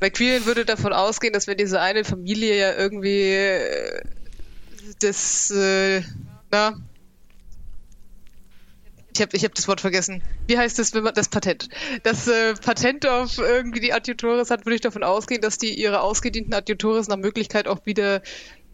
McQueen 0.00 0.46
würde 0.46 0.64
davon 0.64 0.92
ausgehen, 0.92 1.32
dass 1.32 1.46
wenn 1.46 1.58
diese 1.58 1.80
eine 1.80 2.04
Familie 2.04 2.56
ja 2.58 2.74
irgendwie 2.74 3.32
äh, 3.34 4.02
das, 5.00 5.50
äh, 5.50 6.02
na, 6.50 6.76
ich 9.20 9.26
habe 9.26 9.36
ich 9.36 9.44
hab 9.44 9.54
das 9.54 9.68
Wort 9.68 9.80
vergessen. 9.80 10.22
Wie 10.46 10.56
heißt 10.56 10.78
das, 10.78 10.94
wenn 10.94 11.02
man 11.02 11.14
das 11.14 11.28
Patent? 11.28 11.68
Das 12.02 12.26
äh, 12.26 12.54
Patent 12.54 13.06
auf 13.06 13.38
irgendwie 13.38 13.80
die 13.80 13.92
Adjutores 13.92 14.50
hat, 14.50 14.64
würde 14.64 14.76
ich 14.76 14.80
davon 14.80 15.02
ausgehen, 15.02 15.42
dass 15.42 15.58
die 15.58 15.78
ihre 15.78 16.00
ausgedienten 16.00 16.54
Adjutores 16.54 17.08
nach 17.08 17.18
Möglichkeit 17.18 17.68
auch 17.68 17.84
wieder 17.84 18.22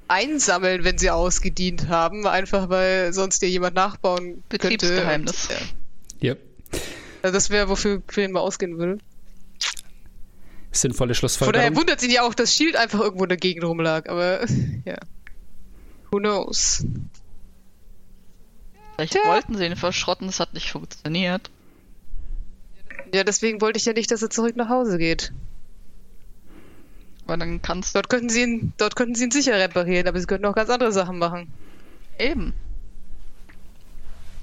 einsammeln, 0.09 0.85
wenn 0.85 0.99
sie 0.99 1.11
ausgedient 1.11 1.89
haben, 1.89 2.27
einfach 2.27 2.69
weil 2.69 3.13
sonst 3.13 3.43
dir 3.43 3.49
jemand 3.49 3.75
nachbauen 3.75 4.45
könnte. 4.49 4.69
Betriebsgeheimnis. 4.69 5.49
Und, 5.49 6.23
ja. 6.23 6.31
Yep. 6.31 6.41
Also 7.23 7.35
das 7.35 7.51
wäre, 7.51 7.69
wofür 7.69 8.01
Queen 8.07 8.31
mal 8.31 8.41
ausgehen 8.41 8.79
würde. 8.79 8.99
Sinnvolle 10.71 11.15
Von 11.15 11.29
daher 11.29 11.31
Schlussfolgerung. 11.31 11.77
wundert 11.77 12.01
sie 12.01 12.13
ja 12.13 12.23
auch, 12.23 12.35
dass 12.35 12.55
Shield 12.55 12.77
einfach 12.77 13.01
irgendwo 13.01 13.25
in 13.25 13.31
der 13.31 13.39
Gegend 13.39 13.65
rumlag, 13.65 14.09
aber 14.09 14.47
ja. 14.85 14.99
Who 16.13 16.19
knows? 16.19 16.85
Vielleicht 18.97 19.13
Tja. 19.13 19.23
wollten 19.27 19.57
sie 19.57 19.67
ihn 19.67 19.77
verschrotten, 19.77 20.29
es 20.29 20.41
hat 20.41 20.55
nicht 20.55 20.73
funktioniert. 20.73 21.51
Ja, 23.15 23.25
deswegen 23.25 23.61
wollte 23.61 23.79
ich 23.79 23.85
ja 23.85 23.93
nicht, 23.93 24.11
dass 24.11 24.23
er 24.23 24.31
zurück 24.31 24.57
nach 24.57 24.71
Hause 24.71 24.97
geht. 24.99 25.33
Weil 27.27 27.39
dann 27.39 27.61
kannst 27.61 27.95
Dort 27.95 28.09
könnten 28.09 28.31
sie 28.31 28.43
ihn, 28.43 28.73
dort 28.79 28.97
könnten 28.97 29.15
sie 29.15 29.25
ihn 29.25 29.31
sicher 29.31 29.55
reparieren, 29.55 30.09
aber 30.09 30.19
sie 30.19 30.27
könnten 30.27 30.47
auch 30.47 30.55
ganz 30.55 30.71
andere 30.71 30.93
Sachen 30.93 31.19
machen. 31.19 31.53
eben. 32.19 32.55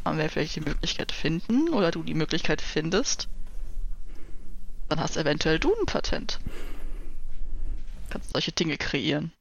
Dann 0.03 0.17
wir 0.17 0.29
vielleicht 0.29 0.55
die 0.55 0.61
Möglichkeit 0.61 1.11
finden 1.11 1.69
oder 1.69 1.89
du 1.89 2.03
die 2.03 2.13
Möglichkeit 2.13 2.61
findest. 2.61 3.29
Dann 4.89 4.99
hast 4.99 5.17
eventuell 5.17 5.59
du 5.59 5.73
ein 5.73 5.85
Patent. 5.85 6.39
Kannst 8.09 8.33
solche 8.33 8.51
Dinge 8.51 8.77
kreieren. 8.77 9.31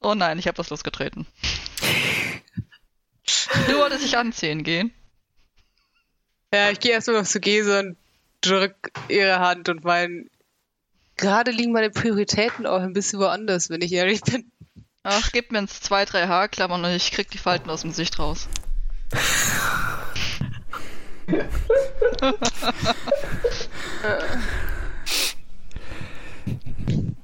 Oh 0.00 0.14
nein, 0.14 0.38
ich 0.38 0.48
habe 0.48 0.58
was 0.58 0.70
losgetreten. 0.70 1.26
Du 3.68 3.78
wolltest 3.78 4.04
dich 4.04 4.16
anziehen 4.16 4.62
gehen. 4.62 4.92
Ja, 6.52 6.70
ich 6.70 6.80
gehe 6.80 6.92
erst 6.92 7.06
mal 7.06 7.14
noch 7.14 7.26
zu 7.26 7.40
Gese 7.40 7.78
und 7.80 7.96
drück 8.40 8.90
ihre 9.08 9.38
Hand 9.38 9.68
und 9.68 9.84
mein. 9.84 10.30
Gerade 11.16 11.50
liegen 11.50 11.72
meine 11.72 11.90
Prioritäten 11.90 12.66
auch 12.66 12.80
ein 12.80 12.94
bisschen 12.94 13.20
woanders, 13.20 13.68
wenn 13.68 13.82
ich 13.82 13.92
ehrlich 13.92 14.22
bin. 14.22 14.50
Ach, 15.02 15.30
gib 15.32 15.52
mir 15.52 15.58
ins 15.58 15.80
zwei, 15.80 16.04
drei 16.04 16.26
Haarklammern 16.26 16.84
und 16.84 16.90
ich 16.90 17.10
krieg 17.10 17.30
die 17.30 17.38
Falten 17.38 17.70
aus 17.70 17.82
dem 17.82 17.90
Gesicht 17.90 18.18
raus. 18.18 18.48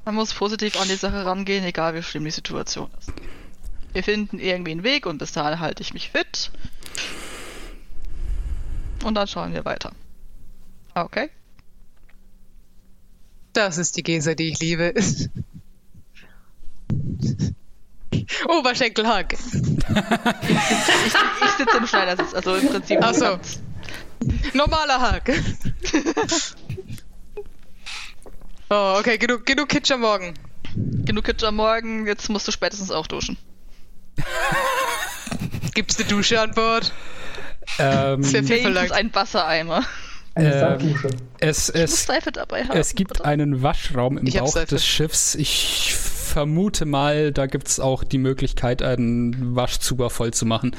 Man 0.04 0.14
muss 0.14 0.32
positiv 0.34 0.80
an 0.80 0.88
die 0.88 0.94
Sache 0.94 1.24
rangehen, 1.24 1.64
egal 1.64 1.94
wie 1.94 2.02
schlimm 2.02 2.24
die 2.24 2.30
Situation 2.30 2.90
ist. 2.98 3.12
Wir 3.96 4.04
finden 4.04 4.38
irgendwie 4.38 4.72
einen 4.72 4.82
Weg 4.82 5.06
und 5.06 5.16
bis 5.16 5.32
dahin 5.32 5.58
halte 5.58 5.82
ich 5.82 5.94
mich 5.94 6.10
fit. 6.10 6.50
Und 9.02 9.14
dann 9.14 9.26
schauen 9.26 9.54
wir 9.54 9.64
weiter. 9.64 9.90
Okay. 10.94 11.30
Das 13.54 13.78
ist 13.78 13.96
die 13.96 14.02
Gese, 14.02 14.36
die 14.36 14.50
ich 14.50 14.58
liebe. 14.60 14.92
Oberschenkelhack. 18.46 19.32
Ich, 20.42 21.14
ich 21.44 21.50
sitze 21.56 21.78
im 21.78 21.86
Schneidersitz, 21.86 22.34
also 22.34 22.54
im 22.56 22.68
Prinzip. 22.68 22.98
Ach 23.00 23.14
so. 23.14 23.38
Normaler 24.52 25.00
Hack. 25.00 25.32
Oh, 28.68 28.96
okay, 28.98 29.16
genug, 29.16 29.46
genug 29.46 29.68
Kitsch 29.68 29.92
am 29.92 30.00
Morgen. 30.00 30.34
Genug 30.74 31.24
Kitsch 31.24 31.44
am 31.44 31.54
Morgen, 31.54 32.06
jetzt 32.06 32.28
musst 32.28 32.48
du 32.48 32.52
spätestens 32.52 32.90
auch 32.90 33.06
duschen. 33.06 33.38
Gibt's 35.74 35.98
eine 35.98 36.08
Dusche 36.08 36.40
an 36.40 36.52
Bord? 36.52 36.92
Ähm, 37.78 38.22
verlangt. 38.24 38.92
ein 38.92 39.14
Wassereimer. 39.14 39.82
Eine 40.34 40.52
Ähm, 40.54 40.60
Sanddusche. 40.60 41.08
es, 41.38 41.68
Ich 41.70 41.74
muss 41.80 41.82
es, 41.92 42.06
Seife 42.06 42.32
dabei 42.32 42.64
haben. 42.64 42.76
es 42.76 42.94
gibt 42.94 43.14
bitte. 43.14 43.24
einen 43.24 43.62
Waschraum 43.62 44.18
im 44.18 44.26
Ich 44.26 44.38
Bauch 44.38 44.54
des 44.64 44.86
Schiffs. 44.86 45.34
Ich 45.34 45.94
vermute 45.94 46.84
mal, 46.84 47.32
da 47.32 47.46
gibt 47.46 47.68
es 47.68 47.80
auch 47.80 48.04
die 48.04 48.18
Möglichkeit, 48.18 48.82
einen 48.82 49.56
Waschzuber 49.56 50.10
voll 50.10 50.32
zu 50.32 50.44
machen. 50.46 50.74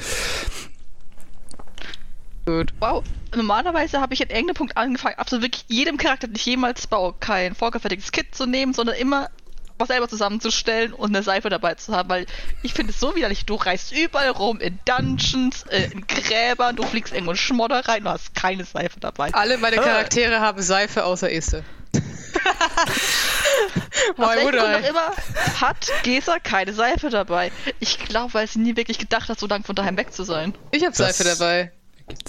Gut. 2.46 2.72
Wow, 2.80 3.04
normalerweise 3.34 4.00
habe 4.00 4.14
ich 4.14 4.22
an 4.22 4.30
irgendeinem 4.30 4.54
Punkt 4.54 4.76
angefangen, 4.76 5.16
absolut 5.18 5.44
wirklich 5.44 5.64
jedem 5.68 5.98
Charakter, 5.98 6.28
den 6.28 6.36
ich 6.36 6.46
jemals 6.46 6.86
baue, 6.86 7.14
kein 7.20 7.54
vorgefertigtes 7.54 8.10
Kit 8.12 8.34
zu 8.34 8.46
nehmen, 8.46 8.72
sondern 8.72 8.96
immer 8.96 9.28
was 9.78 9.88
selber 9.88 10.08
zusammenzustellen 10.08 10.92
und 10.92 11.14
eine 11.14 11.22
Seife 11.22 11.48
dabei 11.48 11.74
zu 11.74 11.94
haben, 11.94 12.08
weil 12.08 12.26
ich 12.62 12.74
finde 12.74 12.92
es 12.92 13.00
so 13.00 13.14
widerlich. 13.14 13.46
Du 13.46 13.54
reist 13.54 13.92
überall 13.92 14.30
rum 14.30 14.60
in 14.60 14.78
Dungeons, 14.84 15.64
äh, 15.70 15.90
in 15.92 16.06
Gräbern, 16.06 16.76
du 16.76 16.82
fliegst 16.84 17.12
irgendwo 17.12 17.32
in 17.32 17.36
Schmodder 17.36 17.86
rein, 17.86 18.04
du 18.04 18.10
hast 18.10 18.34
keine 18.34 18.64
Seife 18.64 19.00
dabei. 19.00 19.32
Alle 19.32 19.58
meine 19.58 19.76
Äh. 19.76 19.80
Charaktere 19.80 20.40
haben 20.40 20.60
Seife 20.62 21.04
außer 21.04 21.30
Isse. 21.30 21.64
Aus 24.16 24.28
welchem 24.36 24.50
Grund 24.50 24.58
auch 24.60 24.88
immer 24.88 25.12
hat 25.60 25.90
Gesa 26.02 26.38
keine 26.38 26.72
Seife 26.72 27.10
dabei. 27.10 27.50
Ich 27.80 27.98
glaube, 27.98 28.34
weil 28.34 28.46
sie 28.46 28.58
nie 28.58 28.76
wirklich 28.76 28.98
gedacht 28.98 29.28
hat, 29.28 29.38
so 29.38 29.46
lange 29.46 29.64
von 29.64 29.74
daheim 29.74 29.96
weg 29.96 30.12
zu 30.12 30.24
sein. 30.24 30.54
Ich 30.70 30.84
habe 30.84 30.94
Seife 30.94 31.24
dabei. 31.24 31.72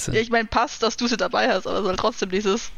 Ja, 0.07 0.13
ich 0.19 0.29
meine, 0.29 0.45
passt, 0.45 0.83
dass 0.83 0.97
du 0.97 1.07
sie 1.07 1.17
dabei 1.17 1.49
hast, 1.49 1.65
aber 1.67 1.79
es 1.79 1.83
soll 1.85 1.95
trotzdem 1.95 2.29
dieses 2.31 2.71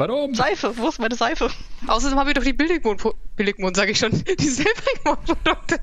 Warum? 0.00 0.34
Seife, 0.34 0.78
wo 0.78 0.88
ist 0.88 0.98
meine 0.98 1.14
Seife? 1.14 1.50
Außerdem 1.86 2.18
haben 2.18 2.26
wir 2.26 2.32
doch 2.32 2.42
die 2.42 2.54
Billigmond, 2.54 3.02
Billigmond 3.36 3.76
sage 3.76 3.92
ich 3.92 3.98
schon, 3.98 4.12
die 4.38 4.48
Silbermond-Produkte. 4.48 5.78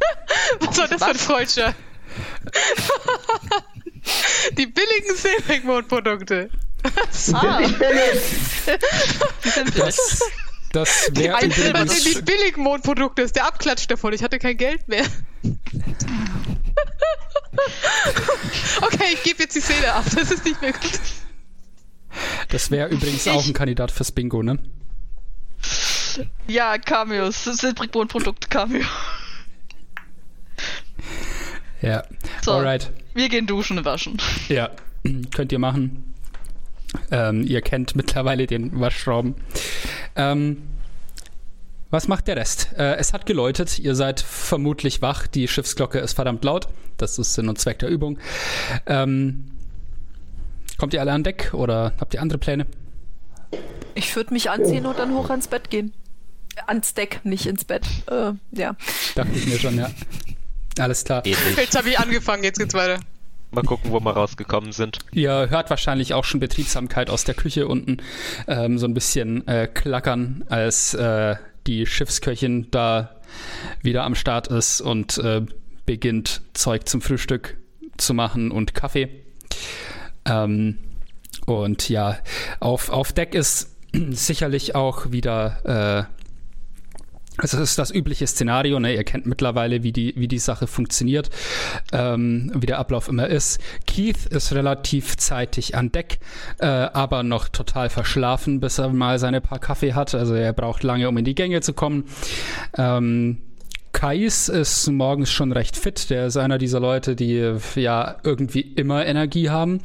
Was 0.58 0.78
war 0.78 0.88
das 0.88 1.00
für 1.00 1.10
ein 1.10 1.14
Freudscher? 1.14 1.72
die 4.58 4.66
billigen 4.66 5.14
Silbermond-Produkte. 5.14 6.50
Ah, 7.34 7.60
die 7.60 7.66
sind 7.66 7.78
billig. 7.78 9.76
Das, 9.76 10.22
das 10.72 11.10
wäre 11.12 11.36
Ein 11.36 11.52
Silber 11.52 11.86
sind 11.86 11.98
übrigens, 11.98 12.14
die 12.16 12.22
Billigmond-Produkte, 12.22 13.22
ist 13.22 13.36
der 13.36 13.46
Abklatsch 13.46 13.86
davon. 13.86 14.12
Ich 14.12 14.24
hatte 14.24 14.40
kein 14.40 14.56
Geld 14.56 14.88
mehr. 14.88 15.04
okay, 18.80 19.04
ich 19.12 19.22
gebe 19.22 19.44
jetzt 19.44 19.54
die 19.54 19.60
Szene 19.60 19.92
ab. 19.92 20.04
Das 20.16 20.32
ist 20.32 20.44
nicht 20.44 20.60
mehr 20.60 20.72
gut. 20.72 21.00
Das 22.48 22.70
wär 22.70 22.88
übrigens 22.88 23.26
auch 23.28 23.44
ein 23.46 23.52
Kandidat 23.52 23.90
fürs 23.90 24.12
Bingo, 24.12 24.42
ne? 24.42 24.58
Ja, 26.46 26.76
Cameos, 26.78 27.44
Silbrigbohnen-Produkt 27.44 28.50
Cameo. 28.50 28.84
Ja. 31.80 32.04
So. 32.42 32.52
Alright. 32.52 32.90
Wir 33.14 33.28
gehen 33.28 33.46
duschen 33.46 33.78
und 33.78 33.84
waschen. 33.84 34.18
Ja, 34.48 34.70
könnt 35.34 35.52
ihr 35.52 35.58
machen. 35.58 36.14
Ähm, 37.10 37.42
ihr 37.46 37.62
kennt 37.62 37.96
mittlerweile 37.96 38.46
den 38.46 38.78
Waschraum. 38.78 39.34
Ähm, 40.14 40.62
was 41.90 42.08
macht 42.08 42.26
der 42.26 42.36
Rest? 42.36 42.70
Äh, 42.76 42.96
es 42.96 43.12
hat 43.12 43.26
geläutet, 43.26 43.78
ihr 43.78 43.94
seid 43.94 44.20
vermutlich 44.20 45.02
wach, 45.02 45.26
die 45.26 45.48
Schiffsglocke 45.48 45.98
ist 45.98 46.14
verdammt 46.14 46.44
laut. 46.44 46.68
Das 46.96 47.18
ist 47.18 47.34
Sinn 47.34 47.48
und 47.48 47.58
Zweck 47.58 47.78
der 47.80 47.88
Übung. 47.88 48.18
Ähm, 48.86 49.44
kommt 50.82 50.94
ihr 50.94 51.00
alle 51.00 51.12
an 51.12 51.22
Deck 51.22 51.54
oder 51.54 51.92
habt 52.00 52.12
ihr 52.12 52.20
andere 52.20 52.40
Pläne? 52.40 52.66
Ich 53.94 54.16
würde 54.16 54.34
mich 54.34 54.50
anziehen 54.50 54.84
und 54.84 54.98
dann 54.98 55.14
hoch 55.14 55.30
ans 55.30 55.46
Bett 55.46 55.70
gehen. 55.70 55.92
Ans 56.66 56.92
Deck, 56.94 57.20
nicht 57.22 57.46
ins 57.46 57.64
Bett. 57.64 57.86
Äh, 58.10 58.32
ja. 58.50 58.74
Dachte 59.14 59.30
ich 59.32 59.46
mir 59.46 59.60
schon, 59.60 59.78
ja. 59.78 59.92
Alles 60.80 61.04
klar. 61.04 61.24
Ähnlich. 61.24 61.56
Jetzt 61.56 61.78
habe 61.78 61.88
ich 61.88 62.00
angefangen, 62.00 62.42
jetzt 62.42 62.58
geht's 62.58 62.74
weiter. 62.74 62.98
Mal 63.52 63.62
gucken, 63.62 63.92
wo 63.92 64.00
wir 64.00 64.10
rausgekommen 64.10 64.72
sind. 64.72 64.98
Ihr 65.12 65.50
hört 65.50 65.70
wahrscheinlich 65.70 66.14
auch 66.14 66.24
schon 66.24 66.40
Betriebsamkeit 66.40 67.10
aus 67.10 67.22
der 67.22 67.36
Küche 67.36 67.68
unten. 67.68 67.98
Ähm, 68.48 68.76
so 68.76 68.88
ein 68.88 68.94
bisschen 68.94 69.46
äh, 69.46 69.68
klackern, 69.72 70.42
als 70.48 70.94
äh, 70.94 71.36
die 71.68 71.86
Schiffsköchin 71.86 72.72
da 72.72 73.20
wieder 73.82 74.02
am 74.02 74.16
Start 74.16 74.48
ist 74.48 74.80
und 74.80 75.16
äh, 75.18 75.42
beginnt 75.86 76.42
Zeug 76.54 76.88
zum 76.88 77.02
Frühstück 77.02 77.56
zu 77.98 78.14
machen 78.14 78.50
und 78.50 78.74
Kaffee. 78.74 79.22
Ähm, 80.24 80.78
und 81.46 81.88
ja, 81.88 82.18
auf, 82.60 82.90
auf 82.90 83.12
Deck 83.12 83.34
ist 83.34 83.76
sicherlich 84.10 84.74
auch 84.74 85.10
wieder 85.10 86.08
äh, 86.08 86.22
also 87.38 87.56
es 87.56 87.70
ist 87.70 87.78
das 87.78 87.90
übliche 87.90 88.26
Szenario, 88.26 88.78
ne? 88.78 88.94
ihr 88.94 89.04
kennt 89.04 89.26
mittlerweile, 89.26 89.82
wie 89.82 89.92
die, 89.92 90.12
wie 90.16 90.28
die 90.28 90.38
Sache 90.38 90.66
funktioniert, 90.66 91.30
ähm, 91.92 92.52
wie 92.54 92.66
der 92.66 92.78
Ablauf 92.78 93.08
immer 93.08 93.26
ist. 93.26 93.58
Keith 93.86 94.26
ist 94.26 94.52
relativ 94.52 95.16
zeitig 95.16 95.74
an 95.74 95.90
Deck, 95.90 96.18
äh, 96.58 96.66
aber 96.66 97.22
noch 97.22 97.48
total 97.48 97.88
verschlafen, 97.88 98.60
bis 98.60 98.78
er 98.78 98.90
mal 98.90 99.18
seine 99.18 99.40
paar 99.40 99.58
Kaffee 99.58 99.94
hat. 99.94 100.14
Also 100.14 100.34
er 100.34 100.52
braucht 100.52 100.82
lange, 100.82 101.08
um 101.08 101.16
in 101.16 101.24
die 101.24 101.34
Gänge 101.34 101.62
zu 101.62 101.72
kommen. 101.72 102.04
Ähm, 102.76 103.38
Kais 103.92 104.48
ist 104.48 104.88
morgens 104.88 105.30
schon 105.30 105.52
recht 105.52 105.76
fit. 105.76 106.10
Der 106.10 106.26
ist 106.26 106.36
einer 106.36 106.58
dieser 106.58 106.80
Leute, 106.80 107.14
die 107.14 107.54
ja 107.74 108.16
irgendwie 108.24 108.60
immer 108.60 109.04
Energie 109.04 109.50
haben. 109.50 109.80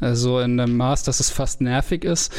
Also 0.00 0.40
in 0.40 0.60
einem 0.60 0.76
Maß, 0.76 1.04
dass 1.04 1.20
es 1.20 1.30
fast 1.30 1.60
nervig 1.60 2.04
ist. 2.04 2.32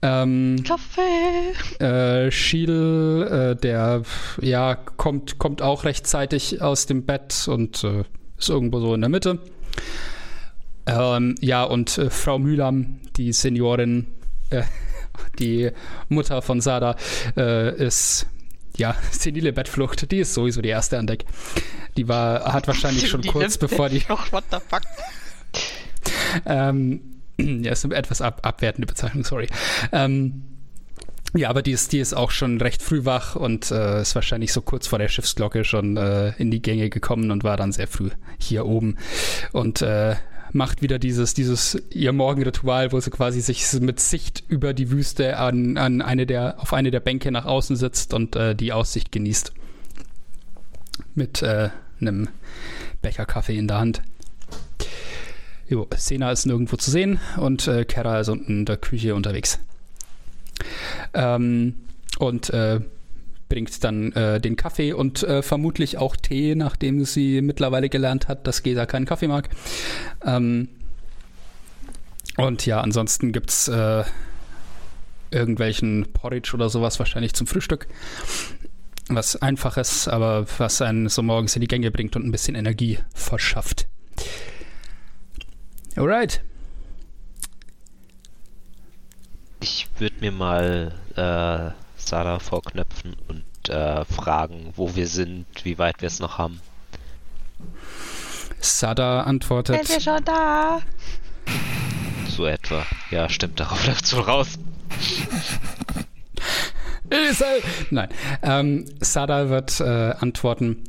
Ähm, 0.00 0.62
Kaffee. 0.66 1.84
äh, 1.84 2.30
Schiedel, 2.30 3.26
äh, 3.52 3.56
der 3.56 4.02
ja 4.40 4.74
kommt, 4.74 5.38
kommt 5.38 5.60
auch 5.60 5.84
rechtzeitig 5.84 6.62
aus 6.62 6.86
dem 6.86 7.04
Bett 7.04 7.46
und 7.48 7.84
äh, 7.84 8.04
ist 8.38 8.48
irgendwo 8.48 8.80
so 8.80 8.94
in 8.94 9.00
der 9.00 9.10
Mitte. 9.10 9.38
Ähm, 10.86 11.34
ja, 11.40 11.64
und 11.64 11.98
äh, 11.98 12.10
Frau 12.10 12.38
Mühlam, 12.38 13.00
die 13.16 13.32
Seniorin, 13.32 14.06
äh, 14.50 14.62
die 15.38 15.70
Mutter 16.08 16.42
von 16.42 16.60
Sada, 16.60 16.96
äh, 17.36 17.76
ist 17.84 18.26
ja 18.80 18.96
senile 19.12 19.52
Bettflucht. 19.52 20.10
Die 20.10 20.18
ist 20.18 20.34
sowieso 20.34 20.60
die 20.62 20.70
erste 20.70 20.98
an 20.98 21.06
Deck. 21.06 21.24
Die 21.96 22.08
war, 22.08 22.52
hat 22.52 22.66
wahrscheinlich 22.66 23.08
schon 23.10 23.22
kurz 23.22 23.58
bevor 23.58 23.88
die 23.88 24.02
Oh, 24.08 24.18
what 24.32 24.44
the 24.50 24.56
fuck? 24.68 24.82
ähm, 26.46 27.00
ja, 27.38 27.72
ist 27.72 27.84
eine 27.84 27.94
etwas 27.94 28.20
ab, 28.20 28.40
abwertende 28.42 28.86
Bezeichnung, 28.86 29.24
sorry. 29.24 29.48
Ähm, 29.92 30.42
ja, 31.34 31.48
aber 31.48 31.62
die 31.62 31.70
ist, 31.70 31.92
die 31.92 32.00
ist 32.00 32.12
auch 32.12 32.32
schon 32.32 32.60
recht 32.60 32.82
früh 32.82 33.04
wach 33.04 33.36
und 33.36 33.70
äh, 33.70 34.00
ist 34.00 34.16
wahrscheinlich 34.16 34.52
so 34.52 34.62
kurz 34.62 34.88
vor 34.88 34.98
der 34.98 35.08
Schiffsglocke 35.08 35.64
schon 35.64 35.96
äh, 35.96 36.30
in 36.38 36.50
die 36.50 36.60
Gänge 36.60 36.90
gekommen 36.90 37.30
und 37.30 37.44
war 37.44 37.56
dann 37.56 37.70
sehr 37.70 37.86
früh 37.86 38.10
hier 38.38 38.66
oben 38.66 38.96
und 39.52 39.80
äh, 39.80 40.16
macht 40.52 40.82
wieder 40.82 40.98
dieses, 40.98 41.34
dieses 41.34 41.80
ihr 41.90 42.12
Morgenritual, 42.12 42.92
wo 42.92 43.00
sie 43.00 43.10
quasi 43.10 43.40
sich 43.40 43.72
mit 43.80 44.00
Sicht 44.00 44.44
über 44.48 44.74
die 44.74 44.90
Wüste 44.90 45.36
an, 45.38 45.76
an 45.76 46.02
eine 46.02 46.26
der, 46.26 46.60
auf 46.60 46.72
eine 46.72 46.90
der 46.90 47.00
Bänke 47.00 47.30
nach 47.30 47.46
außen 47.46 47.76
sitzt 47.76 48.14
und 48.14 48.36
äh, 48.36 48.54
die 48.54 48.72
Aussicht 48.72 49.12
genießt. 49.12 49.52
Mit 51.14 51.42
äh, 51.42 51.70
einem 52.00 52.28
Becher 53.02 53.26
Kaffee 53.26 53.56
in 53.56 53.68
der 53.68 53.78
Hand. 53.78 54.02
Jo, 55.68 55.86
Sena 55.96 56.32
ist 56.32 56.46
nirgendwo 56.46 56.76
zu 56.76 56.90
sehen 56.90 57.20
und 57.36 57.68
äh, 57.68 57.84
Kara 57.84 58.20
ist 58.20 58.28
unten 58.28 58.60
in 58.60 58.64
der 58.64 58.76
Küche 58.76 59.14
unterwegs. 59.14 59.60
Ähm, 61.14 61.74
und 62.18 62.50
äh, 62.50 62.80
bringt 63.50 63.84
dann 63.84 64.12
äh, 64.12 64.40
den 64.40 64.56
Kaffee 64.56 64.94
und 64.94 65.22
äh, 65.22 65.42
vermutlich 65.42 65.98
auch 65.98 66.16
Tee, 66.16 66.54
nachdem 66.54 67.04
sie 67.04 67.42
mittlerweile 67.42 67.90
gelernt 67.90 68.28
hat, 68.28 68.46
dass 68.46 68.62
Gesa 68.62 68.86
keinen 68.86 69.04
Kaffee 69.04 69.28
mag. 69.28 69.50
Ähm, 70.24 70.68
und 72.38 72.64
ja, 72.64 72.80
ansonsten 72.80 73.32
gibt 73.32 73.50
es 73.50 73.68
äh, 73.68 74.04
irgendwelchen 75.30 76.06
Porridge 76.12 76.52
oder 76.54 76.70
sowas 76.70 76.98
wahrscheinlich 76.98 77.34
zum 77.34 77.46
Frühstück. 77.46 77.88
Was 79.08 79.36
einfaches, 79.36 80.08
aber 80.08 80.46
was 80.58 80.80
einen 80.80 81.08
so 81.08 81.22
morgens 81.22 81.54
in 81.56 81.60
die 81.60 81.68
Gänge 81.68 81.90
bringt 81.90 82.16
und 82.16 82.24
ein 82.24 82.32
bisschen 82.32 82.54
Energie 82.54 82.98
verschafft. 83.12 83.88
Alright. 85.96 86.42
Ich 89.60 89.88
würde 89.98 90.14
mir 90.20 90.32
mal 90.32 90.94
Sada 92.06 92.38
vorknöpfen 92.38 93.16
und 93.28 93.44
äh, 93.68 94.04
fragen, 94.04 94.72
wo 94.76 94.94
wir 94.94 95.06
sind, 95.06 95.46
wie 95.64 95.78
weit 95.78 96.00
wir 96.00 96.06
es 96.06 96.20
noch 96.20 96.38
haben. 96.38 96.60
Sada 98.60 99.22
antwortet. 99.22 99.86
Sind 99.86 99.96
wir 99.96 100.00
schon 100.00 100.24
da? 100.24 100.80
So 102.28 102.46
etwa. 102.46 102.84
Ja, 103.10 103.28
stimmt, 103.28 103.60
darauf 103.60 103.86
läuft's 103.86 104.14
wohl 104.14 104.22
raus. 104.22 104.58
Nein. 107.90 108.08
Ähm, 108.42 108.84
Sada 109.00 109.48
wird 109.48 109.80
äh, 109.80 110.14
antworten. 110.18 110.84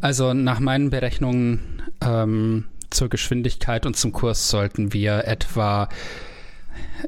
Also 0.00 0.34
nach 0.34 0.60
meinen 0.60 0.90
Berechnungen 0.90 1.82
ähm, 2.00 2.66
zur 2.90 3.08
Geschwindigkeit 3.08 3.86
und 3.86 3.96
zum 3.96 4.12
Kurs 4.12 4.50
sollten 4.50 4.92
wir 4.92 5.26
etwa 5.26 5.88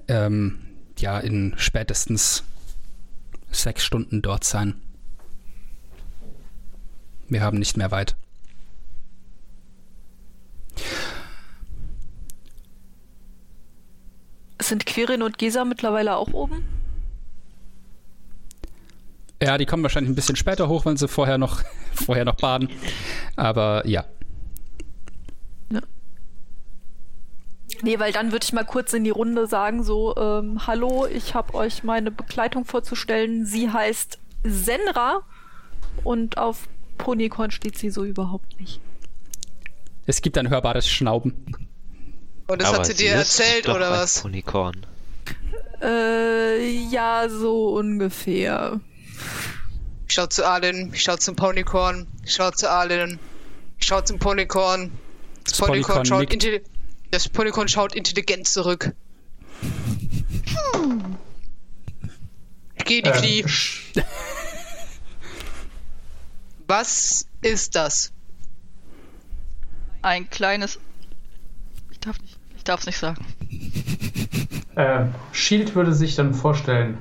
ähm, 0.08 0.63
ja 1.00 1.18
in 1.18 1.54
spätestens 1.56 2.44
sechs 3.50 3.84
Stunden 3.84 4.22
dort 4.22 4.44
sein. 4.44 4.74
Wir 7.28 7.40
haben 7.40 7.58
nicht 7.58 7.76
mehr 7.76 7.90
weit. 7.90 8.16
Sind 14.60 14.86
Quirin 14.86 15.22
und 15.22 15.38
Gesa 15.38 15.64
mittlerweile 15.64 16.16
auch 16.16 16.32
oben? 16.32 16.64
Ja, 19.42 19.58
die 19.58 19.66
kommen 19.66 19.82
wahrscheinlich 19.82 20.10
ein 20.10 20.14
bisschen 20.14 20.36
später 20.36 20.68
hoch, 20.68 20.86
wenn 20.86 20.96
sie 20.96 21.08
vorher 21.08 21.38
noch, 21.38 21.62
vorher 21.92 22.24
noch 22.24 22.36
baden. 22.36 22.70
Aber 23.36 23.86
ja. 23.86 24.04
ja. 24.04 24.13
Nee, 27.84 27.98
weil 27.98 28.12
dann 28.12 28.32
würde 28.32 28.44
ich 28.44 28.52
mal 28.54 28.64
kurz 28.64 28.94
in 28.94 29.04
die 29.04 29.10
Runde 29.10 29.46
sagen, 29.46 29.84
so, 29.84 30.16
ähm, 30.16 30.66
hallo, 30.66 31.06
ich 31.06 31.34
habe 31.34 31.52
euch 31.52 31.84
meine 31.84 32.10
Begleitung 32.10 32.64
vorzustellen. 32.64 33.44
Sie 33.44 33.70
heißt 33.70 34.18
Senra 34.42 35.20
und 36.02 36.38
auf 36.38 36.66
Ponycorn 36.96 37.50
steht 37.50 37.76
sie 37.76 37.90
so 37.90 38.02
überhaupt 38.04 38.58
nicht. 38.58 38.80
Es 40.06 40.22
gibt 40.22 40.38
ein 40.38 40.48
hörbares 40.48 40.88
Schnauben. 40.88 41.34
Und 42.46 42.62
das 42.62 42.68
Aber 42.68 42.78
hat 42.78 42.86
sie 42.86 42.92
sie 42.92 43.04
dir 43.04 43.12
erzählt, 43.12 43.68
oder 43.68 43.90
was? 43.90 44.24
Unicorn. 44.24 44.86
Äh, 45.82 46.66
ja, 46.88 47.28
so 47.28 47.68
ungefähr. 47.76 48.80
Ich 50.08 50.14
schau 50.14 50.26
zu 50.26 50.46
Arlen, 50.46 50.94
ich 50.94 51.02
schau 51.02 51.16
zum 51.16 51.36
Ponycorn, 51.36 52.06
ich 52.24 52.32
schau 52.32 52.50
zu 52.50 52.70
Arlen, 52.70 53.18
ich 53.78 53.86
schau 53.86 54.00
zum 54.00 54.18
Ponycorn. 54.18 54.90
Das, 55.44 55.52
Das 55.52 55.58
Ponycorn, 55.58 55.98
Ponycorn 55.98 56.06
schaut 56.06 56.30
nickt. 56.30 56.73
Das 57.14 57.28
Ponycorn 57.28 57.68
schaut 57.68 57.94
intelligent 57.94 58.46
zurück. 58.48 58.92
Ich 62.76 62.84
geh 62.84 62.98
in 62.98 63.04
die 63.04 63.10
Äh, 63.10 63.18
Knie. 63.18 63.44
sch- 63.44 64.04
Was 66.66 67.26
ist 67.40 67.74
das? 67.76 68.12
Ein 70.02 70.28
kleines. 70.28 70.78
Ich 71.90 71.98
darf 72.00 72.20
nicht. 72.20 72.36
Ich 72.56 72.64
darf 72.64 72.80
es 72.80 72.86
nicht 72.86 72.98
sagen. 72.98 73.24
äh, 74.76 75.06
Shield 75.32 75.74
würde 75.74 75.94
sich 75.94 76.14
dann 76.16 76.34
vorstellen. 76.34 76.98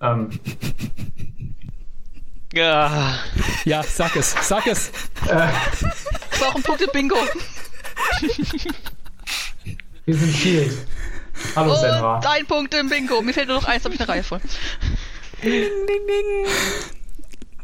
Ähm, 0.00 0.38
Ja, 2.52 3.18
Ja, 3.64 3.82
sag 3.82 4.14
es, 4.16 4.34
sag 4.42 4.66
es. 4.66 4.90
Das 5.26 5.32
war 6.40 6.48
auch 6.48 6.54
ein 6.54 6.62
Punkt 6.62 6.80
im 6.82 6.90
Bingo. 6.92 7.16
wir 10.06 10.14
sind 10.14 10.32
Shield. 10.32 10.72
Hallo 11.56 11.74
Senra. 11.74 12.16
Und 12.16 12.26
ein 12.26 12.46
Punkt 12.46 12.74
im 12.74 12.88
Bingo. 12.88 13.20
Mir 13.22 13.34
fehlt 13.34 13.48
nur 13.48 13.56
noch 13.56 13.66
eins, 13.66 13.84
habe 13.84 13.94
ich 13.94 14.00
eine 14.00 14.08
Reihe 14.08 14.22
voll. 14.22 14.40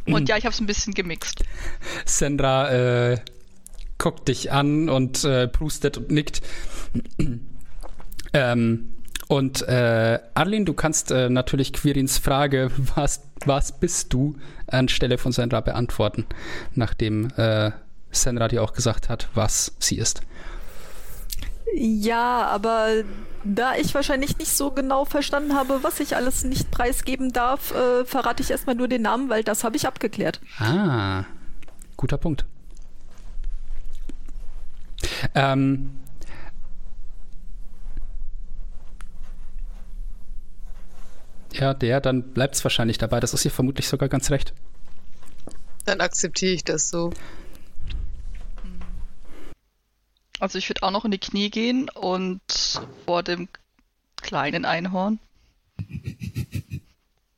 Und 0.06 0.28
ja, 0.28 0.36
ich 0.36 0.44
habe 0.44 0.52
es 0.52 0.60
ein 0.60 0.66
bisschen 0.66 0.92
gemixt. 0.92 1.44
Sandra 2.04 3.12
äh, 3.12 3.18
guckt 3.98 4.28
dich 4.28 4.50
an 4.50 4.88
und 4.88 5.24
äh, 5.24 5.46
prustet 5.46 5.96
und 5.96 6.10
nickt. 6.10 6.42
ähm, 8.32 8.94
und 9.28 9.62
äh, 9.62 10.18
Arlene, 10.34 10.64
du 10.64 10.74
kannst 10.74 11.12
äh, 11.12 11.30
natürlich 11.30 11.72
Quirins 11.72 12.18
Frage, 12.18 12.70
was, 12.96 13.22
was 13.46 13.78
bist 13.78 14.12
du, 14.12 14.36
anstelle 14.66 15.16
von 15.16 15.30
Sandra 15.30 15.60
beantworten, 15.60 16.26
nachdem 16.74 17.30
äh, 17.36 17.70
Sandra 18.10 18.48
dir 18.48 18.62
auch 18.62 18.72
gesagt 18.72 19.08
hat, 19.08 19.28
was 19.34 19.76
sie 19.78 19.96
ist. 19.96 20.22
Ja, 21.74 22.46
aber 22.46 23.04
da 23.44 23.74
ich 23.74 23.94
wahrscheinlich 23.94 24.38
nicht 24.38 24.54
so 24.56 24.70
genau 24.70 25.04
verstanden 25.04 25.54
habe, 25.54 25.82
was 25.82 26.00
ich 26.00 26.16
alles 26.16 26.44
nicht 26.44 26.70
preisgeben 26.70 27.32
darf, 27.32 27.72
äh, 27.72 28.04
verrate 28.04 28.42
ich 28.42 28.50
erstmal 28.50 28.76
nur 28.76 28.88
den 28.88 29.02
Namen, 29.02 29.28
weil 29.28 29.42
das 29.42 29.64
habe 29.64 29.76
ich 29.76 29.86
abgeklärt. 29.86 30.40
Ah, 30.58 31.24
guter 31.96 32.18
Punkt. 32.18 32.44
Ähm, 35.34 35.98
ja, 41.52 41.74
der, 41.74 42.00
dann 42.00 42.22
bleibt 42.22 42.54
es 42.54 42.64
wahrscheinlich 42.64 42.98
dabei. 42.98 43.20
Das 43.20 43.34
ist 43.34 43.44
ihr 43.44 43.50
vermutlich 43.50 43.88
sogar 43.88 44.08
ganz 44.08 44.30
recht. 44.30 44.54
Dann 45.84 46.00
akzeptiere 46.00 46.52
ich 46.52 46.64
das 46.64 46.88
so. 46.88 47.12
Also 50.42 50.58
ich 50.58 50.68
würde 50.68 50.82
auch 50.82 50.90
noch 50.90 51.04
in 51.04 51.12
die 51.12 51.18
Knie 51.18 51.50
gehen 51.50 51.88
und 51.88 52.40
vor 53.06 53.22
dem 53.22 53.48
kleinen 54.16 54.64
Einhorn 54.64 55.20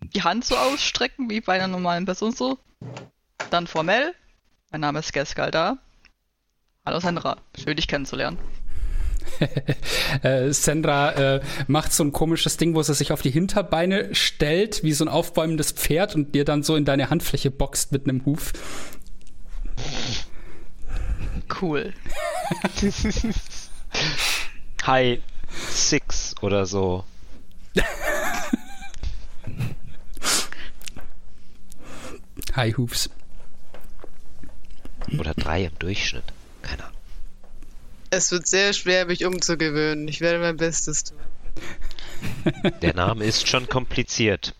die 0.00 0.22
Hand 0.22 0.46
so 0.46 0.56
ausstrecken, 0.56 1.28
wie 1.28 1.42
bei 1.42 1.52
einer 1.52 1.68
normalen 1.68 2.06
Person 2.06 2.32
so. 2.32 2.56
Dann 3.50 3.66
formell. 3.66 4.14
Mein 4.72 4.80
Name 4.80 5.00
ist 5.00 5.12
Geskal 5.12 5.50
da. 5.50 5.76
Hallo 6.86 6.98
Sandra, 6.98 7.36
schön 7.62 7.76
dich 7.76 7.88
kennenzulernen. 7.88 8.38
Äh, 10.22 10.52
Sandra 10.52 11.12
äh, 11.12 11.40
macht 11.66 11.92
so 11.92 12.04
ein 12.04 12.12
komisches 12.12 12.56
Ding, 12.56 12.74
wo 12.74 12.82
sie 12.82 12.94
sich 12.94 13.10
auf 13.10 13.20
die 13.20 13.30
Hinterbeine 13.30 14.14
stellt, 14.14 14.84
wie 14.84 14.92
so 14.92 15.04
ein 15.04 15.08
aufbäumendes 15.08 15.72
Pferd 15.72 16.14
und 16.14 16.34
dir 16.34 16.44
dann 16.44 16.62
so 16.62 16.76
in 16.76 16.84
deine 16.84 17.10
Handfläche 17.10 17.50
boxt 17.50 17.90
mit 17.90 18.08
einem 18.08 18.24
Huf. 18.24 18.52
Cool. 21.60 21.92
Hi, 24.84 25.20
Six 25.70 26.34
oder 26.40 26.66
so. 26.66 27.04
Hi 32.54 32.72
Hufs. 32.72 33.10
Oder 35.18 35.34
drei 35.34 35.64
im 35.64 35.78
Durchschnitt. 35.78 36.24
Keine 36.62 36.84
Ahnung. 36.84 36.96
Es 38.10 38.30
wird 38.30 38.46
sehr 38.46 38.72
schwer, 38.72 39.06
mich 39.06 39.24
umzugewöhnen. 39.24 40.06
Ich 40.08 40.20
werde 40.20 40.38
mein 40.38 40.56
Bestes 40.56 41.04
tun. 41.04 41.18
Der 42.82 42.94
Name 42.94 43.24
ist 43.24 43.48
schon 43.48 43.68
kompliziert. 43.68 44.54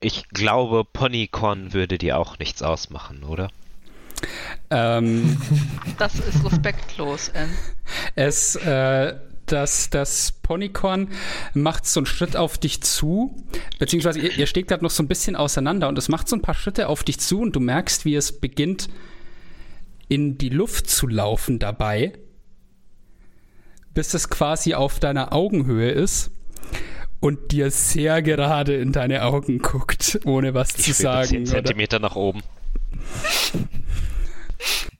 Ich 0.00 0.28
glaube, 0.28 0.84
Ponycorn 0.84 1.72
würde 1.72 1.98
dir 1.98 2.18
auch 2.18 2.38
nichts 2.38 2.62
ausmachen, 2.62 3.24
oder? 3.24 3.50
Ähm, 4.70 5.36
Das 5.98 6.14
ist 6.14 6.44
respektlos, 6.44 7.30
Anne. 7.34 7.52
Es, 8.14 8.56
äh, 8.56 9.14
das, 9.46 9.90
das 9.90 10.32
Ponycorn 10.42 11.08
macht 11.54 11.86
so 11.86 12.00
einen 12.00 12.06
Schritt 12.06 12.36
auf 12.36 12.58
dich 12.58 12.82
zu, 12.82 13.34
beziehungsweise 13.78 14.18
ihr, 14.18 14.36
ihr 14.36 14.46
steht 14.46 14.68
gerade 14.68 14.82
noch 14.82 14.90
so 14.90 15.02
ein 15.02 15.08
bisschen 15.08 15.36
auseinander 15.36 15.88
und 15.88 15.98
es 15.98 16.08
macht 16.08 16.28
so 16.28 16.36
ein 16.36 16.42
paar 16.42 16.54
Schritte 16.54 16.88
auf 16.88 17.04
dich 17.04 17.20
zu 17.20 17.40
und 17.40 17.54
du 17.54 17.60
merkst, 17.60 18.04
wie 18.04 18.16
es 18.16 18.40
beginnt, 18.40 18.88
in 20.08 20.38
die 20.38 20.48
Luft 20.50 20.88
zu 20.90 21.06
laufen 21.06 21.58
dabei, 21.58 22.12
bis 23.94 24.14
es 24.14 24.28
quasi 24.28 24.74
auf 24.74 25.00
deiner 25.00 25.32
Augenhöhe 25.32 25.90
ist 25.90 26.30
und 27.20 27.52
dir 27.52 27.70
sehr 27.70 28.22
gerade 28.22 28.74
in 28.74 28.92
deine 28.92 29.24
Augen 29.24 29.58
guckt, 29.58 30.20
ohne 30.24 30.54
was 30.54 30.76
Ich 30.78 30.84
zu 30.84 30.92
sagen. 30.92 31.28
10 31.28 31.42
oder? 31.42 31.50
Zentimeter 31.50 31.98
nach 31.98 32.16
oben. 32.16 32.42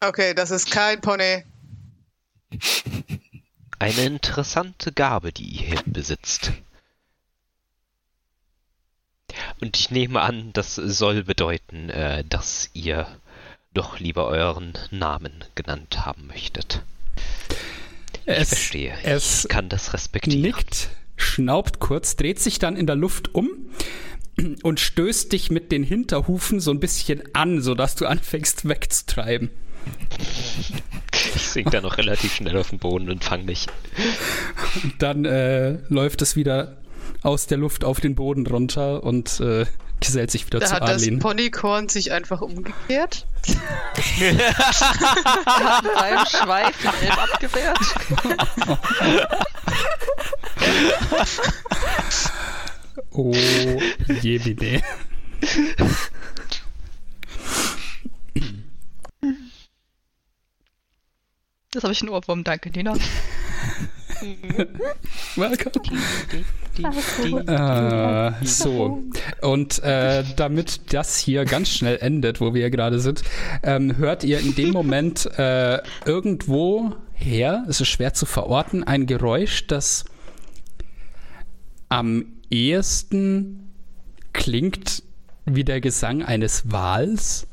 Okay, 0.00 0.34
das 0.34 0.50
ist 0.50 0.70
kein 0.70 1.00
Pony. 1.00 1.42
Eine 3.78 4.04
interessante 4.04 4.92
Gabe, 4.92 5.32
die 5.32 5.44
ihr 5.44 5.66
hier 5.68 5.82
besitzt. 5.86 6.52
Und 9.60 9.76
ich 9.78 9.90
nehme 9.90 10.20
an, 10.20 10.52
das 10.52 10.74
soll 10.76 11.24
bedeuten, 11.24 11.90
äh, 11.90 12.24
dass 12.24 12.70
ihr 12.74 13.06
doch 13.74 13.98
lieber 13.98 14.26
euren 14.28 14.72
Namen 14.90 15.44
genannt 15.54 16.06
haben 16.06 16.26
möchtet. 16.28 16.82
Ich 18.24 18.32
Es, 18.34 18.48
verstehe. 18.48 18.96
es 19.02 19.44
ich 19.44 19.48
kann 19.48 19.68
das 19.68 19.92
respektieren. 19.92 20.42
nickt, 20.42 20.88
schnaubt 21.16 21.78
kurz, 21.80 22.16
dreht 22.16 22.40
sich 22.40 22.58
dann 22.58 22.76
in 22.76 22.86
der 22.86 22.96
Luft 22.96 23.34
um 23.34 23.48
und 24.62 24.80
stößt 24.80 25.32
dich 25.32 25.50
mit 25.50 25.72
den 25.72 25.82
Hinterhufen 25.82 26.60
so 26.60 26.70
ein 26.70 26.80
bisschen 26.80 27.22
an, 27.34 27.60
sodass 27.62 27.94
du 27.94 28.06
anfängst 28.06 28.68
wegzutreiben. 28.68 29.50
Ich 31.34 31.42
sink 31.42 31.70
da 31.70 31.80
noch 31.80 31.96
relativ 31.96 32.34
schnell 32.34 32.56
auf 32.56 32.70
den 32.70 32.78
Boden 32.78 33.08
und 33.08 33.24
fang 33.24 33.44
mich. 33.44 33.66
Dann 34.98 35.24
äh, 35.24 35.78
läuft 35.88 36.22
es 36.22 36.36
wieder 36.36 36.76
aus 37.22 37.46
der 37.46 37.58
Luft 37.58 37.84
auf 37.84 38.00
den 38.00 38.14
Boden 38.14 38.46
runter 38.46 39.02
und 39.04 39.40
äh, 39.40 39.64
gesellt 40.00 40.30
sich 40.30 40.46
wieder 40.46 40.58
Da 40.58 40.66
zu 40.66 40.72
hat 40.74 40.82
das 40.82 41.02
Arlene. 41.02 41.18
Ponykorn 41.18 41.88
sich 41.88 42.12
einfach 42.12 42.42
umgekehrt. 42.42 43.26
Beim 45.94 46.26
Schweif 46.26 46.76
den 46.82 46.90
Elb 47.00 47.18
abgewehrt. 47.22 47.78
Oh, 53.10 53.32
jebide. 54.22 54.82
Das 61.70 61.82
habe 61.82 61.92
ich 61.92 62.02
nur 62.02 62.22
vom 62.22 62.42
Danke, 62.44 62.70
Nina. 62.70 62.94
Welcome. 65.36 65.72
Äh, 67.48 68.44
so, 68.44 69.02
und 69.42 69.82
äh, 69.82 70.24
damit 70.36 70.92
das 70.92 71.18
hier 71.18 71.44
ganz 71.44 71.70
schnell 71.70 71.98
endet, 72.00 72.40
wo 72.40 72.54
wir 72.54 72.62
ja 72.62 72.68
gerade 72.68 73.00
sind, 73.00 73.22
ähm, 73.62 73.96
hört 73.96 74.24
ihr 74.24 74.40
in 74.40 74.54
dem 74.54 74.70
Moment 74.70 75.26
äh, 75.38 75.80
irgendwo 76.04 76.94
her, 77.12 77.64
es 77.68 77.80
ist 77.80 77.88
schwer 77.88 78.14
zu 78.14 78.26
verorten, 78.26 78.84
ein 78.84 79.06
Geräusch, 79.06 79.66
das 79.66 80.04
am 81.88 82.26
ehesten 82.50 83.72
klingt 84.32 85.02
wie 85.44 85.64
der 85.64 85.80
Gesang 85.80 86.22
eines 86.22 86.70
Wals. 86.72 87.46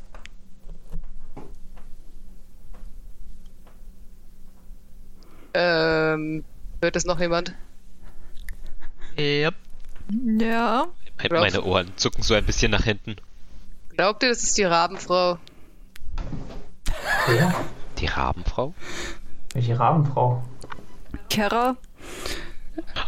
Ähm, 5.54 6.44
hört 6.82 6.96
das 6.96 7.06
noch 7.06 7.20
jemand? 7.20 7.54
Yep. 9.18 9.54
Ja. 10.40 10.88
Me- 11.22 11.30
Meine 11.40 11.64
Ohren 11.64 11.92
zucken 11.96 12.24
so 12.24 12.34
ein 12.34 12.46
bisschen 12.46 12.72
nach 12.72 12.84
hinten. 12.84 13.16
Glaubt 13.96 14.24
ihr, 14.24 14.30
das 14.30 14.42
ist 14.44 14.58
die 14.58 14.64
Rabenfrau? 14.64 15.38
Wer? 17.28 17.54
Die 18.00 18.08
Rabenfrau? 18.08 18.74
Welche 19.54 19.80
Rabenfrau? 19.80 20.44
Kera. 21.30 21.76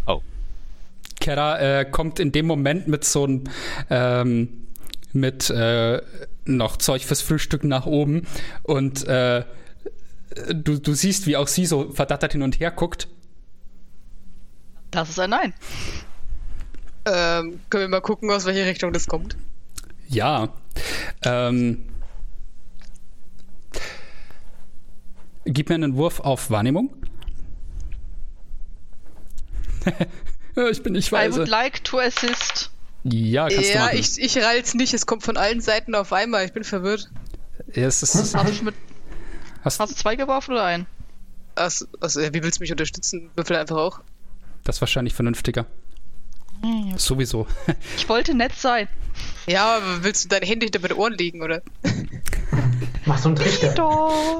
Oh, 0.05 0.21
Kera 1.25 1.57
äh, 1.57 1.85
kommt 1.85 2.19
in 2.19 2.31
dem 2.31 2.45
Moment 2.45 2.87
mit 2.87 3.03
so 3.03 3.23
einem 3.23 3.45
ähm, 3.89 4.67
mit 5.11 5.49
äh, 5.49 5.99
noch 6.45 6.77
Zeug 6.77 7.03
fürs 7.03 7.23
Frühstück 7.23 7.63
nach 7.63 7.87
oben 7.87 8.27
und 8.61 9.07
äh, 9.07 9.43
du, 10.53 10.77
du 10.77 10.93
siehst, 10.93 11.25
wie 11.25 11.35
auch 11.35 11.47
sie 11.47 11.65
so 11.65 11.91
verdattert 11.91 12.33
hin 12.33 12.43
und 12.43 12.59
her 12.59 12.69
guckt. 12.69 13.07
Das 14.91 15.09
ist 15.09 15.17
ein 15.17 15.31
Nein. 15.31 15.55
Ähm, 17.05 17.59
können 17.71 17.85
wir 17.85 17.89
mal 17.89 18.01
gucken, 18.01 18.29
aus 18.29 18.45
welche 18.45 18.65
Richtung 18.65 18.93
das 18.93 19.07
kommt? 19.07 19.35
Ja. 20.07 20.49
Ähm, 21.23 21.87
gib 25.45 25.69
mir 25.69 25.75
einen 25.75 25.95
Wurf 25.95 26.19
auf 26.19 26.51
Wahrnehmung. 26.51 26.93
Ja, 30.57 30.69
ich 30.69 30.81
bin 30.83 30.93
nicht 30.93 31.09
I 31.09 31.11
weise. 31.11 31.37
would 31.39 31.49
like 31.49 31.83
to 31.83 31.99
assist. 31.99 32.71
Ja, 33.03 33.49
kannst 33.49 33.69
du 33.69 33.73
ja, 33.73 33.85
machen. 33.85 33.97
ich, 33.97 34.19
ich 34.19 34.37
rall's 34.37 34.73
nicht. 34.73 34.93
Es 34.93 35.05
kommt 35.05 35.23
von 35.23 35.37
allen 35.37 35.61
Seiten 35.61 35.93
auf 35.95 36.13
einmal. 36.13 36.45
Ich 36.45 36.53
bin 36.53 36.63
verwirrt. 36.63 37.09
Ja, 37.73 37.87
es 37.87 38.01
ist, 38.01 38.15
Hast 38.15 38.33
du, 38.33 38.63
mit, 38.63 38.75
hast, 39.63 39.79
hast 39.79 39.91
du 39.91 39.95
zwei 39.95 40.15
geworfen 40.15 40.53
oder 40.53 40.63
einen? 40.63 40.87
Also, 41.55 41.85
also, 41.99 42.21
wie 42.21 42.41
willst 42.43 42.59
du 42.59 42.63
mich 42.63 42.71
unterstützen? 42.71 43.29
Würfel 43.35 43.57
einfach 43.57 43.77
auch. 43.77 43.99
das 44.63 44.77
ist 44.77 44.81
wahrscheinlich 44.81 45.13
vernünftiger. 45.13 45.65
Sowieso. 46.97 47.47
Ich 47.97 48.09
wollte 48.09 48.33
nett 48.33 48.55
sein. 48.55 48.87
Ja, 49.45 49.77
aber 49.77 50.03
willst 50.03 50.25
du 50.25 50.29
deine 50.29 50.45
Hände 50.45 50.65
hinter 50.65 50.79
meine 50.79 50.95
Ohren 50.95 51.13
legen, 51.13 51.41
oder? 51.43 51.61
Mach 53.05 53.17
so 53.19 53.29
einen 53.29 53.35
Trichter. 53.35 53.73
Da, 53.73 54.39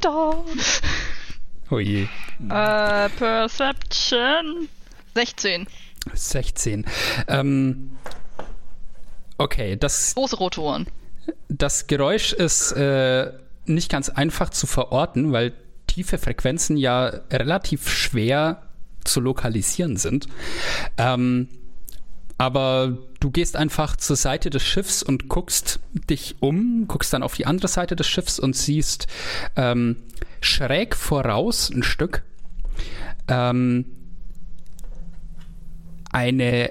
da. 0.00 0.44
Oh 1.70 1.78
je. 1.78 2.06
Äh, 2.50 3.08
Perception. 3.10 4.68
16. 5.14 5.66
16. 6.12 6.84
Ähm, 7.28 7.96
okay, 9.38 9.76
das, 9.76 10.14
Große 10.14 10.36
rote 10.36 10.60
Ohren. 10.60 10.86
das 11.48 11.86
Geräusch 11.86 12.32
ist 12.32 12.72
äh, 12.72 13.32
nicht 13.66 13.90
ganz 13.90 14.08
einfach 14.08 14.50
zu 14.50 14.66
verorten, 14.66 15.32
weil 15.32 15.52
tiefe 15.86 16.18
Frequenzen 16.18 16.76
ja 16.76 17.06
relativ 17.30 17.88
schwer 17.88 18.62
zu 19.04 19.20
lokalisieren 19.20 19.96
sind. 19.96 20.26
Ähm, 20.98 21.48
aber 22.36 22.98
du 23.20 23.30
gehst 23.30 23.54
einfach 23.56 23.96
zur 23.96 24.16
Seite 24.16 24.50
des 24.50 24.62
Schiffs 24.62 25.02
und 25.02 25.28
guckst 25.28 25.78
dich 26.10 26.36
um, 26.40 26.86
guckst 26.88 27.12
dann 27.12 27.22
auf 27.22 27.34
die 27.34 27.46
andere 27.46 27.68
Seite 27.68 27.94
des 27.94 28.08
Schiffs 28.08 28.40
und 28.40 28.56
siehst 28.56 29.06
ähm, 29.56 29.96
schräg 30.40 30.96
voraus 30.96 31.70
ein 31.70 31.84
Stück 31.84 32.22
ähm, 33.28 33.86
eine 36.14 36.70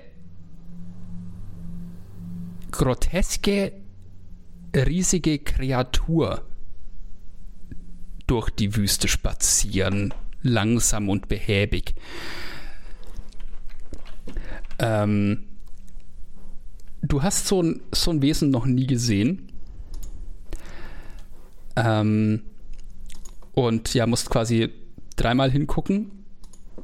groteske, 2.71 3.73
riesige 4.73 5.37
Kreatur 5.37 6.47
durch 8.25 8.49
die 8.51 8.77
Wüste 8.77 9.09
spazieren, 9.09 10.13
langsam 10.43 11.09
und 11.09 11.27
behäbig. 11.27 11.93
Ähm, 14.79 15.43
du 17.01 17.21
hast 17.21 17.45
so 17.45 17.61
ein, 17.61 17.81
so 17.91 18.11
ein 18.11 18.21
Wesen 18.21 18.49
noch 18.49 18.65
nie 18.65 18.87
gesehen. 18.87 19.51
Ähm, 21.75 22.43
und 23.51 23.93
ja, 23.93 24.07
musst 24.07 24.29
quasi 24.29 24.69
dreimal 25.17 25.51
hingucken, 25.51 26.11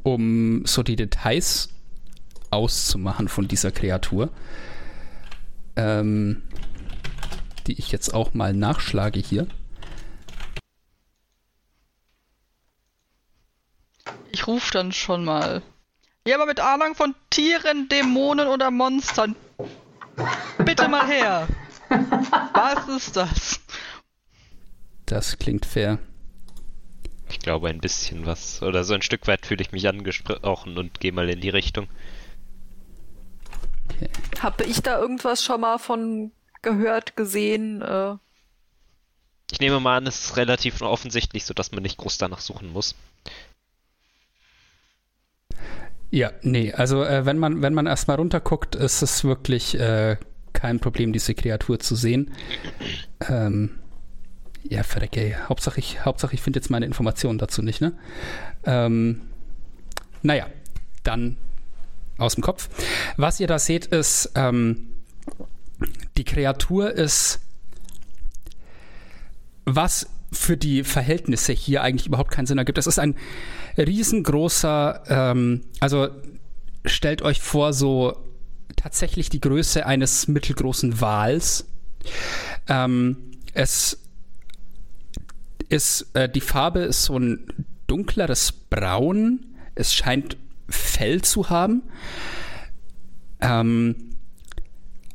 um 0.04 0.66
so 0.66 0.84
die 0.84 0.98
Details 0.98 1.70
auszumachen 2.52 3.28
von 3.28 3.48
dieser 3.48 3.72
Kreatur. 3.72 4.30
Ähm, 5.76 6.42
die 7.68 7.78
ich 7.80 7.92
jetzt 7.92 8.14
auch 8.14 8.34
mal 8.34 8.54
nachschlage 8.54 9.20
hier. 9.20 9.48
Ich 14.32 14.48
rufe 14.48 14.72
dann 14.72 14.92
schon 14.92 15.26
mal. 15.26 15.62
Ja, 16.28 16.36
aber 16.36 16.46
mit 16.46 16.60
Ahnung 16.60 16.96
von 16.96 17.16
Tieren, 17.30 17.88
Dämonen 17.90 18.48
oder 18.48 18.72
Monstern. 18.72 19.36
Bitte 20.66 20.88
mal 20.88 21.08
her. 21.08 21.48
Was 22.54 22.88
ist 22.88 23.16
das? 23.16 23.60
Das 25.06 25.38
klingt 25.40 25.66
fair. 25.66 25.98
ich 27.30 27.40
glaube 27.40 27.70
ein 27.70 27.80
bisschen 27.80 28.26
was. 28.26 28.62
Oder 28.62 28.84
so 28.84 28.94
ein 28.94 29.02
Stück 29.02 29.28
weit 29.28 29.46
fühle 29.46 29.62
ich 29.62 29.72
mich 29.72 29.88
angesprochen 29.88 30.78
und 30.78 31.00
gehe 31.00 31.12
mal 31.12 31.30
in 31.30 31.42
die 31.42 31.50
Richtung. 31.50 31.88
Habe 34.40 34.64
ich 34.66 34.82
da 34.82 35.00
irgendwas 35.00 35.44
schon 35.44 35.62
mal 35.62 35.78
von 35.78 36.32
gehört, 36.62 37.16
gesehen? 37.16 37.82
Äh, 37.82 38.16
Ich 39.52 39.60
nehme 39.60 39.80
mal 39.80 39.98
an, 39.98 40.08
es 40.08 40.26
ist 40.26 40.38
relativ 40.38 40.82
offensichtlich, 40.82 41.46
sodass 41.46 41.72
man 41.72 41.84
nicht 41.84 41.98
groß 41.98 42.18
danach 42.18 42.40
suchen 42.40 42.72
muss. 42.72 42.96
Ja, 46.12 46.32
nee, 46.42 46.74
also 46.74 47.04
äh, 47.04 47.26
wenn 47.26 47.38
man, 47.38 47.62
wenn 47.62 47.74
man 47.74 47.86
erstmal 47.86 48.18
runterguckt, 48.18 48.76
ist 48.76 49.02
es 49.04 49.24
wirklich 49.24 49.80
äh, 49.80 50.18
kein 50.54 50.80
Problem, 50.80 51.14
diese 51.14 51.36
Kreatur 51.36 51.80
zu 51.80 51.96
sehen. 51.96 52.32
Ähm, 53.28 53.80
Ja, 54.64 54.84
verrecke. 54.84 55.38
Hauptsache 55.50 55.80
ich, 55.80 56.06
Hauptsache 56.06 56.34
ich 56.36 56.42
finde 56.42 56.60
jetzt 56.60 56.70
meine 56.70 56.86
Informationen 56.86 57.40
dazu 57.40 57.62
nicht, 57.62 57.82
ne? 57.82 57.94
Ähm, 58.66 59.22
naja, 60.22 60.48
dann 61.04 61.38
aus 62.20 62.36
dem 62.36 62.44
Kopf. 62.44 62.70
Was 63.18 63.40
ihr 63.40 63.48
da 63.48 63.60
seht, 63.60 63.88
ist, 63.88 64.32
ähm, 64.36 64.90
die 66.18 66.24
Kreatur 66.24 66.92
ist, 66.92 67.40
was 69.66 70.08
für 70.32 70.58
die 70.58 70.84
Verhältnisse 70.84 71.54
hier 71.54 71.82
eigentlich 71.82 72.08
überhaupt 72.08 72.32
keinen 72.32 72.46
Sinn 72.46 72.58
ergibt. 72.58 72.78
Es 72.78 72.88
ist 72.88 73.00
ein 73.00 73.16
riesengroßer, 73.78 75.04
ähm, 75.08 75.62
also 75.80 76.10
stellt 76.86 77.22
euch 77.22 77.42
vor, 77.42 77.74
so 77.74 78.16
tatsächlich 78.76 79.30
die 79.30 79.42
Größe 79.42 79.86
eines 79.86 80.28
mittelgroßen 80.28 81.02
Wals. 81.02 81.66
Ähm, 82.68 83.18
es 83.54 84.00
ist, 85.70 86.08
äh, 86.14 86.30
die 86.30 86.42
Farbe 86.42 86.80
ist 86.80 87.04
so 87.04 87.18
ein 87.18 87.46
dunkleres 87.88 88.52
Braun. 88.52 89.46
Es 89.76 89.94
scheint 89.94 90.38
Fell 90.70 91.22
zu 91.22 91.50
haben. 91.50 91.84
Ähm, 93.42 93.96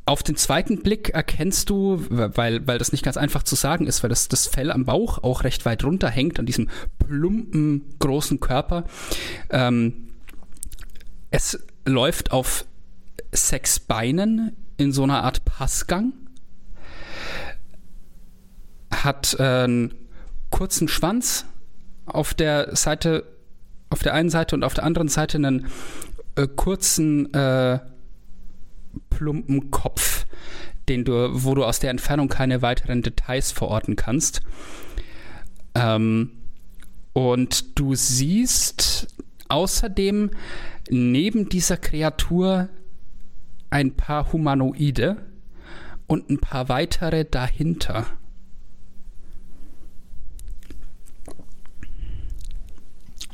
auf 0.07 0.21
den 0.21 0.35
zweiten 0.35 0.83
Blick 0.83 1.09
erkennst 1.09 1.69
du, 1.71 2.05
weil, 2.09 2.67
weil 2.67 2.77
das 2.77 2.91
nicht 2.91 3.03
ganz 3.03 3.17
einfach 3.17 3.41
zu 3.41 3.55
sagen 3.55 3.87
ist, 3.87 4.03
weil 4.03 4.09
das, 4.09 4.27
das 4.27 4.45
Fell 4.45 4.71
am 4.71 4.85
Bauch 4.85 5.23
auch 5.23 5.43
recht 5.43 5.65
weit 5.65 5.83
runterhängt 5.83 6.37
an 6.37 6.45
diesem 6.45 6.69
plumpen, 6.99 7.95
großen 7.97 8.39
Körper. 8.39 8.83
Ähm, 9.49 10.09
es 11.31 11.59
läuft 11.85 12.31
auf 12.31 12.65
sechs 13.31 13.79
Beinen 13.79 14.55
in 14.77 14.91
so 14.91 15.03
einer 15.03 15.23
Art 15.23 15.43
Passgang. 15.43 16.13
Hat 18.91 19.35
äh, 19.39 19.63
einen 19.63 19.93
kurzen 20.51 20.87
Schwanz 20.87 21.45
auf 22.05 22.35
der 22.35 22.75
Seite, 22.75 23.25
auf 23.95 24.03
der 24.03 24.13
einen 24.13 24.29
Seite 24.29 24.55
und 24.55 24.65
auf 24.65 24.73
der 24.73 24.83
anderen 24.83 25.07
Seite 25.07 25.37
einen 25.37 25.67
äh, 26.35 26.47
kurzen, 26.53 27.33
äh, 27.33 27.79
plumpen 29.09 29.71
Kopf, 29.71 30.25
den 30.89 31.05
du, 31.05 31.29
wo 31.31 31.55
du 31.55 31.63
aus 31.63 31.79
der 31.79 31.91
Entfernung 31.91 32.27
keine 32.27 32.61
weiteren 32.61 33.01
Details 33.01 33.53
verorten 33.53 33.95
kannst. 33.95 34.41
Ähm, 35.75 36.31
und 37.13 37.79
du 37.79 37.95
siehst 37.95 39.07
außerdem 39.47 40.31
neben 40.89 41.47
dieser 41.47 41.77
Kreatur 41.77 42.67
ein 43.69 43.95
paar 43.95 44.33
Humanoide 44.33 45.15
und 46.05 46.29
ein 46.29 46.39
paar 46.39 46.67
weitere 46.67 47.23
dahinter. 47.23 48.07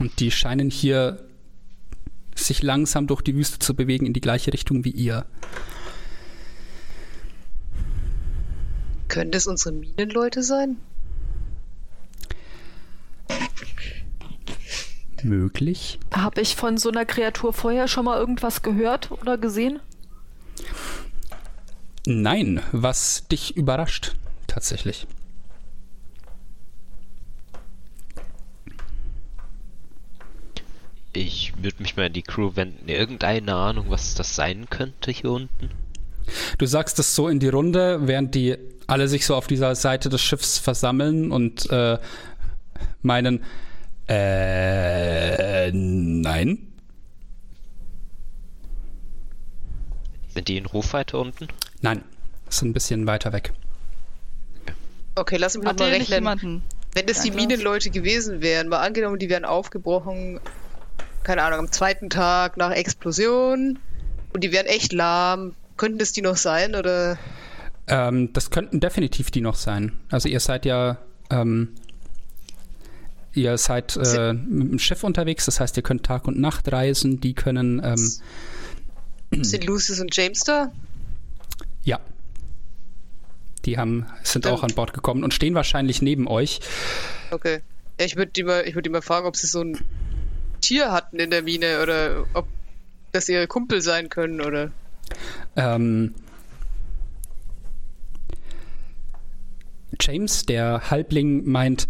Und 0.01 0.19
die 0.19 0.31
scheinen 0.31 0.71
hier 0.71 1.23
sich 2.33 2.63
langsam 2.63 3.05
durch 3.05 3.21
die 3.21 3.35
Wüste 3.35 3.59
zu 3.59 3.75
bewegen 3.75 4.07
in 4.07 4.13
die 4.13 4.19
gleiche 4.19 4.51
Richtung 4.51 4.83
wie 4.83 4.89
ihr. 4.89 5.27
Können 9.09 9.29
das 9.29 9.45
unsere 9.45 9.75
Minenleute 9.75 10.41
sein? 10.41 10.77
Möglich. 15.21 15.99
Habe 16.11 16.41
ich 16.41 16.55
von 16.55 16.79
so 16.79 16.89
einer 16.89 17.05
Kreatur 17.05 17.53
vorher 17.53 17.87
schon 17.87 18.05
mal 18.05 18.17
irgendwas 18.17 18.63
gehört 18.63 19.11
oder 19.11 19.37
gesehen? 19.37 19.81
Nein, 22.07 22.63
was 22.71 23.27
dich 23.27 23.55
überrascht, 23.55 24.15
tatsächlich. 24.47 25.05
Ich 31.13 31.53
würde 31.61 31.81
mich 31.81 31.97
mal 31.97 32.07
in 32.07 32.13
die 32.13 32.21
Crew 32.21 32.51
wenden. 32.55 32.87
Irgendeine 32.87 33.55
Ahnung, 33.55 33.85
was 33.89 34.15
das 34.15 34.35
sein 34.35 34.69
könnte 34.69 35.11
hier 35.11 35.31
unten? 35.31 35.69
Du 36.57 36.65
sagst 36.65 36.99
es 36.99 37.15
so 37.15 37.27
in 37.27 37.39
die 37.39 37.49
Runde, 37.49 38.07
während 38.07 38.35
die 38.35 38.57
alle 38.87 39.07
sich 39.07 39.25
so 39.25 39.35
auf 39.35 39.47
dieser 39.47 39.75
Seite 39.75 40.09
des 40.09 40.21
Schiffs 40.21 40.57
versammeln 40.57 41.31
und 41.31 41.69
äh, 41.69 41.97
meinen, 43.01 43.43
äh, 44.07 45.71
nein. 45.71 46.67
Sind 50.33 50.47
die 50.47 50.57
in 50.57 50.65
Rufweite 50.65 51.17
unten? 51.17 51.47
Nein, 51.81 52.03
ist 52.49 52.61
ein 52.61 52.73
bisschen 52.73 53.05
weiter 53.05 53.33
weg. 53.33 53.51
Okay, 55.15 55.37
lass 55.37 55.57
mich 55.57 55.65
Hat 55.65 55.79
mal 55.79 55.89
der 55.89 55.99
nicht 55.99 56.11
rechnen. 56.11 56.61
Wenn 56.93 57.05
das 57.05 57.21
die. 57.21 57.31
Minenleute 57.31 57.89
gewesen 57.89 58.41
wären, 58.41 58.69
mal 58.69 58.79
angenommen, 58.79 59.19
die 59.19 59.29
wären 59.29 59.45
aufgebrochen, 59.45 60.39
keine 61.23 61.43
Ahnung, 61.43 61.59
am 61.59 61.71
zweiten 61.71 62.09
Tag 62.09 62.57
nach 62.57 62.71
Explosion 62.71 63.79
und 64.33 64.43
die 64.43 64.51
wären 64.51 64.65
echt 64.65 64.93
lahm, 64.93 65.53
könnten 65.77 65.97
das 65.99 66.11
die 66.11 66.21
noch 66.21 66.37
sein 66.37 66.75
oder? 66.75 67.17
Ähm, 67.87 68.31
das 68.33 68.49
könnten 68.51 68.79
definitiv 68.79 69.31
die 69.31 69.41
noch 69.41 69.55
sein. 69.55 69.93
Also 70.09 70.29
ihr 70.29 70.39
seid 70.39 70.65
ja, 70.65 70.97
ähm, 71.29 71.69
ihr 73.33 73.57
seid 73.57 73.97
äh, 73.97 74.33
mit 74.33 74.71
dem 74.71 74.79
Schiff 74.79 75.03
unterwegs, 75.03 75.45
das 75.45 75.59
heißt, 75.59 75.75
ihr 75.77 75.83
könnt 75.83 76.03
Tag 76.03 76.27
und 76.27 76.39
Nacht 76.39 76.71
reisen, 76.71 77.19
die 77.21 77.33
können, 77.33 77.81
ähm, 77.83 79.43
Sind 79.43 79.65
Lucius 79.65 79.99
und 79.99 80.15
James 80.15 80.41
da? 80.41 80.71
ja. 81.83 81.99
Die 83.65 83.77
haben, 83.77 84.07
sind 84.23 84.45
Dann- 84.45 84.53
auch 84.55 84.63
an 84.63 84.73
Bord 84.73 84.91
gekommen 84.93 85.23
und 85.23 85.33
stehen 85.35 85.53
wahrscheinlich 85.53 86.01
neben 86.01 86.27
euch. 86.27 86.61
Okay. 87.29 87.61
Ja, 87.99 88.05
ich 88.07 88.15
würde 88.15 88.31
die, 88.31 88.43
mal- 88.43 88.63
ich 88.67 88.73
würd 88.73 88.85
die 88.87 88.89
mal 88.89 89.03
fragen, 89.03 89.27
ob 89.27 89.35
sie 89.37 89.45
so 89.45 89.61
ein 89.61 89.77
Tier 90.61 90.91
hatten 90.91 91.19
in 91.19 91.29
der 91.29 91.41
Mine 91.41 91.81
oder 91.81 92.25
ob 92.33 92.47
das 93.11 93.27
ihre 93.29 93.47
Kumpel 93.47 93.81
sein 93.81 94.09
können 94.09 94.41
oder. 94.41 94.71
Ähm, 95.55 96.15
James, 99.99 100.45
der 100.45 100.89
Halbling, 100.89 101.45
meint, 101.45 101.87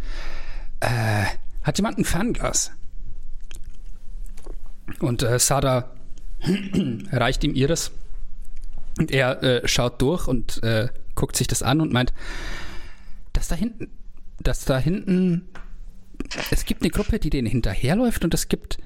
äh, 0.80 1.26
hat 1.64 1.78
jemand 1.78 1.98
ein 1.98 2.06
Fernglas? 2.06 2.72
Und 5.00 5.24
äh, 5.24 5.40
Sada 5.40 5.92
reicht 7.12 7.44
ihm 7.44 7.56
ihres. 7.56 7.92
Und 8.98 9.12
er 9.12 9.42
äh, 9.44 9.68
schaut 9.68 10.02
durch 10.02 10.28
und 10.28 10.62
äh, 10.64 10.90
guckt 11.16 11.38
sich 11.38 11.48
das 11.48 11.64
an 11.64 11.82
und 11.82 11.94
meint, 11.94 12.14
das 13.34 13.48
da 13.48 13.56
hinten, 13.56 13.90
das 14.40 14.66
da 14.66 14.78
hinten, 14.78 15.48
es 16.52 16.66
gibt 16.66 16.82
eine 16.82 16.92
Gruppe, 16.92 17.20
die 17.20 17.30
denen 17.30 17.48
hinterherläuft 17.48 18.24
und 18.24 18.34
es 18.34 18.48
gibt 18.48 18.78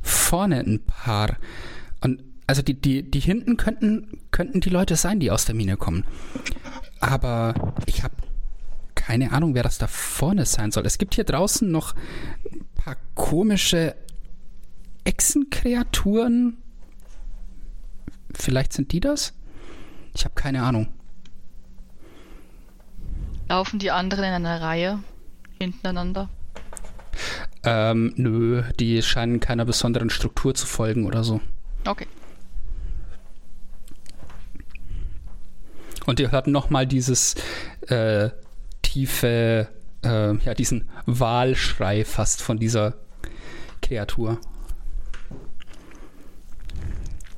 vorne 0.00 0.60
ein 0.60 0.84
paar. 0.84 1.36
Und 2.00 2.22
also 2.46 2.62
die, 2.62 2.74
die, 2.74 3.10
die 3.10 3.20
hinten 3.20 3.56
könnten, 3.56 4.20
könnten 4.30 4.60
die 4.60 4.70
Leute 4.70 4.96
sein, 4.96 5.20
die 5.20 5.30
aus 5.30 5.44
der 5.44 5.54
Mine 5.54 5.76
kommen. 5.76 6.04
Aber 7.00 7.74
ich 7.86 8.02
habe 8.02 8.14
keine 8.94 9.32
Ahnung, 9.32 9.54
wer 9.54 9.62
das 9.62 9.78
da 9.78 9.86
vorne 9.86 10.46
sein 10.46 10.70
soll. 10.70 10.86
Es 10.86 10.98
gibt 10.98 11.14
hier 11.14 11.24
draußen 11.24 11.70
noch 11.70 11.94
ein 12.50 12.64
paar 12.74 12.96
komische 13.14 13.94
Echsenkreaturen. 15.04 16.58
Vielleicht 18.32 18.72
sind 18.72 18.92
die 18.92 19.00
das? 19.00 19.34
Ich 20.14 20.24
habe 20.24 20.34
keine 20.34 20.62
Ahnung. 20.62 20.88
Laufen 23.48 23.78
die 23.78 23.90
anderen 23.90 24.24
in 24.24 24.32
einer 24.32 24.62
Reihe 24.62 25.00
hintereinander? 25.58 26.30
Ähm, 27.62 28.12
nö, 28.16 28.62
die 28.78 29.02
scheinen 29.02 29.40
keiner 29.40 29.64
besonderen 29.64 30.10
Struktur 30.10 30.54
zu 30.54 30.66
folgen 30.66 31.06
oder 31.06 31.24
so. 31.24 31.40
Okay. 31.86 32.06
Und 36.06 36.20
ihr 36.20 36.30
hört 36.30 36.46
nochmal 36.46 36.86
dieses 36.86 37.34
äh, 37.88 38.30
tiefe, 38.82 39.68
äh, 40.02 40.36
ja, 40.36 40.54
diesen 40.54 40.88
Wahlschrei 41.06 42.04
fast 42.04 42.42
von 42.42 42.58
dieser 42.58 42.94
Kreatur. 43.80 44.38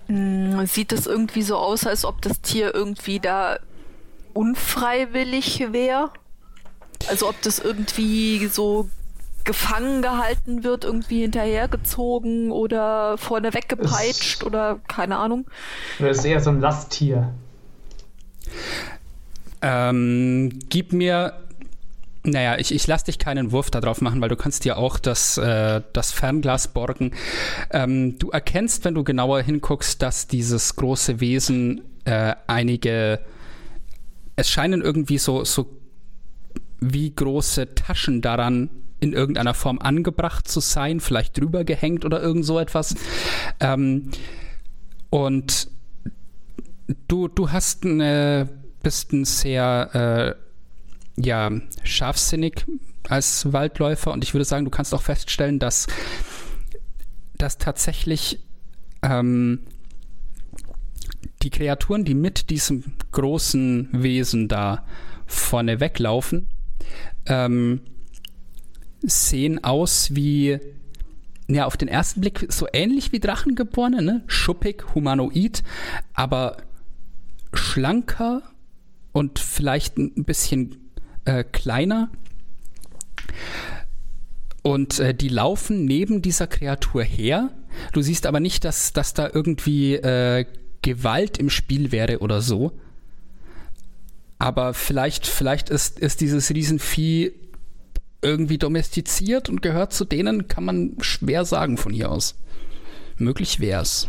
Hm, 0.07 0.67
Sieht 0.67 0.93
es 0.93 1.07
irgendwie 1.07 1.43
so 1.43 1.57
aus, 1.57 1.87
als 1.87 2.05
ob 2.05 2.23
das 2.23 2.41
Tier 2.41 2.75
irgendwie 2.75 3.21
da 3.21 3.59
unfreiwillig 4.35 5.73
wäre? 5.73 6.11
Also 7.09 7.29
ob 7.29 7.41
das 7.43 7.59
irgendwie 7.59 8.47
so 8.47 8.89
gefangen 9.47 10.03
gehalten 10.03 10.65
wird, 10.65 10.85
irgendwie 10.85 11.23
hinterhergezogen 11.23 12.51
oder 12.51 13.17
vorne 13.17 13.55
weggepeitscht 13.55 14.45
oder 14.45 14.81
keine 14.89 15.17
Ahnung. 15.17 15.47
Oder 15.99 16.11
ist 16.11 16.25
eher 16.25 16.41
so 16.41 16.51
ein 16.51 16.61
Lasttier? 16.61 17.33
Ähm, 19.63 20.59
gib 20.69 20.93
mir. 20.93 21.33
Naja, 22.25 22.59
ich, 22.59 22.75
ich 22.75 22.85
lasse 22.89 23.05
dich 23.05 23.21
keinen 23.21 23.53
Wurf 23.53 23.71
darauf 23.71 24.01
machen, 24.01 24.21
weil 24.21 24.29
du 24.29 24.35
kannst 24.35 24.65
dir 24.65 24.79
auch 24.79 24.99
das, 24.99 25.39
äh, 25.39 25.81
das 25.93 26.11
Fernglas 26.11 26.67
borgen. 26.69 27.13
Ähm, 27.71 28.19
du 28.19 28.31
erkennst, 28.31 28.85
wenn 28.85 28.95
du 28.95 29.05
genauer 29.05 29.43
hinguckst, 29.43 30.03
dass 30.03 30.27
dieses 30.27 30.75
große 30.75 31.21
Wesen 31.21 31.83
äh, 32.05 32.35
einige. 32.49 33.21
Es 34.35 34.51
scheinen 34.51 34.83
irgendwie 34.83 35.19
so, 35.19 35.45
so 35.45 35.71
wie 36.81 37.15
große 37.15 37.77
Taschen 37.77 38.21
daran 38.23 38.71
in 39.01 39.13
irgendeiner 39.13 39.55
Form 39.55 39.79
angebracht 39.79 40.49
zu 40.49 40.61
sein, 40.61 41.01
vielleicht 41.01 41.39
drüber 41.39 41.65
gehängt 41.65 42.05
oder 42.05 42.23
irgend 42.23 42.45
so 42.45 42.59
etwas. 42.59 42.95
Ähm, 43.61 44.11
und 45.11 45.69
du, 47.09 47.29
du 47.29 47.53
hast 47.53 47.85
eine, 47.85 48.49
bist 48.83 49.13
ein 49.13 49.25
sehr 49.25 50.37
äh, 51.17 51.23
ja, 51.23 51.51
scharfsinnig 51.83 52.67
als 53.09 53.53
Waldläufer 53.53 54.13
und 54.13 54.25
ich 54.25 54.35
würde 54.35 54.45
sagen, 54.45 54.65
du 54.65 54.71
kannst 54.71 54.95
auch 54.95 55.03
feststellen, 55.03 55.59
dass, 55.59 55.87
dass 57.37 57.59
tatsächlich 57.59 58.41
ähm, 59.03 59.61
die 61.43 61.51
Kreaturen, 61.51 62.05
die 62.05 62.15
mit 62.15 62.51
diesem 62.51 62.83
großen 63.13 63.89
Wesen 63.93 64.49
da 64.49 64.85
vorne 65.27 65.81
weglaufen, 65.81 66.49
ähm, 67.27 67.81
sehen 69.07 69.63
aus 69.65 70.15
wie, 70.15 70.59
ja, 71.49 71.67
auf 71.67 71.77
den 71.77 71.89
ersten 71.89 72.21
Blick 72.21 72.47
so 72.51 72.67
ähnlich 72.73 73.13
wie 73.13 73.21
Drachengeborene, 73.21 74.03
ne? 74.03 74.25
Schuppig, 74.27 74.95
humanoid, 74.95 75.63
aber 76.15 76.59
schlanker 77.53 78.43
und 79.13 79.39
vielleicht 79.39 79.97
ein 79.99 80.25
bisschen 80.25 80.91
äh, 81.25 81.45
kleiner. 81.45 82.11
Und 84.63 84.99
äh, 84.99 85.15
die 85.15 85.29
laufen 85.29 85.85
neben 85.85 86.23
dieser 86.23 86.47
Kreatur 86.47 87.03
her. 87.03 87.51
Du 87.93 88.03
siehst 88.03 88.27
aber 88.27 88.41
nicht, 88.41 88.65
dass, 88.65 88.93
dass 88.93 89.15
da 89.15 89.31
irgendwie 89.33 89.95
äh, 89.95 90.45
Gewalt 90.83 91.39
im 91.39 91.51
Spiel 91.51 91.93
wäre 91.93 92.19
oder 92.19 92.41
so. 92.41 92.73
Aber 94.39 94.75
vielleicht, 94.75 95.27
vielleicht 95.27 95.71
ist, 95.71 95.99
ist 95.99 96.21
dieses 96.21 96.51
Riesenvieh 96.51 97.33
irgendwie 98.23 98.59
domestiziert 98.59 99.49
und 99.49 99.63
gehört 99.63 99.93
zu 99.93 100.05
denen, 100.05 100.49
kann 100.49 100.65
man 100.65 100.97
schwer 101.01 101.45
sagen 101.45 101.77
von 101.77 101.93
hier 101.93 102.11
aus. 102.11 102.37
Möglich 103.19 103.61
wär's. 103.61 104.09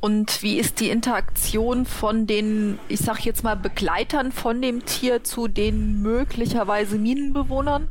Und 0.00 0.42
wie 0.42 0.58
ist 0.58 0.80
die 0.80 0.90
Interaktion 0.90 1.86
von 1.86 2.26
den, 2.26 2.78
ich 2.88 3.00
sag 3.00 3.24
jetzt 3.24 3.42
mal, 3.42 3.54
Begleitern 3.54 4.32
von 4.32 4.60
dem 4.60 4.84
Tier 4.84 5.24
zu 5.24 5.48
den 5.48 6.02
möglicherweise 6.02 6.98
Minenbewohnern? 6.98 7.88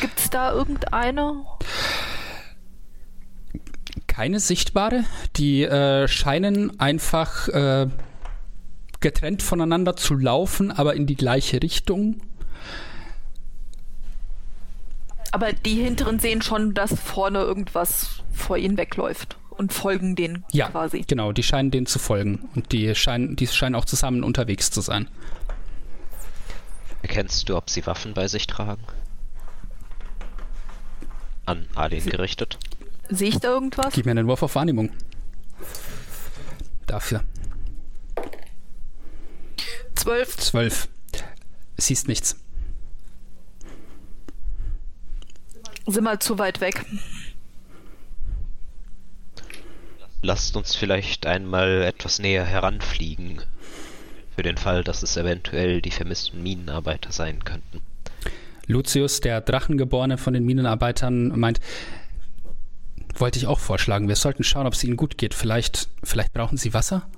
Gibt 0.00 0.18
es 0.18 0.30
da 0.30 0.52
irgendeine? 0.52 1.44
Keine 4.06 4.38
sichtbare. 4.38 5.04
Die 5.36 5.64
äh, 5.64 6.06
scheinen 6.06 6.78
einfach 6.78 7.48
äh, 7.48 7.88
getrennt 9.00 9.42
voneinander 9.42 9.96
zu 9.96 10.14
laufen, 10.14 10.70
aber 10.70 10.94
in 10.94 11.06
die 11.06 11.16
gleiche 11.16 11.62
Richtung. 11.62 12.20
Aber 15.32 15.52
die 15.52 15.74
hinteren 15.74 16.18
sehen 16.18 16.42
schon, 16.42 16.74
dass 16.74 16.98
vorne 16.98 17.40
irgendwas 17.40 18.22
vor 18.32 18.56
ihnen 18.56 18.76
wegläuft 18.76 19.36
und 19.50 19.72
folgen 19.72 20.16
denen 20.16 20.44
ja, 20.52 20.68
quasi. 20.68 21.04
Genau, 21.06 21.32
die 21.32 21.42
scheinen 21.42 21.70
denen 21.70 21.86
zu 21.86 21.98
folgen. 21.98 22.48
Und 22.54 22.72
die 22.72 22.94
scheinen, 22.94 23.36
die 23.36 23.46
scheinen 23.46 23.74
auch 23.74 23.84
zusammen 23.84 24.22
unterwegs 24.24 24.70
zu 24.70 24.80
sein. 24.80 25.08
Erkennst 27.02 27.48
du, 27.48 27.56
ob 27.56 27.70
sie 27.70 27.86
Waffen 27.86 28.14
bei 28.14 28.28
sich 28.28 28.46
tragen? 28.46 28.82
An 31.44 31.66
Alien 31.74 32.02
sie 32.02 32.10
gerichtet? 32.10 32.58
Sehe 33.08 33.28
ich 33.28 33.38
da 33.38 33.48
irgendwas? 33.48 33.94
Gib 33.94 34.06
mir 34.06 34.12
einen 34.12 34.26
Wurf 34.26 34.42
auf 34.42 34.54
Wahrnehmung. 34.54 34.90
Dafür. 36.86 37.22
Zwölf. 39.96 40.36
Zwölf. 40.36 40.88
Siehst 41.76 42.08
nichts. 42.08 42.36
Sind 45.86 46.04
mal 46.04 46.18
zu 46.18 46.38
weit 46.38 46.60
weg. 46.60 46.84
Lasst 50.22 50.56
uns 50.56 50.74
vielleicht 50.74 51.26
einmal 51.26 51.82
etwas 51.82 52.18
näher 52.18 52.44
heranfliegen. 52.44 53.42
Für 54.34 54.42
den 54.42 54.56
Fall, 54.56 54.82
dass 54.84 55.02
es 55.02 55.16
eventuell 55.16 55.80
die 55.80 55.90
vermissten 55.90 56.42
Minenarbeiter 56.42 57.12
sein 57.12 57.44
könnten. 57.44 57.80
Lucius, 58.66 59.20
der 59.20 59.40
Drachengeborene 59.40 60.18
von 60.18 60.34
den 60.34 60.44
Minenarbeitern, 60.44 61.38
meint, 61.38 61.60
wollte 63.14 63.38
ich 63.38 63.46
auch 63.46 63.60
vorschlagen. 63.60 64.08
Wir 64.08 64.16
sollten 64.16 64.42
schauen, 64.42 64.66
ob 64.66 64.74
es 64.74 64.82
ihnen 64.82 64.96
gut 64.96 65.16
geht. 65.16 65.34
Vielleicht, 65.34 65.88
vielleicht 66.02 66.32
brauchen 66.32 66.58
sie 66.58 66.74
Wasser? 66.74 67.08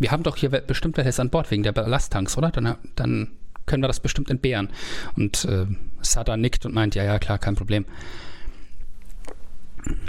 Wir 0.00 0.10
haben 0.10 0.22
doch 0.22 0.36
hier 0.36 0.48
bestimmt 0.48 0.96
welches 0.96 1.20
an 1.20 1.30
Bord 1.30 1.50
wegen 1.50 1.62
der 1.62 1.72
Ballasttanks, 1.72 2.36
oder? 2.36 2.50
Dann, 2.50 2.76
dann 2.96 3.30
können 3.66 3.82
wir 3.82 3.88
das 3.88 4.00
bestimmt 4.00 4.30
entbehren. 4.30 4.70
Und 5.14 5.44
äh, 5.44 5.66
Sada 6.00 6.36
nickt 6.36 6.66
und 6.66 6.74
meint, 6.74 6.94
ja, 6.94 7.04
ja, 7.04 7.18
klar, 7.18 7.38
kein 7.38 7.54
Problem. 7.54 7.84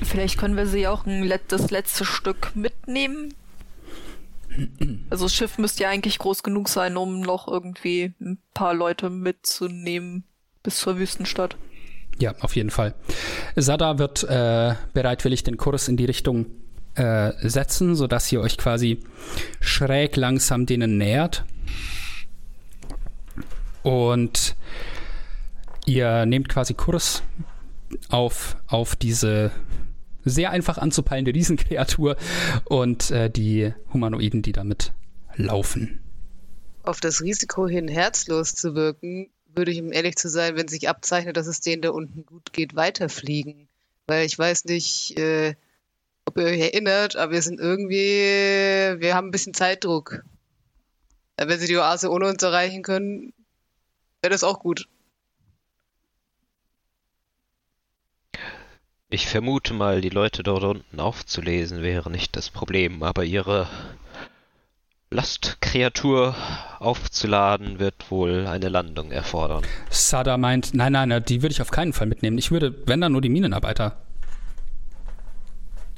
Vielleicht 0.02 0.38
können 0.38 0.56
wir 0.56 0.66
sie 0.66 0.88
auch 0.88 1.06
ein 1.06 1.24
Let 1.24 1.44
das 1.50 1.72
letzte 1.72 2.06
Stück 2.06 2.56
mitnehmen. 2.56 3.34
Also 5.10 5.26
das 5.26 5.36
Schiff 5.36 5.58
müsste 5.58 5.84
ja 5.84 5.90
eigentlich 5.90 6.18
groß 6.20 6.44
genug 6.44 6.70
sein, 6.70 6.98
um 6.98 7.22
noch 7.22 7.48
irgendwie 7.48 8.14
ein 8.20 8.38
paar 8.54 8.74
Leute 8.74 9.10
mitzunehmen 9.10 10.24
bis 10.64 10.80
zur 10.80 10.98
Wüstenstadt. 10.98 11.58
Ja, 12.20 12.36
auf 12.40 12.56
jeden 12.56 12.70
Fall. 12.70 12.94
Sada 13.56 13.98
wird 13.98 14.24
äh, 14.24 14.76
bereitwillig 14.94 15.44
den 15.44 15.58
Kurs 15.58 15.88
in 15.88 15.98
die 15.98 16.06
Richtung 16.06 16.46
äh, 16.96 17.32
setzen, 17.48 17.96
sodass 17.96 18.32
ihr 18.32 18.42
euch 18.42 18.58
quasi 18.58 19.00
schräg 19.60 20.16
langsam 20.16 20.66
denen 20.66 20.98
nähert. 20.98 21.46
Und 23.84 24.56
ihr 25.86 26.26
nehmt 26.26 26.50
quasi 26.50 26.74
Kurs 26.74 27.24
auf, 28.10 28.58
auf 28.68 28.96
diese 28.96 29.52
sehr 30.24 30.52
einfach 30.52 30.78
anzupeilende 30.78 31.34
Riesenkreatur 31.34 32.16
und 32.66 33.12
äh, 33.12 33.30
die 33.30 33.74
Humanoiden, 33.92 34.42
die 34.42 34.52
damit 34.52 34.94
laufen. 35.36 36.00
Auf 36.84 37.00
das 37.00 37.22
Risiko 37.22 37.68
hin, 37.68 37.88
herzlos 37.88 38.54
zu 38.54 38.76
wirken, 38.76 39.30
würde 39.54 39.72
ich, 39.72 39.82
um 39.82 39.92
ehrlich 39.92 40.16
zu 40.16 40.30
sein, 40.30 40.56
wenn 40.56 40.68
sich 40.68 40.90
abzeichnet, 40.90 41.38
dass 41.38 41.48
es 41.48 41.62
denen 41.62 41.82
da 41.82 41.90
unten 41.90 42.26
gut 42.26 42.54
geht, 42.54 42.76
weiterfliegen. 42.76 43.68
Weil 44.08 44.26
ich 44.26 44.38
weiß 44.38 44.66
nicht, 44.66 45.18
äh, 45.18 45.56
ob 46.26 46.38
ihr 46.38 46.46
euch 46.46 46.60
erinnert, 46.60 47.16
aber 47.16 47.34
wir 47.34 47.42
sind 47.42 47.60
irgendwie, 47.60 49.00
wir 49.00 49.16
haben 49.16 49.28
ein 49.28 49.32
bisschen 49.32 49.54
Zeitdruck. 49.54 50.24
Wenn 51.38 51.60
sie 51.60 51.68
die 51.68 51.78
Oase 51.78 52.12
ohne 52.12 52.28
uns 52.28 52.44
erreichen 52.44 52.84
können, 52.84 53.34
wäre 54.22 54.32
das 54.32 54.44
auch 54.44 54.60
gut. 54.60 54.88
Ich 59.10 59.28
vermute 59.28 59.74
mal, 59.74 60.00
die 60.00 60.10
Leute 60.10 60.42
dort 60.42 60.64
unten 60.64 61.00
aufzulesen 61.00 61.82
wäre 61.82 62.10
nicht 62.10 62.36
das 62.38 62.50
Problem, 62.50 63.04
aber 63.04 63.26
ihre 63.26 63.68
Lastkreatur 65.10 66.34
aufzuladen 66.80 67.80
wird 67.80 68.10
wohl 68.10 68.48
eine 68.48 68.70
Landung 68.70 69.12
erfordern. 69.12 69.66
Sada 69.90 70.38
meint, 70.38 70.74
nein, 70.74 70.94
nein, 70.94 71.22
die 71.28 71.42
würde 71.42 71.52
ich 71.52 71.62
auf 71.62 71.72
keinen 71.72 71.92
Fall 71.92 72.08
mitnehmen. 72.08 72.38
Ich 72.38 72.52
würde, 72.52 72.74
wenn 72.88 73.02
dann 73.02 73.12
nur 73.12 73.22
die 73.22 73.28
Minenarbeiter 73.28 73.98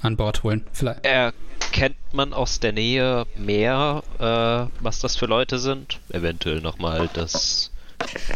an 0.03 0.17
Bord 0.17 0.43
holen. 0.43 0.63
Vielleicht. 0.73 1.05
Erkennt 1.05 1.95
man 2.11 2.33
aus 2.33 2.59
der 2.59 2.71
Nähe 2.71 3.25
mehr, 3.35 4.03
äh, 4.19 4.83
was 4.83 4.99
das 4.99 5.15
für 5.15 5.25
Leute 5.25 5.59
sind? 5.59 5.99
Eventuell 6.09 6.61
nochmal 6.61 7.09
das 7.13 7.71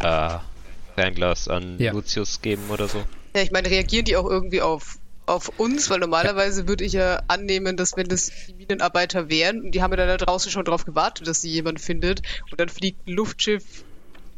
äh, 0.02 0.38
Fernglas 0.96 1.48
an 1.48 1.78
ja. 1.78 1.92
Lucius 1.92 2.42
geben 2.42 2.64
oder 2.70 2.88
so? 2.88 3.04
Ja, 3.36 3.42
ich 3.44 3.52
meine, 3.52 3.70
reagieren 3.70 4.06
die 4.06 4.18
auch 4.18 4.28
irgendwie 4.28 4.62
auf, 4.62 4.98
auf 5.28 5.52
uns? 5.60 5.90
Weil 5.90 6.00
normalerweise 6.00 6.68
würde 6.68 6.84
ich 6.84 6.94
ja 6.94 7.22
annehmen, 7.28 7.78
dass 7.78 7.96
wenn 7.96 8.08
das 8.08 8.32
die 8.48 8.54
Minenarbeiter 8.54 9.30
wären, 9.30 9.62
und 9.62 9.72
die 9.72 9.82
haben 9.84 9.92
ja 9.92 9.98
dann 9.98 10.08
da 10.08 10.18
draußen 10.18 10.52
schon 10.52 10.66
darauf 10.66 10.86
gewartet, 10.86 11.28
dass 11.28 11.42
sie 11.42 11.52
jemand 11.52 11.80
findet, 11.80 12.22
und 12.50 12.60
dann 12.60 12.70
fliegt 12.70 13.08
ein 13.08 13.14
Luftschiff 13.14 13.64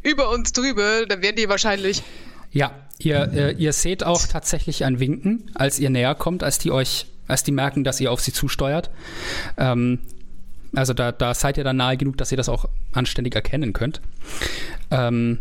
über 0.04 0.30
uns 0.30 0.52
drüber, 0.52 1.06
dann 1.06 1.22
wären 1.22 1.36
die 1.36 1.48
wahrscheinlich. 1.48 2.04
Ja, 2.52 2.72
ihr, 2.98 3.32
äh, 3.34 3.54
ihr 3.54 3.74
seht 3.74 4.04
auch 4.04 4.26
tatsächlich 4.26 4.84
ein 4.84 5.00
Winken, 5.00 5.52
als 5.54 5.80
ihr 5.80 5.90
näher 5.90 6.16
kommt, 6.16 6.44
als 6.44 6.58
die 6.58 6.72
euch, 6.72 7.06
als 7.30 7.44
die 7.44 7.52
merken, 7.52 7.84
dass 7.84 8.00
ihr 8.02 8.12
auf 8.12 8.22
sie 8.22 8.34
zusteuert. 8.34 8.90
Ähm, 9.58 10.00
also 10.76 10.94
da, 10.94 11.12
da 11.12 11.34
seid 11.34 11.58
ihr 11.58 11.64
dann 11.64 11.78
nahe 11.78 11.98
genug, 11.98 12.18
dass 12.18 12.32
ihr 12.32 12.38
das 12.38 12.50
auch 12.50 12.66
anständig 12.92 13.36
erkennen 13.36 13.74
könnt. 13.74 14.02
Ähm, 14.92 15.40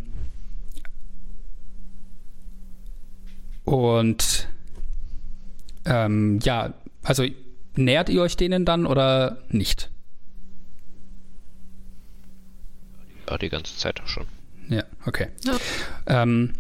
Und 3.69 4.49
ähm, 5.85 6.39
ja, 6.43 6.73
also 7.03 7.27
nähert 7.77 8.09
ihr 8.09 8.23
euch 8.23 8.35
denen 8.35 8.65
dann 8.65 8.87
oder 8.87 9.43
nicht? 9.51 9.91
Ja, 13.29 13.37
die 13.37 13.51
ganze 13.51 13.77
Zeit 13.77 14.01
auch 14.01 14.07
schon. 14.07 14.25
Ja, 14.71 14.85
okay. 15.05 15.29
Ja. 15.45 15.59
Ähm, 16.07 16.55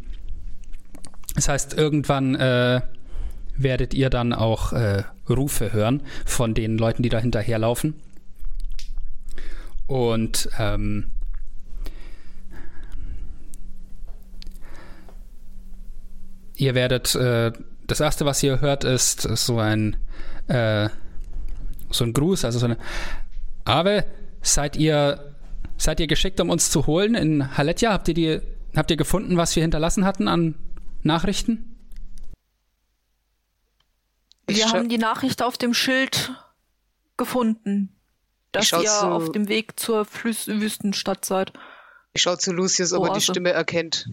das 1.34 1.48
heißt, 1.48 1.72
irgendwann 1.72 2.34
äh, 2.34 2.82
werdet 3.58 3.94
ihr 3.94 4.10
dann 4.10 4.32
auch 4.32 4.72
äh, 4.72 5.04
Rufe 5.28 5.72
hören 5.72 6.02
von 6.24 6.54
den 6.54 6.78
Leuten, 6.78 7.02
die 7.02 7.08
da 7.08 7.18
hinterherlaufen. 7.18 7.94
Und 9.86 10.48
ähm, 10.58 11.10
ihr 16.54 16.74
werdet, 16.74 17.14
äh, 17.14 17.52
das 17.86 18.00
erste, 18.00 18.26
was 18.26 18.42
ihr 18.42 18.60
hört, 18.60 18.84
ist, 18.84 19.22
so 19.22 19.58
ein 19.58 19.96
äh, 20.48 20.88
so 21.90 22.04
ein 22.04 22.12
Gruß, 22.12 22.44
also 22.44 22.58
so 22.58 22.66
eine 22.66 22.76
Ave, 23.64 24.04
seid 24.42 24.76
ihr 24.76 25.34
seid 25.76 26.00
ihr 26.00 26.06
geschickt, 26.06 26.40
um 26.40 26.50
uns 26.50 26.70
zu 26.70 26.86
holen 26.86 27.14
in 27.14 27.56
Haletja? 27.56 27.92
Habt 27.92 28.08
ihr 28.08 28.14
die 28.14 28.40
habt 28.76 28.90
ihr 28.90 28.96
gefunden, 28.96 29.36
was 29.36 29.54
wir 29.56 29.62
hinterlassen 29.62 30.04
hatten 30.04 30.28
an 30.28 30.54
Nachrichten? 31.02 31.67
Wir 34.48 34.70
haben 34.70 34.88
die 34.88 34.98
Nachricht 34.98 35.42
auf 35.42 35.58
dem 35.58 35.74
Schild 35.74 36.32
gefunden, 37.16 37.94
dass 38.52 38.72
ihr 38.72 38.84
zu, 38.84 39.06
auf 39.06 39.32
dem 39.32 39.48
Weg 39.48 39.78
zur 39.78 40.04
Flüss 40.04 40.46
Wüstenstadt 40.46 41.24
seid. 41.24 41.52
Ich 42.14 42.22
schaue 42.22 42.38
zu 42.38 42.52
Lucius, 42.52 42.92
ob 42.92 43.06
er 43.06 43.14
die 43.14 43.20
Stimme 43.20 43.50
erkennt. 43.50 44.08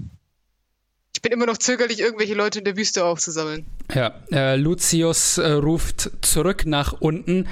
Ich 1.15 1.21
bin 1.21 1.31
immer 1.31 1.45
noch 1.45 1.57
zögerlich, 1.57 2.01
irgendwelche 2.01 2.33
Leute 2.33 2.59
in 2.59 2.65
der 2.65 2.75
Wüste 2.75 3.05
aufzusammeln. 3.05 3.65
Ja, 3.93 4.13
äh, 4.31 4.57
Lucius 4.57 5.37
äh, 5.37 5.51
ruft 5.51 6.11
zurück 6.21 6.65
nach 6.65 6.93
unten. 6.93 7.47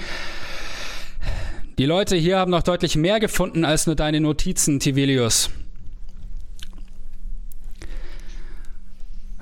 Die 1.77 1.85
Leute 1.85 2.15
hier 2.15 2.37
haben 2.37 2.51
noch 2.51 2.61
deutlich 2.61 2.95
mehr 2.97 3.19
gefunden 3.19 3.63
als 3.65 3.87
nur 3.87 3.95
deine 3.95 4.19
Notizen, 4.19 4.79
Tivelius. 4.79 5.49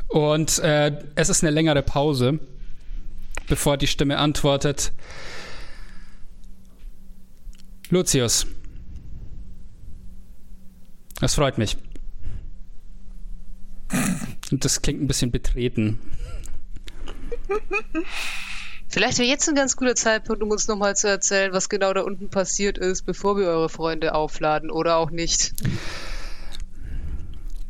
Und 0.08 0.60
äh, 0.60 1.04
es 1.16 1.30
ist 1.30 1.44
eine 1.44 1.52
längere 1.52 1.82
Pause, 1.82 2.40
bevor 3.52 3.76
die 3.76 3.88
Stimme 3.88 4.18
antwortet. 4.18 4.94
Lucius. 7.90 8.48
Das 11.19 11.36
freut 11.36 11.57
mich. 11.57 11.76
Und 14.52 14.64
das 14.64 14.82
klingt 14.82 15.02
ein 15.02 15.07
bisschen 15.07 15.32
betreten. 15.32 15.99
Vielleicht 18.88 19.18
wäre 19.18 19.28
jetzt 19.28 19.49
ein 19.49 19.56
ganz 19.56 19.76
guter 19.76 19.95
Zeitpunkt, 19.95 20.41
um 20.41 20.49
uns 20.49 20.69
nochmal 20.69 20.95
zu 20.95 21.10
erzählen, 21.10 21.52
was 21.52 21.68
genau 21.68 21.94
da 21.94 22.03
unten 22.03 22.30
passiert 22.30 22.78
ist, 22.78 23.06
bevor 23.06 23.38
wir 23.38 23.48
eure 23.48 23.68
Freunde 23.68 24.15
aufladen 24.15 24.72
oder 24.72 24.95
auch 24.95 25.11
nicht. 25.11 25.52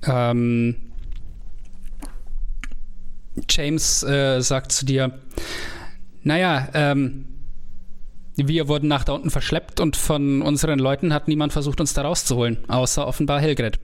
Ähm, 0.03 0.90
James 3.49 4.03
äh, 4.03 4.41
sagt 4.41 4.71
zu 4.71 4.85
dir, 4.85 5.19
naja, 6.23 6.69
ähm, 6.73 7.25
wir 8.35 8.67
wurden 8.67 8.87
nach 8.87 9.03
da 9.03 9.13
unten 9.13 9.29
verschleppt 9.29 9.79
und 9.79 9.97
von 9.97 10.41
unseren 10.41 10.79
Leuten 10.79 11.13
hat 11.13 11.27
niemand 11.27 11.53
versucht, 11.53 11.79
uns 11.79 11.93
da 11.93 12.03
rauszuholen, 12.03 12.57
außer 12.69 13.05
offenbar 13.05 13.39
Helgred. 13.41 13.79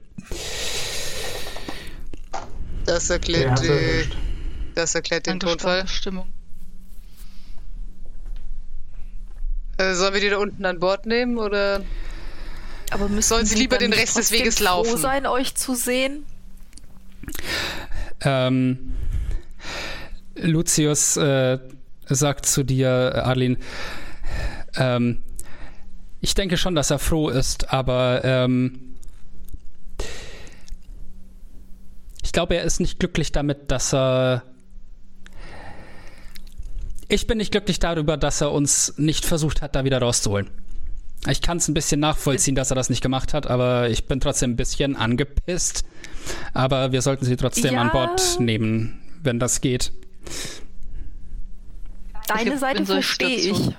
Das 2.86 3.10
erklärt, 3.10 3.62
äh, 3.64 3.68
erwischt. 3.68 4.18
das 4.76 4.96
erklärt 4.96 5.28
den 5.28 5.40
Tonfall. 5.40 5.88
Stimmung. 5.88 6.28
Äh, 9.78 9.94
sollen 9.94 10.14
wir 10.14 10.22
die 10.22 10.30
da 10.30 10.38
unten 10.38 10.66
an 10.66 10.80
Bord 10.80 11.06
nehmen 11.06 11.38
oder? 11.38 11.84
Aber 12.92 13.10
müssen 13.10 13.28
Sollen 13.28 13.46
sie 13.46 13.56
Sie 13.56 13.62
lieber 13.62 13.78
den 13.78 13.94
Rest 13.94 14.18
des 14.18 14.32
Weges 14.32 14.58
froh 14.58 14.64
laufen? 14.64 14.98
sein, 14.98 15.26
euch 15.26 15.56
zu 15.56 15.76
sehen? 15.76 16.26
Ähm, 18.22 18.94
Lucius 20.42 21.18
äh, 21.18 21.60
sagt 22.06 22.46
zu 22.46 22.64
dir, 22.64 23.24
Arlene, 23.26 23.58
ähm, 24.76 25.22
ich 26.22 26.34
denke 26.36 26.58
schon, 26.58 26.76
dass 26.76 26.90
er 26.90 27.00
froh 27.00 27.30
ist, 27.30 27.72
aber 27.72 28.22
ähm, 28.24 28.80
ich 32.24 32.32
glaube, 32.32 32.56
er 32.56 32.64
ist 32.64 32.80
nicht 32.80 33.00
glücklich 33.00 33.32
damit, 33.32 33.72
dass 33.72 33.94
er. 33.94 34.44
Ich 37.10 37.26
bin 37.26 37.38
nicht 37.38 37.52
glücklich 37.52 37.80
darüber, 37.80 38.18
dass 38.18 38.42
er 38.42 38.52
uns 38.52 38.94
nicht 38.98 39.26
versucht 39.26 39.62
hat, 39.62 39.76
da 39.76 39.86
wieder 39.86 40.00
rauszuholen. 40.02 40.50
Ich 41.30 41.42
kann 41.42 41.58
es 41.58 41.68
ein 41.68 41.74
bisschen 41.74 42.00
nachvollziehen, 42.02 42.54
dass 42.56 42.70
er 42.70 42.76
das 42.76 42.90
nicht 42.90 43.02
gemacht 43.02 43.34
hat, 43.34 43.48
aber 43.48 43.90
ich 43.90 44.06
bin 44.08 44.20
trotzdem 44.20 44.52
ein 44.52 44.56
bisschen 44.56 44.96
angepisst. 44.96 45.86
Aber 46.54 46.92
wir 46.92 47.02
sollten 47.02 47.24
sie 47.26 47.38
trotzdem 47.38 47.76
Ja. 47.76 47.82
an 47.82 47.92
Bord 47.92 48.40
nehmen, 48.40 49.00
wenn 49.24 49.40
das 49.40 49.62
geht. 49.62 49.92
Deine 52.28 52.44
gibt 52.44 52.60
Seite 52.60 52.86
verstehe 52.86 53.38
ich. 53.38 53.72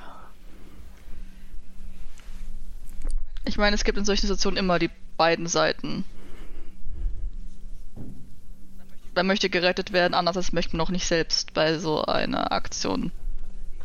Ich 3.45 3.57
meine, 3.57 3.75
es 3.75 3.85
gibt 3.85 3.99
in 3.99 4.05
solchen 4.05 4.27
Situationen 4.27 4.59
immer 4.59 4.79
die 4.79 4.91
beiden 5.17 5.47
Seiten. 5.47 6.05
Da 9.15 9.23
möchte 9.23 9.51
gerettet 9.51 9.93
werden, 9.93 10.15
andererseits 10.15 10.53
möchte 10.53 10.77
man 10.77 10.87
auch 10.87 10.91
nicht 10.91 11.07
selbst 11.07 11.53
bei 11.55 11.79
so 11.79 12.05
einer 12.05 12.53
Aktion 12.53 13.11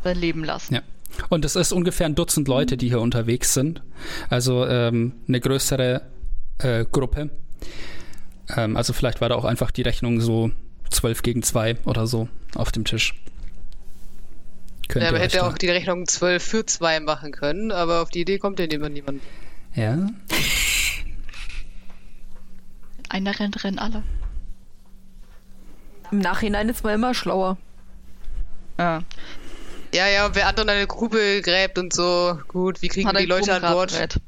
sein 0.04 0.16
Leben 0.16 0.44
lassen. 0.44 0.74
Ja. 0.74 0.82
Und 1.28 1.44
es 1.44 1.56
ist 1.56 1.72
ungefähr 1.72 2.06
ein 2.06 2.14
Dutzend 2.14 2.48
Leute, 2.48 2.76
die 2.76 2.88
hier 2.88 3.00
unterwegs 3.00 3.54
sind. 3.54 3.82
Also 4.30 4.66
ähm, 4.66 5.14
eine 5.26 5.40
größere 5.40 6.02
äh, 6.58 6.84
Gruppe. 6.84 7.30
Ähm, 8.54 8.76
also 8.76 8.92
vielleicht 8.92 9.20
war 9.20 9.28
da 9.28 9.34
auch 9.34 9.44
einfach 9.44 9.70
die 9.70 9.82
Rechnung 9.82 10.20
so 10.20 10.50
12 10.90 11.22
gegen 11.22 11.42
2 11.42 11.76
oder 11.84 12.06
so 12.06 12.28
auf 12.54 12.70
dem 12.72 12.84
Tisch. 12.84 13.14
Könnt 14.88 15.04
Ja, 15.04 15.12
man 15.12 15.20
euch 15.20 15.26
hätte 15.32 15.46
auch 15.46 15.56
die 15.56 15.68
Rechnung 15.70 16.06
12 16.06 16.42
für 16.44 16.66
2 16.66 17.00
machen 17.00 17.32
können, 17.32 17.72
aber 17.72 18.02
auf 18.02 18.10
die 18.10 18.20
Idee 18.20 18.38
kommt 18.38 18.58
ja 18.58 18.66
niemand. 18.66 18.94
niemand. 18.94 19.22
Ja, 19.74 20.08
Einer 23.08 23.38
rennt, 23.38 23.62
rennen 23.64 23.78
alle. 23.78 24.02
Im 26.10 26.18
Nachhinein 26.18 26.68
ist 26.68 26.82
man 26.84 26.94
immer 26.94 27.14
schlauer. 27.14 27.56
Ja. 28.78 29.02
Ja, 29.94 30.08
ja, 30.08 30.26
und 30.26 30.34
wer 30.34 30.48
anderen 30.48 30.68
eine 30.70 30.86
Grube 30.88 31.40
gräbt 31.42 31.78
und 31.78 31.92
so, 31.92 32.38
gut, 32.48 32.82
wie 32.82 32.88
kriegen 32.88 33.08
wir 33.08 33.18
die 33.20 33.26
Leute 33.26 33.54
an 33.54 33.62
Bord? 33.62 33.90
Grubengrabbrett. 33.90 34.20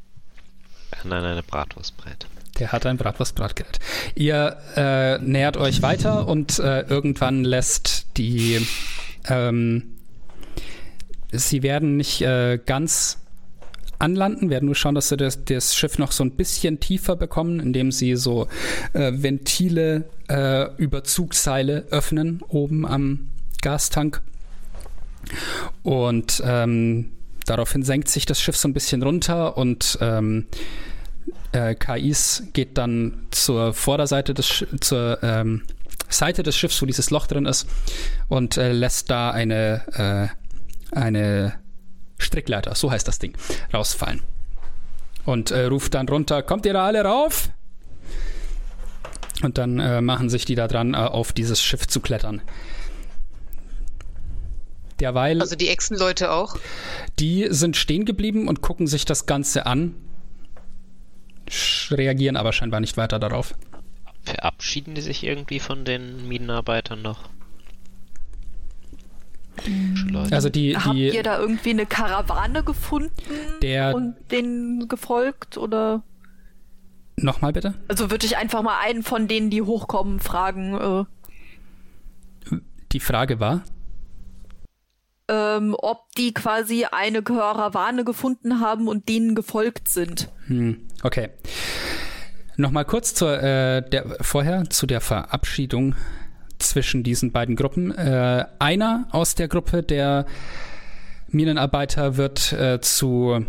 Nein, 1.04 1.24
eine 1.24 1.42
Bratwurstbrett. 1.42 2.26
Der 2.58 2.72
hat 2.72 2.86
ein 2.86 2.96
Bratwurstbratgerät. 2.96 3.78
Ihr 4.14 4.56
äh, 4.76 5.18
nähert 5.18 5.56
euch 5.56 5.82
weiter 5.82 6.26
und 6.28 6.58
äh, 6.58 6.82
irgendwann 6.82 7.44
lässt 7.44 8.06
die. 8.16 8.66
Ähm, 9.28 9.96
sie 11.32 11.62
werden 11.62 11.96
nicht 11.96 12.22
äh, 12.22 12.58
ganz 12.64 13.18
anlanden, 13.98 14.50
werden 14.50 14.66
nur 14.66 14.74
schauen, 14.74 14.94
dass 14.94 15.08
sie 15.08 15.16
das, 15.16 15.44
das 15.44 15.74
Schiff 15.74 15.98
noch 15.98 16.12
so 16.12 16.24
ein 16.24 16.32
bisschen 16.32 16.80
tiefer 16.80 17.16
bekommen, 17.16 17.60
indem 17.60 17.92
sie 17.92 18.16
so 18.16 18.48
äh, 18.92 19.12
Ventile 19.14 20.04
äh, 20.28 20.66
über 20.76 21.02
öffnen 21.02 22.42
oben 22.48 22.86
am 22.86 23.28
Gastank. 23.62 24.22
Und 25.82 26.42
ähm, 26.44 27.10
daraufhin 27.46 27.82
senkt 27.82 28.08
sich 28.08 28.26
das 28.26 28.40
Schiff 28.40 28.56
so 28.56 28.68
ein 28.68 28.74
bisschen 28.74 29.02
runter 29.02 29.56
und 29.56 29.98
ähm, 30.00 30.46
äh, 31.52 31.74
KIs 31.74 32.44
geht 32.52 32.78
dann 32.78 33.26
zur 33.30 33.72
Vorderseite 33.72 34.34
des 34.34 34.64
zur 34.80 35.22
ähm, 35.22 35.62
Seite 36.08 36.42
des 36.42 36.56
Schiffs, 36.56 36.80
wo 36.80 36.86
dieses 36.86 37.10
Loch 37.10 37.26
drin 37.26 37.46
ist, 37.46 37.66
und 38.28 38.56
äh, 38.56 38.72
lässt 38.72 39.10
da 39.10 39.30
eine, 39.30 40.30
äh, 40.92 40.96
eine 40.96 41.54
Strickleiter, 42.18 42.74
so 42.74 42.90
heißt 42.90 43.06
das 43.08 43.18
Ding, 43.18 43.36
rausfallen. 43.72 44.22
Und 45.24 45.50
äh, 45.50 45.64
ruft 45.64 45.94
dann 45.94 46.08
runter, 46.08 46.42
kommt 46.42 46.66
ihr 46.66 46.72
da 46.72 46.86
alle 46.86 47.02
rauf? 47.02 47.50
Und 49.42 49.58
dann 49.58 49.80
äh, 49.80 50.00
machen 50.00 50.30
sich 50.30 50.44
die 50.44 50.54
da 50.54 50.68
dran, 50.68 50.94
äh, 50.94 50.98
auf 50.98 51.32
dieses 51.32 51.60
Schiff 51.60 51.86
zu 51.86 52.00
klettern. 52.00 52.40
Derweil, 55.00 55.42
Also 55.42 55.56
die 55.56 55.68
Echsenleute 55.68 56.30
auch. 56.30 56.56
die 57.18 57.48
sind 57.50 57.76
stehen 57.76 58.06
geblieben 58.06 58.48
und 58.48 58.62
gucken 58.62 58.86
sich 58.86 59.04
das 59.04 59.26
Ganze 59.26 59.66
an, 59.66 59.94
reagieren 61.90 62.36
aber 62.36 62.52
scheinbar 62.52 62.80
nicht 62.80 62.96
weiter 62.96 63.18
darauf. 63.18 63.54
Verabschieden 64.22 64.94
die 64.94 65.02
sich 65.02 65.24
irgendwie 65.24 65.60
von 65.60 65.84
den 65.84 66.26
Minenarbeitern 66.28 67.00
noch? 67.02 67.28
Also 70.30 70.50
die, 70.50 70.76
Habt 70.76 70.94
die 70.94 71.08
ihr 71.14 71.22
da 71.22 71.38
irgendwie 71.38 71.70
eine 71.70 71.86
Karawane 71.86 72.62
gefunden 72.62 73.10
der 73.62 73.94
und 73.94 74.14
denen 74.30 74.86
gefolgt? 74.88 75.56
Oder 75.56 76.02
nochmal 77.16 77.52
bitte? 77.52 77.74
also 77.88 78.10
würde 78.10 78.26
ich 78.26 78.36
einfach 78.36 78.62
mal 78.62 78.78
einen 78.84 79.02
von 79.02 79.28
denen, 79.28 79.48
die 79.50 79.62
hochkommen, 79.62 80.20
fragen, 80.20 81.06
Die 82.92 83.00
Frage 83.00 83.40
war, 83.40 83.56
äh, 83.56 83.60
ähm, 85.28 85.74
ob 85.78 86.12
die 86.16 86.32
quasi 86.32 86.86
eine 86.90 87.22
Karawane 87.22 88.04
gefunden 88.04 88.60
haben 88.60 88.88
und 88.88 89.08
denen 89.08 89.34
gefolgt 89.34 89.88
sind. 89.88 90.28
hm, 90.46 90.80
okay. 91.02 91.30
Nochmal 92.58 92.86
kurz 92.86 93.12
zur, 93.12 93.42
äh, 93.42 93.82
der, 93.88 94.16
vorher 94.22 94.70
zu 94.70 94.86
der 94.86 95.02
Verabschiedung 95.02 95.94
zwischen 96.58 97.02
diesen 97.02 97.30
beiden 97.30 97.54
Gruppen. 97.54 97.90
Äh, 97.90 98.46
einer 98.58 99.08
aus 99.10 99.34
der 99.34 99.48
Gruppe 99.48 99.82
der 99.82 100.24
Minenarbeiter 101.28 102.16
wird 102.16 102.52
äh, 102.52 102.80
zu 102.80 103.44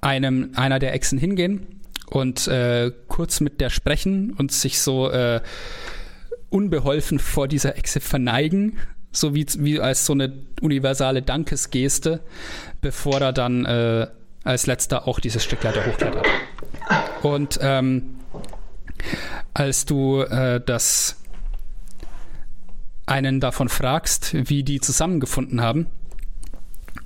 einem 0.00 0.50
einer 0.54 0.78
der 0.78 0.92
Echsen 0.92 1.18
hingehen 1.18 1.80
und 2.06 2.46
äh, 2.48 2.92
kurz 3.08 3.40
mit 3.40 3.60
der 3.60 3.70
sprechen 3.70 4.32
und 4.32 4.52
sich 4.52 4.80
so 4.80 5.10
äh, 5.10 5.40
unbeholfen 6.50 7.18
vor 7.18 7.48
dieser 7.48 7.76
Echse 7.76 8.00
verneigen, 8.00 8.78
so 9.18 9.34
wie, 9.34 9.46
wie 9.58 9.80
als 9.80 10.06
so 10.06 10.12
eine 10.12 10.32
universale 10.60 11.22
Dankesgeste, 11.22 12.20
bevor 12.80 13.20
er 13.20 13.32
dann 13.32 13.64
äh, 13.64 14.06
als 14.44 14.66
letzter 14.66 15.06
auch 15.06 15.20
dieses 15.20 15.44
Stück 15.44 15.62
Leiter 15.62 15.84
hochklettert. 15.86 16.26
Und 17.22 17.58
ähm, 17.60 18.18
als 19.54 19.84
du 19.84 20.22
äh, 20.22 20.60
das 20.64 21.16
einen 23.06 23.40
davon 23.40 23.68
fragst, 23.68 24.34
wie 24.48 24.62
die 24.62 24.80
zusammengefunden 24.80 25.62
haben, 25.62 25.86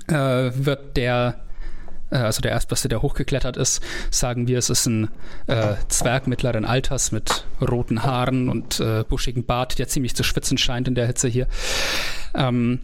äh, 0.09 0.15
wird 0.55 0.97
der, 0.97 1.41
äh, 2.13 2.19
also 2.19 2.41
der 2.41 2.53
Erstbeste, 2.53 2.89
der 2.89 3.03
hochgeklettert 3.03 3.57
ist, 3.57 3.83
sagen 4.11 4.47
wir, 4.47 4.59
es 4.59 4.71
ist 4.71 4.87
ein 4.87 5.09
äh, 5.47 5.75
Zwerg 5.89 6.27
mittleren 6.27 6.65
Alters 6.65 7.11
mit 7.13 7.45
roten 7.61 8.03
Haaren 8.03 8.49
und 8.49 8.81
äh, 8.81 9.05
buschigen 9.09 9.45
Bart, 9.45 9.79
der 9.79 9.89
ziemlich 9.89 10.15
zu 10.15 10.23
schwitzen 10.23 10.59
scheint 10.59 10.89
in 10.89 10.95
der 10.95 11.07
Hitze 11.07 11.29
hier. 11.29 11.49
Ähm, 12.35 12.81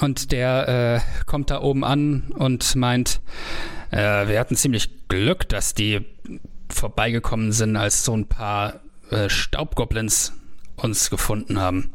und 0.00 0.32
der 0.32 0.68
äh, 0.96 1.24
kommt 1.26 1.50
da 1.50 1.60
oben 1.60 1.84
an 1.84 2.32
und 2.34 2.74
meint, 2.76 3.20
äh, 3.90 4.26
wir 4.26 4.40
hatten 4.40 4.56
ziemlich 4.56 5.08
Glück, 5.08 5.48
dass 5.48 5.74
die 5.74 6.06
vorbeigekommen 6.70 7.52
sind, 7.52 7.76
als 7.76 8.04
so 8.04 8.16
ein 8.16 8.26
paar 8.26 8.80
äh, 9.10 9.28
Staubgoblins 9.28 10.32
uns 10.76 11.10
gefunden 11.10 11.60
haben. 11.60 11.92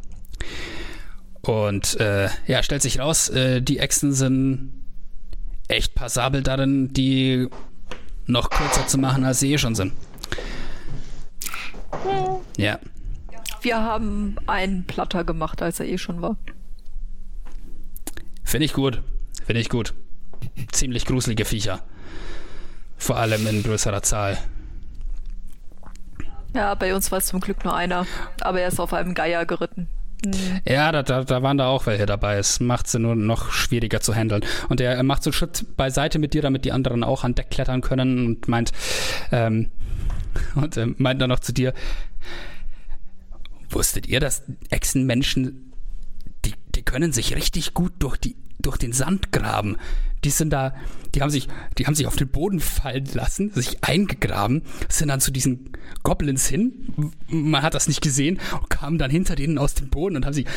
Und 1.42 2.00
äh, 2.00 2.30
ja, 2.46 2.62
stellt 2.62 2.84
sich 2.84 3.00
raus, 3.00 3.30
äh, 3.30 3.62
die 3.62 3.80
Echsen 3.80 4.14
sind 4.14 4.74
echt 5.68 5.96
passabel 5.96 6.44
darin, 6.44 6.94
die 6.94 7.48
noch 8.26 8.50
kürzer 8.50 8.88
zu 8.88 8.98
machen, 8.98 9.24
als 9.24 9.40
sie 9.40 9.54
eh 9.54 9.58
schon 9.58 9.76
sind. 9.76 9.94
Ja. 12.58 12.80
Wir 13.62 13.82
haben 13.82 14.36
einen 14.48 14.86
platter 14.86 15.24
gemacht, 15.24 15.62
als 15.62 15.80
er 15.80 15.88
eh 15.88 15.98
schon 15.98 16.22
war. 16.22 16.38
Finde 18.44 18.66
ich 18.66 18.74
gut. 18.74 19.02
Finde 19.46 19.62
ich 19.62 19.70
gut. 19.70 19.94
Ziemlich 20.72 21.06
gruselige 21.06 21.46
Viecher. 21.46 21.84
Vor 22.98 23.18
allem 23.18 23.46
in 23.48 23.64
größerer 23.64 24.04
Zahl. 24.04 24.38
Ja, 26.56 26.74
bei 26.76 26.96
uns 26.96 27.12
war 27.12 27.20
es 27.20 27.28
zum 27.28 27.40
Glück 27.40 27.64
nur 27.64 27.76
einer, 27.76 28.08
aber 28.42 28.62
er 28.62 28.70
ist 28.70 28.80
auf 28.80 28.94
einem 28.94 29.14
Geier 29.14 29.46
geritten. 29.46 29.88
Mhm. 30.26 30.62
Ja, 30.66 30.92
da, 30.92 31.04
da, 31.04 31.24
da, 31.24 31.44
waren 31.44 31.58
da 31.58 31.68
auch 31.68 31.86
welche 31.86 32.06
dabei. 32.06 32.38
Es 32.38 32.60
macht 32.60 32.88
sie 32.88 33.00
nur 33.00 33.16
noch 33.16 33.52
schwieriger 33.52 34.02
zu 34.02 34.14
handeln. 34.14 34.44
Und 34.70 34.82
er 34.82 35.02
macht 35.04 35.24
so 35.24 35.30
einen 35.30 35.34
Schritt 35.34 35.78
beiseite 35.78 36.20
mit 36.20 36.34
dir, 36.34 36.42
damit 36.42 36.66
die 36.66 36.72
anderen 36.72 37.04
auch 37.04 37.24
an 37.24 37.36
Deck 37.36 37.50
klettern 37.50 37.82
können 37.82 38.26
und 38.26 38.48
meint, 38.48 38.72
ähm, 39.32 39.70
und 40.56 40.78
äh, 40.78 40.88
meint 40.98 41.22
dann 41.22 41.30
noch 41.30 41.40
zu 41.40 41.54
dir, 41.54 41.74
wusstet 43.70 44.08
ihr, 44.08 44.20
dass 44.20 44.44
Echsenmenschen, 44.70 45.74
die, 46.46 46.54
die 46.76 46.84
können 46.84 47.12
sich 47.12 47.36
richtig 47.36 47.74
gut 47.74 47.94
durch 48.00 48.18
die 48.18 48.36
durch 48.60 48.78
den 48.78 48.94
Sand 48.94 49.32
graben. 49.32 49.78
Die 50.24 50.30
sind 50.30 50.52
da, 50.52 50.74
die 51.14 51.22
haben 51.22 51.30
sich, 51.30 51.48
die 51.78 51.86
haben 51.86 51.96
sich 51.96 52.08
auf 52.08 52.16
den 52.16 52.28
Boden 52.28 52.60
fallen 52.60 53.08
lassen, 53.14 53.52
sich 53.54 53.84
eingegraben, 53.84 54.64
sind 54.90 55.10
dann 55.10 55.22
zu 55.22 55.32
diesen 55.32 55.72
Goblins 56.04 56.48
hin. 56.48 57.14
Man 57.28 57.62
hat 57.62 57.74
das 57.74 57.88
nicht 57.88 58.02
gesehen 58.02 58.40
und 58.60 58.70
kamen 58.70 58.98
dann 58.98 59.12
hinter 59.12 59.36
denen 59.36 59.58
aus 59.58 59.76
dem 59.76 59.90
Boden 59.90 60.16
und 60.16 60.26
haben 60.26 60.34
sich 60.34 60.48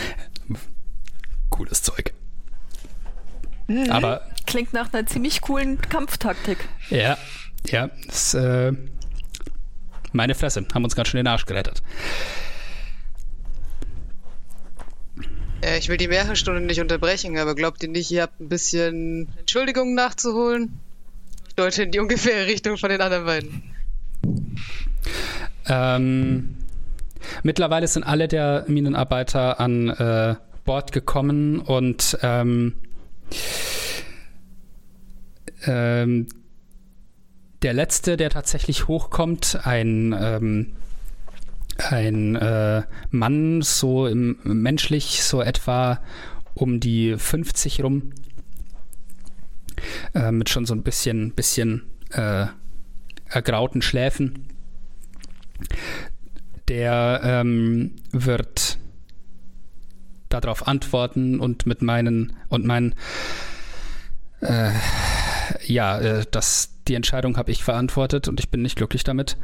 cooles 1.51 1.82
Zeug. 1.82 2.15
Mhm. 3.66 3.91
Aber 3.91 4.23
klingt 4.47 4.73
nach 4.73 4.93
einer 4.93 5.07
ziemlich 5.07 5.41
coolen 5.43 5.81
Kampftaktik. 5.81 6.59
Ja, 6.91 7.16
ja, 7.66 7.91
das, 8.07 8.35
äh, 8.35 8.73
meine 10.12 10.35
Fresse, 10.35 10.66
haben 10.74 10.85
uns 10.85 10.97
ganz 10.97 11.09
schön 11.09 11.19
den 11.19 11.27
Arsch 11.27 11.47
gerettet. 11.47 11.82
Äh, 15.62 15.78
ich 15.78 15.89
will 15.89 15.97
die 15.97 16.09
Märchenstunde 16.09 16.61
nicht 16.61 16.81
unterbrechen, 16.81 17.39
aber 17.39 17.55
glaubt 17.55 17.82
ihr 17.82 17.89
nicht, 17.89 18.11
ihr 18.11 18.23
habt 18.23 18.41
ein 18.41 18.49
bisschen 18.49 19.28
Entschuldigungen 19.39 19.95
nachzuholen? 19.95 20.78
Ich 21.49 21.55
deute 21.55 21.82
in 21.82 21.91
die 21.91 21.99
ungefähre 21.99 22.47
Richtung 22.47 22.77
von 22.77 22.91
den 22.91 23.01
anderen 23.01 23.24
beiden. 23.27 23.62
Ähm, 25.69 26.57
mittlerweile 27.43 27.87
sind 27.87 28.05
alle 28.05 28.28
der 28.28 28.65
Minenarbeiter 28.69 29.61
an 29.61 29.89
äh, 29.89 30.35
Bord 30.65 30.93
gekommen 30.93 31.61
und 31.61 32.19
ähm, 32.23 32.74
ähm, 35.66 36.27
der 37.62 37.74
letzte, 37.74 38.16
der 38.16 38.31
tatsächlich 38.31 38.89
hochkommt, 38.89 39.61
ein 39.65 40.16
ähm, 40.19 40.73
ein 41.90 42.36
äh, 42.36 42.82
Mann, 43.11 43.62
so 43.62 44.07
im, 44.07 44.39
menschlich 44.44 45.23
so 45.23 45.40
etwa 45.43 46.01
um 46.55 46.81
die 46.81 47.16
50 47.16 47.82
rum, 47.82 48.12
äh, 50.15 50.31
mit 50.32 50.48
schon 50.48 50.66
so 50.66 50.74
ein 50.74 50.82
bisschen, 50.82 51.32
bisschen 51.32 51.82
äh, 52.11 52.47
ergrauten 53.27 53.82
Schläfen. 53.82 54.47
Der 56.69 57.20
ähm, 57.24 57.97
wird 58.12 58.78
darauf 60.28 60.69
antworten 60.69 61.40
und 61.40 61.66
mit 61.66 61.82
meinen 61.82 62.32
und 62.48 62.65
meinen 62.65 62.94
äh, 64.40 64.70
ja, 65.66 65.98
äh, 65.98 66.24
das, 66.31 66.70
die 66.89 66.94
Entscheidung 66.94 67.36
habe 67.36 67.51
ich 67.51 67.65
verantwortet 67.65 68.28
und 68.28 68.40
ich 68.40 68.51
bin 68.51 68.62
nicht 68.62 68.77
glücklich 68.77 69.05
damit. 69.05 69.36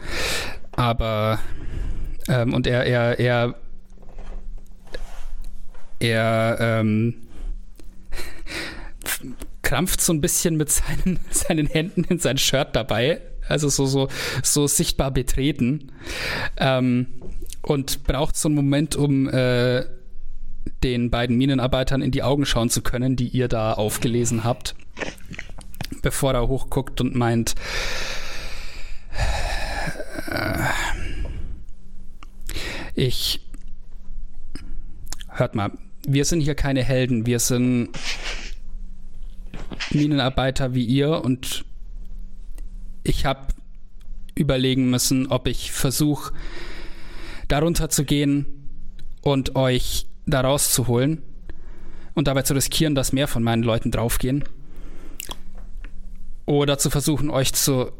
Aber 0.72 1.38
ähm, 2.28 2.54
und 2.54 2.66
er, 2.66 2.84
er, 2.84 3.18
er, 3.18 3.54
er 6.00 6.56
ähm, 6.60 7.14
krampft 9.62 10.00
so 10.00 10.12
ein 10.12 10.20
bisschen 10.20 10.56
mit 10.56 10.70
seinen, 10.70 11.20
seinen 11.30 11.66
Händen 11.66 12.04
in 12.04 12.18
sein 12.18 12.38
Shirt 12.38 12.74
dabei. 12.74 13.20
Also 13.48 13.68
so, 13.68 13.86
so, 13.86 14.08
so 14.42 14.66
sichtbar 14.66 15.10
betreten. 15.10 15.92
Ähm, 16.56 17.06
und 17.62 18.04
braucht 18.04 18.36
so 18.36 18.48
einen 18.48 18.54
Moment, 18.54 18.96
um 18.96 19.28
äh, 19.28 19.84
den 20.82 21.10
beiden 21.10 21.36
Minenarbeitern 21.36 22.02
in 22.02 22.10
die 22.10 22.22
Augen 22.22 22.46
schauen 22.46 22.70
zu 22.70 22.82
können, 22.82 23.16
die 23.16 23.28
ihr 23.28 23.48
da 23.48 23.72
aufgelesen 23.72 24.44
habt. 24.44 24.74
Bevor 26.02 26.32
er 26.34 26.48
hochguckt 26.48 27.00
und 27.00 27.14
meint, 27.14 27.54
äh, 30.30 30.58
ich. 32.96 33.40
Hört 35.28 35.54
mal, 35.54 35.72
wir 36.06 36.24
sind 36.24 36.40
hier 36.40 36.54
keine 36.54 36.82
Helden, 36.82 37.26
wir 37.26 37.38
sind 37.38 37.90
Minenarbeiter 39.90 40.74
wie 40.74 40.84
ihr 40.84 41.22
und 41.24 41.64
ich 43.04 43.26
habe 43.26 43.48
überlegen 44.34 44.90
müssen, 44.90 45.26
ob 45.28 45.46
ich 45.46 45.72
versuche, 45.72 46.32
darunter 47.48 47.88
zu 47.88 48.04
gehen 48.04 48.46
und 49.22 49.56
euch 49.56 50.06
da 50.26 50.40
rauszuholen 50.40 51.22
und 52.14 52.28
dabei 52.28 52.42
zu 52.42 52.54
riskieren, 52.54 52.94
dass 52.94 53.12
mehr 53.12 53.28
von 53.28 53.42
meinen 53.42 53.62
Leuten 53.62 53.90
draufgehen. 53.90 54.44
Oder 56.46 56.78
zu 56.78 56.90
versuchen, 56.90 57.30
euch 57.30 57.52
zu 57.52 57.92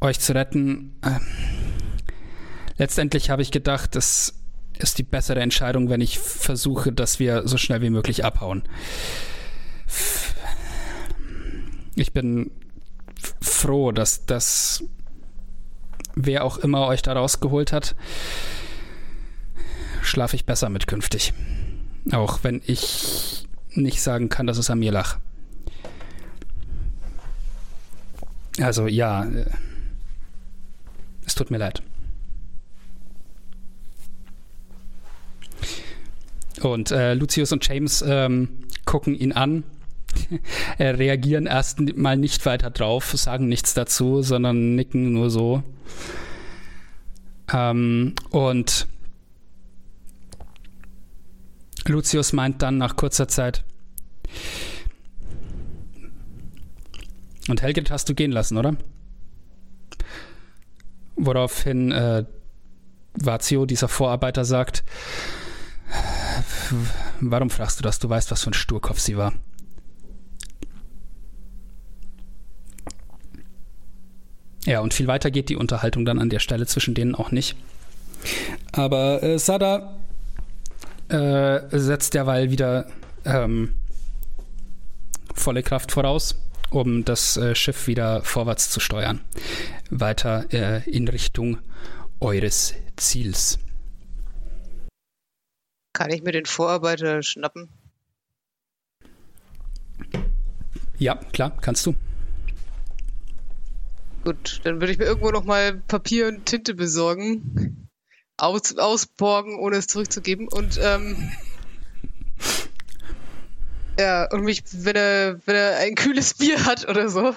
euch 0.00 0.20
zu 0.20 0.34
retten. 0.34 0.96
Ähm, 1.04 1.20
letztendlich 2.78 3.30
habe 3.30 3.42
ich 3.42 3.50
gedacht, 3.50 3.96
es 3.96 4.34
ist 4.78 4.98
die 4.98 5.02
bessere 5.02 5.40
Entscheidung, 5.40 5.88
wenn 5.88 6.00
ich 6.00 6.18
versuche, 6.18 6.92
dass 6.92 7.18
wir 7.18 7.46
so 7.48 7.56
schnell 7.56 7.80
wie 7.80 7.90
möglich 7.90 8.24
abhauen. 8.24 8.62
Ich 11.94 12.12
bin 12.12 12.50
froh, 13.40 13.92
dass 13.92 14.26
das, 14.26 14.84
wer 16.14 16.44
auch 16.44 16.58
immer 16.58 16.86
euch 16.86 17.02
da 17.02 17.14
rausgeholt 17.14 17.72
hat, 17.72 17.96
schlafe 20.02 20.36
ich 20.36 20.44
besser 20.44 20.68
mit 20.68 20.86
künftig. 20.86 21.32
Auch 22.12 22.44
wenn 22.44 22.62
ich 22.66 23.48
nicht 23.70 24.02
sagen 24.02 24.28
kann, 24.28 24.46
dass 24.46 24.58
es 24.58 24.70
an 24.70 24.78
mir 24.78 24.92
lag. 24.92 25.18
Also 28.60 28.86
ja, 28.86 29.24
äh, 29.24 29.46
es 31.26 31.34
tut 31.34 31.50
mir 31.50 31.58
leid. 31.58 31.82
Und 36.72 36.90
äh, 36.90 37.14
Lucius 37.14 37.52
und 37.52 37.66
James 37.66 38.04
ähm, 38.06 38.48
gucken 38.84 39.14
ihn 39.14 39.32
an, 39.32 39.64
reagieren 40.78 41.46
erst 41.46 41.80
mal 41.96 42.16
nicht 42.16 42.44
weiter 42.46 42.70
drauf, 42.70 43.12
sagen 43.12 43.48
nichts 43.48 43.74
dazu, 43.74 44.22
sondern 44.22 44.74
nicken 44.74 45.12
nur 45.12 45.30
so. 45.30 45.62
Ähm, 47.52 48.14
und 48.30 48.86
Lucius 51.86 52.32
meint 52.32 52.62
dann 52.62 52.78
nach 52.78 52.96
kurzer 52.96 53.28
Zeit, 53.28 53.64
Und 57.48 57.62
Helgrit 57.62 57.90
hast 57.90 58.08
du 58.08 58.14
gehen 58.14 58.32
lassen, 58.32 58.56
oder? 58.56 58.76
Woraufhin 61.16 61.92
äh, 61.92 62.24
Vazio, 63.14 63.66
dieser 63.66 63.88
Vorarbeiter, 63.88 64.44
sagt, 64.44 64.84
warum 67.20 67.50
fragst 67.50 67.78
du 67.78 67.82
das? 67.82 67.98
Du 67.98 68.08
weißt, 68.08 68.30
was 68.30 68.42
für 68.42 68.50
ein 68.50 68.54
Sturkopf 68.54 68.98
sie 68.98 69.16
war. 69.16 69.32
Ja, 74.64 74.80
und 74.80 74.94
viel 74.94 75.06
weiter 75.06 75.30
geht 75.30 75.48
die 75.48 75.56
Unterhaltung 75.56 76.04
dann 76.04 76.18
an 76.18 76.28
der 76.28 76.40
Stelle 76.40 76.66
zwischen 76.66 76.94
denen 76.94 77.14
auch 77.14 77.30
nicht. 77.30 77.56
Aber 78.72 79.22
äh, 79.22 79.38
Sada 79.38 79.96
äh, 81.08 81.60
setzt 81.70 82.14
derweil 82.14 82.50
wieder 82.50 82.86
ähm, 83.24 83.76
volle 85.34 85.62
Kraft 85.62 85.92
voraus, 85.92 86.34
um 86.70 87.04
das 87.04 87.36
äh, 87.36 87.54
Schiff 87.54 87.86
wieder 87.86 88.22
vorwärts 88.22 88.70
zu 88.70 88.80
steuern. 88.80 89.20
Weiter 89.90 90.46
äh, 90.52 90.90
in 90.90 91.06
Richtung 91.06 91.58
eures 92.18 92.74
Ziels. 92.96 93.60
Kann 95.96 96.10
ich 96.10 96.22
mir 96.22 96.32
den 96.32 96.44
Vorarbeiter 96.44 97.22
schnappen? 97.22 97.70
Ja, 100.98 101.14
klar, 101.32 101.56
kannst 101.62 101.86
du. 101.86 101.94
Gut, 104.22 104.60
dann 104.64 104.78
würde 104.78 104.92
ich 104.92 104.98
mir 104.98 105.06
irgendwo 105.06 105.30
noch 105.30 105.44
mal 105.44 105.80
Papier 105.88 106.28
und 106.28 106.44
Tinte 106.44 106.74
besorgen. 106.74 107.88
Aus, 108.36 108.76
ausborgen, 108.76 109.58
ohne 109.58 109.76
es 109.76 109.86
zurückzugeben. 109.86 110.48
Und 110.48 110.78
ähm, 110.82 111.32
ja, 113.98 114.30
und 114.30 114.42
mich, 114.42 114.64
wenn 114.72 114.96
er, 114.96 115.40
wenn 115.46 115.56
er 115.56 115.78
ein 115.78 115.94
kühles 115.94 116.34
Bier 116.34 116.66
hat 116.66 116.86
oder 116.90 117.08
so, 117.08 117.34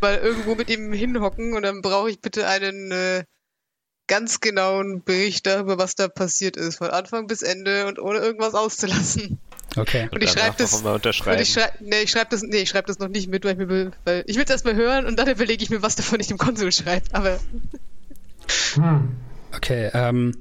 mal 0.00 0.18
irgendwo 0.18 0.54
mit 0.54 0.70
ihm 0.70 0.92
hinhocken 0.92 1.54
und 1.54 1.62
dann 1.62 1.82
brauche 1.82 2.10
ich 2.10 2.20
bitte 2.20 2.46
einen 2.46 2.92
äh, 2.92 3.24
ganz 4.12 4.40
genauen 4.40 5.02
Bericht 5.02 5.46
darüber, 5.46 5.78
was 5.78 5.94
da 5.94 6.06
passiert 6.06 6.58
ist, 6.58 6.76
von 6.76 6.90
Anfang 6.90 7.26
bis 7.26 7.40
Ende 7.40 7.86
und 7.86 7.98
ohne 7.98 8.18
irgendwas 8.18 8.52
auszulassen. 8.52 9.38
Okay. 9.74 10.10
Und, 10.12 10.22
ich 10.22 10.28
schreibe 10.28 10.54
das. 10.58 10.74
Und 10.82 11.06
ich 11.06 11.16
schreibe, 11.50 11.72
nee, 11.80 12.02
ich 12.02 12.10
schreibe 12.10 12.28
das, 12.28 12.42
nee, 12.42 12.58
ich 12.58 12.68
schreibe 12.68 12.88
das 12.88 12.98
noch 12.98 13.08
nicht 13.08 13.30
mit, 13.30 13.46
weil 13.46 13.52
ich 13.52 13.66
mir, 13.66 13.92
weil 14.04 14.22
ich 14.26 14.36
will 14.36 14.44
es 14.44 14.50
erstmal 14.50 14.74
hören 14.74 15.06
und 15.06 15.18
dann 15.18 15.30
überlege 15.30 15.64
ich 15.64 15.70
mir, 15.70 15.80
was 15.80 15.96
davon 15.96 16.20
ich 16.20 16.26
dem 16.26 16.36
Konsul 16.36 16.72
schreibe. 16.72 17.06
Aber. 17.12 17.38
Hm. 18.74 19.16
Okay. 19.56 19.90
Ähm, 19.94 20.36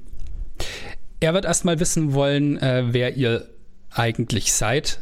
er 1.22 1.34
wird 1.34 1.46
erstmal 1.46 1.80
wissen 1.80 2.12
wollen, 2.12 2.58
äh, 2.58 2.88
wer 2.88 3.16
ihr 3.16 3.48
eigentlich 3.90 4.52
seid. 4.52 5.00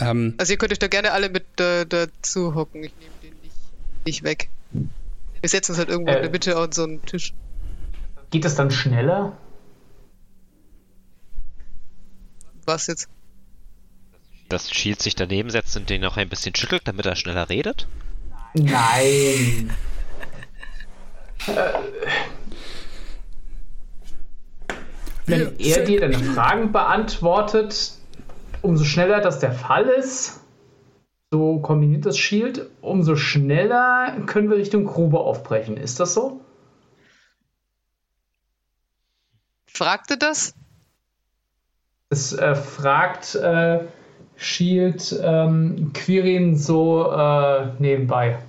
Ähm, 0.00 0.34
also 0.38 0.54
ihr 0.54 0.58
könnt 0.58 0.72
euch 0.72 0.80
da 0.80 0.88
gerne 0.88 1.12
alle 1.12 1.30
mit 1.30 1.60
äh, 1.60 1.86
dazu 1.86 2.56
hocken. 2.56 2.82
Ich 2.82 2.92
nehme 2.98 3.12
den 3.22 3.40
nicht, 3.42 4.06
nicht 4.06 4.22
weg. 4.24 4.48
Wir 4.72 5.48
setzen 5.48 5.70
uns 5.70 5.78
halt 5.78 5.88
irgendwo 5.88 6.10
äh, 6.10 6.16
in 6.16 6.22
der 6.22 6.32
Mitte 6.32 6.56
an 6.56 6.72
so 6.72 6.82
einen 6.82 7.06
Tisch. 7.06 7.32
Geht 8.30 8.44
das 8.44 8.56
dann 8.56 8.70
schneller? 8.70 9.36
Was 12.66 12.86
jetzt? 12.86 13.08
dass 14.48 14.70
Shield 14.70 15.00
sich 15.00 15.14
daneben 15.14 15.50
setzt 15.50 15.76
und 15.76 15.90
den 15.90 16.00
noch 16.00 16.16
ein 16.16 16.28
bisschen 16.28 16.54
schüttelt, 16.54 16.82
damit 16.86 17.06
er 17.06 17.16
schneller 17.16 17.48
redet? 17.48 17.86
Nein. 18.54 19.70
Wenn 25.26 25.58
er 25.58 25.84
dir 25.84 26.00
deine 26.00 26.18
Fragen 26.18 26.72
beantwortet, 26.72 27.92
umso 28.62 28.84
schneller 28.84 29.20
das 29.20 29.38
der 29.38 29.52
Fall 29.52 29.84
ist, 29.84 30.40
so 31.30 31.58
kombiniert 31.58 32.06
das 32.06 32.16
Shield, 32.16 32.70
umso 32.80 33.16
schneller 33.16 34.16
können 34.24 34.48
wir 34.48 34.56
Richtung 34.56 34.86
Grube 34.86 35.20
aufbrechen. 35.20 35.76
Ist 35.76 36.00
das 36.00 36.14
so? 36.14 36.40
Fragte 39.78 40.18
das? 40.18 40.54
Es 42.10 42.32
äh, 42.32 42.56
fragt, 42.56 43.36
äh, 43.36 43.86
Shield 44.34 45.16
ähm, 45.22 45.92
Quirin 45.94 46.56
so 46.58 47.08
äh, 47.12 47.70
nebenbei. 47.78 48.42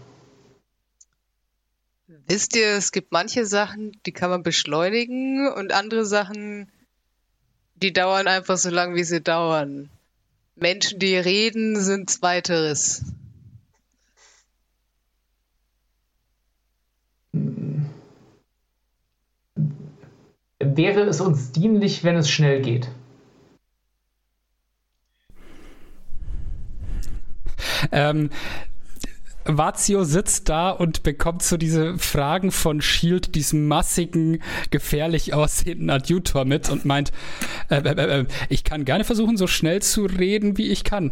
Wisst 2.26 2.56
ihr, 2.56 2.70
es 2.70 2.92
gibt 2.92 3.12
manche 3.12 3.46
Sachen, 3.46 3.92
die 4.08 4.12
kann 4.12 4.32
man 4.32 4.42
beschleunigen 4.42 5.48
und 5.54 5.72
andere 5.72 6.04
Sachen, 6.04 6.72
die 7.76 7.94
dauern 7.94 8.28
einfach 8.28 8.58
so 8.58 8.72
lange, 8.72 8.96
wie 8.96 9.04
sie 9.04 9.22
dauern. 9.22 9.92
Menschen, 10.56 10.98
die 10.98 11.16
reden, 11.16 11.80
sind 11.80 12.24
weiteres. 12.24 13.04
Wäre 20.62 21.04
es 21.04 21.22
uns 21.22 21.52
dienlich, 21.52 22.04
wenn 22.04 22.18
es 22.18 22.30
schnell 22.30 22.62
geht? 22.62 22.90
Ähm, 27.92 28.30
Vazio 29.46 30.04
sitzt 30.04 30.50
da 30.50 30.70
und 30.70 31.04
bekommt 31.04 31.44
so 31.44 31.56
diese 31.56 31.98
Fragen 31.98 32.52
von 32.52 32.82
Shield, 32.82 33.36
diesem 33.36 33.68
massigen, 33.68 34.44
gefährlich 34.70 35.34
aussehenden 35.34 35.90
Adjutor 35.90 36.44
mit 36.44 36.70
und 36.70 36.84
meint, 36.84 37.14
äh, 37.70 37.78
äh, 37.78 38.20
äh, 38.20 38.26
ich 38.50 38.66
kann 38.66 38.84
gerne 38.84 39.06
versuchen, 39.06 39.38
so 39.38 39.48
schnell 39.48 39.82
zu 39.82 40.06
reden, 40.06 40.58
wie 40.58 40.68
ich 40.68 40.84
kann. 40.84 41.12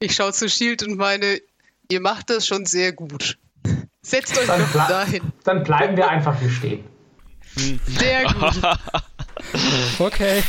Ich 0.00 0.14
schaue 0.14 0.32
zu 0.32 0.48
Shield 0.48 0.82
und 0.82 0.96
meine, 0.96 1.40
ihr 1.90 2.00
macht 2.00 2.30
das 2.30 2.46
schon 2.46 2.64
sehr 2.64 2.92
gut. 2.92 3.38
Setzt 4.02 4.38
euch 4.38 4.46
dann 4.46 4.60
doch 4.60 4.88
dahin. 4.88 5.22
Dann 5.44 5.62
bleiben 5.62 5.96
wir 5.96 6.08
einfach 6.08 6.38
hier 6.40 6.50
stehen. 6.50 6.93
Sehr 7.56 8.24
gut. 8.24 8.60
okay. 9.98 10.42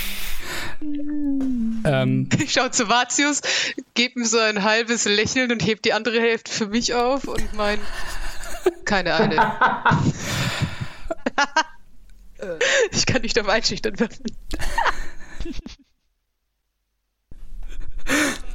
Ähm, 0.82 2.30
ich 2.40 2.54
schaue 2.54 2.72
zu 2.72 2.88
Vatius, 2.88 3.42
gebe 3.94 4.20
ihm 4.20 4.26
so 4.26 4.38
ein 4.38 4.64
halbes 4.64 5.06
Lächeln 5.06 5.52
und 5.52 5.66
hebt 5.66 5.86
die 5.86 5.94
andere 5.94 6.20
Hälfte 6.20 6.52
für 6.52 6.68
mich 6.68 6.94
auf 6.94 7.26
und 7.26 7.54
mein. 7.54 7.80
Keine 8.84 9.14
eine. 9.16 9.54
ich 12.92 13.06
kann 13.06 13.22
nicht 13.22 13.40
auf 13.40 13.48
einschüchtern 13.48 14.00
werden. 14.00 14.26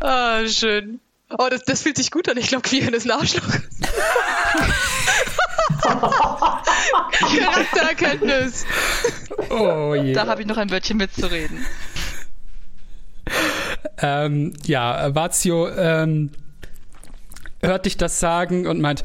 Ah, 0.01 0.47
schön. 0.47 1.01
Oh, 1.31 1.49
das, 1.49 1.63
das 1.65 1.83
fühlt 1.83 1.97
sich 1.97 2.11
gut 2.11 2.29
an. 2.29 2.37
Ich 2.37 2.49
glaube, 2.49 2.69
Quirin 2.69 2.95
ist 2.95 3.05
ein 3.07 3.13
Arschloch. 3.13 3.45
Charaktererkenntnis. 7.13 8.67
Oh 9.51 9.95
je. 9.95 10.13
Da 10.13 10.27
habe 10.27 10.43
ich 10.43 10.47
noch 10.47 10.57
ein 10.57 10.71
Wörtchen 10.71 10.97
mitzureden. 10.97 11.65
Ähm, 13.99 14.55
ja, 14.65 15.15
Vazio 15.15 15.69
ähm, 15.69 16.31
hört 17.61 17.87
dich 17.87 17.97
das 17.97 18.21
sagen 18.21 18.67
und 18.67 18.81
meint, 18.81 19.05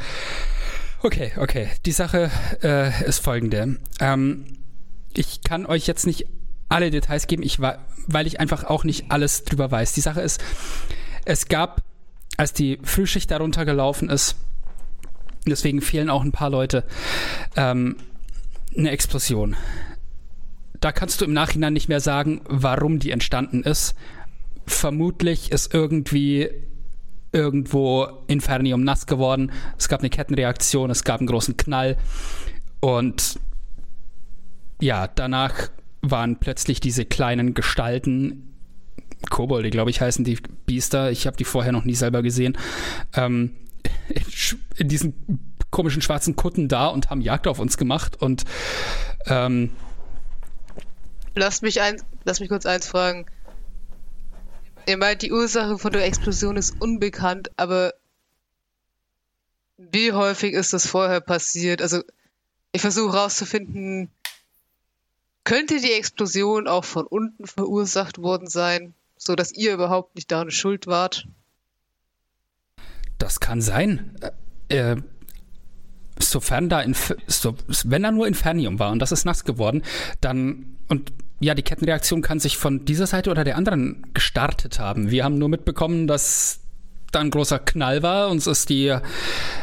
okay, 1.02 1.34
okay, 1.38 1.70
die 1.86 1.92
Sache 1.92 2.32
äh, 2.64 3.06
ist 3.06 3.20
folgende. 3.20 3.78
Ähm, 4.00 4.46
ich 5.14 5.42
kann 5.44 5.66
euch 5.66 5.88
jetzt 5.88 6.08
nicht 6.08 6.28
alle 6.70 6.90
Details 6.90 7.28
geben, 7.28 7.44
ich, 7.44 7.60
weil 7.60 8.28
ich 8.28 8.40
einfach 8.40 8.64
auch 8.64 8.84
nicht 8.84 9.12
alles 9.12 9.44
drüber 9.44 9.70
weiß. 9.70 9.94
Die 9.94 10.02
Sache 10.02 10.22
ist, 10.22 10.44
es 11.26 11.48
gab, 11.48 11.82
als 12.38 12.54
die 12.54 12.80
Frühschicht 12.84 13.32
darunter 13.32 13.66
gelaufen 13.66 14.10
ist, 14.10 14.36
deswegen 15.52 15.82
fehlen 15.82 16.10
auch 16.10 16.24
ein 16.24 16.32
paar 16.32 16.50
Leute, 16.50 16.84
ähm, 17.56 17.98
eine 18.78 18.92
Explosion. 18.92 19.56
Da 20.82 20.92
kannst 20.92 21.22
du 21.22 21.26
im 21.26 21.34
Nachhinein 21.34 21.74
nicht 21.74 21.90
mehr 21.90 22.02
sagen, 22.02 22.42
warum 22.48 23.00
die 23.00 23.12
entstanden 23.12 23.64
ist 23.64 23.96
vermutlich 24.66 25.52
ist 25.52 25.74
irgendwie 25.74 26.50
irgendwo 27.32 28.08
Infernium 28.28 28.84
nass 28.84 29.06
geworden. 29.06 29.52
Es 29.78 29.90
gab 29.90 30.00
eine 30.00 30.10
Kettenreaktion, 30.10 30.90
es 30.90 31.04
gab 31.04 31.20
einen 31.20 31.28
großen 31.28 31.58
Knall 31.58 31.98
und 32.80 33.40
ja, 34.82 35.08
danach 35.08 35.70
waren 36.02 36.38
plötzlich 36.38 36.80
diese 36.80 37.06
kleinen 37.06 37.54
Gestalten, 37.54 38.54
Kobolde, 39.30 39.70
glaube 39.70 39.90
ich, 39.90 40.02
heißen 40.02 40.24
die 40.24 40.38
Biester. 40.66 41.12
Ich 41.12 41.26
habe 41.26 41.38
die 41.38 41.46
vorher 41.46 41.72
noch 41.72 41.86
nie 41.86 41.96
selber 41.96 42.22
gesehen. 42.22 42.58
Ähm, 43.16 43.52
in 44.78 44.88
diesen 44.88 45.56
komischen 45.72 46.02
schwarzen 46.02 46.36
Kutten 46.36 46.68
da 46.68 46.88
und 46.88 47.10
haben 47.10 47.22
Jagd 47.22 47.48
auf 47.48 47.60
uns 47.60 47.78
gemacht 47.78 48.22
und 48.22 48.44
ähm, 49.26 49.72
lass 51.36 51.62
mich 51.62 51.82
ein, 51.82 52.02
lass 52.24 52.40
mich 52.40 52.50
kurz 52.50 52.66
eins 52.66 52.88
fragen. 52.88 53.26
Ihr 54.88 54.98
meint, 54.98 55.22
die 55.22 55.32
Ursache 55.32 55.78
von 55.78 55.92
der 55.92 56.06
Explosion 56.06 56.58
ist 56.58 56.80
unbekannt, 56.80 57.52
aber 57.58 57.94
wie 59.78 60.14
häufig 60.14 60.54
ist 60.54 60.74
das 60.74 60.88
vorher 60.88 61.22
passiert? 61.22 61.82
Also, 61.82 62.02
ich 62.72 62.82
versuche 62.82 63.14
herauszufinden, 63.14 64.10
könnte 65.44 65.80
die 65.80 65.94
Explosion 65.94 66.68
auch 66.68 66.86
von 66.86 67.06
unten 67.06 67.48
verursacht 67.48 68.18
worden 68.20 68.48
sein, 68.48 68.94
so 69.18 69.36
dass 69.36 69.52
ihr 69.52 69.74
überhaupt 69.74 70.16
nicht 70.16 70.32
daran 70.32 70.52
schuld 70.52 70.88
wart? 70.88 71.28
Das 73.18 73.40
kann 73.40 73.62
sein. 73.62 74.12
Äh, 74.70 74.92
äh 74.92 74.96
sofern 76.18 76.70
da, 76.70 76.80
Inf 76.80 77.14
so, 77.28 77.56
wenn 77.84 78.04
da 78.04 78.12
nur 78.12 78.26
Infernium 78.26 78.80
war 78.80 78.92
und 78.92 79.00
das 79.00 79.12
ist 79.12 79.26
nass 79.26 79.44
geworden, 79.44 79.82
dann 80.22 80.78
und 80.88 81.12
ja, 81.40 81.54
die 81.54 81.64
Kettenreaktion 81.64 82.22
kann 82.22 82.40
sich 82.40 82.58
von 82.58 82.86
dieser 82.86 83.08
Seite 83.08 83.30
oder 83.30 83.44
der 83.44 83.58
anderen 83.58 84.08
gestartet 84.14 84.80
haben. 84.80 85.12
Wir 85.12 85.26
haben 85.26 85.38
nur 85.38 85.50
mitbekommen, 85.50 86.08
dass 86.08 86.62
da 87.12 87.20
ein 87.20 87.30
großer 87.30 87.60
Knall 87.60 88.04
war. 88.04 88.30
Uns 88.30 88.48
ist 88.48 88.70
die, 88.70 88.88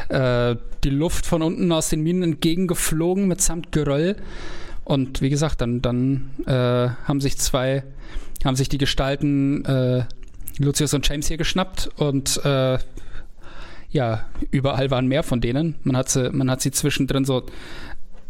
äh, 0.08 0.56
die 0.84 0.90
Luft 0.90 1.26
von 1.26 1.42
unten 1.42 1.72
aus 1.72 1.88
den 1.88 2.02
Minen 2.02 2.22
entgegengeflogen 2.22 3.26
mitsamt 3.26 3.72
Geröll. 3.72 4.16
Und 4.84 5.22
wie 5.22 5.30
gesagt, 5.30 5.60
dann, 5.60 5.80
dann 5.80 6.30
äh, 6.46 6.90
haben 7.04 7.20
sich 7.20 7.38
zwei, 7.38 7.84
haben 8.44 8.56
sich 8.56 8.68
die 8.68 8.78
Gestalten 8.78 9.64
äh, 9.64 10.04
Lucius 10.58 10.92
und 10.92 11.08
James 11.08 11.28
hier 11.28 11.36
geschnappt 11.36 11.88
und 11.96 12.44
äh, 12.44 12.78
ja, 13.92 14.24
überall 14.50 14.90
waren 14.90 15.06
mehr 15.06 15.22
von 15.22 15.40
denen. 15.40 15.76
Man 15.82 15.96
hat 15.96 16.08
sie, 16.08 16.30
man 16.30 16.50
hat 16.50 16.60
sie 16.62 16.70
zwischendrin 16.70 17.24
so 17.24 17.46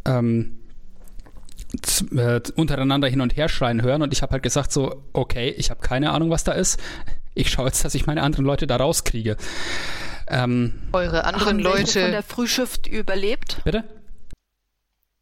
ähm, 0.05 0.59
äh, 2.15 2.41
untereinander 2.57 3.09
hin 3.09 3.21
und 3.21 3.37
her 3.37 3.49
schreien 3.49 3.83
hören 3.83 4.03
und 4.03 4.13
ich 4.13 4.23
habe 4.23 4.33
halt 4.33 4.43
gesagt 4.43 4.73
so, 4.73 5.05
okay, 5.13 5.51
ich 5.57 5.71
habe 5.71 5.81
keine 5.81 6.11
Ahnung, 6.11 6.31
was 6.31 6.45
da 6.45 6.53
ist. 6.53 6.81
Ich 7.35 7.51
schaue 7.51 7.67
jetzt, 7.67 7.85
dass 7.85 7.95
ich 7.95 8.07
meine 8.07 8.23
anderen 8.23 8.45
Leute 8.45 8.67
da 8.67 8.77
rauskriege. 8.77 9.37
Ähm, 10.29 10.75
Eure 10.93 11.25
anderen 11.25 11.49
haben 11.49 11.59
Leute. 11.61 11.79
Welche 11.79 12.01
von 12.03 12.11
der 12.11 12.23
Frühschicht 12.23 12.87
überlebt? 12.89 13.61
Bitte? 13.65 13.85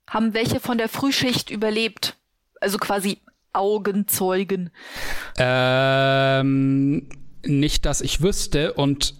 Haben 0.08 0.34
welche 0.34 0.58
von 0.58 0.78
der 0.78 0.88
Frühschicht 0.88 1.50
überlebt? 1.50 2.16
Also 2.60 2.78
quasi 2.78 3.18
Augenzeugen. 3.52 4.70
Ähm, 5.38 7.08
nicht, 7.44 7.86
dass 7.86 8.00
ich 8.00 8.22
wüsste 8.22 8.72
und 8.74 9.14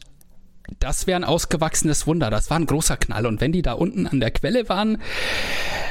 das 0.78 1.06
wäre 1.06 1.16
ein 1.16 1.24
ausgewachsenes 1.24 2.06
Wunder. 2.06 2.30
Das 2.30 2.51
war 2.51 2.59
ein 2.59 2.66
großer 2.66 2.97
Knall. 2.97 3.26
Und 3.26 3.40
wenn 3.40 3.52
die 3.52 3.62
da 3.62 3.72
unten 3.72 4.06
an 4.06 4.20
der 4.20 4.30
Quelle 4.30 4.68
waren, 4.68 4.98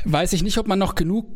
weiß 0.06 0.34
ich 0.34 0.43
nicht, 0.43 0.57
ob 0.57 0.68
man 0.68 0.80
noch 0.80 0.95
genug 0.95 1.27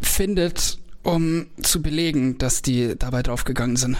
findet, 0.00 0.78
um 1.02 1.46
zu 1.62 1.82
belegen, 1.82 2.38
dass 2.38 2.62
die 2.62 2.96
dabei 2.98 3.22
draufgegangen 3.22 3.76
sind. 3.76 3.96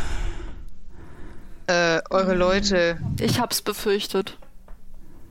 Äh, 1.67 2.01
eure 2.11 2.35
Leute. 2.35 2.99
Ich 3.19 3.41
hab's 3.41 3.63
befürchtet. 3.63 4.39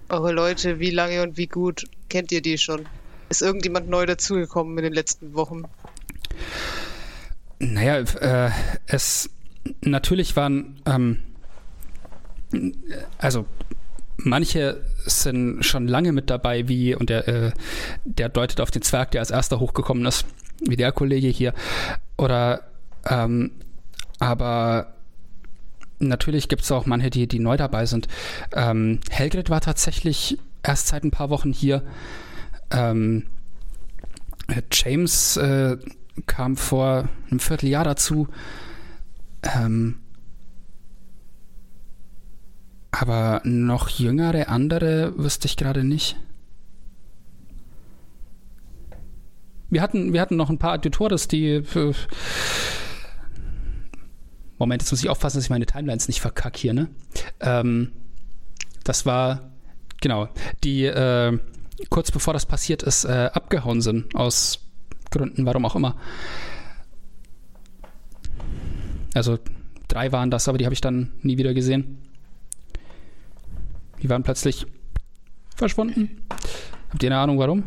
Eure 0.09 0.31
Leute, 0.31 0.79
wie 0.79 0.91
lange 0.91 1.23
und 1.23 1.37
wie 1.37 1.47
gut 1.47 1.85
kennt 2.09 2.31
ihr 2.31 2.41
die 2.41 2.57
schon? 2.57 2.85
Ist 3.29 3.41
irgendjemand 3.41 3.89
neu 3.89 4.05
dazugekommen 4.05 4.77
in 4.77 4.83
den 4.83 4.93
letzten 4.93 5.33
Wochen? 5.33 5.63
Naja, 7.59 7.99
äh, 7.99 8.51
es 8.85 9.29
natürlich 9.81 10.35
waren 10.35 10.81
ähm, 10.85 11.19
also 13.17 13.45
manche 14.17 14.81
sind 15.05 15.63
schon 15.65 15.87
lange 15.87 16.11
mit 16.11 16.29
dabei, 16.29 16.67
wie, 16.67 16.95
und 16.95 17.09
der, 17.09 17.27
äh, 17.27 17.51
der 18.05 18.29
deutet 18.29 18.61
auf 18.61 18.71
den 18.71 18.81
Zwerg, 18.81 19.11
der 19.11 19.21
als 19.21 19.31
erster 19.31 19.59
hochgekommen 19.59 20.05
ist, 20.05 20.25
wie 20.61 20.75
der 20.75 20.91
Kollege 20.91 21.27
hier. 21.27 21.53
Oder, 22.17 22.63
ähm, 23.07 23.51
aber 24.19 24.93
natürlich 25.99 26.49
gibt 26.49 26.63
es 26.63 26.71
auch 26.71 26.85
manche, 26.85 27.09
die, 27.09 27.27
die 27.27 27.39
neu 27.39 27.57
dabei 27.57 27.85
sind. 27.85 28.07
Ähm, 28.53 28.99
Helgrid 29.09 29.49
war 29.49 29.61
tatsächlich 29.61 30.37
erst 30.63 30.87
seit 30.87 31.03
ein 31.03 31.11
paar 31.11 31.29
Wochen 31.29 31.53
hier. 31.53 31.83
Ähm, 32.71 33.27
James 34.71 35.37
äh, 35.37 35.77
kam 36.27 36.55
vor 36.55 37.09
einem 37.29 37.39
Vierteljahr 37.39 37.83
dazu. 37.83 38.27
Ähm, 39.43 39.95
aber 43.01 43.41
noch 43.43 43.89
jüngere 43.89 44.49
andere 44.49 45.13
wüsste 45.17 45.47
ich 45.47 45.57
gerade 45.57 45.83
nicht. 45.83 46.15
Wir 49.69 49.81
hatten, 49.81 50.13
wir 50.13 50.21
hatten 50.21 50.35
noch 50.35 50.49
ein 50.49 50.59
paar 50.59 50.73
Auditores, 50.73 51.27
die. 51.27 51.47
Äh, 51.47 51.93
Moment, 54.57 54.81
jetzt 54.81 54.91
muss 54.91 55.03
ich 55.03 55.09
aufpassen, 55.09 55.37
dass 55.37 55.45
ich 55.45 55.49
meine 55.49 55.65
Timelines 55.65 56.07
nicht 56.07 56.21
verkacke 56.21 56.57
hier, 56.57 56.73
ne? 56.73 56.87
Ähm, 57.41 57.91
das 58.85 59.05
war, 59.05 59.51
genau, 59.99 60.29
die 60.63 60.85
äh, 60.85 61.37
kurz 61.89 62.11
bevor 62.11 62.33
das 62.33 62.45
passiert 62.45 62.81
ist, 62.83 63.03
äh, 63.03 63.29
abgehauen 63.33 63.81
sind, 63.81 64.15
aus 64.15 64.59
Gründen, 65.11 65.45
warum 65.45 65.65
auch 65.65 65.75
immer. 65.75 65.97
Also 69.13 69.39
drei 69.89 70.13
waren 70.13 70.31
das, 70.31 70.47
aber 70.47 70.57
die 70.57 70.65
habe 70.65 70.73
ich 70.73 70.81
dann 70.81 71.11
nie 71.21 71.37
wieder 71.37 71.53
gesehen. 71.53 72.04
Die 74.05 74.09
waren 74.11 74.21
plötzlich 74.21 74.67
verschwunden. 75.55 76.27
Habt 76.91 77.01
ihr 77.01 77.09
eine 77.09 77.17
Ahnung, 77.17 77.39
warum? 77.39 77.63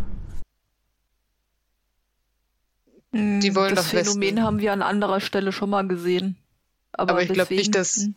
Die 3.10 3.56
wollen 3.56 3.74
das 3.74 3.88
Phänomen 3.88 4.22
Westen. 4.22 4.42
haben 4.44 4.60
wir 4.60 4.72
an 4.72 4.82
anderer 4.82 5.20
Stelle 5.20 5.50
schon 5.50 5.68
mal 5.68 5.88
gesehen. 5.88 6.36
Aber, 6.92 7.14
aber 7.14 7.22
ich 7.24 7.32
glaube 7.32 7.52
nicht, 7.52 7.74
dass. 7.74 7.96
Hm. 7.96 8.14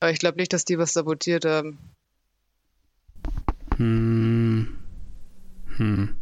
Aber 0.00 0.10
ich 0.10 0.18
glaube 0.18 0.38
nicht, 0.38 0.52
dass 0.52 0.64
die 0.64 0.78
was 0.78 0.94
sabotiert 0.94 1.44
haben. 1.44 1.78
Hm. 3.76 4.76
Hm. 5.76 6.16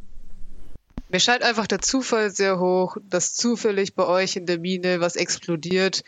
Mir 1.09 1.21
scheint 1.21 1.45
einfach 1.45 1.67
der 1.67 1.81
Zufall 1.81 2.29
sehr 2.29 2.61
hoch, 2.61 2.99
dass 3.09 3.33
zufällig 3.33 3.95
bei 3.95 4.05
euch 4.05 4.37
in 4.37 4.45
der 4.45 4.59
Mine 4.59 5.01
was 5.01 5.17
explodiert 5.17 6.05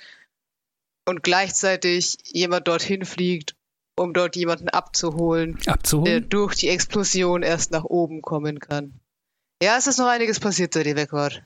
und 1.06 1.22
gleichzeitig 1.22 2.18
jemand 2.26 2.68
dorthin 2.68 3.06
fliegt 3.06 3.56
um 3.96 4.12
dort 4.12 4.36
jemanden 4.36 4.68
abzuholen, 4.68 5.58
abzuholen? 5.66 6.04
der 6.04 6.20
durch 6.20 6.54
die 6.56 6.68
Explosion 6.68 7.42
erst 7.42 7.70
nach 7.70 7.84
oben 7.84 8.22
kommen 8.22 8.58
kann. 8.58 9.00
Ja, 9.62 9.76
es 9.78 9.86
ist 9.86 9.98
noch 9.98 10.08
einiges 10.08 10.40
passiert, 10.40 10.74
seit 10.74 10.86
ihr 10.86 10.96
weg 10.96 11.12
wart. 11.12 11.42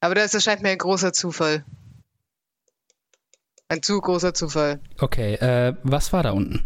Aber 0.00 0.14
das 0.14 0.34
erscheint 0.34 0.62
mir 0.62 0.70
ein 0.70 0.78
großer 0.78 1.12
Zufall. 1.12 1.64
Ein 3.68 3.82
zu 3.82 4.00
großer 4.00 4.34
Zufall. 4.34 4.80
Okay, 4.98 5.34
äh, 5.34 5.74
was 5.82 6.12
war 6.12 6.22
da 6.22 6.30
unten? 6.30 6.64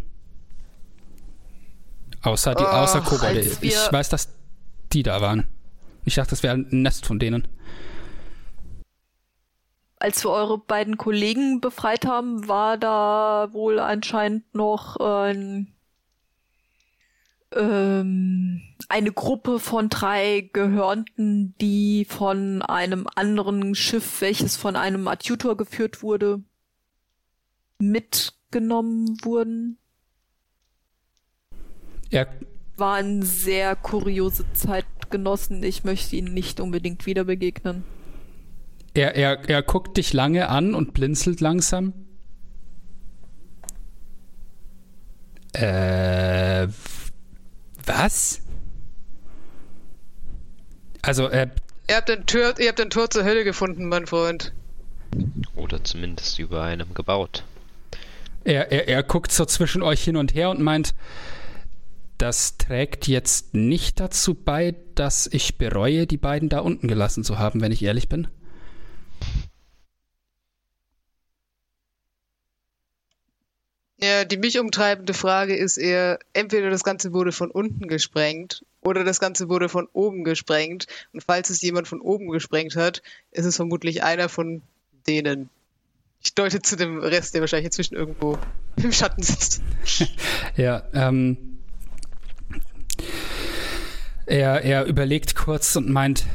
Außer 2.23 2.55
die, 2.55 2.65
oh, 2.65 2.67
außer 2.67 3.01
Kobolde. 3.01 3.41
Ich 3.61 3.77
weiß, 3.77 4.09
dass 4.09 4.29
die 4.93 5.05
da 5.05 5.21
waren. 5.21 5.47
Ich 6.05 6.17
dachte, 6.17 6.31
das 6.31 6.43
wäre 6.43 6.55
ein 6.55 6.67
Nest 6.71 7.07
von 7.07 7.19
denen 7.19 7.47
als 10.01 10.25
wir 10.25 10.31
eure 10.31 10.59
beiden 10.59 10.97
Kollegen 10.97 11.61
befreit 11.61 12.07
haben, 12.07 12.49
war 12.49 12.79
da 12.79 13.49
wohl 13.53 13.79
anscheinend 13.81 14.55
noch 14.55 14.97
ein, 14.97 15.75
ähm, 17.53 18.63
eine 18.89 19.13
Gruppe 19.13 19.59
von 19.59 19.89
drei 19.89 20.49
Gehörnten, 20.53 21.55
die 21.61 22.05
von 22.05 22.63
einem 22.63 23.07
anderen 23.17 23.75
Schiff, 23.75 24.21
welches 24.21 24.57
von 24.57 24.77
einem 24.77 25.09
Adjutor 25.09 25.57
geführt 25.57 26.03
wurde, 26.03 26.43
mitgenommen 27.79 29.19
wurden. 29.23 29.79
Ja. 32.11 32.27
Waren 32.77 33.23
sehr 33.23 33.75
kuriose 33.75 34.45
Zeitgenossen. 34.53 35.63
Ich 35.65 35.83
möchte 35.83 36.15
ihnen 36.15 36.33
nicht 36.33 36.61
unbedingt 36.61 37.07
wieder 37.07 37.25
begegnen. 37.25 37.85
Er, 38.95 39.15
er, 39.15 39.49
er 39.49 39.63
guckt 39.63 39.97
dich 39.97 40.13
lange 40.13 40.49
an 40.49 40.75
und 40.75 40.95
blinzelt 40.95 41.41
langsam. 41.41 41.93
Äh, 45.53 46.69
was? 47.87 48.41
Also, 51.03 51.29
äh, 51.29 51.49
Ihr 51.89 51.97
habt, 51.97 52.11
ein 52.11 52.27
Tor, 52.27 52.55
ihr 52.59 52.69
habt 52.69 52.81
ein 52.83 52.91
Tor 52.91 53.09
zur 53.09 53.25
Hölle 53.25 53.45
gefunden, 53.45 53.89
mein 53.89 54.07
Freund. 54.07 54.53
Oder 55.57 55.83
zumindest 55.83 56.39
über 56.39 56.63
einem 56.63 56.93
gebaut. 56.93 57.45
Er, 58.45 58.71
er, 58.71 58.89
er 58.89 59.03
guckt 59.03 59.33
so 59.33 59.47
zwischen 59.47 59.83
euch 59.83 60.05
hin 60.05 60.17
und 60.17 60.35
her 60.35 60.51
und 60.51 60.61
meint, 60.61 60.95
das 62.19 62.59
trägt 62.59 63.09
jetzt 63.09 63.55
nicht 63.55 64.01
dazu 64.01 64.35
bei, 64.35 64.75
dass 64.97 65.27
ich 65.33 65.57
bereue, 65.57 66.07
die 66.07 66.19
beiden 66.19 66.51
da 66.51 66.59
unten 66.59 66.89
gelassen 66.89 67.25
zu 67.25 67.39
haben, 67.39 67.63
wenn 67.63 67.73
ich 67.73 67.83
ehrlich 67.83 68.09
bin. 68.11 68.29
Ja, 74.01 74.25
die 74.25 74.37
mich 74.37 74.61
umtreibende 74.61 75.13
Frage 75.13 75.57
ist 75.57 75.77
eher, 75.77 76.21
entweder 76.33 76.71
das 76.71 76.85
Ganze 76.85 77.13
wurde 77.13 77.33
von 77.33 77.51
unten 77.51 77.89
gesprengt 77.89 78.65
oder 78.81 79.03
das 79.03 79.19
Ganze 79.19 79.49
wurde 79.49 79.69
von 79.69 79.89
oben 79.93 80.23
gesprengt. 80.23 80.87
Und 81.13 81.25
falls 81.25 81.51
es 81.51 81.61
jemand 81.63 81.89
von 81.89 82.01
oben 82.01 82.29
gesprengt 82.29 82.77
hat, 82.77 83.03
ist 83.33 83.45
es 83.45 83.57
vermutlich 83.57 84.05
einer 84.05 84.29
von 84.29 84.63
denen. 85.09 85.51
Ich 86.23 86.35
deute 86.35 86.63
zu 86.63 86.77
dem 86.77 87.01
Rest, 87.01 87.35
der 87.35 87.41
wahrscheinlich 87.41 87.67
inzwischen 87.67 87.97
irgendwo 87.97 88.39
im 88.77 88.93
Schatten 88.93 89.23
sitzt. 89.23 89.63
ja, 90.57 90.85
ähm. 90.95 91.59
Er, 94.27 94.63
er 94.63 94.85
überlegt 94.85 95.35
kurz 95.35 95.75
und 95.75 95.89
meint, 95.89 96.27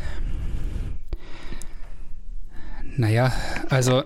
naja, 2.98 3.32
also 3.70 4.04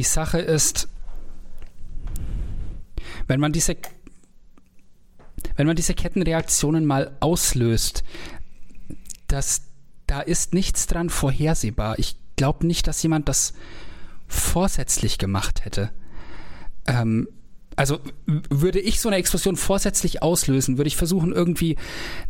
die 0.00 0.04
Sache 0.04 0.38
ist, 0.38 0.88
wenn 3.28 3.38
man 3.38 3.52
diese 3.52 3.76
wenn 5.56 5.66
man 5.66 5.76
diese 5.76 5.92
Kettenreaktionen 5.92 6.86
mal 6.86 7.14
auslöst, 7.20 8.02
das, 9.26 9.62
da 10.06 10.22
ist 10.22 10.54
nichts 10.54 10.86
dran 10.86 11.10
vorhersehbar. 11.10 11.98
Ich 11.98 12.16
glaube 12.36 12.66
nicht, 12.66 12.86
dass 12.86 13.02
jemand 13.02 13.28
das 13.28 13.52
vorsätzlich 14.26 15.18
gemacht 15.18 15.66
hätte. 15.66 15.90
Ähm, 16.86 17.28
also 17.76 18.00
würde 18.24 18.80
ich 18.80 19.00
so 19.00 19.10
eine 19.10 19.16
Explosion 19.16 19.56
vorsätzlich 19.56 20.22
auslösen, 20.22 20.78
würde 20.78 20.88
ich 20.88 20.96
versuchen, 20.96 21.30
irgendwie 21.30 21.76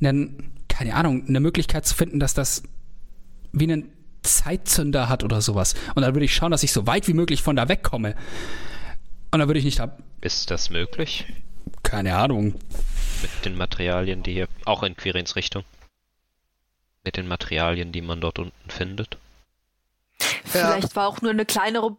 einen, 0.01 0.53
keine 0.67 0.97
Ahnung, 0.97 1.25
eine 1.29 1.39
Möglichkeit 1.39 1.87
zu 1.87 1.95
finden, 1.95 2.19
dass 2.19 2.35
das 2.35 2.65
wie 3.53 3.65
einen 3.65 3.93
Zeitzünder 4.23 5.09
hat 5.09 5.25
oder 5.25 5.41
sowas. 5.41 5.75
Und 5.95 6.03
dann 6.03 6.15
würde 6.15 6.25
ich 6.25 6.35
schauen, 6.35 6.51
dass 6.51 6.63
ich 6.63 6.73
so 6.73 6.87
weit 6.87 7.09
wie 7.09 7.15
möglich 7.15 7.43
von 7.43 7.57
da 7.57 7.69
wegkomme. 7.69 8.15
Und 9.31 9.39
dann 9.39 9.49
würde 9.49 9.59
ich 9.59 9.65
nicht 9.65 9.81
ab. 9.81 10.03
Ist 10.21 10.51
das 10.51 10.71
möglich? 10.71 11.27
Keine 11.83 12.17
Ahnung. 12.17 12.55
Mit 13.23 13.45
den 13.45 13.57
Materialien, 13.57 14.23
die 14.23 14.33
hier. 14.33 14.49
Auch 14.65 14.83
in 14.83 14.97
Quirins 14.97 15.37
Richtung. 15.37 15.65
Mit 17.05 17.17
den 17.17 17.29
Materialien, 17.29 17.93
die 17.93 18.03
man 18.03 18.21
dort 18.21 18.39
unten 18.39 18.71
findet. 18.71 19.17
Vielleicht 20.45 20.97
war 20.97 21.09
auch 21.09 21.23
nur 21.23 21.31
eine 21.31 21.47
kleinere 21.47 21.97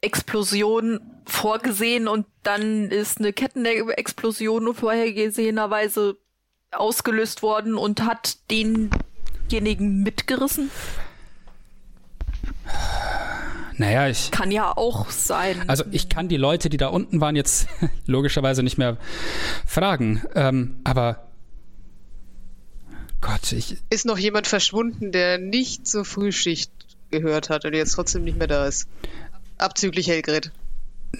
Explosion 0.00 1.00
vorgesehen 1.26 2.08
und 2.08 2.26
dann 2.42 2.90
ist 2.90 3.18
eine 3.18 3.32
Kettenexplosion 3.32 4.74
vorhergesehenerweise 4.74 6.16
ausgelöst 6.70 7.42
worden 7.42 7.76
und 7.76 8.02
hat 8.02 8.38
denjenigen 8.50 10.02
mitgerissen. 10.02 10.70
Naja, 13.76 14.08
ich. 14.08 14.30
Kann 14.32 14.50
ja 14.50 14.76
auch 14.76 15.10
sein. 15.10 15.68
Also 15.68 15.84
ich 15.92 16.08
kann 16.08 16.28
die 16.28 16.36
Leute, 16.36 16.68
die 16.68 16.76
da 16.78 16.88
unten 16.88 17.20
waren, 17.20 17.36
jetzt 17.36 17.68
logischerweise 18.06 18.62
nicht 18.64 18.76
mehr 18.78 18.96
fragen. 19.66 20.22
Ähm, 20.34 20.80
aber 20.84 21.28
Gott, 23.20 23.52
ich. 23.52 23.76
Ist 23.90 24.04
noch 24.06 24.18
jemand 24.18 24.46
verschwunden, 24.46 25.12
der 25.12 25.38
nicht 25.38 25.86
zur 25.86 26.04
Frühschicht 26.04 26.70
gehört 27.10 27.50
hat 27.50 27.64
und 27.64 27.74
jetzt 27.74 27.92
trotzdem 27.92 28.24
nicht 28.24 28.38
mehr 28.38 28.46
da 28.46 28.66
ist? 28.66 28.88
Abzüglich 29.58 30.08
Helgrid. 30.08 30.52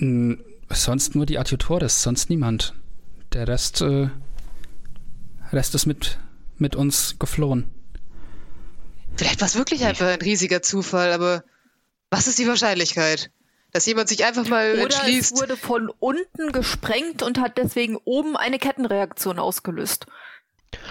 n- 0.00 0.40
Sonst 0.70 1.14
nur 1.14 1.24
die 1.26 1.38
Adjutores, 1.38 2.02
sonst 2.02 2.28
niemand. 2.28 2.74
Der 3.32 3.48
Rest, 3.48 3.80
äh, 3.80 4.10
Rest 5.50 5.74
ist 5.74 5.86
mit, 5.86 6.18
mit 6.58 6.76
uns 6.76 7.18
geflohen. 7.18 7.64
Vielleicht 9.18 9.40
war 9.40 9.46
es 9.46 9.56
wirklich 9.56 9.84
einfach 9.84 10.06
ein 10.06 10.20
riesiger 10.22 10.62
Zufall, 10.62 11.12
aber 11.12 11.44
was 12.10 12.26
ist 12.26 12.38
die 12.38 12.46
Wahrscheinlichkeit? 12.48 13.30
Dass 13.72 13.84
jemand 13.84 14.08
sich 14.08 14.24
einfach 14.24 14.46
mal 14.48 14.72
Oder 14.74 14.82
entschließt. 14.84 15.32
es 15.34 15.40
wurde 15.40 15.56
von 15.56 15.90
unten 15.98 16.52
gesprengt 16.52 17.22
und 17.22 17.38
hat 17.38 17.58
deswegen 17.58 17.96
oben 18.04 18.36
eine 18.36 18.58
Kettenreaktion 18.58 19.38
ausgelöst. 19.38 20.06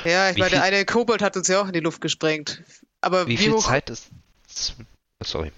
Ja, 0.05 0.29
ich 0.29 0.35
Wie 0.35 0.39
meine, 0.41 0.51
der 0.51 0.61
viel- 0.63 0.73
eine 0.75 0.85
Kobold 0.85 1.21
hat 1.23 1.35
uns 1.37 1.47
ja 1.47 1.59
auch 1.61 1.67
in 1.67 1.73
die 1.73 1.79
Luft 1.79 2.01
gesprengt. 2.01 2.61
Aber 3.01 3.25
Wie 3.27 3.31
wie, 3.31 3.37
viel 3.37 3.53
hoch, 3.53 3.65
Zeit 3.67 3.89
ist. 3.89 4.07
Sorry. 5.23 5.51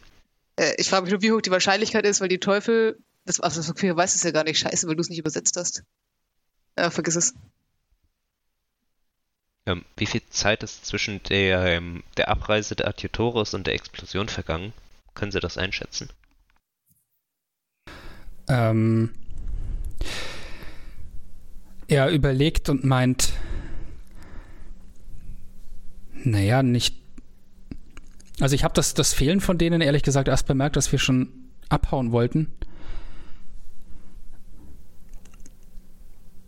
äh, 0.58 0.74
ich 0.78 0.90
frage 0.90 1.04
mich 1.04 1.12
nur, 1.12 1.22
wie 1.22 1.32
hoch 1.32 1.42
die 1.42 1.52
Wahrscheinlichkeit 1.52 2.06
ist, 2.06 2.22
weil 2.22 2.28
die 2.30 2.40
Teufel, 2.40 2.98
das, 3.26 3.40
also 3.40 3.62
das 3.62 3.74
Queer 3.76 3.96
weiß 3.98 4.16
es 4.16 4.24
ja 4.24 4.32
gar 4.32 4.44
nicht, 4.46 4.60
scheiße, 4.60 4.88
weil 4.88 4.96
du 4.96 5.02
es 5.02 5.10
nicht 5.10 5.20
übersetzt 5.20 5.58
hast. 5.58 5.84
Ja, 6.78 6.90
vergiss 6.90 7.16
es. 7.16 7.34
Ähm, 9.70 9.86
wie 9.98 10.08
viel 10.08 10.22
Zeit 10.32 10.64
ist 10.64 10.86
zwischen 10.86 11.22
der, 11.24 11.64
ähm, 11.66 12.04
der 12.18 12.30
Abreise 12.30 12.76
der 12.76 12.88
Adjutores 12.88 13.54
und 13.54 13.68
der 13.68 13.76
Explosion 13.76 14.28
vergangen? 14.28 14.74
Können 15.14 15.32
Sie 15.32 15.40
das 15.40 15.60
einschätzen? 15.60 16.10
Ähm, 18.48 19.12
er 21.88 22.10
überlegt 22.10 22.70
und 22.70 22.84
meint, 22.84 23.34
naja, 26.24 26.64
nicht. 26.64 26.96
Also 28.40 28.56
ich 28.56 28.64
habe 28.64 28.74
das, 28.74 28.96
das 28.96 29.14
Fehlen 29.14 29.40
von 29.40 29.60
denen 29.60 29.82
ehrlich 29.82 30.02
gesagt 30.02 30.30
erst 30.30 30.48
bemerkt, 30.48 30.78
dass 30.78 30.92
wir 30.92 30.98
schon 30.98 31.32
abhauen 31.70 32.12
wollten. 32.12 32.52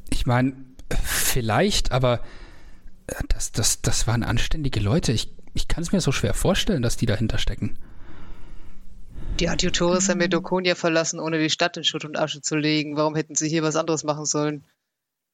Ich 0.09 0.25
meine, 0.25 0.53
vielleicht, 1.03 1.91
aber 1.91 2.22
das, 3.30 3.51
das, 3.51 3.81
das 3.81 4.07
waren 4.07 4.23
anständige 4.23 4.80
Leute. 4.80 5.11
Ich, 5.11 5.30
ich 5.53 5.67
kann 5.67 5.83
es 5.83 5.91
mir 5.91 6.01
so 6.01 6.11
schwer 6.11 6.33
vorstellen, 6.33 6.81
dass 6.81 6.98
die 6.98 7.06
dahinter 7.06 7.38
stecken. 7.38 7.77
Die 9.40 9.49
Adjutores 9.49 10.09
haben 10.09 10.19
Medokonia 10.19 10.75
verlassen, 10.75 11.19
ohne 11.19 11.40
die 11.40 11.49
Stadt 11.49 11.77
in 11.77 11.83
Schutt 11.83 12.06
und 12.06 12.17
Asche 12.17 12.41
zu 12.41 12.56
legen. 12.56 12.95
Warum 12.95 13.15
hätten 13.15 13.35
sie 13.35 13.49
hier 13.49 13.64
was 13.64 13.75
anderes 13.75 14.03
machen 14.03 14.25
sollen? 14.25 14.64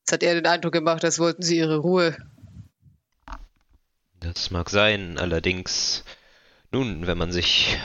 Es 0.06 0.14
hat 0.14 0.23
eher 0.23 0.35
den 0.35 0.47
Eindruck 0.47 0.73
gemacht, 0.73 1.03
als 1.03 1.19
wollten 1.19 1.41
sie 1.41 1.57
ihre 1.57 1.77
Ruhe. 1.77 2.15
Das 4.19 4.51
mag 4.51 4.69
sein, 4.69 5.17
allerdings, 5.17 6.03
nun, 6.72 7.06
wenn 7.06 7.17
man 7.17 7.31
sich 7.31 7.77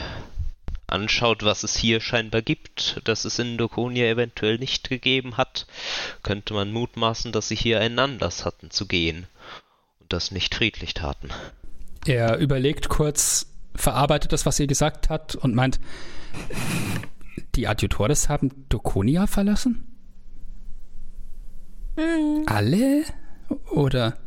anschaut, 0.87 1.43
was 1.43 1.63
es 1.63 1.75
hier 1.75 1.99
scheinbar 1.99 2.41
gibt, 2.41 3.01
das 3.03 3.25
es 3.25 3.39
in 3.39 3.57
Dokonia 3.57 4.05
eventuell 4.05 4.57
nicht 4.57 4.89
gegeben 4.89 5.37
hat, 5.37 5.67
könnte 6.21 6.53
man 6.53 6.71
mutmaßen, 6.71 7.31
dass 7.31 7.49
sie 7.49 7.55
hier 7.55 7.79
einen 7.79 7.99
Anlass 7.99 8.45
hatten 8.45 8.71
zu 8.71 8.87
gehen 8.87 9.27
und 10.03 10.13
das 10.13 10.31
nicht 10.31 10.53
friedlich 10.53 10.93
taten. 10.93 11.29
Er 12.05 12.37
überlegt 12.37 12.89
kurz, 12.89 13.47
verarbeitet 13.75 14.33
das, 14.33 14.45
was 14.45 14.59
ihr 14.59 14.67
gesagt 14.67 15.09
hat 15.09 15.35
und 15.35 15.55
meint, 15.55 15.79
die 17.55 17.67
Adjutores 17.67 18.29
haben 18.29 18.65
Dokonia 18.69 19.27
verlassen? 19.27 19.87
Alle? 22.47 23.03
Oder? 23.71 24.17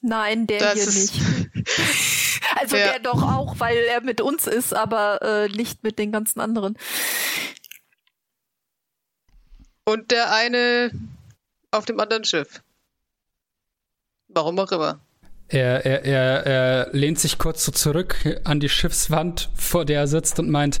Nein, 0.00 0.46
der 0.46 0.58
Das 0.58 0.92
hier 0.92 1.02
nicht. 1.02 1.64
Also 2.56 2.76
Ja. 2.76 2.92
der 2.92 2.98
doch 3.00 3.22
auch, 3.22 3.58
weil 3.58 3.76
er 3.78 4.00
mit 4.02 4.20
uns 4.20 4.46
ist, 4.46 4.74
aber 4.74 5.20
äh, 5.22 5.48
nicht 5.48 5.82
mit 5.82 5.98
den 5.98 6.12
ganzen 6.12 6.40
anderen. 6.40 6.76
Und 9.86 10.10
der 10.10 10.32
eine 10.32 10.90
auf 11.70 11.84
dem 11.84 11.98
anderen 12.00 12.24
Schiff. 12.24 12.62
Warum 14.34 14.58
auch 14.58 14.72
immer. 14.72 15.00
Er, 15.48 15.84
er, 15.86 16.04
er, 16.04 16.46
er 16.46 16.88
lehnt 16.92 17.18
sich 17.18 17.38
kurz 17.38 17.64
so 17.64 17.72
zurück 17.72 18.40
an 18.44 18.60
die 18.60 18.68
Schiffswand, 18.68 19.50
vor 19.54 19.84
der 19.84 20.00
er 20.00 20.06
sitzt 20.06 20.38
und 20.40 20.50
meint, 20.50 20.80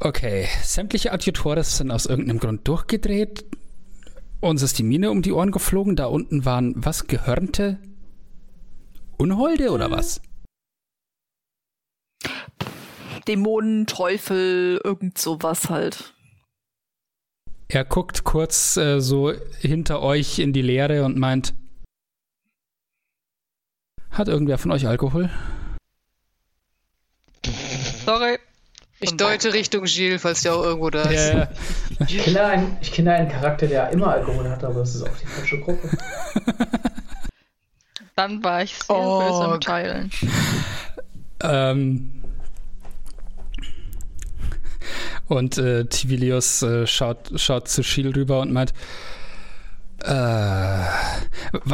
okay, 0.00 0.46
sämtliche 0.62 1.12
Adjutores 1.12 1.78
sind 1.78 1.90
aus 1.90 2.06
irgendeinem 2.06 2.38
Grund 2.38 2.68
durchgedreht. 2.68 3.44
Uns 4.40 4.62
ist 4.62 4.78
die 4.78 4.82
Mine 4.82 5.10
um 5.10 5.22
die 5.22 5.32
Ohren 5.32 5.50
geflogen. 5.50 5.96
Da 5.96 6.06
unten 6.06 6.44
waren 6.44 6.74
was? 6.76 7.06
Gehörnte? 7.06 7.78
Unholde 9.16 9.70
oder 9.70 9.90
was? 9.90 10.20
Dämonen, 13.26 13.86
Teufel, 13.86 14.80
irgend 14.84 15.18
sowas 15.18 15.70
halt. 15.70 16.14
Er 17.68 17.84
guckt 17.84 18.24
kurz 18.24 18.76
äh, 18.76 19.00
so 19.00 19.32
hinter 19.60 20.00
euch 20.02 20.38
in 20.38 20.52
die 20.52 20.62
Leere 20.62 21.04
und 21.04 21.16
meint, 21.18 21.54
hat 24.10 24.28
irgendwer 24.28 24.58
von 24.58 24.70
euch 24.70 24.86
Alkohol? 24.86 25.30
Sorry. 28.04 28.38
Ich 28.98 29.14
deute 29.16 29.52
Richtung 29.52 29.84
Gilles, 29.84 30.22
falls 30.22 30.42
der 30.42 30.54
auch 30.54 30.62
irgendwo 30.62 30.88
da 30.88 31.02
ist. 31.02 31.32
Ja, 31.34 31.48
Ich 32.08 32.18
kenne, 32.24 32.42
einen, 32.44 32.76
ich 32.80 32.92
kenne 32.92 33.12
einen 33.12 33.28
Charakter, 33.28 33.66
der 33.66 33.90
immer 33.90 34.08
Alkohol 34.08 34.48
hat, 34.48 34.64
aber 34.64 34.80
das 34.80 34.94
ist 34.94 35.02
auch 35.02 35.16
die 35.20 35.26
falsche 35.26 35.60
Gruppe. 35.60 35.90
Dann 38.14 38.42
war 38.42 38.62
ich 38.62 38.74
sehr 38.74 38.96
Oh, 38.96 39.18
böse 39.18 39.54
im 39.54 39.60
Teilen. 39.60 40.10
ähm, 41.42 42.10
und 45.28 45.58
äh, 45.58 45.84
Tivilius 45.86 46.62
äh, 46.62 46.86
schaut, 46.86 47.32
schaut 47.40 47.68
zu 47.68 47.82
Schiel 47.82 48.10
rüber 48.12 48.40
und 48.40 48.52
meint, 48.52 48.72
äh, 50.02 50.10
wa- 50.10 50.86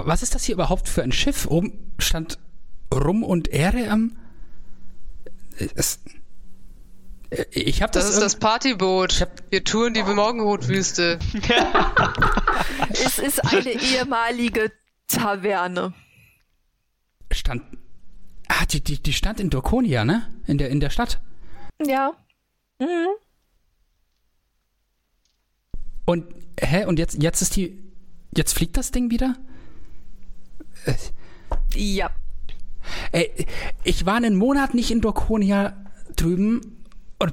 was 0.07 0.23
ist 0.23 0.35
das 0.35 0.45
hier 0.45 0.55
überhaupt 0.55 0.89
für 0.89 1.03
ein 1.03 1.13
Schiff? 1.13 1.47
Oben 1.47 1.73
stand 1.99 2.39
Rum 2.95 3.23
und 3.23 3.49
Ehre 3.49 3.89
am... 3.91 4.17
Es, 5.75 6.01
äh, 7.31 7.45
ich 7.51 7.83
habe 7.83 7.93
das, 7.93 8.07
Das 8.07 8.15
ist 8.15 8.23
das 8.23 8.37
Partyboot. 8.37 9.13
Ich 9.13 9.21
hab- 9.23 9.43
Wir 9.51 9.65
touren 9.65 9.95
die 9.95 10.03
Morgenrotwüste. 10.03 11.19
Es 13.05 13.19
ist 13.19 13.45
eine 13.53 13.71
ehemalige 13.71 14.71
Taverne. 15.09 15.93
stand... 17.33 17.63
Ah, 18.49 18.67
die, 18.67 18.83
die, 18.83 19.03
die 19.03 19.13
stand 19.13 19.41
in 19.41 19.49
Dorkonia, 19.51 20.05
ne? 20.05 20.29
In 20.47 20.59
der, 20.59 20.69
in 20.71 20.81
der 20.81 20.91
Stadt. 20.91 21.21
Ja. 21.85 22.13
Mhm. 22.79 23.09
Und, 26.05 26.27
hä? 26.61 26.85
Und 26.85 26.99
jetzt, 26.99 27.23
jetzt 27.23 27.43
ist 27.43 27.57
die... 27.57 27.83
Jetzt 28.37 28.55
fliegt 28.55 28.77
das 28.77 28.91
Ding 28.91 29.11
wieder? 29.11 29.37
Äh, 30.87 30.95
Ja. 31.75 32.11
Ey, 33.13 33.47
ich 33.85 34.07
war 34.07 34.17
einen 34.17 34.37
Monat 34.37 34.75
nicht 34.75 34.91
in 34.91 35.01
Dorkonia 35.01 35.77
drüben 36.17 36.83
und 37.19 37.33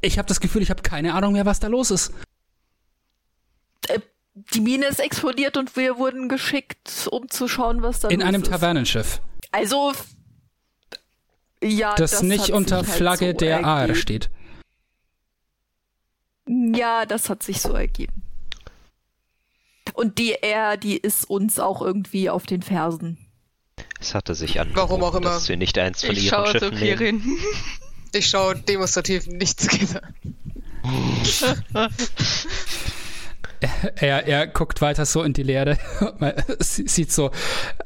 ich 0.00 0.18
habe 0.18 0.26
das 0.28 0.40
Gefühl, 0.40 0.62
ich 0.62 0.70
habe 0.70 0.82
keine 0.82 1.14
Ahnung 1.14 1.34
mehr, 1.34 1.46
was 1.46 1.60
da 1.60 1.68
los 1.68 1.90
ist. 1.90 2.12
die 4.34 4.60
Mine 4.60 4.86
ist 4.86 4.98
explodiert 4.98 5.56
und 5.56 5.76
wir 5.76 5.98
wurden 5.98 6.28
geschickt, 6.28 7.08
um 7.10 7.28
zu 7.28 7.48
schauen, 7.48 7.82
was 7.82 8.00
da 8.00 8.08
In 8.08 8.20
los 8.20 8.28
einem 8.28 8.42
ist. 8.42 8.50
Tavernenschiff, 8.50 9.20
Also, 9.52 9.92
ja, 11.62 11.94
das, 11.94 12.16
hat 12.16 12.22
nicht 12.24 12.50
unter 12.50 12.78
halt 12.78 12.86
Flagge 12.86 13.30
so 13.32 13.36
der 13.36 13.64
AR 13.64 13.94
steht. 13.94 14.30
Ja, 16.74 17.06
das 17.06 17.30
hat 17.30 17.42
sich 17.42 17.60
so 17.60 17.72
ergeben. 17.72 18.22
Und 19.94 20.18
die 20.18 20.34
R, 20.34 20.76
die 20.76 20.96
ist 20.96 21.28
uns 21.28 21.58
auch 21.58 21.82
irgendwie 21.82 22.30
auf 22.30 22.46
den 22.46 22.62
Fersen. 22.62 23.18
Es 24.00 24.14
hatte 24.14 24.34
sich 24.34 24.60
an, 24.60 24.70
Warum 24.74 25.02
auch 25.02 25.14
immer. 25.14 25.30
dass 25.30 25.48
wir 25.48 25.56
nicht 25.56 25.78
eins 25.78 26.02
von 26.04 26.14
Ich 26.16 26.24
ihren 26.24 26.30
schaue 26.30 26.52
zu 26.52 26.58
Schiffen 26.58 26.78
nehmen. 26.78 26.98
Kirin. 26.98 27.22
Ich 28.14 28.26
schaue 28.28 28.56
demonstrativ 28.56 29.26
nichts 29.26 29.66
gesagt. 29.68 30.12
Er, 33.96 34.26
er 34.26 34.46
guckt 34.48 34.80
weiter 34.80 35.06
so 35.06 35.22
in 35.22 35.32
die 35.34 35.44
Leere, 35.44 35.78
Sie- 36.58 36.88
sieht 36.88 37.12
so 37.12 37.30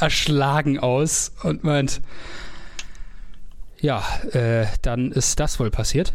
erschlagen 0.01 0.79
aus 0.79 1.33
und 1.43 1.65
meint, 1.65 2.01
ja, 3.79 4.03
äh, 4.33 4.67
dann 4.81 5.13
ist 5.13 5.39
das 5.39 5.61
wohl 5.61 5.71
passiert. 5.71 6.15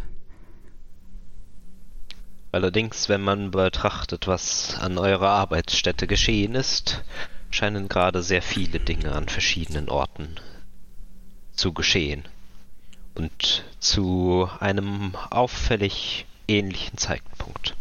Allerdings, 2.52 3.08
wenn 3.08 3.22
man 3.22 3.52
betrachtet, 3.52 4.28
was 4.28 4.78
an 4.80 4.98
eurer 4.98 5.30
Arbeitsstätte 5.30 6.06
geschehen 6.06 6.54
ist, 6.56 7.04
scheinen 7.50 7.88
gerade 7.88 8.24
sehr 8.24 8.42
viele 8.42 8.80
Dinge 8.80 9.14
an 9.14 9.30
verschiedenen 9.30 9.90
Orten 9.90 10.36
zu 11.54 11.74
geschehen. 11.74 12.24
Und 13.16 13.64
zu 13.80 14.50
einem 14.60 15.16
auffällig 15.30 16.26
ähnlichen 16.48 16.98
Zeitpunkt. 16.98 17.76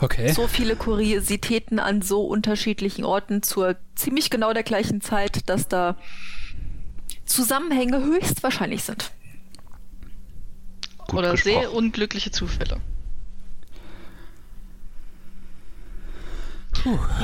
Okay. 0.00 0.32
So 0.32 0.46
viele 0.46 0.76
Kuriositäten 0.76 1.78
an 1.78 2.02
so 2.02 2.22
unterschiedlichen 2.22 3.04
Orten 3.04 3.42
zur 3.42 3.76
ziemlich 3.94 4.30
genau 4.30 4.52
der 4.52 4.62
gleichen 4.62 5.00
Zeit, 5.00 5.48
dass 5.48 5.66
da 5.68 5.96
Zusammenhänge 7.28 8.02
höchstwahrscheinlich 8.02 8.82
sind. 8.84 9.12
Gut 10.98 11.20
Oder 11.20 11.36
sehr 11.36 11.60
gesprochen. 11.60 11.76
unglückliche 11.76 12.30
Zufälle. 12.30 12.80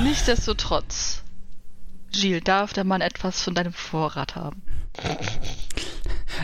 Nichtsdestotrotz, 0.03 1.23
Gilles, 2.11 2.43
darf 2.43 2.73
der 2.73 2.83
Mann 2.83 3.01
etwas 3.01 3.41
von 3.41 3.55
deinem 3.55 3.73
Vorrat 3.73 4.35
haben? 4.35 4.61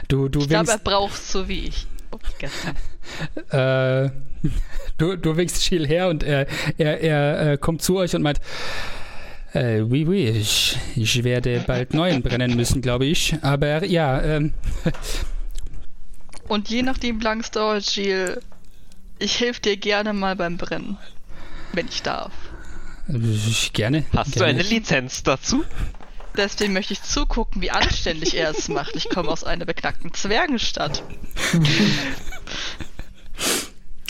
Du, 0.07 0.30
du 0.30 0.40
Ich 0.40 0.49
glaube, 0.49 0.72
er 0.72 0.77
braucht 0.77 1.22
so 1.22 1.48
wie 1.48 1.67
ich. 1.67 1.88
Oh, 2.11 2.19
äh, 3.56 4.09
du, 4.98 5.15
du 5.15 5.38
winkst 5.38 5.64
Schiel 5.64 5.88
her 5.88 6.09
und 6.09 6.23
er, 6.23 6.48
er, 6.77 7.01
er 7.01 7.51
äh, 7.53 7.57
kommt 7.57 7.81
zu 7.81 7.98
euch 7.98 8.15
und 8.15 8.22
meint, 8.22 8.40
äh, 9.53 9.81
oui, 9.81 10.05
oui, 10.07 10.27
ich, 10.27 10.77
ich 10.95 11.23
werde 11.23 11.63
bald 11.65 11.93
neuen 11.93 12.21
brennen 12.21 12.55
müssen, 12.55 12.81
glaube 12.81 13.05
ich. 13.05 13.35
Aber 13.41 13.85
ja, 13.85 14.21
ähm, 14.21 14.53
Und 16.47 16.69
je 16.69 16.83
nachdem, 16.83 17.19
wie 17.19 17.23
lang 17.23 17.39
es 17.41 17.51
dauert, 17.51 17.85
Gilles, 17.93 18.39
ich 19.19 19.39
helfe 19.39 19.61
dir 19.61 19.77
gerne 19.77 20.13
mal 20.13 20.35
beim 20.35 20.57
Brennen. 20.57 20.97
Wenn 21.73 21.88
ich 21.88 22.01
darf. 22.01 22.33
ich, 23.07 23.71
gerne. 23.73 24.05
Hast 24.15 24.35
du 24.35 24.39
gerne. 24.39 24.59
eine 24.59 24.63
Lizenz 24.63 25.23
dazu? 25.23 25.63
Deswegen 26.35 26.73
möchte 26.73 26.93
ich 26.93 27.01
zugucken, 27.01 27.61
wie 27.61 27.71
anständig 27.71 28.35
er 28.35 28.51
es 28.51 28.69
macht. 28.69 28.95
Ich 28.95 29.09
komme 29.09 29.30
aus 29.30 29.43
einer 29.43 29.65
beknackten 29.65 30.13
Zwergenstadt. 30.13 31.03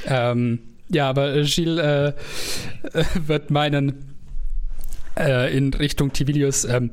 Ähm, 0.05 0.59
ja, 0.89 1.09
aber 1.09 1.43
Gilles 1.43 1.79
äh, 1.79 2.13
wird 3.27 3.49
meinen 3.49 4.10
äh, 5.17 5.55
in 5.55 5.73
Richtung 5.73 6.13
Tivilius 6.13 6.65
ähm, 6.65 6.91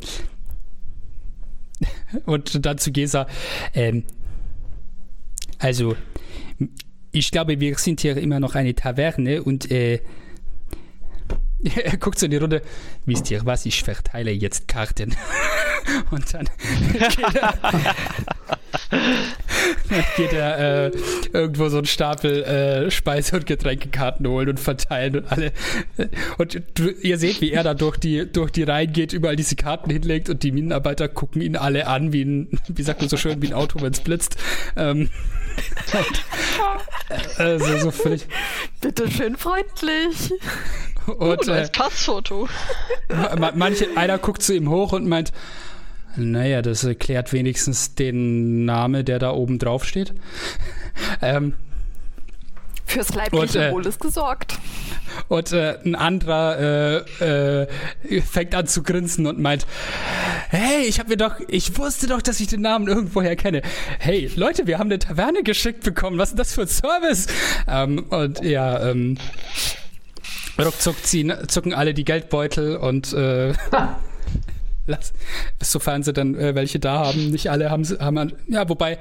und 2.27 2.65
dann 2.65 2.79
zu 2.79 2.93
Gesa. 2.93 3.27
Ähm, 3.75 4.05
also, 5.59 5.97
ich 7.13 7.31
glaube, 7.31 7.61
wir 7.61 7.77
sind 7.79 8.01
hier 8.01 8.17
immer 8.17 8.41
noch 8.41 8.55
eine 8.55 8.75
Taverne 8.75 9.43
und 9.43 9.71
äh, 9.71 10.01
er 11.65 11.97
guckt 12.01 12.19
so 12.19 12.27
in 12.27 12.31
die 12.31 12.37
Runde. 12.37 12.63
Wisst 13.07 13.31
ihr 13.31 13.45
was? 13.45 13.67
Ich 13.67 13.83
verteile 13.83 14.31
jetzt 14.31 14.69
Karten. 14.69 15.15
und 16.11 16.35
dann 16.35 16.49
geht 16.93 17.19
er, 17.19 17.97
dann 18.91 20.05
geht 20.17 20.33
er 20.33 20.87
äh, 20.87 20.91
irgendwo 21.33 21.69
so 21.69 21.79
einen 21.79 21.87
Stapel 21.87 22.43
äh, 22.45 22.91
Speise- 22.91 23.37
und 23.37 23.47
Getränkekarten 23.47 24.27
holen 24.27 24.49
und 24.51 24.61
verteilen 24.61 25.17
und 25.17 25.33
alle. 25.33 25.53
Und 26.39 26.63
du, 26.75 26.91
ihr 26.91 27.19
seht, 27.19 27.41
wie 27.41 27.53
er 27.53 27.63
da 27.65 27.75
durch 27.75 27.97
die, 27.97 28.31
durch 28.31 28.51
die 28.51 28.63
Reihen 28.63 28.93
geht, 28.93 29.13
überall 29.13 29.37
diese 29.37 29.57
Karten 29.57 29.91
hinlegt 29.91 30.29
und 30.31 30.43
die 30.43 30.53
Minenarbeiter 30.53 31.09
gucken 31.09 31.43
ihn 31.43 31.57
alle 31.57 31.87
an, 31.87 32.13
wie 32.13 32.23
ein, 32.25 32.49
wie 32.69 32.83
sagt 32.83 33.01
man 33.01 33.09
so 33.09 33.17
schön, 33.17 33.41
wie 33.43 33.49
ein 33.49 33.55
Auto, 33.55 33.81
wenn 33.81 33.93
es 33.93 34.01
blitzt. 34.01 34.37
Ähm, 34.77 35.11
und, 35.93 37.39
äh, 37.41 37.59
so, 37.59 37.79
so 37.79 37.91
völlig. 37.91 38.27
Bitte 38.81 39.11
schön 39.11 39.37
freundlich. 39.37 40.33
Und, 41.07 41.19
Oh, 41.21 41.33
äh, 41.33 41.47
neues 41.47 41.71
Passfoto. 41.71 42.49
Ma- 43.39 43.53
Manche, 43.55 43.87
einer 43.97 44.19
guckt 44.19 44.43
zu 44.43 44.55
ihm 44.55 44.69
hoch 44.69 44.93
und 44.93 45.07
meint, 45.09 45.33
naja, 46.19 46.63
das 46.63 46.85
erklärt 46.85 47.33
wenigstens 47.33 47.95
den 47.95 48.65
Name, 48.65 49.05
der 49.05 49.19
da 49.19 49.31
oben 49.33 49.59
drauf 49.59 49.85
steht. 49.85 50.13
Ähm, 51.23 51.55
Fürs 52.87 53.15
leibliche 53.15 53.41
Und, 53.41 53.55
äh, 53.55 53.71
Wohl 53.73 53.87
ist 53.87 54.01
gesorgt. 54.01 54.59
und 55.29 55.53
äh, 55.53 55.79
ein 55.85 55.95
anderer 55.95 56.59
äh, 57.21 57.63
äh, 57.63 58.21
fängt 58.23 58.55
an 58.55 58.67
zu 58.67 58.83
grinsen 58.83 59.27
und 59.27 59.39
meint, 59.39 59.65
hey, 60.49 60.87
ich 60.87 60.99
habe 60.99 61.11
mir 61.11 61.17
doch, 61.19 61.37
ich 61.47 61.77
wusste 61.79 62.09
doch, 62.09 62.21
dass 62.21 62.41
ich 62.41 62.49
den 62.49 62.63
Namen 62.63 62.89
irgendwoher 62.89 63.37
kenne. 63.37 63.63
Hey, 64.01 64.29
Leute, 64.35 64.67
wir 64.67 64.79
haben 64.79 64.89
eine 64.89 64.99
Taverne 64.99 65.43
geschickt 65.45 65.85
bekommen. 65.85 66.19
Was 66.19 66.31
ist 66.31 66.39
das 66.39 66.53
für 66.55 66.63
ein 66.63 66.69
Service? 66.69 67.27
Ähm, 67.69 68.07
und 68.09 68.43
ja, 68.43 68.89
ähm, 68.91 69.19
ruckzuck 70.59 71.05
ziehen, 71.05 71.33
zucken 71.47 71.75
alle 71.75 71.95
die 71.95 72.05
Geldbeutel 72.05 72.77
und 72.77 73.13
äh, 73.13 73.53
lass, 74.89 75.13
sofern 75.63 76.03
sie 76.03 76.13
dann 76.13 76.35
äh, 76.35 76.55
welche 76.55 76.79
da 76.81 77.07
haben. 77.07 77.31
Nicht 77.31 77.51
alle 77.51 77.71
haben 77.71 77.85
sie, 77.85 77.99
haben, 77.99 78.33
ja, 78.49 78.69
wobei 78.69 78.99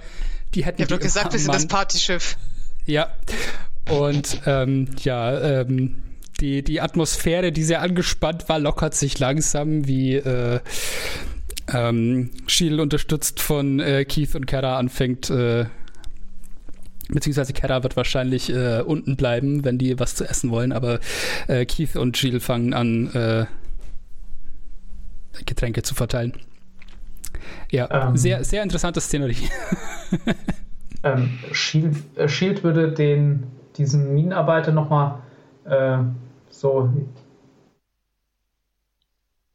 die 0.53 0.65
hätten 0.65 0.81
Ich 0.81 0.87
habe 0.87 0.95
doch 0.97 1.03
gesagt, 1.03 1.33
wir 1.33 1.39
sind 1.39 1.53
das. 1.53 1.67
Partyschiff. 1.67 2.37
Ja. 2.85 3.11
Und 3.89 4.41
ähm, 4.45 4.89
ja, 5.03 5.61
ähm, 5.61 6.03
die, 6.39 6.63
die 6.63 6.81
Atmosphäre, 6.81 7.51
die 7.51 7.63
sehr 7.63 7.81
angespannt 7.81 8.47
war, 8.49 8.59
lockert 8.59 8.93
sich 8.93 9.17
langsam, 9.17 9.87
wie 9.87 10.15
äh, 10.15 10.59
ähm, 11.73 12.31
Shield 12.47 12.79
unterstützt 12.79 13.41
von 13.41 13.79
äh, 13.79 14.05
Keith 14.05 14.35
und 14.35 14.45
Kara 14.45 14.77
anfängt, 14.77 15.29
äh, 15.29 15.65
beziehungsweise 17.09 17.53
Kara 17.53 17.83
wird 17.83 17.95
wahrscheinlich 17.97 18.49
äh, 18.49 18.81
unten 18.81 19.15
bleiben, 19.15 19.63
wenn 19.63 19.77
die 19.77 19.99
was 19.99 20.15
zu 20.15 20.25
essen 20.25 20.51
wollen, 20.51 20.71
aber 20.71 20.99
äh, 21.47 21.65
Keith 21.65 21.95
und 21.95 22.17
Shield 22.17 22.43
fangen 22.43 22.73
an, 22.73 23.13
äh, 23.13 23.45
Getränke 25.45 25.81
zu 25.83 25.95
verteilen. 25.95 26.33
Ja, 27.71 28.09
Ähm. 28.09 28.17
sehr, 28.17 28.43
sehr 28.43 28.63
interessante 28.63 29.01
Szenerie. 29.01 29.49
Ähm, 31.03 31.37
Shield, 31.51 31.95
äh, 32.17 32.27
Shield 32.27 32.63
würde 32.63 32.91
den, 32.91 33.43
diesen 33.77 34.13
Minenarbeiter 34.13 34.71
nochmal 34.71 35.19
äh, 35.65 35.99
so 36.49 36.91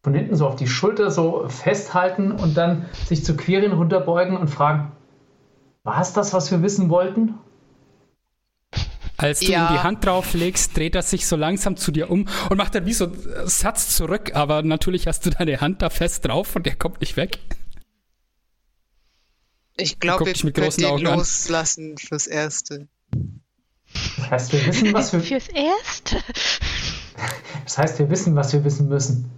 von 0.02 0.14
hinten 0.14 0.34
so 0.34 0.46
auf 0.48 0.56
die 0.56 0.66
Schulter 0.66 1.10
so 1.10 1.48
festhalten 1.48 2.32
und 2.32 2.56
dann 2.56 2.86
sich 3.06 3.24
zu 3.24 3.36
Quirin 3.36 3.72
runterbeugen 3.72 4.36
und 4.36 4.48
fragen, 4.48 4.92
war 5.84 6.00
es 6.00 6.12
das, 6.12 6.32
was 6.32 6.50
wir 6.50 6.62
wissen 6.62 6.88
wollten? 6.88 7.34
Als 9.22 9.40
du 9.40 9.52
Ja. 9.52 9.68
ihm 9.70 9.74
die 9.76 9.82
Hand 9.82 10.04
drauf 10.04 10.34
legst, 10.34 10.76
dreht 10.76 10.94
er 10.94 11.02
sich 11.02 11.26
so 11.26 11.36
langsam 11.36 11.76
zu 11.76 11.92
dir 11.92 12.10
um 12.10 12.26
und 12.50 12.56
macht 12.56 12.74
dann 12.74 12.86
wie 12.86 12.92
so 12.92 13.04
einen 13.06 13.48
Satz 13.48 13.94
zurück, 13.96 14.34
aber 14.34 14.62
natürlich 14.62 15.06
hast 15.06 15.24
du 15.26 15.30
deine 15.30 15.60
Hand 15.60 15.80
da 15.82 15.90
fest 15.90 16.26
drauf 16.26 16.56
und 16.56 16.66
der 16.66 16.74
kommt 16.76 17.00
nicht 17.00 17.16
weg. 17.16 17.38
Ich 19.76 20.00
glaube, 20.00 20.24
dich 20.32 20.44
mit 20.44 20.54
großen 20.56 20.82
den 20.82 20.90
Augen 20.92 21.06
an. 21.06 21.18
loslassen 21.18 21.96
fürs 21.98 22.26
Erste. 22.26 22.88
Das 24.16 24.30
heißt, 24.30 24.52
wir 24.52 24.66
wissen, 24.66 24.92
was 24.92 25.12
wir, 25.12 25.20
Fürs 25.20 25.48
Erste. 25.48 26.22
das 27.64 27.78
heißt, 27.78 27.98
wir 27.98 28.10
wissen, 28.10 28.34
was 28.36 28.52
wir 28.52 28.64
wissen 28.64 28.88
müssen. 28.88 29.30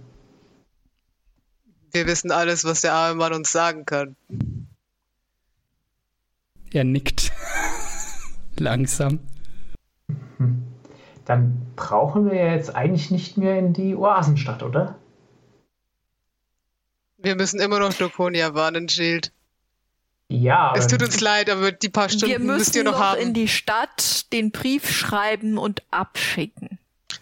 Wir 1.91 2.05
wissen 2.07 2.31
alles, 2.31 2.63
was 2.65 2.81
der 2.81 2.93
arme 2.93 3.15
Mann 3.15 3.33
uns 3.33 3.51
sagen 3.51 3.85
kann. 3.85 4.15
Er 6.71 6.83
nickt. 6.83 7.31
langsam. 8.57 9.19
Dann 11.25 11.61
brauchen 11.75 12.29
wir 12.29 12.35
ja 12.35 12.53
jetzt 12.53 12.75
eigentlich 12.75 13.09
nicht 13.11 13.37
mehr 13.37 13.57
in 13.57 13.73
die 13.73 13.95
Oasenstadt, 13.95 14.61
oder? 14.63 14.95
Wir 17.17 17.35
müssen 17.35 17.59
immer 17.59 17.79
noch 17.79 17.93
Dokonia 17.93 18.53
warnen, 18.53 18.87
Shield. 18.89 19.31
Ja, 20.27 20.73
Es 20.75 20.85
aber 20.85 20.97
tut 20.97 21.03
uns 21.07 21.21
leid, 21.21 21.49
aber 21.49 21.71
die 21.71 21.89
paar 21.89 22.09
Wir 22.09 22.17
Stunden 22.17 22.45
müssen 22.45 22.57
müsst 22.57 22.75
ihr 22.75 22.83
noch, 22.83 22.93
noch 22.93 22.99
haben. 22.99 23.21
in 23.21 23.33
die 23.33 23.47
Stadt 23.47 24.31
den 24.33 24.51
Brief 24.51 24.89
schreiben 24.89 25.57
und 25.57 25.83
abschicken. 25.91 26.79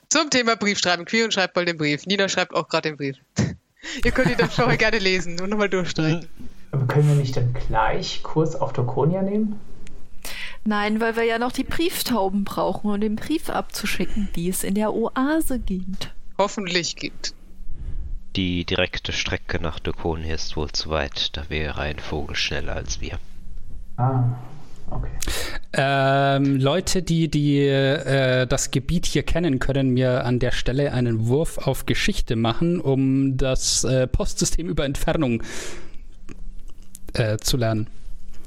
Zum 0.10 0.30
Thema 0.30 0.56
Brief 0.56 0.80
schreiben. 0.80 1.06
Quirin 1.06 1.32
schreibt 1.32 1.56
mal 1.56 1.66
den 1.66 1.78
Brief. 1.78 2.06
Nina 2.06 2.30
schreibt 2.30 2.54
auch 2.54 2.68
gerade 2.70 2.90
den 2.90 2.98
Brief. 2.98 3.18
ihr 4.06 4.12
könnt 4.12 4.30
ihn 4.32 4.38
dann 4.38 4.50
vorher 4.50 4.78
gerne 4.78 5.00
lesen 5.00 5.40
und 5.42 5.50
nochmal 5.50 5.70
durchstreichen. 5.70 6.28
aber 6.72 6.86
können 6.88 7.08
wir 7.10 7.16
nicht 7.16 7.36
dann 7.36 7.54
gleich 7.54 8.22
Kurs 8.24 8.56
auf 8.56 8.74
Dokonia 8.74 9.22
nehmen? 9.22 9.60
Nein, 10.66 11.02
weil 11.02 11.16
wir 11.16 11.24
ja 11.24 11.40
noch 11.40 11.52
die 11.52 11.66
Brieftauben 11.66 12.46
brauchen, 12.46 12.90
um 12.90 13.00
den 13.00 13.16
Brief 13.16 13.50
abzuschicken, 13.50 14.30
die 14.36 14.48
es 14.48 14.64
in 14.64 14.76
der 14.76 14.94
Oase 14.94 15.60
gibt. 15.60 16.14
Hoffentlich 16.38 16.96
gibt. 16.96 17.34
Die 18.36 18.66
direkte 18.66 19.12
Strecke 19.12 19.62
nach 19.62 19.80
Dokonia 19.80 20.34
ist 20.34 20.56
wohl 20.56 20.72
zu 20.72 20.90
weit. 20.90 21.38
Da 21.38 21.50
wäre 21.50 21.82
ein 21.82 22.00
Vogel 22.00 22.36
schneller 22.36 22.76
als 22.76 23.00
wir. 23.02 23.20
Ah, 23.98 24.24
okay. 24.90 25.12
Ähm, 25.74 26.58
Leute, 26.60 27.04
die, 27.04 27.28
die 27.28 27.60
äh, 27.60 28.48
das 28.48 28.72
Gebiet 28.72 29.06
hier 29.06 29.24
kennen, 29.24 29.60
können 29.60 29.90
mir 29.90 30.26
an 30.26 30.40
der 30.40 30.52
Stelle 30.52 30.94
einen 30.94 31.28
Wurf 31.28 31.60
auf 31.60 31.86
Geschichte 31.86 32.36
machen, 32.36 32.80
um 32.80 33.38
das 33.38 33.84
äh, 33.84 34.08
Postsystem 34.08 34.68
über 34.68 34.86
Entfernung 34.86 35.44
äh, 37.14 37.38
zu 37.38 37.58
lernen. 37.58 37.88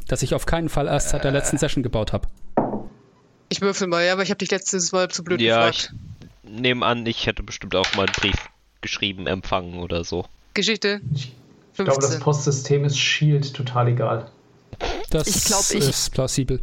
Das 0.09 0.23
ich 0.23 0.35
auf 0.35 0.47
keinen 0.47 0.69
Fall 0.69 0.87
erst 0.87 1.11
seit 1.11 1.25
der 1.25 1.33
letzten 1.33 1.59
Session 1.59 1.83
gebaut 1.83 2.13
habe. 2.13 2.29
Ich 3.49 3.61
würfel 3.61 3.87
mal, 3.89 4.05
ja, 4.05 4.13
aber 4.13 4.23
ich 4.23 4.31
habe 4.31 4.39
dich 4.39 4.51
letztes 4.51 4.93
Mal 4.93 5.09
zu 5.09 5.23
blöd 5.25 5.41
Ja, 5.41 5.67
gefragt. 5.69 5.95
ich 6.45 6.51
nehme 6.51 6.85
an, 6.87 7.05
ich 7.07 7.27
hätte 7.27 7.43
bestimmt 7.43 7.75
auch 7.75 7.87
mal 7.95 8.07
einen 8.07 8.13
Brief 8.13 8.37
geschrieben, 8.81 9.27
empfangen 9.27 9.79
oder 9.81 10.05
so. 10.05 10.27
Geschichte 10.55 11.01
Ich 11.15 11.33
glaube, 11.75 11.91
das 11.97 12.07
15. 12.07 12.21
Postsystem 12.21 12.85
ist 12.85 12.99
Shield 12.99 13.53
total 13.55 13.89
egal. 13.89 14.31
Das 15.11 15.27
Ich 15.29 15.45
glaub, 15.45 15.65
ich- 15.71 15.89
ist 15.89 16.11
plausibel. 16.13 16.61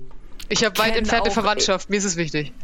Ich 0.49 0.63
habe 0.65 0.77
weit 0.77 0.95
entfernte 0.97 1.29
auch- 1.29 1.33
Verwandtschaft, 1.33 1.89
mir 1.89 1.97
ist 1.97 2.05
es 2.05 2.15
wichtig. 2.15 2.51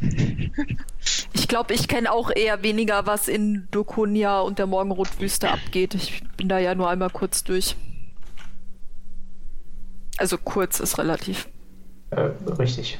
Ich 1.32 1.48
glaube, 1.48 1.74
ich 1.74 1.88
kenne 1.88 2.12
auch 2.12 2.30
eher 2.34 2.62
weniger, 2.62 3.06
was 3.06 3.26
in 3.26 3.66
Dokonia 3.72 4.40
und 4.40 4.58
der 4.60 4.66
Morgenrotwüste 4.66 5.50
abgeht. 5.50 5.94
Ich 5.94 6.22
bin 6.36 6.48
da 6.48 6.58
ja 6.58 6.74
nur 6.76 6.88
einmal 6.88 7.10
kurz 7.10 7.42
durch. 7.42 7.74
Also 10.20 10.36
kurz 10.36 10.80
ist 10.80 10.98
relativ. 10.98 11.48
Äh, 12.10 12.28
richtig. 12.58 12.98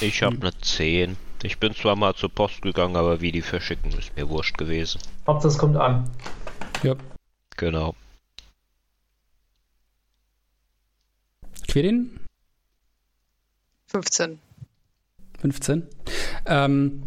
Ich 0.00 0.22
habe 0.22 0.38
eine 0.40 0.58
10. 0.58 1.18
Ich 1.42 1.58
bin 1.58 1.74
zwar 1.74 1.96
mal 1.96 2.14
zur 2.14 2.30
Post 2.30 2.62
gegangen, 2.62 2.96
aber 2.96 3.20
wie 3.20 3.30
die 3.30 3.42
verschicken, 3.42 3.92
ist 3.98 4.16
mir 4.16 4.26
wurscht 4.30 4.56
gewesen. 4.56 5.02
Hauptsache 5.26 5.52
es 5.52 5.58
kommt 5.58 5.76
an. 5.76 6.08
Ja. 6.82 6.94
Genau. 7.58 7.94
Quirin? 11.68 12.20
15. 13.88 14.38
15. 15.42 15.86
Ähm, 16.46 17.02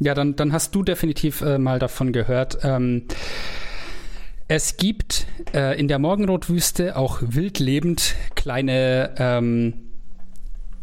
ja, 0.00 0.14
dann, 0.14 0.36
dann 0.36 0.54
hast 0.54 0.74
du 0.74 0.82
definitiv 0.82 1.42
äh, 1.42 1.58
mal 1.58 1.78
davon 1.78 2.14
gehört. 2.14 2.60
Ähm, 2.62 3.08
es 4.54 4.76
gibt 4.76 5.26
äh, 5.54 5.80
in 5.80 5.88
der 5.88 5.98
Morgenrotwüste 5.98 6.96
auch 6.96 7.20
wildlebend 7.22 8.14
kleine, 8.34 9.14
ähm, 9.16 9.72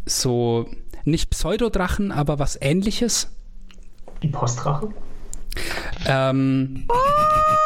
so 0.07 0.67
nicht 1.03 1.29
Pseudodrachen, 1.29 2.11
aber 2.11 2.39
was 2.39 2.57
ähnliches. 2.59 3.29
Die 4.23 4.29
Postrache? 4.29 4.89
Ähm, 6.07 6.87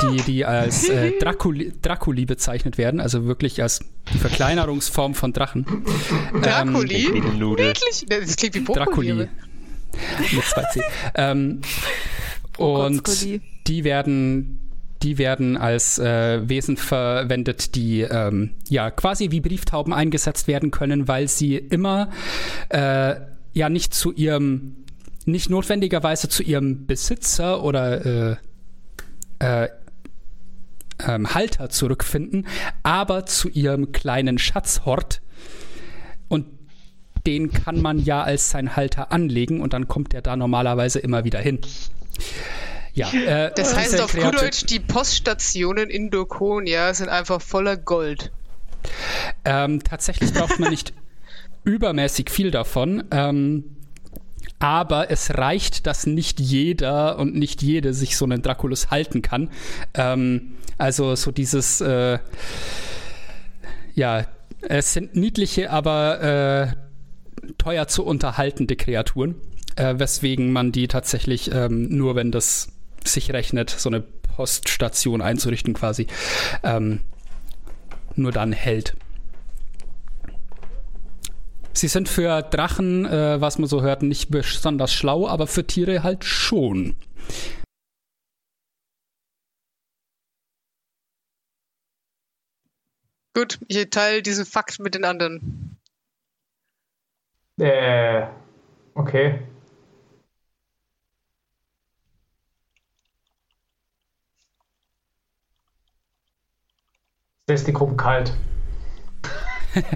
die, 0.01 0.21
die 0.23 0.45
als 0.45 0.89
äh, 0.89 1.17
Draculi, 1.19 1.71
Draculi 1.81 2.25
bezeichnet 2.25 2.77
werden, 2.77 2.99
also 2.99 3.23
wirklich 3.23 3.61
als 3.61 3.79
die 4.13 4.17
Verkleinerungsform 4.17 5.15
von 5.15 5.31
Drachen. 5.31 5.85
Ähm, 6.33 6.41
Draculi? 6.41 7.21
Nudel. 7.37 7.67
Wirklich? 7.67 8.05
Das 8.09 8.35
klingt 8.35 8.55
wie 8.55 8.63
Draculi. 8.65 9.11
Pokémon. 9.13 9.27
Mit 10.33 10.43
zwei 10.43 10.63
C. 10.63 10.81
ähm, 11.15 11.61
und 12.57 13.25
die 13.67 13.83
werden, 13.85 14.59
die 15.03 15.17
werden 15.17 15.57
als 15.57 15.99
äh, 15.99 16.47
Wesen 16.47 16.77
verwendet, 16.77 17.75
die 17.75 18.01
ähm, 18.01 18.51
ja 18.69 18.89
quasi 18.89 19.31
wie 19.31 19.41
Brieftauben 19.41 19.93
eingesetzt 19.93 20.47
werden 20.47 20.71
können, 20.71 21.07
weil 21.07 21.27
sie 21.27 21.57
immer 21.57 22.09
äh, 22.69 23.15
ja 23.53 23.69
nicht 23.69 23.93
zu 23.93 24.11
ihrem, 24.13 24.77
nicht 25.25 25.49
notwendigerweise 25.49 26.29
zu 26.29 26.41
ihrem 26.41 26.85
Besitzer 26.85 27.63
oder 27.63 28.05
äh, 28.05 28.35
äh, 29.39 29.69
ähm, 31.05 31.33
Halter 31.33 31.69
zurückfinden, 31.69 32.47
aber 32.83 33.25
zu 33.25 33.49
ihrem 33.49 33.91
kleinen 33.91 34.37
Schatzhort. 34.37 35.21
Und 36.29 36.45
den 37.25 37.51
kann 37.51 37.81
man 37.81 37.99
ja 37.99 38.23
als 38.23 38.49
sein 38.49 38.75
Halter 38.75 39.11
anlegen 39.11 39.61
und 39.61 39.73
dann 39.73 39.87
kommt 39.87 40.13
er 40.13 40.21
da 40.21 40.35
normalerweise 40.35 40.99
immer 40.99 41.23
wieder 41.23 41.39
hin. 41.39 41.59
Ja, 42.93 43.11
äh, 43.11 43.51
Das 43.55 43.75
heißt 43.75 43.99
auf 44.01 44.13
gut 44.13 44.21
Kreatur- 44.21 44.41
Deutsch, 44.41 44.65
die 44.65 44.79
Poststationen 44.79 45.89
in 45.89 46.09
Dokonia 46.11 46.93
sind 46.93 47.09
einfach 47.09 47.41
voller 47.41 47.75
Gold. 47.77 48.31
Ähm, 49.45 49.83
tatsächlich 49.83 50.33
braucht 50.33 50.59
man 50.59 50.69
nicht 50.69 50.93
übermäßig 51.63 52.29
viel 52.29 52.51
davon. 52.51 53.03
Ähm, 53.11 53.63
aber 54.59 55.11
es 55.11 55.37
reicht, 55.37 55.87
dass 55.87 56.05
nicht 56.05 56.39
jeder 56.39 57.17
und 57.17 57.35
nicht 57.35 57.61
jede 57.61 57.93
sich 57.93 58.15
so 58.15 58.25
einen 58.25 58.41
Draculus 58.41 58.91
halten 58.91 59.21
kann. 59.21 59.49
Ähm, 59.93 60.55
also 60.77 61.15
so 61.15 61.31
dieses, 61.31 61.81
äh, 61.81 62.19
ja, 63.95 64.25
es 64.61 64.93
sind 64.93 65.15
niedliche, 65.15 65.69
aber 65.71 66.73
äh, 67.43 67.47
teuer 67.57 67.87
zu 67.87 68.05
unterhaltende 68.05 68.75
Kreaturen, 68.75 69.35
äh, 69.75 69.95
weswegen 69.97 70.51
man 70.53 70.71
die 70.71 70.87
tatsächlich 70.87 71.51
ähm, 71.53 71.89
nur, 71.89 72.15
wenn 72.15 72.31
das 72.31 72.69
sich 73.07 73.31
rechnet, 73.31 73.69
so 73.69 73.89
eine 73.89 74.01
Poststation 74.01 75.21
einzurichten 75.21 75.73
quasi, 75.73 76.07
ähm, 76.63 77.01
nur 78.15 78.31
dann 78.31 78.51
hält. 78.51 78.95
Sie 81.73 81.87
sind 81.87 82.07
für 82.07 82.41
Drachen, 82.43 83.05
äh, 83.05 83.41
was 83.41 83.57
man 83.57 83.67
so 83.67 83.81
hört, 83.81 84.03
nicht 84.03 84.29
besonders 84.29 84.93
schlau, 84.93 85.27
aber 85.27 85.47
für 85.47 85.65
Tiere 85.65 86.03
halt 86.03 86.23
schon. 86.23 86.95
Gut, 93.35 93.59
ich 93.67 93.89
teile 93.89 94.21
diesen 94.21 94.45
Fakt 94.45 94.79
mit 94.79 94.93
den 94.93 95.05
anderen. 95.05 95.79
Äh, 97.59 98.27
okay. 98.93 99.39
Lässt 107.49 107.67
die 107.67 107.73
Gruppe 107.73 107.95
kalt. 107.95 108.33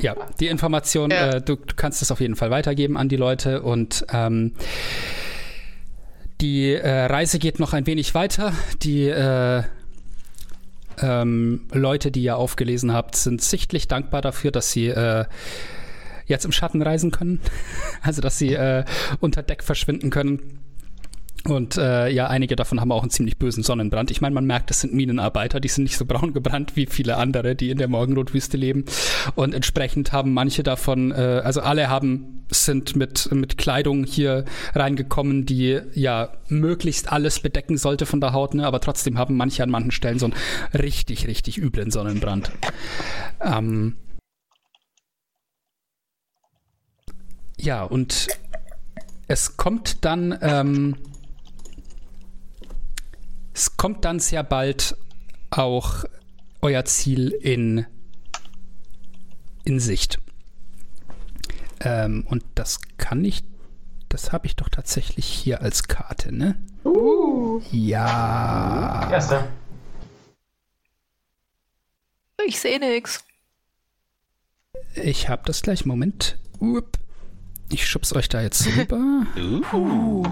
Ja, 0.00 0.14
die 0.40 0.48
Information, 0.48 1.10
Ja. 1.10 1.34
äh, 1.34 1.42
du, 1.42 1.54
du 1.56 1.74
kannst 1.76 2.02
es 2.02 2.10
auf 2.10 2.20
jeden 2.20 2.34
Fall 2.34 2.50
weitergeben 2.50 2.96
an 2.96 3.08
die 3.08 3.16
Leute 3.16 3.62
und 3.62 4.04
ähm, 4.12 4.54
die 6.40 6.72
äh, 6.72 7.04
Reise 7.06 7.38
geht 7.38 7.60
noch 7.60 7.72
ein 7.72 7.86
wenig 7.86 8.14
weiter. 8.14 8.52
Die 8.82 9.06
äh, 9.08 9.62
ähm, 10.98 11.66
Leute, 11.72 12.10
die 12.10 12.22
ihr 12.22 12.36
aufgelesen 12.38 12.92
habt, 12.92 13.14
sind 13.16 13.40
sichtlich 13.42 13.86
dankbar 13.86 14.22
dafür, 14.22 14.50
dass 14.50 14.70
sie 14.72 14.88
äh, 14.88 15.26
jetzt 16.26 16.44
im 16.44 16.52
Schatten 16.52 16.82
reisen 16.82 17.10
können. 17.12 17.40
Also, 18.02 18.20
dass 18.22 18.38
sie 18.38 18.54
äh, 18.54 18.84
unter 19.20 19.42
Deck 19.42 19.62
verschwinden 19.62 20.10
können. 20.10 20.58
Und 21.48 21.76
äh, 21.76 22.08
ja, 22.08 22.26
einige 22.26 22.56
davon 22.56 22.80
haben 22.80 22.90
auch 22.90 23.02
einen 23.02 23.10
ziemlich 23.10 23.36
bösen 23.36 23.62
Sonnenbrand. 23.62 24.10
Ich 24.10 24.20
meine, 24.20 24.34
man 24.34 24.46
merkt, 24.46 24.70
das 24.70 24.80
sind 24.80 24.94
Minenarbeiter, 24.94 25.60
die 25.60 25.68
sind 25.68 25.84
nicht 25.84 25.96
so 25.96 26.04
braun 26.04 26.32
gebrannt 26.32 26.74
wie 26.74 26.86
viele 26.86 27.16
andere, 27.16 27.54
die 27.54 27.70
in 27.70 27.78
der 27.78 27.88
Morgenrotwüste 27.88 28.56
leben. 28.56 28.84
Und 29.34 29.54
entsprechend 29.54 30.12
haben 30.12 30.32
manche 30.34 30.62
davon, 30.62 31.12
äh, 31.12 31.42
also 31.44 31.60
alle 31.60 31.88
haben, 31.88 32.44
sind 32.50 32.96
mit, 32.96 33.30
mit 33.32 33.58
Kleidung 33.58 34.04
hier 34.04 34.44
reingekommen, 34.74 35.46
die 35.46 35.80
ja 35.94 36.32
möglichst 36.48 37.12
alles 37.12 37.40
bedecken 37.40 37.76
sollte 37.76 38.06
von 38.06 38.20
der 38.20 38.32
Haut, 38.32 38.54
ne? 38.54 38.66
aber 38.66 38.80
trotzdem 38.80 39.18
haben 39.18 39.36
manche 39.36 39.62
an 39.62 39.70
manchen 39.70 39.90
Stellen 39.92 40.18
so 40.18 40.26
einen 40.26 40.34
richtig, 40.74 41.26
richtig 41.26 41.58
üblen 41.58 41.90
Sonnenbrand. 41.90 42.50
Ähm, 43.40 43.96
ja, 47.58 47.84
und 47.84 48.28
es 49.28 49.56
kommt 49.56 50.04
dann, 50.04 50.38
ähm, 50.40 50.96
es 53.56 53.78
kommt 53.78 54.04
dann 54.04 54.20
sehr 54.20 54.42
bald 54.42 54.98
auch 55.48 56.04
euer 56.60 56.84
Ziel 56.84 57.30
in, 57.30 57.86
in 59.64 59.80
Sicht. 59.80 60.18
Ähm, 61.80 62.26
und 62.28 62.44
das 62.54 62.80
kann 62.98 63.24
ich, 63.24 63.44
das 64.10 64.32
habe 64.32 64.46
ich 64.46 64.56
doch 64.56 64.68
tatsächlich 64.68 65.24
hier 65.24 65.62
als 65.62 65.84
Karte, 65.84 66.32
ne? 66.32 66.62
Ja. 67.72 69.08
Erster. 69.10 69.48
Ich 72.46 72.60
sehe 72.60 72.78
nix. 72.78 73.24
Ich 74.94 75.30
hab 75.30 75.46
das 75.46 75.62
gleich. 75.62 75.86
Moment. 75.86 76.38
Upp. 76.60 76.98
Ich 77.70 77.86
schub's 77.86 78.14
euch 78.14 78.28
da 78.28 78.42
jetzt 78.42 78.66
rüber. 78.76 79.26
Uh. 79.72 80.22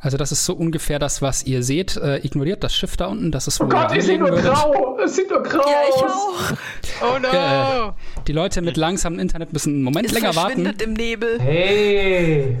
Also 0.00 0.16
das 0.16 0.30
ist 0.32 0.44
so 0.44 0.54
ungefähr 0.54 0.98
das, 0.98 1.22
was 1.22 1.44
ihr 1.44 1.62
seht. 1.62 1.96
Äh, 1.96 2.18
ignoriert 2.18 2.62
das 2.62 2.74
Schiff 2.74 2.96
da 2.96 3.06
unten. 3.06 3.32
Das 3.32 3.46
ist 3.48 3.60
Oh 3.60 3.64
wo 3.64 3.68
Gott, 3.68 3.90
ihr 3.92 3.98
ich 3.98 4.04
sehe 4.04 4.18
nur 4.18 4.30
würdet. 4.30 4.44
grau. 4.52 4.98
Es 5.02 5.16
sieht 5.16 5.30
nur 5.30 5.42
grau 5.42 5.62
Ja, 5.68 5.82
ich 5.88 6.02
auch. 6.02 6.52
Oh 7.02 7.18
no! 7.18 7.28
Äh, 7.88 7.92
die 8.26 8.32
Leute 8.32 8.62
mit 8.62 8.76
langsamem 8.76 9.18
Internet 9.18 9.52
müssen 9.52 9.74
einen 9.74 9.82
Moment 9.82 10.06
Es 10.06 10.12
länger 10.12 10.34
warten. 10.36 10.64
verschwindet 10.64 10.82
im 10.82 10.92
Nebel. 10.94 11.40
Hey. 11.40 12.58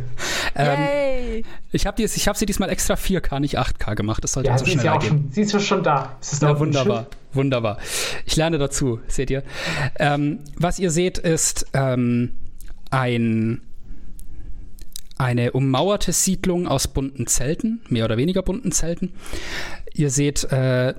Ähm, 0.54 0.78
Yay. 0.80 1.44
ich 1.72 1.86
habe 1.86 2.02
hab 2.02 2.36
sie 2.36 2.46
diesmal 2.46 2.70
extra 2.70 2.94
4K, 2.94 3.40
nicht 3.40 3.58
8K 3.58 3.94
gemacht. 3.94 4.24
Das 4.24 4.32
sollte 4.32 4.46
Ja, 4.48 4.54
also 4.54 4.64
sie 4.64 4.72
ist 4.72 4.80
schneller 4.80 4.92
ja 4.92 4.96
auch 4.98 5.00
gehen. 5.02 5.08
schon, 5.08 5.30
sie 5.32 5.40
ist 5.42 5.52
ja 5.52 5.60
schon 5.60 5.82
da. 5.82 6.16
Ist 6.20 6.42
ein 6.42 6.58
wunderbar, 6.58 7.06
wunderbar. 7.34 7.78
Ich 8.24 8.36
lerne 8.36 8.56
dazu, 8.58 9.00
seht 9.08 9.30
ihr. 9.30 9.42
Ähm, 9.98 10.38
was 10.56 10.78
ihr 10.78 10.90
seht, 10.90 11.18
ist 11.18 11.66
ähm, 11.74 12.32
ein, 12.90 13.60
eine 15.18 15.52
ummauerte 15.52 16.12
Siedlung 16.12 16.68
aus 16.68 16.88
bunten 16.88 17.26
Zelten, 17.26 17.80
mehr 17.88 18.04
oder 18.04 18.16
weniger 18.16 18.42
bunten 18.42 18.72
Zelten. 18.72 19.12
Ihr 19.94 20.10
seht, 20.10 20.44
äh, 20.52 20.94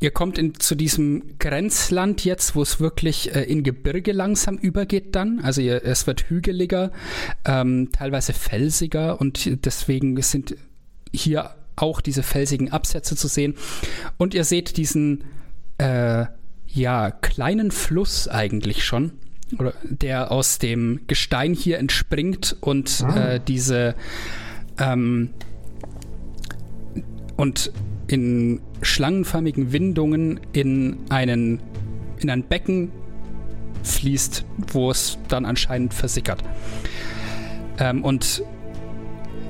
ihr 0.00 0.10
kommt 0.10 0.38
in, 0.38 0.58
zu 0.58 0.74
diesem 0.74 1.38
Grenzland 1.38 2.24
jetzt, 2.24 2.54
wo 2.54 2.62
es 2.62 2.80
wirklich 2.80 3.34
äh, 3.34 3.42
in 3.42 3.62
Gebirge 3.62 4.12
langsam 4.12 4.56
übergeht 4.56 5.14
dann. 5.14 5.40
Also 5.40 5.60
ihr, 5.60 5.84
es 5.84 6.06
wird 6.06 6.30
hügeliger, 6.30 6.90
ähm, 7.44 7.90
teilweise 7.92 8.32
felsiger 8.32 9.20
und 9.20 9.64
deswegen 9.64 10.20
sind 10.22 10.56
hier 11.12 11.54
auch 11.76 12.00
diese 12.00 12.22
felsigen 12.22 12.72
Absätze 12.72 13.14
zu 13.16 13.28
sehen. 13.28 13.54
Und 14.16 14.34
ihr 14.34 14.44
seht 14.44 14.76
diesen 14.76 15.24
äh, 15.78 16.26
ja, 16.66 17.10
kleinen 17.10 17.70
Fluss 17.70 18.28
eigentlich 18.28 18.84
schon, 18.84 19.12
oder 19.58 19.74
der 19.82 20.30
aus 20.30 20.58
dem 20.58 21.00
Gestein 21.06 21.54
hier 21.54 21.78
entspringt 21.78 22.56
und 22.60 23.04
äh, 23.14 23.40
diese 23.46 23.94
ähm, 24.78 25.30
und 27.36 27.72
in 28.08 28.60
schlangenförmigen 28.82 29.72
Windungen 29.72 30.40
in 30.52 30.98
einen 31.08 31.60
in 32.20 32.30
ein 32.30 32.42
Becken 32.42 32.90
fließt, 33.84 34.44
wo 34.72 34.90
es 34.90 35.18
dann 35.28 35.44
anscheinend 35.44 35.94
versickert. 35.94 36.42
Ähm, 37.78 38.04
und 38.04 38.42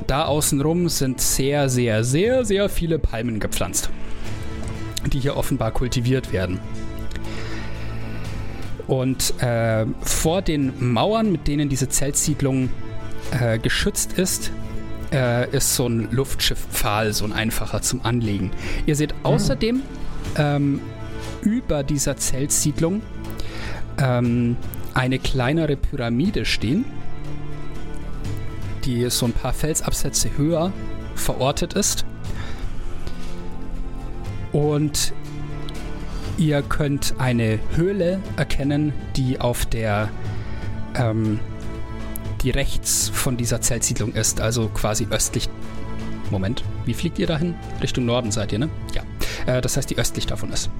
da 0.06 0.24
außenrum 0.24 0.88
sind 0.88 1.20
sehr, 1.20 1.68
sehr, 1.68 2.04
sehr, 2.04 2.44
sehr 2.44 2.68
viele 2.68 2.98
Palmen 2.98 3.40
gepflanzt, 3.40 3.90
die 5.12 5.20
hier 5.20 5.36
offenbar 5.36 5.70
kultiviert 5.70 6.32
werden. 6.32 6.60
Und 8.88 9.40
äh, 9.42 9.86
vor 10.00 10.42
den 10.42 10.92
Mauern, 10.92 11.30
mit 11.30 11.46
denen 11.46 11.68
diese 11.68 11.88
Zeltsiedlung 11.88 12.70
äh, 13.38 13.58
geschützt 13.58 14.14
ist, 14.18 14.50
äh, 15.12 15.48
ist 15.54 15.74
so 15.74 15.86
ein 15.86 16.08
Luftschifffpfahl, 16.10 17.12
so 17.12 17.24
ein 17.26 17.32
einfacher 17.32 17.82
zum 17.82 18.04
Anlegen. 18.04 18.50
Ihr 18.86 18.96
seht 18.96 19.14
außerdem 19.22 19.82
ähm, 20.36 20.80
über 21.42 21.82
dieser 21.82 22.16
Zeltsiedlung 22.16 23.02
ähm, 23.98 24.56
eine 24.94 25.18
kleinere 25.18 25.76
Pyramide 25.76 26.44
stehen, 26.44 26.84
die 28.84 29.08
so 29.10 29.26
ein 29.26 29.32
paar 29.32 29.52
Felsabsätze 29.52 30.30
höher 30.36 30.72
verortet 31.14 31.74
ist. 31.74 32.04
Und 34.52 35.12
ihr 36.38 36.62
könnt 36.62 37.14
eine 37.18 37.58
Höhle 37.74 38.20
erkennen, 38.36 38.92
die 39.16 39.40
auf 39.40 39.66
der 39.66 40.08
ähm, 40.94 41.40
die 42.42 42.50
rechts 42.50 43.08
von 43.08 43.36
dieser 43.36 43.60
Zeltsiedlung 43.60 44.12
ist, 44.12 44.40
also 44.40 44.68
quasi 44.68 45.08
östlich. 45.10 45.48
Moment, 46.30 46.62
wie 46.84 46.94
fliegt 46.94 47.18
ihr 47.18 47.26
dahin? 47.26 47.54
Richtung 47.82 48.04
Norden 48.04 48.30
seid 48.30 48.52
ihr, 48.52 48.58
ne? 48.58 48.68
Ja. 48.94 49.02
Äh, 49.46 49.60
das 49.60 49.76
heißt, 49.76 49.90
die 49.90 49.98
östlich 49.98 50.26
davon 50.26 50.52
ist. 50.52 50.70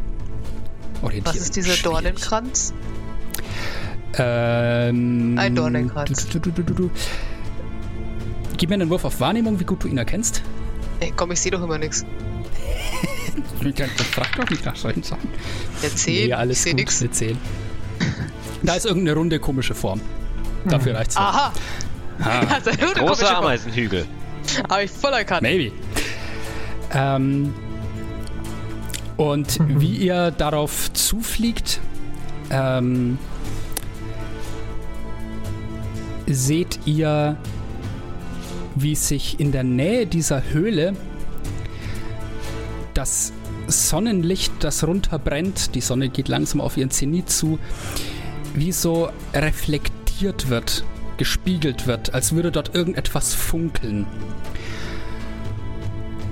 Was 1.02 1.36
ist 1.36 1.56
dieser 1.56 1.72
schwierig. 1.72 1.82
Dornenkranz? 1.82 2.74
Ähm, 4.18 5.36
Ein 5.38 5.54
Dornenkranz. 5.54 6.28
Du, 6.28 6.38
du, 6.38 6.50
du, 6.50 6.62
du, 6.62 6.74
du. 6.74 6.90
Gib 8.56 8.70
mir 8.70 8.74
einen 8.74 8.90
Wurf 8.90 9.04
auf 9.04 9.20
Wahrnehmung, 9.20 9.60
wie 9.60 9.64
gut 9.64 9.84
du 9.84 9.88
ihn 9.88 9.98
erkennst. 9.98 10.42
Ey, 11.00 11.12
komm, 11.16 11.30
ich 11.30 11.40
sehe 11.40 11.52
doch 11.52 11.62
immer 11.62 11.78
nichts. 11.78 12.04
Frag 14.12 14.36
doch 14.36 14.48
nicht 14.50 14.64
nach 14.64 14.76
solchen 14.76 15.02
Sachen. 15.02 15.28
Ja, 15.82 15.88
10, 15.88 16.26
Nee, 16.28 16.32
alles 16.32 16.58
ich 16.58 16.62
sehe 16.62 16.72
gut, 16.72 16.80
nichts. 16.80 17.00
eine 17.02 17.10
10. 17.10 17.38
Da 18.62 18.74
ist 18.74 18.86
irgendeine 18.86 19.16
runde, 19.16 19.38
komische 19.38 19.74
Form. 19.74 20.00
Dafür 20.64 20.94
reicht's. 20.96 21.14
noch. 21.14 21.22
Aha! 21.22 21.52
Ah, 22.20 22.40
Also, 22.54 22.70
Großer. 22.94 23.38
Ameisenhügel. 23.38 24.04
Habe 24.68 24.84
ich 24.84 24.90
voll 24.90 25.12
erkannt. 25.12 25.42
maybe. 25.42 25.72
Ähm, 26.92 27.54
und 29.16 29.58
wie 29.80 29.96
ihr 29.96 30.30
darauf 30.32 30.92
zufliegt, 30.92 31.80
ähm, 32.50 33.18
seht 36.26 36.80
ihr, 36.86 37.36
wie 38.74 38.94
sich 38.94 39.38
in 39.40 39.52
der 39.52 39.64
Nähe 39.64 40.06
dieser 40.06 40.42
Höhle 40.52 40.94
das 42.98 43.32
Sonnenlicht, 43.68 44.52
das 44.58 44.82
runterbrennt, 44.82 45.76
die 45.76 45.80
Sonne 45.80 46.08
geht 46.08 46.26
langsam 46.26 46.60
auf 46.60 46.76
ihren 46.76 46.90
Zenit 46.90 47.30
zu, 47.30 47.60
wie 48.54 48.72
so 48.72 49.08
reflektiert 49.32 50.48
wird, 50.48 50.84
gespiegelt 51.16 51.86
wird, 51.86 52.12
als 52.12 52.32
würde 52.32 52.50
dort 52.50 52.74
irgendetwas 52.74 53.34
funkeln. 53.34 54.04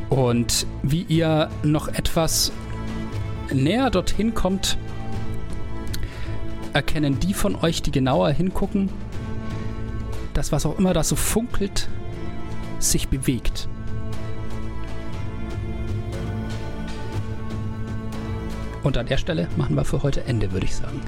Und 0.09 0.67
wie 0.83 1.03
ihr 1.03 1.51
noch 1.62 1.86
etwas 1.86 2.51
näher 3.53 3.91
dorthin 3.91 4.35
kommt, 4.35 4.77
erkennen 6.73 7.20
die 7.20 7.33
von 7.33 7.55
euch, 7.55 7.81
die 7.81 7.93
genauer 7.93 8.31
hingucken, 8.31 8.89
dass 10.35 10.51
was 10.51 10.67
auch 10.67 10.81
immer 10.81 10.95
da 10.95 11.05
so 11.05 11.15
funkelt, 11.15 11.89
sich 12.81 13.07
bewegt. 13.07 13.69
Und 18.86 18.97
an 18.97 19.06
der 19.06 19.16
Stelle 19.16 19.48
machen 19.56 19.74
wir 19.74 19.84
für 19.84 20.05
heute 20.05 20.23
Ende, 20.26 20.52
würde 20.52 20.66
ich 20.66 20.76
sagen. 20.76 21.00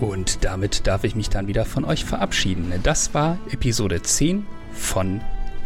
Und 0.00 0.44
damit 0.44 0.86
darf 0.86 1.02
ich 1.02 1.16
mich 1.16 1.28
dann 1.28 1.48
wieder 1.48 1.64
von 1.64 1.84
euch 1.84 2.04
verabschieden. 2.04 2.72
Das 2.84 3.12
war 3.14 3.36
Episode 3.50 4.00
10 4.00 4.46
von 4.72 5.20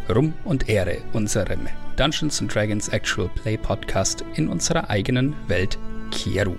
Rum 0.09 0.33
und 0.45 0.71
Ehre, 0.71 0.97
unserem 1.13 1.69
Dungeons 1.97 2.41
and 2.41 2.55
Dragons 2.55 2.89
Actual 2.89 3.29
Play 3.29 3.59
Podcast 3.59 4.25
in 4.37 4.49
unserer 4.49 4.89
eigenen 4.89 5.37
Welt 5.49 5.77
Kieru. 6.13 6.57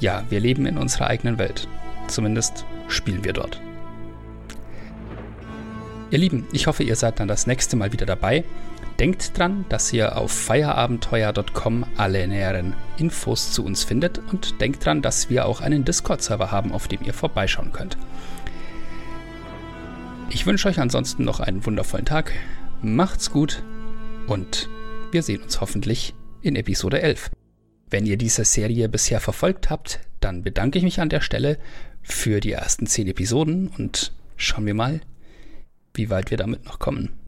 Ja, 0.00 0.24
wir 0.28 0.40
leben 0.40 0.66
in 0.66 0.76
unserer 0.76 1.06
eigenen 1.06 1.38
Welt. 1.38 1.68
Zumindest 2.08 2.66
spielen 2.88 3.22
wir 3.22 3.32
dort. 3.32 3.60
Ihr 6.10 6.18
Lieben, 6.18 6.48
ich 6.50 6.66
hoffe, 6.66 6.82
ihr 6.82 6.96
seid 6.96 7.20
dann 7.20 7.28
das 7.28 7.46
nächste 7.46 7.76
Mal 7.76 7.92
wieder 7.92 8.06
dabei. 8.06 8.42
Denkt 8.98 9.36
dran, 9.36 9.64
dass 9.68 9.92
ihr 9.92 10.16
auf 10.16 10.30
feierabenteuer.com 10.30 11.84
alle 11.96 12.28
näheren 12.28 12.74
Infos 12.96 13.52
zu 13.52 13.64
uns 13.64 13.82
findet 13.82 14.20
und 14.30 14.60
denkt 14.60 14.84
dran, 14.84 15.02
dass 15.02 15.28
wir 15.30 15.46
auch 15.46 15.60
einen 15.60 15.84
Discord-Server 15.84 16.52
haben, 16.52 16.70
auf 16.70 16.86
dem 16.86 17.02
ihr 17.02 17.12
vorbeischauen 17.12 17.72
könnt. 17.72 17.96
Ich 20.30 20.46
wünsche 20.46 20.68
euch 20.68 20.78
ansonsten 20.78 21.24
noch 21.24 21.40
einen 21.40 21.66
wundervollen 21.66 22.06
Tag. 22.06 22.32
Macht's 22.82 23.30
gut 23.30 23.62
und 24.28 24.68
wir 25.10 25.22
sehen 25.22 25.42
uns 25.42 25.60
hoffentlich 25.60 26.14
in 26.42 26.54
Episode 26.54 27.02
11. 27.02 27.30
Wenn 27.90 28.06
ihr 28.06 28.16
diese 28.16 28.44
Serie 28.44 28.88
bisher 28.88 29.20
verfolgt 29.20 29.70
habt, 29.70 30.00
dann 30.20 30.42
bedanke 30.42 30.78
ich 30.78 30.84
mich 30.84 31.00
an 31.00 31.08
der 31.08 31.20
Stelle 31.20 31.58
für 32.02 32.40
die 32.40 32.52
ersten 32.52 32.86
10 32.86 33.08
Episoden 33.08 33.68
und 33.68 34.12
schauen 34.36 34.66
wir 34.66 34.74
mal, 34.74 35.00
wie 35.94 36.10
weit 36.10 36.30
wir 36.30 36.38
damit 36.38 36.64
noch 36.64 36.78
kommen. 36.78 37.23